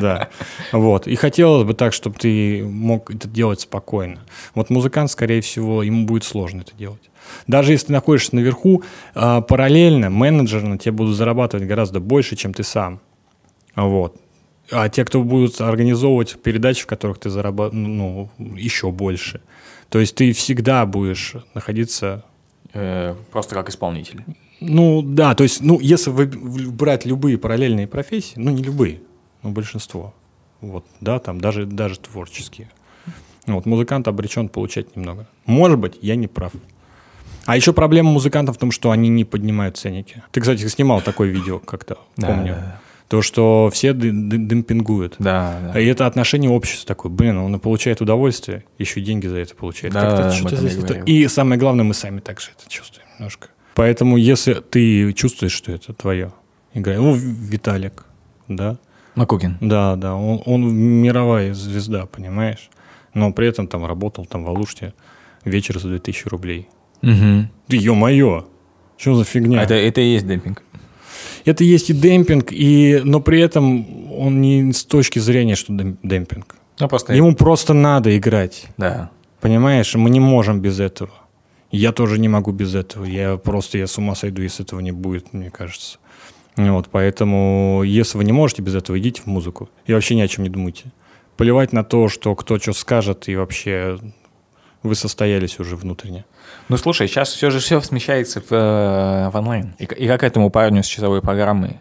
Да. 0.00 0.30
Вот. 0.72 1.06
И 1.06 1.14
хотелось 1.14 1.64
бы 1.64 1.74
так, 1.74 1.92
чтобы 1.92 2.18
ты 2.18 2.64
мог 2.64 3.14
это 3.14 3.28
делать 3.28 3.60
спокойно. 3.60 4.18
Вот 4.56 4.68
музыкант, 4.68 5.12
скорее 5.12 5.42
всего, 5.42 5.84
ему 5.84 6.06
будет 6.06 6.24
сложно 6.24 6.62
это 6.62 6.74
делать. 6.74 7.08
Даже 7.46 7.70
если 7.70 7.86
ты 7.86 7.92
находишься 7.92 8.34
наверху, 8.34 8.82
а, 9.14 9.42
параллельно 9.42 10.10
менеджеры 10.10 10.76
тебе 10.76 10.90
будут 10.90 11.14
зарабатывать 11.16 11.68
гораздо 11.68 12.00
больше, 12.00 12.34
чем 12.34 12.52
ты 12.52 12.64
сам. 12.64 13.00
Вот. 13.76 14.16
А 14.72 14.88
те, 14.88 15.04
кто 15.04 15.22
будут 15.22 15.60
организовывать 15.60 16.36
передачи, 16.42 16.82
в 16.82 16.86
которых 16.86 17.18
ты 17.18 17.30
зарабатываешь, 17.30 17.86
ну, 17.86 18.28
еще 18.38 18.90
больше. 18.90 19.40
То 19.88 20.00
есть 20.00 20.16
ты 20.16 20.32
всегда 20.32 20.84
будешь 20.84 21.34
находиться... 21.54 22.24
Э, 22.74 23.14
Просто 23.30 23.54
как 23.54 23.68
исполнитель. 23.68 24.24
Ну, 24.60 25.02
да, 25.02 25.34
то 25.34 25.42
есть, 25.42 25.60
ну, 25.60 25.78
если 25.80 26.10
вы, 26.10 26.26
брать 26.26 27.04
любые 27.04 27.38
параллельные 27.38 27.86
профессии, 27.86 28.34
ну, 28.36 28.50
не 28.50 28.62
любые, 28.62 29.00
но 29.42 29.50
большинство, 29.50 30.14
вот, 30.60 30.86
да, 31.00 31.18
там 31.18 31.40
даже, 31.40 31.66
даже 31.66 31.98
творческие. 31.98 32.70
Вот, 33.46 33.66
музыкант 33.66 34.08
обречен 34.08 34.48
получать 34.48 34.96
немного. 34.96 35.28
Может 35.44 35.78
быть, 35.78 35.98
я 36.02 36.16
не 36.16 36.26
прав. 36.26 36.52
А 37.44 37.54
еще 37.54 37.72
проблема 37.72 38.10
музыкантов 38.10 38.56
в 38.56 38.58
том, 38.58 38.72
что 38.72 38.90
они 38.90 39.08
не 39.08 39.24
поднимают 39.24 39.76
ценники. 39.76 40.22
Ты, 40.32 40.40
кстати, 40.40 40.66
снимал 40.66 41.00
такое 41.00 41.28
видео 41.28 41.60
как-то, 41.60 41.98
Да, 42.16 42.26
помню. 42.28 42.54
да, 42.54 42.60
да. 42.60 42.80
То, 43.08 43.22
что 43.22 43.70
все 43.72 43.94
демпингуют. 43.94 45.14
Да, 45.20 45.70
да. 45.72 45.80
И 45.80 45.86
это 45.86 46.06
отношение 46.06 46.50
общества 46.50 46.88
такое, 46.88 47.12
блин, 47.12 47.38
он 47.38 47.60
получает 47.60 48.00
удовольствие, 48.00 48.64
еще 48.78 49.00
деньги 49.00 49.28
за 49.28 49.38
это 49.38 49.54
получает. 49.54 49.94
Да, 49.94 50.16
да, 50.16 50.32
что-то 50.32 50.56
здесь 50.56 50.74
это-. 50.82 50.94
И 51.04 51.28
самое 51.28 51.60
главное, 51.60 51.84
мы 51.84 51.94
сами 51.94 52.18
также 52.18 52.48
это 52.58 52.68
чувствуем 52.68 53.06
немножко. 53.16 53.48
Поэтому, 53.76 54.16
если 54.16 54.54
ты 54.54 55.12
чувствуешь, 55.12 55.52
что 55.52 55.70
это 55.70 55.92
твое, 55.92 56.32
игра, 56.72 56.94
ну, 56.96 57.12
Виталик, 57.14 58.06
да, 58.48 58.78
Макукин. 59.14 59.58
да, 59.60 59.96
да, 59.96 60.14
он, 60.16 60.42
он 60.46 60.74
мировая 60.74 61.52
звезда, 61.52 62.06
понимаешь, 62.06 62.70
но 63.12 63.32
при 63.32 63.46
этом 63.48 63.68
там 63.68 63.84
работал 63.84 64.24
там 64.24 64.44
в 64.44 64.48
Алуште 64.48 64.94
вечер 65.44 65.78
за 65.78 65.88
2000 65.88 66.28
рублей. 66.28 66.68
Угу. 67.02 67.48
Да 67.68 67.76
ё-моё, 67.76 68.46
что 68.96 69.14
за 69.14 69.24
фигня? 69.24 69.62
Это, 69.62 69.74
это 69.74 70.00
и 70.00 70.14
есть 70.14 70.26
демпинг. 70.26 70.62
Это 71.44 71.62
есть 71.62 71.90
и 71.90 71.92
демпинг, 71.92 72.52
и, 72.52 73.02
но 73.04 73.20
при 73.20 73.40
этом 73.40 74.10
он 74.18 74.40
не 74.40 74.72
с 74.72 74.84
точки 74.84 75.18
зрения, 75.18 75.54
что 75.54 75.74
дем- 75.74 75.98
демпинг. 76.02 76.56
Ну, 76.80 76.88
просто... 76.88 77.12
Ему 77.12 77.34
просто 77.34 77.74
надо 77.74 78.16
играть. 78.16 78.68
Да. 78.78 79.10
Понимаешь, 79.42 79.94
мы 79.94 80.08
не 80.08 80.18
можем 80.20 80.60
без 80.60 80.80
этого. 80.80 81.10
Я 81.70 81.92
тоже 81.92 82.18
не 82.18 82.28
могу 82.28 82.52
без 82.52 82.74
этого. 82.74 83.04
Я 83.04 83.36
просто, 83.36 83.78
я 83.78 83.86
с 83.86 83.98
ума 83.98 84.14
сойду, 84.14 84.42
если 84.42 84.64
этого 84.64 84.80
не 84.80 84.92
будет, 84.92 85.32
мне 85.32 85.50
кажется. 85.50 85.98
Вот, 86.56 86.88
поэтому, 86.90 87.82
если 87.84 88.16
вы 88.16 88.24
не 88.24 88.32
можете 88.32 88.62
без 88.62 88.74
этого, 88.74 88.98
идите 88.98 89.22
в 89.22 89.26
музыку. 89.26 89.68
И 89.86 89.92
вообще 89.92 90.14
ни 90.14 90.22
о 90.22 90.28
чем 90.28 90.44
не 90.44 90.50
думайте. 90.50 90.86
Плевать 91.36 91.72
на 91.72 91.84
то, 91.84 92.08
что 92.08 92.34
кто 92.34 92.58
что 92.58 92.72
скажет, 92.72 93.28
и 93.28 93.36
вообще 93.36 93.98
вы 94.82 94.94
состоялись 94.94 95.58
уже 95.58 95.76
внутренне. 95.76 96.24
Ну, 96.68 96.76
слушай, 96.78 97.08
сейчас 97.08 97.32
все 97.32 97.50
же 97.50 97.58
все 97.58 97.80
смещается 97.80 98.40
в, 98.40 98.52
э, 98.52 99.30
в 99.30 99.36
онлайн. 99.36 99.74
И, 99.78 99.84
и 99.84 100.06
как 100.06 100.22
этому 100.22 100.50
парню 100.50 100.82
с 100.82 100.86
часовой 100.86 101.20
программой? 101.20 101.78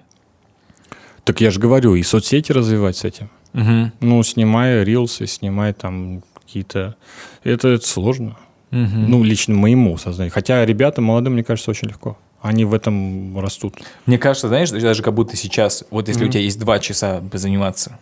Так 1.23 1.41
я 1.41 1.51
же 1.51 1.59
говорю, 1.59 1.95
и 1.95 2.03
соцсети 2.03 2.51
развивать 2.51 2.97
с 2.97 3.03
этим. 3.03 3.29
Угу. 3.53 3.91
Ну, 4.01 4.23
снимая 4.23 4.83
рилсы, 4.83 5.25
снимая 5.25 5.73
там 5.73 6.23
какие-то... 6.33 6.95
Это, 7.43 7.69
это 7.69 7.87
сложно. 7.87 8.37
Угу. 8.83 8.95
Ну, 9.07 9.23
лично 9.23 9.55
моему 9.55 9.97
сознанию. 9.97 10.31
Хотя 10.33 10.65
ребята 10.65 11.01
молодым, 11.01 11.33
мне 11.33 11.43
кажется, 11.43 11.71
очень 11.71 11.87
легко. 11.87 12.17
Они 12.41 12.65
в 12.65 12.73
этом 12.73 13.39
растут. 13.39 13.75
Мне 14.05 14.17
кажется, 14.19 14.47
знаешь, 14.49 14.69
даже 14.69 15.01
как 15.01 15.13
будто 15.13 15.35
сейчас, 15.35 15.83
вот 15.89 16.07
если 16.09 16.21
Мгм. 16.21 16.29
у 16.29 16.31
тебя 16.33 16.43
есть 16.43 16.59
два 16.59 16.79
часа 16.79 17.21
позаниматься 17.31 17.97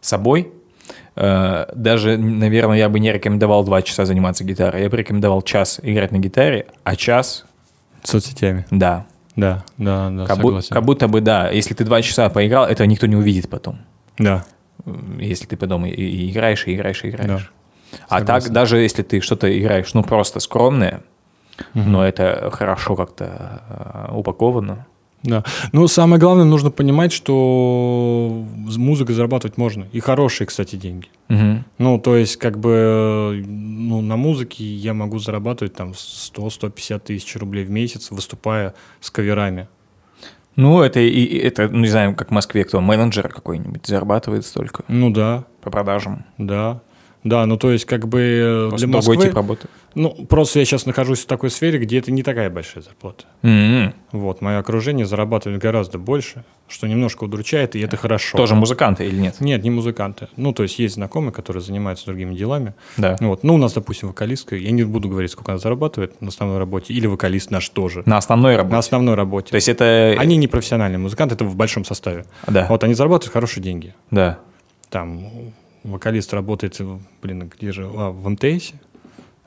собой, 0.00 0.52
э, 1.16 1.66
даже, 1.74 2.16
наверное, 2.18 2.76
я 2.78 2.88
бы 2.88 3.00
не 3.00 3.12
рекомендовал 3.12 3.64
два 3.64 3.82
часа 3.82 4.04
заниматься 4.04 4.44
гитарой. 4.44 4.82
Я 4.82 4.90
бы 4.90 4.96
рекомендовал 4.96 5.42
час 5.42 5.80
играть 5.82 6.12
на 6.12 6.18
гитаре, 6.18 6.66
а 6.84 6.94
час, 6.96 7.44
Соцсетями. 8.04 8.66
да. 8.70 9.06
Да, 9.36 9.64
да, 9.76 10.10
да, 10.10 10.26
как, 10.26 10.38
бу- 10.38 10.42
согласен. 10.48 10.74
как 10.74 10.84
будто 10.84 11.06
бы, 11.06 11.20
да, 11.20 11.48
если 11.50 11.72
ты 11.72 11.84
два 11.84 12.02
часа 12.02 12.28
поиграл, 12.28 12.66
это 12.66 12.84
никто 12.86 13.06
не 13.06 13.14
увидит 13.14 13.48
потом. 13.48 13.78
Да. 14.18 14.44
Если 15.20 15.46
ты 15.46 15.56
потом 15.56 15.86
и, 15.86 15.90
и 15.90 16.30
играешь, 16.32 16.66
и 16.66 16.74
играешь, 16.74 17.04
и 17.04 17.08
играешь. 17.10 17.28
Да. 17.28 17.40
А 18.08 18.22
так, 18.22 18.50
даже 18.50 18.78
если 18.78 19.02
ты 19.02 19.20
что-то 19.20 19.46
играешь, 19.58 19.94
ну, 19.94 20.02
просто 20.02 20.40
скромное, 20.40 21.02
но 21.74 22.06
это 22.06 22.50
хорошо 22.52 22.96
как-то 22.96 23.62
э, 24.10 24.14
упаковано. 24.14 24.86
Да. 25.24 25.42
Ну, 25.72 25.88
самое 25.88 26.20
главное, 26.20 26.44
нужно 26.44 26.70
понимать, 26.70 27.12
что 27.12 28.44
с 28.68 28.76
музыкой 28.76 29.16
зарабатывать 29.16 29.56
можно. 29.58 29.86
И 29.90 29.98
хорошие, 29.98 30.46
кстати, 30.46 30.76
деньги. 30.76 31.08
Мгм. 31.28 31.64
Ну, 31.78 31.98
то 31.98 32.16
есть, 32.16 32.36
как 32.36 32.58
бы, 32.58 33.42
ну, 33.44 34.00
на 34.00 34.16
музыке 34.16 34.64
я 34.64 34.94
могу 34.94 35.18
зарабатывать 35.18 35.74
там 35.74 35.92
100-150 35.92 37.00
тысяч 37.00 37.34
рублей 37.36 37.64
в 37.64 37.70
месяц, 37.70 38.12
выступая 38.12 38.74
с 39.00 39.10
каверами. 39.10 39.66
Ну, 40.54 40.82
это, 40.82 41.00
и 41.00 41.36
это, 41.38 41.68
ну, 41.68 41.80
не 41.80 41.88
знаю, 41.88 42.14
как 42.14 42.28
в 42.28 42.32
Москве, 42.32 42.64
кто 42.64 42.80
менеджер 42.80 43.28
какой-нибудь 43.28 43.86
зарабатывает 43.86 44.44
столько 44.46 44.84
Ну, 44.88 45.10
да, 45.10 45.44
по 45.62 45.70
продажам. 45.70 46.24
да. 46.36 46.80
Да, 47.24 47.44
ну, 47.46 47.56
то 47.56 47.70
есть, 47.72 47.84
как 47.84 48.06
бы, 48.06 48.20
э, 48.20 48.68
Просто 48.68 48.86
для 48.86 48.92
другой 48.92 49.16
Москвы... 49.16 49.26
тип 49.28 49.34
работы. 49.34 49.68
Ну, 49.94 50.10
просто 50.28 50.60
я 50.60 50.64
сейчас 50.64 50.86
нахожусь 50.86 51.20
в 51.20 51.26
такой 51.26 51.50
сфере, 51.50 51.78
где 51.80 51.98
это 51.98 52.12
не 52.12 52.22
такая 52.22 52.48
большая 52.48 52.84
зарплата. 52.84 53.24
М-м. 53.42 53.92
Вот, 54.12 54.40
мое 54.40 54.58
окружение 54.58 55.04
зарабатывает 55.04 55.60
гораздо 55.60 55.98
больше, 55.98 56.44
что 56.68 56.86
немножко 56.86 57.24
удручает, 57.24 57.74
и 57.74 57.80
это 57.80 57.96
хорошо. 57.96 58.38
Тоже 58.38 58.54
музыканты 58.54 59.06
или 59.06 59.16
нет? 59.16 59.40
Нет, 59.40 59.64
не 59.64 59.70
музыканты. 59.70 60.28
Ну, 60.36 60.52
то 60.52 60.62
есть 60.62 60.78
есть 60.78 60.94
знакомые, 60.94 61.32
которые 61.32 61.60
занимаются 61.62 62.06
другими 62.06 62.34
делами. 62.36 62.74
Да. 62.96 63.16
Вот. 63.20 63.42
Ну, 63.42 63.54
у 63.54 63.58
нас, 63.58 63.72
допустим, 63.72 64.08
вокалистка, 64.08 64.54
я 64.54 64.70
не 64.70 64.84
буду 64.84 65.08
говорить, 65.08 65.32
сколько 65.32 65.50
она 65.50 65.58
зарабатывает 65.58 66.20
на 66.20 66.28
основной 66.28 66.58
работе, 66.58 66.94
или 66.94 67.06
вокалист 67.08 67.50
наш 67.50 67.68
тоже. 67.70 68.04
На 68.06 68.18
основной 68.18 68.54
работе. 68.56 68.72
На 68.72 68.78
основной 68.78 69.14
работе. 69.16 69.50
То 69.50 69.56
есть 69.56 69.68
это... 69.68 70.14
Они 70.18 70.36
не 70.36 70.46
профессиональные 70.46 70.98
музыканты, 70.98 71.34
это 71.34 71.44
в 71.44 71.56
большом 71.56 71.84
составе. 71.84 72.26
Да, 72.46 72.66
Вот 72.68 72.84
они 72.84 72.94
зарабатывают 72.94 73.32
хорошие 73.32 73.62
деньги. 73.62 73.94
да. 74.12 74.38
Там 74.90 75.26
вокалист 75.84 76.32
работает, 76.34 76.78
блин, 77.22 77.50
где 77.54 77.72
же, 77.72 77.84
а, 77.94 78.10
в 78.10 78.28
МТС. 78.28 78.72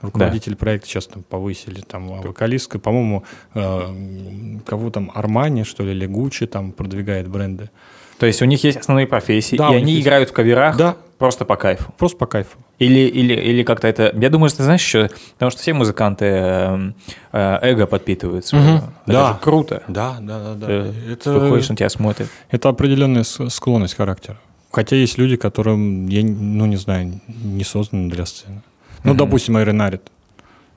Руководитель 0.02 0.56
проекта 0.56 0.88
сейчас 0.88 1.06
там 1.06 1.22
повысили, 1.22 1.82
там 1.82 2.12
а 2.12 2.22
вокалистка, 2.24 2.80
по-моему, 2.80 3.24
э, 3.54 4.58
кого 4.66 4.90
там, 4.90 5.12
Армани, 5.14 5.64
что 5.64 5.84
ли, 5.84 5.92
или 5.92 6.08
Гуччи 6.08 6.48
там 6.48 6.72
продвигает 6.72 7.28
бренды. 7.28 7.70
То 8.18 8.26
есть 8.26 8.42
у 8.42 8.46
них 8.46 8.64
есть 8.64 8.78
основные 8.78 9.06
профессии, 9.06 9.58
Да, 9.58 9.72
и 9.72 9.76
они 9.78 9.94
есть. 9.94 10.04
играют 10.06 10.30
в 10.30 10.34
каверах 10.34 10.76
Да. 10.78 10.96
просто 11.20 11.46
по 11.46 11.56
кайфу. 11.56 11.92
Просто 12.00 12.18
по 12.18 12.26
кайфу. 12.26 12.58
Или, 12.80 13.02
или, 13.02 13.34
или 13.36 13.62
как-то 13.64 13.88
это... 13.88 14.12
Я 14.20 14.30
думаю, 14.32 14.50
что 14.50 14.58
ты 14.60 14.64
знаешь 14.64 14.82
еще, 14.82 15.10
потому 15.34 15.52
что 15.52 15.62
все 15.62 15.74
музыканты 15.74 16.26
э, 16.26 16.92
эго 17.32 17.86
подпитывают. 17.86 18.44
своё. 18.46 18.64
Мгм. 18.64 18.76
Это 18.78 18.94
Да. 19.06 19.34
же 19.34 19.40
круто. 19.40 19.84
Да, 19.88 20.18
да, 20.20 20.40
да, 20.40 20.54
да. 20.56 20.66
Ты 20.68 21.12
Это, 21.12 21.32
выходишь, 21.34 21.70
на 21.70 21.76
тебя 21.76 21.90
смотрят. 21.90 22.28
это 22.50 22.70
определенная 22.70 23.24
склонность 23.24 23.96
характера. 23.96 24.38
Хотя 24.72 24.96
есть 24.96 25.18
люди, 25.18 25.36
которым, 25.36 26.08
я, 26.08 26.24
ну, 26.24 26.66
не 26.66 26.78
знаю, 26.78 27.20
не 27.28 27.64
созданы 27.64 28.10
для 28.10 28.26
сцены. 28.26 28.62
Ну, 29.04 29.12
Мгм. 29.12 29.18
допустим, 29.18 29.58
Эйра 29.58 29.74
Нарит. 29.74 30.02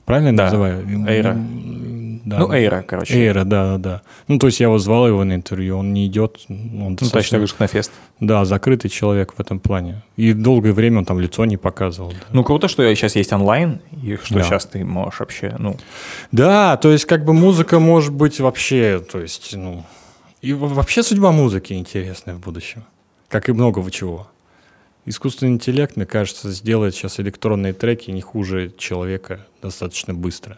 Правильно 0.05 0.29
я 0.29 0.33
Да, 0.35 0.43
называю? 0.45 1.07
Эйра. 1.07 1.33
Да. 2.25 2.39
Ну, 2.39 2.51
Эйра, 2.51 2.83
короче. 2.87 3.13
Эйра, 3.13 3.43
да, 3.43 3.73
да, 3.73 3.77
да. 3.77 4.01
Ну, 4.27 4.39
то 4.39 4.47
есть 4.47 4.59
я 4.59 4.65
его 4.65 4.79
звал 4.79 5.07
его 5.07 5.23
на 5.23 5.33
интервью, 5.35 5.77
он 5.77 5.93
не 5.93 6.07
идет. 6.07 6.39
Он 6.49 6.55
Ну, 6.71 6.89
достаточно, 6.91 7.37
точно, 7.37 7.39
вышел 7.39 7.55
на 7.59 7.67
фест. 7.67 7.91
да, 8.19 8.45
закрытый 8.45 8.89
человек 8.89 9.33
в 9.35 9.39
этом 9.39 9.59
плане. 9.59 10.01
И 10.17 10.33
долгое 10.33 10.73
время 10.73 10.99
он 10.99 11.05
там 11.05 11.19
лицо 11.19 11.45
не 11.45 11.57
показывал. 11.57 12.09
Да, 12.11 12.17
Ну, 12.33 12.43
круто, 12.43 12.67
что 12.67 12.83
сейчас 12.95 13.15
есть 13.15 13.31
онлайн, 13.31 13.79
и 14.03 14.17
что 14.23 14.35
Да. 14.35 14.43
сейчас 14.43 14.65
ты 14.65 14.83
можешь 14.83 15.19
вообще, 15.19 15.55
ну... 15.59 15.75
Да, 16.31 16.77
то 16.77 16.91
есть 16.91 17.05
как 17.05 17.23
бы 17.25 17.33
музыка 17.33 17.79
может 17.79 18.13
быть 18.13 18.39
вообще, 18.39 18.99
то 18.99 19.19
есть, 19.21 19.55
ну... 19.55 19.83
И 20.41 20.53
во- 20.53 20.67
вообще 20.67 21.03
судьба 21.03 21.31
музыки 21.31 21.73
интересная 21.73 22.35
в 22.35 22.39
будущем. 22.39 22.83
Как 23.29 23.49
и 23.49 23.53
многого 23.53 23.89
чего. 23.91 24.27
Искусственный 25.05 25.51
интеллект, 25.53 25.95
мне 25.97 26.05
кажется, 26.05 26.51
сделает 26.51 26.95
сейчас 26.95 27.19
электронные 27.19 27.73
треки 27.73 28.09
не 28.11 28.21
хуже 28.21 28.73
человека 28.77 29.45
достаточно 29.61 30.13
быстро. 30.13 30.57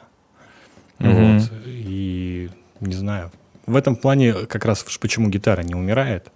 Мгм. 1.00 1.40
Вот. 1.40 1.52
И 1.66 2.50
не 2.80 2.94
знаю. 2.94 3.32
В 3.66 3.76
этом 3.76 3.96
плане 3.96 4.34
как 4.34 4.64
раз 4.66 4.84
почему 5.02 5.30
гитара 5.30 5.62
не 5.64 5.76
умирает. 5.76 6.32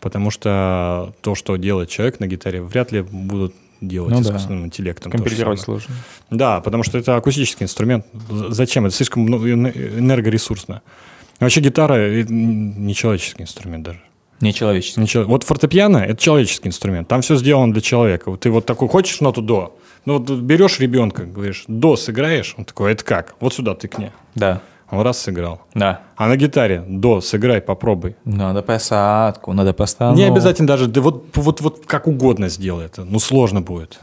Потому 0.00 0.30
что 0.30 1.14
то, 1.22 1.34
что 1.34 1.56
делает 1.56 1.88
человек 1.88 2.20
на 2.20 2.26
гитаре, 2.26 2.60
вряд 2.60 2.92
ли 2.92 3.00
будут 3.00 3.54
делать 3.80 4.10
Ну 4.12 4.16
да. 4.20 4.28
искусственным 4.28 4.66
интеллектом. 4.66 5.10
то 5.10 5.16
же 5.18 5.24
Компилировать 5.24 5.60
сложно. 5.60 5.94
Да, 6.30 6.60
потому 6.60 6.82
что 6.82 6.98
это 6.98 7.16
акустический 7.16 7.64
инструмент. 7.64 8.04
Зачем? 8.28 8.84
Это 8.84 8.94
слишком 8.94 9.26
эне- 9.26 9.98
энергоресурсно. 9.98 10.82
Вообще 11.40 11.60
гитара— 11.60 12.22
не 12.28 12.94
человеческий 12.94 13.42
инструмент 13.42 13.84
даже. 13.84 14.00
Нечеловеческий. 14.44 15.00
Не 15.00 15.08
чело- 15.08 15.24
Вот 15.26 15.42
фортепиано— 15.42 15.96
это 15.98 16.16
человеческий 16.22 16.68
инструмент. 16.68 17.08
Там 17.08 17.22
все 17.22 17.36
сделано 17.36 17.72
для 17.72 17.82
человека. 17.82 18.30
Вот 18.30 18.40
ты 18.40 18.50
вот 18.50 18.66
такой, 18.66 18.88
хочешь 18.88 19.20
ноту 19.20 19.42
до? 19.42 19.76
Ну 20.04 20.18
вот 20.18 20.30
берешь 20.30 20.78
ребенка, 20.80 21.24
говоришь, 21.24 21.64
до 21.66 21.96
сыграешь? 21.96 22.54
Он 22.58 22.64
такой, 22.64 22.92
это 22.92 23.04
как? 23.04 23.34
Вот 23.40 23.54
сюда 23.54 23.74
тыкни. 23.74 24.12
Да, 24.34 24.60
Он 24.90 25.00
раз 25.00 25.18
сыграл. 25.18 25.62
да. 25.74 26.02
А 26.16 26.28
на 26.28 26.36
гитаре 26.36 26.84
до 26.86 27.20
сыграй, 27.20 27.60
попробуй. 27.60 28.14
Надо 28.24 28.62
посадку, 28.62 29.52
надо 29.52 29.72
постановку. 29.72 30.20
Не 30.20 30.28
обязательно 30.28 30.68
даже, 30.68 30.86
да 30.86 31.00
вот, 31.00 31.24
вот, 31.36 31.60
вот 31.62 31.86
как 31.86 32.06
угодно 32.06 32.48
сделай 32.48 32.86
это. 32.86 33.04
Ну, 33.04 33.18
сложно 33.18 33.60
будет. 33.62 33.98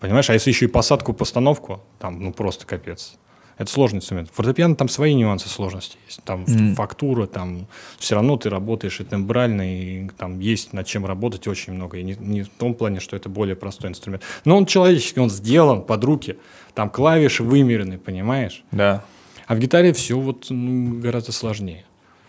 Понимаешь? 0.00 0.30
А 0.30 0.34
если 0.34 0.50
еще 0.50 0.66
и 0.66 0.68
посадку, 0.68 1.12
постановку, 1.14 1.80
там, 1.98 2.22
ну, 2.22 2.32
просто 2.32 2.64
капец. 2.66 3.16
Это 3.56 3.70
сложный 3.70 3.98
инструмент. 3.98 4.30
Фортепиано 4.32 4.74
там 4.74 4.88
свои 4.88 5.14
нюансы 5.14 5.48
сложности 5.48 5.96
есть. 6.06 6.20
Там 6.24 6.44
Мгм. 6.46 6.74
фактура, 6.74 7.26
там 7.26 7.66
все 7.98 8.16
равно 8.16 8.36
ты 8.36 8.50
работаешь 8.50 9.00
и 9.00 9.04
тембрально, 9.04 9.62
и 9.62 10.08
там 10.18 10.40
есть 10.40 10.72
над 10.72 10.86
чем 10.86 11.06
работать 11.06 11.46
очень 11.46 11.72
много. 11.72 11.98
И 11.98 12.02
не, 12.02 12.16
не 12.18 12.42
в 12.42 12.48
том 12.48 12.74
плане, 12.74 13.00
что 13.00 13.16
это 13.16 13.28
более 13.28 13.54
простой 13.54 13.90
инструмент. 13.90 14.22
Но 14.44 14.56
он 14.56 14.66
человеческий, 14.66 15.20
он 15.20 15.30
сделан 15.30 15.82
под 15.82 16.02
руки. 16.04 16.36
Там 16.74 16.90
клавиши 16.90 17.44
вымерены, 17.44 17.98
понимаешь? 17.98 18.64
Да. 18.72 19.04
А 19.46 19.54
в 19.54 19.58
гитаре 19.58 19.92
все 19.92 20.18
вот 20.18 20.46
ну, 20.50 20.98
гораздо 20.98 21.30
сложнее. 21.30 21.84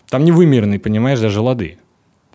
Там 0.08 0.24
не 0.24 0.30
вымеренные, 0.30 0.78
понимаешь, 0.78 1.18
даже 1.18 1.40
лады. 1.40 1.78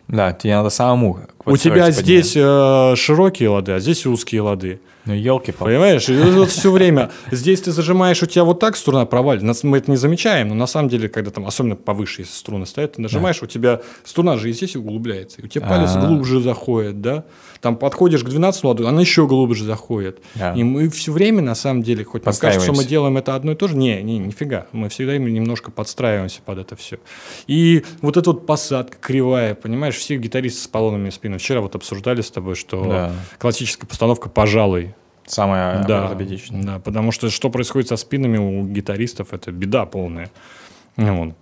Да, 0.08 0.34
тебе 0.34 0.56
надо 0.56 0.70
самому. 0.70 1.22
У 1.46 1.56
тебя 1.56 1.92
здесь 1.92 2.34
э, 2.36 2.96
широкие 2.98 3.48
лады, 3.48 3.72
а 3.72 3.80
здесь 3.80 4.06
узкие 4.06 4.42
лады. 4.42 4.82
Ну, 5.06 5.14
елки 5.14 5.52
Понимаешь? 5.52 6.08
И 6.10 6.14
вот 6.14 6.50
все 6.50 6.72
время. 6.72 7.12
Здесь 7.32 7.62
ты 7.62 7.72
зажимаешь, 7.72 8.22
у 8.22 8.26
тебя 8.26 8.44
вот 8.44 8.60
так 8.60 8.76
струна 8.76 9.06
провалит. 9.06 9.44
Мы 9.64 9.78
это 9.78 9.90
не 9.92 9.98
замечаем, 9.98 10.50
но 10.50 10.56
на 10.56 10.68
самом 10.68 10.90
деле, 10.90 11.10
когда 11.10 11.32
там, 11.32 11.46
особенно 11.46 11.76
повыше, 11.76 12.22
если 12.22 12.34
струны 12.34 12.66
стоят, 12.66 12.94
ты 12.94 13.02
нажимаешь, 13.02 13.42
у 13.42 13.48
тебя 13.48 13.82
струна 14.04 14.38
же 14.38 14.50
и 14.50 14.54
здесь 14.54 14.76
углубляется. 14.76 15.42
И 15.42 15.46
у 15.46 15.48
тебя 15.48 15.68
палец 15.68 15.92
А-а-а. 15.92 16.08
глубже 16.08 16.42
заходит, 16.42 17.02
да? 17.02 17.26
Там 17.62 17.76
подходишь 17.76 18.24
к 18.24 18.28
12 18.30 18.64
ладу, 18.64 18.88
она 18.88 19.02
еще 19.02 19.28
глубже 19.28 19.64
заходит. 19.66 20.20
Да. 20.36 20.54
И 20.54 20.64
мы 20.64 20.90
все 20.90 21.12
время, 21.12 21.42
на 21.42 21.56
самом 21.56 21.84
деле, 21.84 22.04
хоть 22.04 22.26
нам 22.26 22.36
кажется, 22.36 22.64
что 22.66 22.74
мы 22.74 22.86
делаем 22.86 23.18
это 23.18 23.36
одно 23.36 23.52
и 23.52 23.56
то 23.56 23.68
же, 23.68 23.76
не, 23.76 24.02
не, 24.02 24.18
нифига. 24.18 24.68
Мы 24.72 24.90
всегда 24.90 25.18
немножко 25.18 25.70
подстраиваемся 25.72 26.42
под 26.44 26.60
это 26.60 26.76
все. 26.76 26.98
И 27.48 27.84
вот 28.02 28.18
эта 28.18 28.32
вот 28.32 28.46
посадка 28.46 28.98
кривая, 29.00 29.54
понимаешь, 29.56 29.96
все 29.96 30.18
гитаристы 30.18 30.62
с 30.62 30.68
поломанными 30.68 31.10
спинами. 31.12 31.38
Вчера 31.38 31.62
вот 31.62 31.76
обсуждали 31.76 32.22
с 32.22 32.32
тобой, 32.32 32.56
что 32.56 32.84
Да. 32.84 33.12
классическая 33.38 33.86
постановка, 33.88 34.30
пожалуй, 34.30 34.96
Самое 35.32 35.84
да, 35.88 36.06
ортопедичное. 36.06 36.62
да, 36.64 36.80
потому 36.80 37.12
что 37.12 37.30
что 37.30 37.50
происходит 37.50 37.88
со 37.88 37.96
спинами 37.96 38.38
у 38.38 38.66
гитаристов, 38.66 39.34
это 39.34 39.52
беда 39.52 39.86
полная. 39.86 40.30
Вот. 40.98 41.36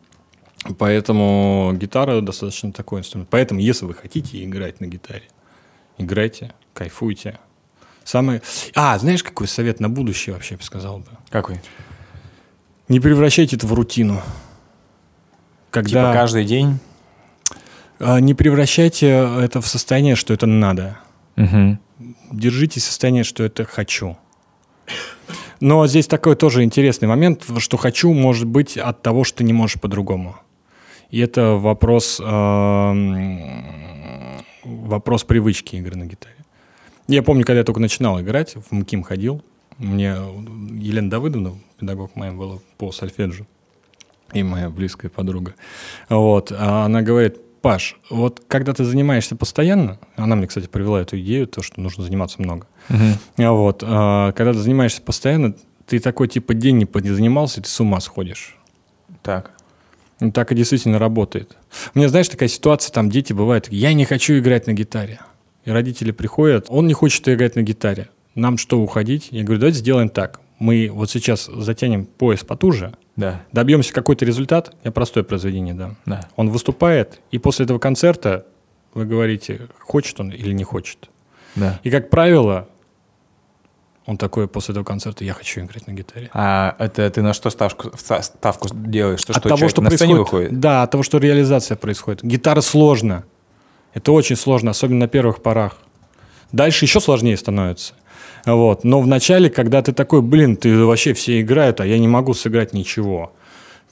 Поэтому 0.78 1.74
гитара 1.76 2.22
достаточно 2.22 2.72
такой 2.72 3.00
инструмент. 3.00 3.30
Поэтому, 3.32 3.60
если 3.60 3.86
вы 3.86 3.96
хотите 3.96 4.44
играть 4.44 4.80
на 4.80 4.86
гитаре, 4.86 5.24
играйте, 5.98 6.54
кайфуйте, 6.74 7.40
Самый... 8.04 8.42
А, 8.74 8.98
знаешь, 8.98 9.24
какой 9.24 9.48
совет 9.48 9.80
на 9.80 9.88
будущее 9.88 10.34
вообще, 10.34 10.56
я 10.56 10.58
бы 10.58 10.64
сказал 10.64 10.98
бы? 10.98 11.06
Какой? 11.30 11.60
Не 12.88 13.00
превращайте 13.00 13.56
это 13.56 13.68
в 13.68 13.74
рутину. 13.74 14.20
Когда... 15.70 15.90
Типа 15.90 16.14
каждый 16.14 16.44
день? 16.44 16.80
А, 18.00 18.20
Не 18.20 18.34
превращайте 18.34 19.08
это 19.08 19.62
в 19.62 19.68
состояние, 19.68 20.16
что 20.16 20.34
это 20.34 20.48
надо. 20.48 20.98
Угу. 21.38 21.78
Держите 22.32 22.80
состояние, 22.80 23.24
что 23.24 23.44
это 23.44 23.66
хочу. 23.66 24.18
Но 25.60 25.86
здесь 25.88 26.08
такой 26.08 26.36
тоже 26.36 26.64
интересный 26.64 27.08
момент, 27.08 27.46
что 27.58 27.78
хочу 27.78 28.14
может 28.14 28.48
быть 28.48 28.78
от 28.78 29.02
того, 29.02 29.24
что 29.24 29.44
не 29.44 29.54
можешь 29.54 29.80
по-другому. 29.80 30.38
И 31.10 31.20
это 31.20 31.56
вопрос, 31.56 32.22
эм, 32.24 33.42
вопрос 34.64 35.24
привычки 35.24 35.76
игры 35.76 35.98
на 35.98 36.06
гитаре. 36.06 36.36
Я 37.08 37.24
помню, 37.24 37.44
когда 37.44 37.60
я 37.60 37.64
только 37.66 37.80
начинал 37.80 38.22
играть, 38.22 38.56
в 38.56 38.72
МКИМ 38.74 39.04
ходил, 39.04 39.44
мне 39.80 40.16
Елена 40.78 41.10
Давыдовна, 41.10 41.56
педагог 41.80 42.16
моя 42.16 42.32
была 42.32 42.60
по 42.78 42.92
сольфеджио, 42.92 43.46
и 44.34 44.44
моя 44.44 44.70
близкая 44.70 45.10
подруга. 45.10 45.56
Вот, 46.10 46.52
а 46.56 46.86
она 46.86 47.02
говорит, 47.02 47.38
Паш, 47.62 47.98
вот 48.10 48.42
когда 48.48 48.74
ты 48.74 48.86
занимаешься 48.86 49.36
постоянно, 49.36 50.00
она 50.16 50.36
мне, 50.36 50.48
кстати, 50.48 50.68
привела 50.68 51.02
эту 51.02 51.20
идею, 51.20 51.48
то, 51.48 51.62
что 51.62 51.82
нужно 51.82 52.04
заниматься 52.04 52.42
много. 52.42 52.68
А 52.90 53.52
Вот, 53.52 53.84
а, 53.86 54.32
когда 54.32 54.54
ты 54.54 54.60
занимаешься 54.60 55.02
постоянно, 55.02 55.56
ты 55.86 56.00
такой 56.00 56.28
типа 56.28 56.54
день 56.54 56.78
не 56.78 57.10
занимался, 57.10 57.60
и 57.60 57.64
ты 57.64 57.70
с 57.70 57.80
ума 57.80 58.00
сходишь. 58.00 58.58
Так. 59.24 59.52
Ну, 60.20 60.32
так 60.32 60.52
и 60.52 60.56
действительно 60.56 61.00
работает. 61.00 61.58
У 61.94 62.00
меня, 62.00 62.10
знаешь, 62.10 62.30
такая 62.30 62.50
ситуация, 62.50 62.94
там 62.94 63.10
дети 63.10 63.34
бывают, 63.34 63.68
я 63.72 63.94
не 63.94 64.06
хочу 64.06 64.38
играть 64.38 64.68
на 64.68 64.74
гитаре. 64.74 65.20
И 65.66 65.72
родители 65.72 66.12
приходят, 66.12 66.68
он 66.70 66.88
не 66.88 66.94
хочет 66.94 67.28
играть 67.28 67.56
на 67.56 67.62
гитаре. 67.62 68.10
Нам 68.36 68.58
что, 68.58 68.80
уходить? 68.80 69.30
Я 69.32 69.44
говорю, 69.44 69.60
давайте 69.62 69.80
сделаем 69.80 70.10
так. 70.10 70.40
Мы 70.60 70.90
вот 70.92 71.10
сейчас 71.10 71.46
затянем 71.46 72.06
пояс 72.06 72.44
потуже, 72.44 72.94
Да. 73.20 73.42
добьемся 73.52 73.94
какой-то 73.94 74.26
результат, 74.26 74.74
я 74.84 74.92
простое 74.92 75.24
произведение 75.24 75.74
дам. 75.74 75.98
Да. 76.06 76.28
Он 76.36 76.50
выступает, 76.50 77.20
и 77.32 77.38
после 77.38 77.66
этого 77.66 77.80
концерта 77.80 78.46
вы 78.94 79.06
говорите, 79.06 79.68
хочет 79.80 80.20
он 80.20 80.30
или 80.32 80.54
не 80.54 80.64
хочет. 80.64 81.10
Да. 81.56 81.80
И, 81.84 81.92
как 81.92 82.10
правило, 82.10 82.68
он 84.06 84.18
такой 84.18 84.48
после 84.48 84.74
этого 84.74 84.84
концерта, 84.86 85.24
я 85.24 85.34
хочу 85.34 85.62
играть 85.62 85.86
на 85.86 85.92
гитаре. 85.92 86.30
А 86.34 86.76
это 86.80 87.10
ты 87.10 87.22
на 87.22 87.34
что 87.34 87.50
ставку, 87.50 87.92
ста- 87.98 88.22
ставку 88.22 88.70
делаешь? 88.74 89.20
Что, 89.20 89.34
от 89.34 89.40
что 89.40 89.50
того, 89.50 89.58
человек 89.58 89.72
что 89.72 89.82
на 89.82 89.92
сцене 89.92 90.16
происходит, 90.16 90.32
выходит? 90.50 90.60
Да, 90.60 90.84
от 90.84 90.92
того, 90.92 91.04
что 91.04 91.18
реализация 91.18 91.78
происходит. 91.78 92.24
Гитара 92.24 92.62
сложно. 92.62 93.26
Это 93.94 94.12
очень 94.12 94.36
сложно, 94.36 94.72
особенно 94.72 95.02
на 95.02 95.08
первых 95.08 95.44
порах. 95.44 95.78
Дальше 96.52 96.86
еще 96.86 97.00
сложнее 97.00 97.38
становится. 97.38 97.94
Вот. 98.56 98.84
Но 98.84 99.02
в 99.02 99.08
начале, 99.08 99.50
когда 99.50 99.82
ты 99.82 99.94
такой, 99.94 100.22
блин, 100.22 100.56
ты 100.56 100.84
вообще 100.84 101.14
все 101.14 101.42
играют, 101.42 101.82
а 101.82 101.86
я 101.86 101.98
не 102.00 102.08
могу 102.08 102.34
сыграть 102.34 102.74
ничего. 102.74 103.32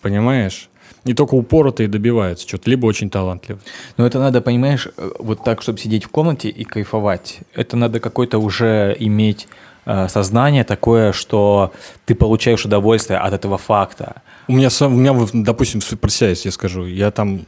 Понимаешь? 0.02 0.70
Не 1.04 1.14
только 1.14 1.36
упоротые 1.36 1.88
добиваются 1.88 2.48
что-то, 2.48 2.70
либо 2.70 2.86
очень 2.86 3.10
талантливые. 3.10 3.62
Но 3.98 4.06
это 4.06 4.20
надо, 4.20 4.42
понимаешь, 4.42 4.88
э, 4.98 5.12
вот 5.20 5.44
так, 5.44 5.62
чтобы 5.62 5.80
сидеть 5.80 6.04
в 6.04 6.10
комнате 6.10 6.50
и 6.50 6.64
кайфовать. 6.64 7.40
Это 7.54 7.78
надо 7.78 8.00
какое-то 8.00 8.40
уже 8.40 8.96
иметь 9.00 9.48
э, 9.86 10.08
сознание 10.10 10.64
такое, 10.66 11.14
что 11.14 11.72
ты 12.06 12.14
получаешь 12.14 12.66
удовольствие 12.66 13.20
от 13.20 13.34
этого 13.34 13.58
факта. 13.58 14.22
У 14.48 14.54
меня, 14.54 14.70
сам, 14.70 14.96
у 14.96 14.98
меня 14.98 15.16
допустим, 15.34 15.82
про 15.98 16.10
себя, 16.10 16.30
если 16.30 16.50
я 16.50 16.52
скажу, 16.52 16.86
я 16.86 17.12
там 17.12 17.46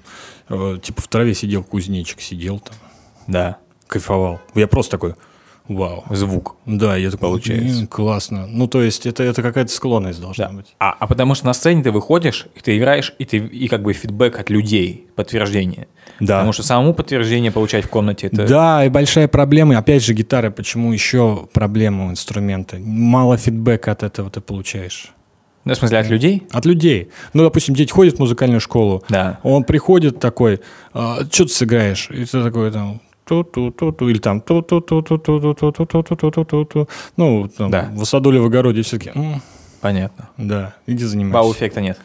э, 0.50 0.78
типа 0.82 1.02
в 1.02 1.08
траве 1.08 1.34
сидел, 1.34 1.64
кузнечик 1.64 2.22
сидел 2.22 2.60
там, 2.60 2.76
Да. 3.28 3.58
кайфовал. 3.88 4.40
Я 4.56 4.68
просто 4.68 4.92
такой, 4.92 5.16
вау. 5.70 6.04
Звук. 6.10 6.56
Да, 6.66 6.98
я 6.98 7.10
такой, 7.12 7.30
Получается. 7.30 7.74
«Блин, 7.76 7.88
классно. 7.88 8.48
Ну, 8.48 8.68
то 8.68 8.82
есть 8.82 9.06
это, 9.06 9.24
это 9.24 9.42
какая-то 9.42 9.72
склонность 9.72 10.20
должна 10.20 10.48
Да. 10.50 10.54
быть. 10.54 10.66
А, 10.80 10.96
а 11.00 11.08
потому 11.08 11.36
что 11.36 11.46
на 11.46 11.54
сцене 11.54 11.82
ты 11.84 11.92
выходишь, 11.92 12.48
и 12.56 12.60
ты 12.60 12.78
играешь, 12.78 13.14
и 13.20 13.26
ты 13.26 13.38
и 13.38 13.68
как 13.68 13.82
бы 13.84 13.94
фидбэк 13.94 14.38
от 14.40 14.50
людей, 14.50 15.08
подтверждение. 15.16 15.88
Да. 16.20 16.38
Потому 16.40 16.52
что 16.54 16.64
самому 16.64 16.94
подтверждение 16.94 17.52
получать 17.52 17.86
в 17.86 17.90
комнате 17.90 18.28
это. 18.28 18.46
Да, 18.48 18.84
и 18.86 18.90
большая 18.90 19.28
проблема, 19.30 19.78
опять 19.78 20.04
же, 20.04 20.14
гитара, 20.14 20.50
почему 20.52 20.92
еще 20.92 21.48
проблема 21.54 22.08
у 22.08 22.12
инструмента? 22.12 22.78
Мало 22.80 23.38
фидбэка 23.38 23.92
от 23.94 24.04
этого 24.04 24.30
ты 24.30 24.42
получаешь. 24.42 25.14
Ну, 25.66 25.74
в 25.74 25.78
смысле, 25.78 26.00
от 26.00 26.08
людей? 26.10 26.44
От 26.52 26.66
людей. 26.66 27.10
Ну, 27.34 27.44
допустим, 27.44 27.76
дети 27.76 27.92
ходят 27.92 28.16
в 28.16 28.20
музыкальную 28.20 28.60
школу, 28.62 29.04
Да. 29.10 29.40
он 29.44 29.64
приходит 29.66 30.20
такой, 30.20 30.62
«А, 30.94 31.20
что 31.32 31.44
ты 31.46 31.52
сыграешь? 31.52 32.10
И 32.12 32.26
ты 32.26 32.42
такой 32.44 32.72
там, 32.72 33.02
ту-ту-ту-ту, 33.30 34.10
или 34.10 34.20
там 34.20 34.42
ту-ту-ту-ту-ту-ту-ту-ту-ту-ту-ту-ту. 34.42 36.88
Ну, 37.18 37.48
там, 37.48 37.72
Да. 37.72 37.90
садуле 38.04 38.40
в 38.40 38.46
огороде 38.46 38.82
все-таки, 38.82 39.12
Понятно. 39.82 40.30
да, 40.38 40.76
иди 40.88 41.06
занимайся. 41.06 41.38
Вау-эффекта 41.38 41.82
нет. 41.82 41.98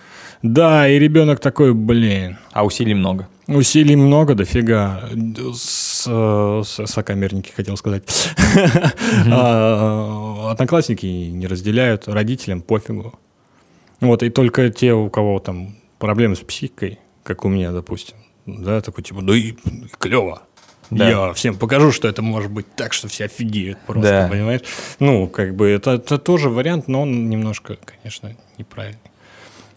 Да, 0.42 0.88
и 0.88 0.98
ребенок 0.98 1.40
такой, 1.40 1.72
блин, 1.72 2.36
А 2.52 2.64
усилий 2.64 2.94
много. 2.94 3.28
Усилий 3.46 3.96
много, 3.96 4.34
дофига. 4.34 5.08
С, 5.54 6.06
с- 6.06 6.86
сокамерники, 6.86 7.52
хотел 7.52 7.76
сказать. 7.76 8.04
Одноклассники 9.26 11.06
не 11.06 11.46
разделяют, 11.46 12.08
родителям 12.08 12.60
пофигу. 12.62 13.14
Вот, 14.00 14.22
и 14.22 14.30
только 14.30 14.70
те, 14.70 14.92
у 14.92 15.08
кого 15.08 15.38
там 15.38 15.76
проблемы 15.98 16.36
с 16.36 16.40
психикой, 16.40 16.98
как 17.22 17.44
у 17.44 17.48
меня, 17.48 17.72
допустим, 17.72 18.16
да, 18.46 18.80
такой 18.80 19.04
типа, 19.04 19.22
да 19.22 19.34
и 19.34 19.54
клево. 19.98 20.42
Да. 20.90 21.08
Я 21.08 21.32
всем 21.32 21.56
покажу, 21.56 21.92
что 21.92 22.08
это 22.08 22.22
может 22.22 22.50
быть 22.50 22.66
так, 22.76 22.92
что 22.92 23.08
все 23.08 23.24
офигеют 23.24 23.78
просто, 23.86 24.02
Да. 24.10 24.28
понимаешь? 24.30 24.60
Ну, 25.00 25.26
как 25.26 25.54
бы 25.54 25.68
это, 25.68 25.92
это 25.92 26.18
тоже 26.18 26.50
вариант, 26.50 26.88
но 26.88 27.02
он 27.02 27.28
немножко, 27.30 27.76
конечно, 27.84 28.34
неправильный. 28.58 28.98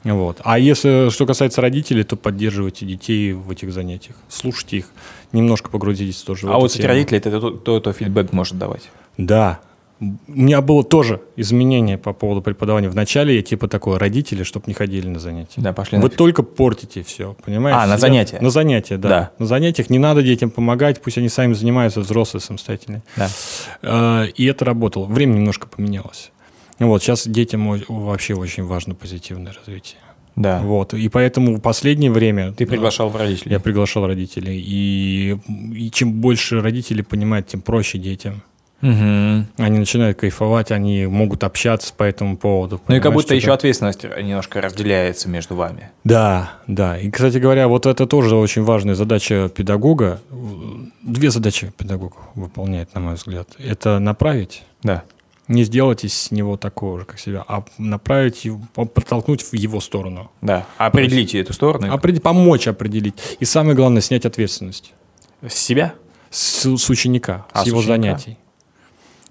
Вот. 0.03 0.39
А 0.43 0.57
если 0.59 1.09
что 1.09 1.25
касается 1.25 1.59
родителей, 1.61 2.03
то 2.03 2.15
поддерживайте 2.15 2.85
детей 2.85 3.33
в 3.33 3.49
этих 3.51 3.73
занятиях. 3.73 4.15
Слушайте 4.29 4.77
их, 4.77 4.89
немножко 5.33 5.69
погрузитесь 5.69 6.21
тоже 6.21 6.47
А 6.47 6.57
вот 6.57 6.71
эти 6.71 6.77
тему. 6.77 6.89
родители, 6.89 7.17
это 7.17 7.39
кто, 7.57 7.79
кто 7.79 7.93
фидбэк 7.93 8.31
может 8.31 8.57
давать. 8.57 8.89
Да. 9.17 9.59
У 9.99 10.15
меня 10.27 10.61
было 10.61 10.83
тоже 10.83 11.21
изменение 11.35 11.97
по 11.97 12.13
поводу 12.13 12.41
преподавания. 12.43 12.87
Вначале 12.87 13.35
я 13.35 13.41
типа 13.41 13.67
такой, 13.67 13.97
родители, 13.97 14.43
чтобы 14.43 14.65
не 14.67 14.73
ходили 14.75 15.07
на 15.07 15.19
занятия. 15.19 15.59
Да, 15.61 15.73
пошли 15.73 15.97
Вы 15.97 16.03
нафиг. 16.03 16.17
только 16.17 16.43
портите 16.43 17.01
все, 17.01 17.35
понимаешь? 17.43 17.75
А, 17.77 17.87
на 17.87 17.93
Сидят- 17.95 17.99
занятия? 18.01 18.37
На 18.39 18.49
занятия, 18.51 18.97
да. 18.97 19.09
Да. 19.09 19.31
На 19.39 19.45
занятиях 19.47 19.89
не 19.89 19.97
надо 19.97 20.21
детям 20.21 20.51
помогать, 20.51 21.01
пусть 21.01 21.17
они 21.17 21.29
сами 21.29 21.53
занимаются, 21.53 22.01
взрослые, 22.01 22.41
самостоятельные. 22.41 23.01
Да. 23.15 23.27
Э, 23.81 24.27
И 24.35 24.45
это 24.45 24.65
работало. 24.65 25.05
Время 25.05 25.33
немножко 25.33 25.67
поменялось. 25.67 26.31
Вот, 26.77 27.01
сейчас 27.01 27.27
детям 27.27 27.67
вообще 27.87 28.35
очень 28.35 28.63
важно 28.65 28.93
позитивное 28.93 29.51
развитие. 29.53 29.97
Да. 30.35 30.59
Вот, 30.59 30.93
и 30.93 31.09
поэтому 31.09 31.55
в 31.55 31.59
последнее 31.61 32.11
время... 32.11 32.51
Ты 32.51 32.67
приглашал 32.67 33.09
в 33.09 33.15
родителей. 33.15 33.51
Я 33.53 33.59
приглашал 33.59 34.05
родителей. 34.05 34.61
И, 34.63 35.35
и 35.75 35.89
чем 35.89 36.13
больше 36.13 36.61
родители 36.61 37.01
понимают, 37.01 37.47
тем 37.47 37.61
проще 37.61 37.97
детям. 37.97 38.43
Мгм. 38.81 39.47
Они 39.57 39.79
начинают 39.79 40.19
кайфовать, 40.19 40.71
они 40.71 41.07
могут 41.07 41.43
общаться 41.43 41.93
по 41.95 42.03
этому 42.03 42.37
поводу. 42.37 42.79
Ну 42.87 42.95
и 42.95 42.99
как 42.99 43.13
будто 43.13 43.33
еще 43.33 43.51
ответственность 43.51 44.03
немножко 44.03 44.61
разделяется 44.61 45.29
между 45.29 45.55
вами. 45.55 45.89
Да, 46.03 46.51
да. 46.67 46.97
И, 46.99 47.09
кстати 47.09 47.37
говоря, 47.37 47.67
вот 47.67 47.85
это 47.87 48.05
тоже 48.05 48.35
очень 48.35 48.63
важная 48.63 48.93
задача 48.95 49.49
педагога. 49.49 50.21
Две 51.01 51.31
задачи 51.31 51.71
педагог 51.77 52.17
выполняет, 52.35 52.93
на 52.93 53.01
мой 53.01 53.15
взгляд. 53.15 53.49
Это 53.57 53.97
направить, 53.99 54.63
Да. 54.83 55.03
не 55.47 55.63
сделать 55.63 56.03
из 56.03 56.29
него 56.31 56.55
такого 56.57 56.99
же, 56.99 57.05
как 57.05 57.19
себя, 57.19 57.43
а 57.47 57.63
направить, 57.79 58.45
его, 58.45 58.59
подтолкнуть 58.75 59.41
в 59.41 59.53
его 59.53 59.79
сторону. 59.79 60.29
Да. 60.41 60.65
Определите 60.77 61.39
эту 61.39 61.53
сторону. 61.53 61.87
Определ- 61.91 62.21
помочь 62.21 62.67
определить. 62.67 63.15
И 63.39 63.45
самое 63.45 63.75
главное, 63.75 64.01
снять 64.01 64.25
ответственность 64.25 64.93
С 65.41 65.55
себя? 65.55 65.93
с, 66.29 66.75
с 66.77 66.89
ученика, 66.89 67.45
А, 67.53 67.61
с 67.61 67.63
с 67.63 67.67
его 67.67 67.79
ученика. 67.79 67.95
занятий. 67.95 68.37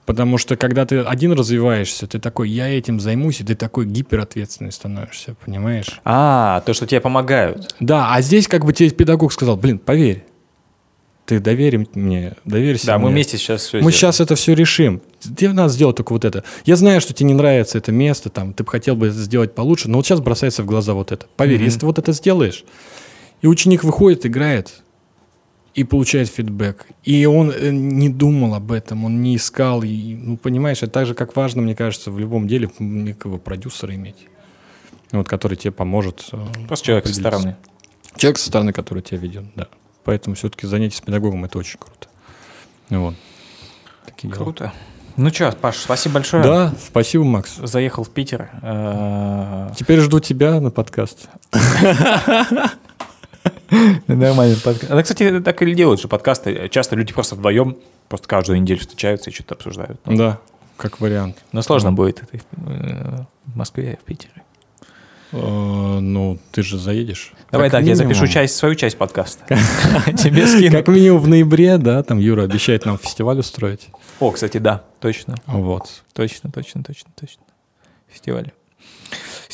Потому 0.06 0.38
что 0.38 0.56
когда 0.56 0.86
ты 0.86 1.00
один 1.00 1.32
развиваешься, 1.32 2.06
ты 2.06 2.20
такой, 2.20 2.48
я 2.48 2.68
этим 2.68 3.00
займусь, 3.00 3.40
и 3.40 3.44
ты 3.44 3.56
такой 3.56 3.86
гиперответственный 3.86 4.70
становишься, 4.70 5.34
понимаешь? 5.44 6.00
А, 6.04 6.60
то, 6.64 6.72
что 6.74 6.86
тебе 6.86 7.00
помогают. 7.00 7.74
Да, 7.80 8.14
а 8.14 8.22
здесь 8.22 8.46
как 8.46 8.64
бы 8.64 8.72
тебе 8.72 8.88
педагог 8.90 9.32
сказал, 9.32 9.56
блин, 9.56 9.80
поверь, 9.80 10.24
ты 11.24 11.40
доверь 11.40 11.84
мне, 11.94 12.34
доверься 12.44 12.86
Да, 12.86 12.98
мы 12.98 13.06
мне. 13.06 13.14
вместе 13.14 13.36
сейчас 13.36 13.62
все 13.66 13.80
Мы 13.80 13.90
сейчас 13.90 14.20
это 14.20 14.36
все 14.36 14.54
решим. 14.54 15.02
Тебе 15.18 15.52
надо 15.52 15.70
сделать 15.70 15.96
только 15.96 16.12
вот 16.12 16.24
это. 16.24 16.44
Я 16.64 16.76
знаю, 16.76 17.00
что 17.00 17.12
тебе 17.12 17.26
не 17.26 17.34
нравится 17.34 17.76
это 17.78 17.90
место, 17.90 18.30
там, 18.30 18.52
ты 18.54 18.62
бы 18.62 18.70
хотел 18.70 18.94
бы 18.94 19.08
это 19.08 19.16
сделать 19.16 19.56
получше, 19.56 19.88
но 19.90 19.96
вот 19.96 20.06
сейчас 20.06 20.20
бросается 20.20 20.62
в 20.62 20.66
глаза 20.66 20.94
вот 20.94 21.10
это. 21.10 21.26
Поверь, 21.36 21.56
Мгм. 21.56 21.64
если 21.64 21.80
ты 21.80 21.86
вот 21.86 21.98
это 21.98 22.12
сделаешь, 22.12 22.64
и 23.42 23.48
ученик 23.48 23.82
выходит, 23.82 24.24
играет, 24.24 24.72
и 25.76 25.84
получает 25.84 26.28
фидбэк. 26.28 26.86
И 27.04 27.26
он 27.26 27.50
э, 27.50 27.70
не 27.70 28.08
думал 28.08 28.54
об 28.54 28.72
этом, 28.72 29.04
он 29.04 29.20
не 29.22 29.36
искал. 29.36 29.82
И, 29.82 30.14
ну, 30.14 30.36
понимаешь, 30.38 30.78
это 30.82 30.90
так 30.90 31.06
же, 31.06 31.14
как 31.14 31.36
важно, 31.36 31.62
мне 31.62 31.74
кажется, 31.76 32.10
в 32.10 32.18
любом 32.18 32.48
деле 32.48 32.70
некого 32.78 33.36
продюсера 33.38 33.94
иметь. 33.94 34.26
Вот, 35.12 35.28
который 35.28 35.56
тебе 35.56 35.72
поможет. 35.72 36.26
э, 36.32 36.38
Просто 36.66 36.86
человек 36.86 37.06
со 37.06 37.14
стороны. 37.14 37.56
Человек 38.16 38.38
со 38.38 38.46
стороны, 38.46 38.72
который 38.72 39.02
тебя 39.02 39.18
ведет, 39.18 39.44
да. 39.54 39.68
Поэтому 40.04 40.34
все-таки 40.34 40.66
занятие 40.66 40.96
с 40.96 41.00
педагогом 41.02 41.44
это 41.44 41.58
очень 41.58 41.78
круто. 41.78 42.08
Вот. 42.88 43.14
Такие 44.06 44.32
дела. 44.32 44.42
Круто. 44.44 44.72
Ну 45.18 45.30
что, 45.30 45.50
Паш, 45.52 45.76
спасибо 45.76 46.14
большое. 46.14 46.42
Да, 46.42 46.74
спасибо, 46.82 47.24
Макс. 47.24 47.56
Заехал 47.56 48.04
в 48.04 48.10
Питер. 48.10 48.50
Э, 48.62 49.70
Теперь 49.76 50.00
жду 50.00 50.20
тебя 50.20 50.58
на 50.60 50.70
подкаст. 50.70 51.28
Нормальный 54.06 54.56
подкаст. 54.56 54.90
Она, 54.90 55.02
кстати, 55.02 55.40
так 55.40 55.60
и 55.62 55.74
делают, 55.74 56.00
что 56.00 56.08
подкасты. 56.08 56.68
Часто 56.70 56.96
люди 56.96 57.12
просто 57.12 57.34
вдвоем, 57.34 57.76
просто 58.08 58.28
каждую 58.28 58.60
неделю 58.60 58.80
встречаются 58.80 59.30
и 59.30 59.32
что-то 59.32 59.54
обсуждают. 59.54 60.00
Да, 60.04 60.38
как 60.76 61.00
вариант. 61.00 61.36
Но 61.52 61.62
сложно 61.62 61.92
будет 61.92 62.22
это 62.22 62.38
э, 62.66 63.18
в 63.46 63.56
Москве 63.56 63.94
и 63.94 63.96
в 63.96 64.04
Питере. 64.04 64.42
Э, 65.32 65.98
Ну, 66.00 66.38
ты 66.52 66.62
же 66.62 66.78
заедешь. 66.78 67.32
Давай 67.50 67.68
Как 67.70 67.80
так, 67.80 67.88
я 67.88 67.96
запишу 67.96 68.22
минимум. 68.22 68.32
часть, 68.32 68.56
свою 68.56 68.74
часть 68.74 68.96
подкаста. 68.98 69.44
Тебе 70.18 70.46
скину. 70.46 70.70
Как 70.76 70.88
минимум 70.88 71.20
в 71.20 71.28
ноябре, 71.28 71.78
да, 71.78 72.02
там 72.02 72.18
Юра 72.18 72.42
обещает 72.42 72.84
нам 72.86 72.98
фестиваль 72.98 73.38
устроить. 73.38 73.88
О, 74.20 74.30
кстати, 74.30 74.58
да, 74.58 74.82
точно. 75.00 75.34
Вот. 75.46 76.02
Точно, 76.12 76.50
точно, 76.50 76.82
точно, 76.82 77.10
точно. 77.18 77.42
Фестиваль. 78.08 78.52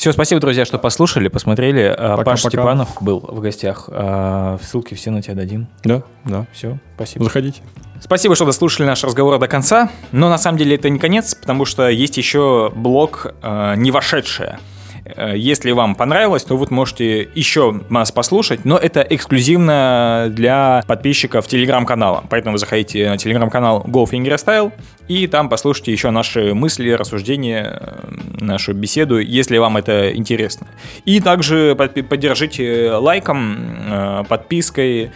Все, 0.03 0.11
спасибо, 0.11 0.41
друзья, 0.41 0.65
что 0.65 0.77
послушали, 0.79 1.29
посмотрели. 1.29 1.83
А, 1.83 2.17
Пока-пока. 2.17 2.23
Паш 2.25 2.39
Степанов 2.41 2.89
был 2.99 3.21
в 3.21 3.39
гостях. 3.39 3.85
А, 3.87 4.57
Ссылки 4.61 4.95
все 4.95 5.11
на 5.11 5.21
тебя 5.21 5.33
дадим. 5.33 5.69
Да, 5.85 6.01
да. 6.25 6.45
Все, 6.51 6.77
спасибо. 6.95 7.23
Заходите. 7.23 7.61
Спасибо, 8.01 8.35
что 8.35 8.43
дослушали 8.43 8.85
наш 8.85 9.01
разговор 9.05 9.39
до 9.39 9.47
конца. 9.47 9.89
Но 10.11 10.27
на 10.27 10.37
самом 10.37 10.57
деле 10.57 10.75
это 10.75 10.89
не 10.89 10.99
конец, 10.99 11.35
потому 11.35 11.63
что 11.63 11.87
есть 11.87 12.17
еще 12.17 12.69
блок 12.75 13.33
э, 13.41 13.75
«Не 13.77 13.91
вошедшее». 13.91 14.59
Э, 15.05 15.33
Если 15.35 15.71
вам 15.71 15.95
понравилось, 15.95 16.43
то 16.43 16.57
вы 16.57 16.67
можете 16.69 17.29
еще 17.35 17.81
нас 17.89 18.11
послушать, 18.11 18.65
но 18.65 18.77
это 18.77 19.01
эксклюзивно 19.01 20.27
для 20.29 20.83
подписчиков 20.87 21.47
телеграм-канала. 21.47 22.23
Поэтому 22.29 22.57
заходите 22.57 23.09
на 23.09 23.17
телеграм-канал 23.17 23.83
Go 23.87 24.05
Fingerstyle 24.05 24.71
и 25.07 25.27
там 25.27 25.49
послушайте 25.49 25.91
еще 25.91 26.11
наши 26.11 26.53
мысли, 26.53 26.91
рассуждения, 26.91 27.77
э, 27.79 28.43
нашу 28.43 28.73
беседу, 28.73 29.19
если 29.19 29.57
вам 29.57 29.77
это 29.77 30.15
интересно. 30.15 30.67
И 31.05 31.19
также 31.19 31.75
поддержите 31.75 32.91
лайком, 32.93 33.57
э, 33.85 34.23
подпиской, 34.27 35.11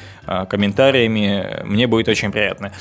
комментариями. 0.50 1.64
Мне 1.64 1.88
будет 1.88 2.10
очень 2.10 2.34
приятно. 2.34 2.74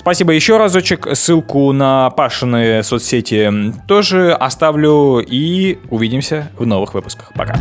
Спасибо 0.00 0.32
еще 0.32 0.56
разочек. 0.56 1.08
Ссылку 1.12 1.72
на 1.72 2.08
Пашины 2.08 2.82
соцсети 2.82 3.50
тоже 3.86 4.32
оставлю. 4.32 5.18
И 5.20 5.78
увидимся 5.90 6.50
в 6.58 6.64
новых 6.64 6.94
выпусках. 6.94 7.30
Пока. 7.34 7.54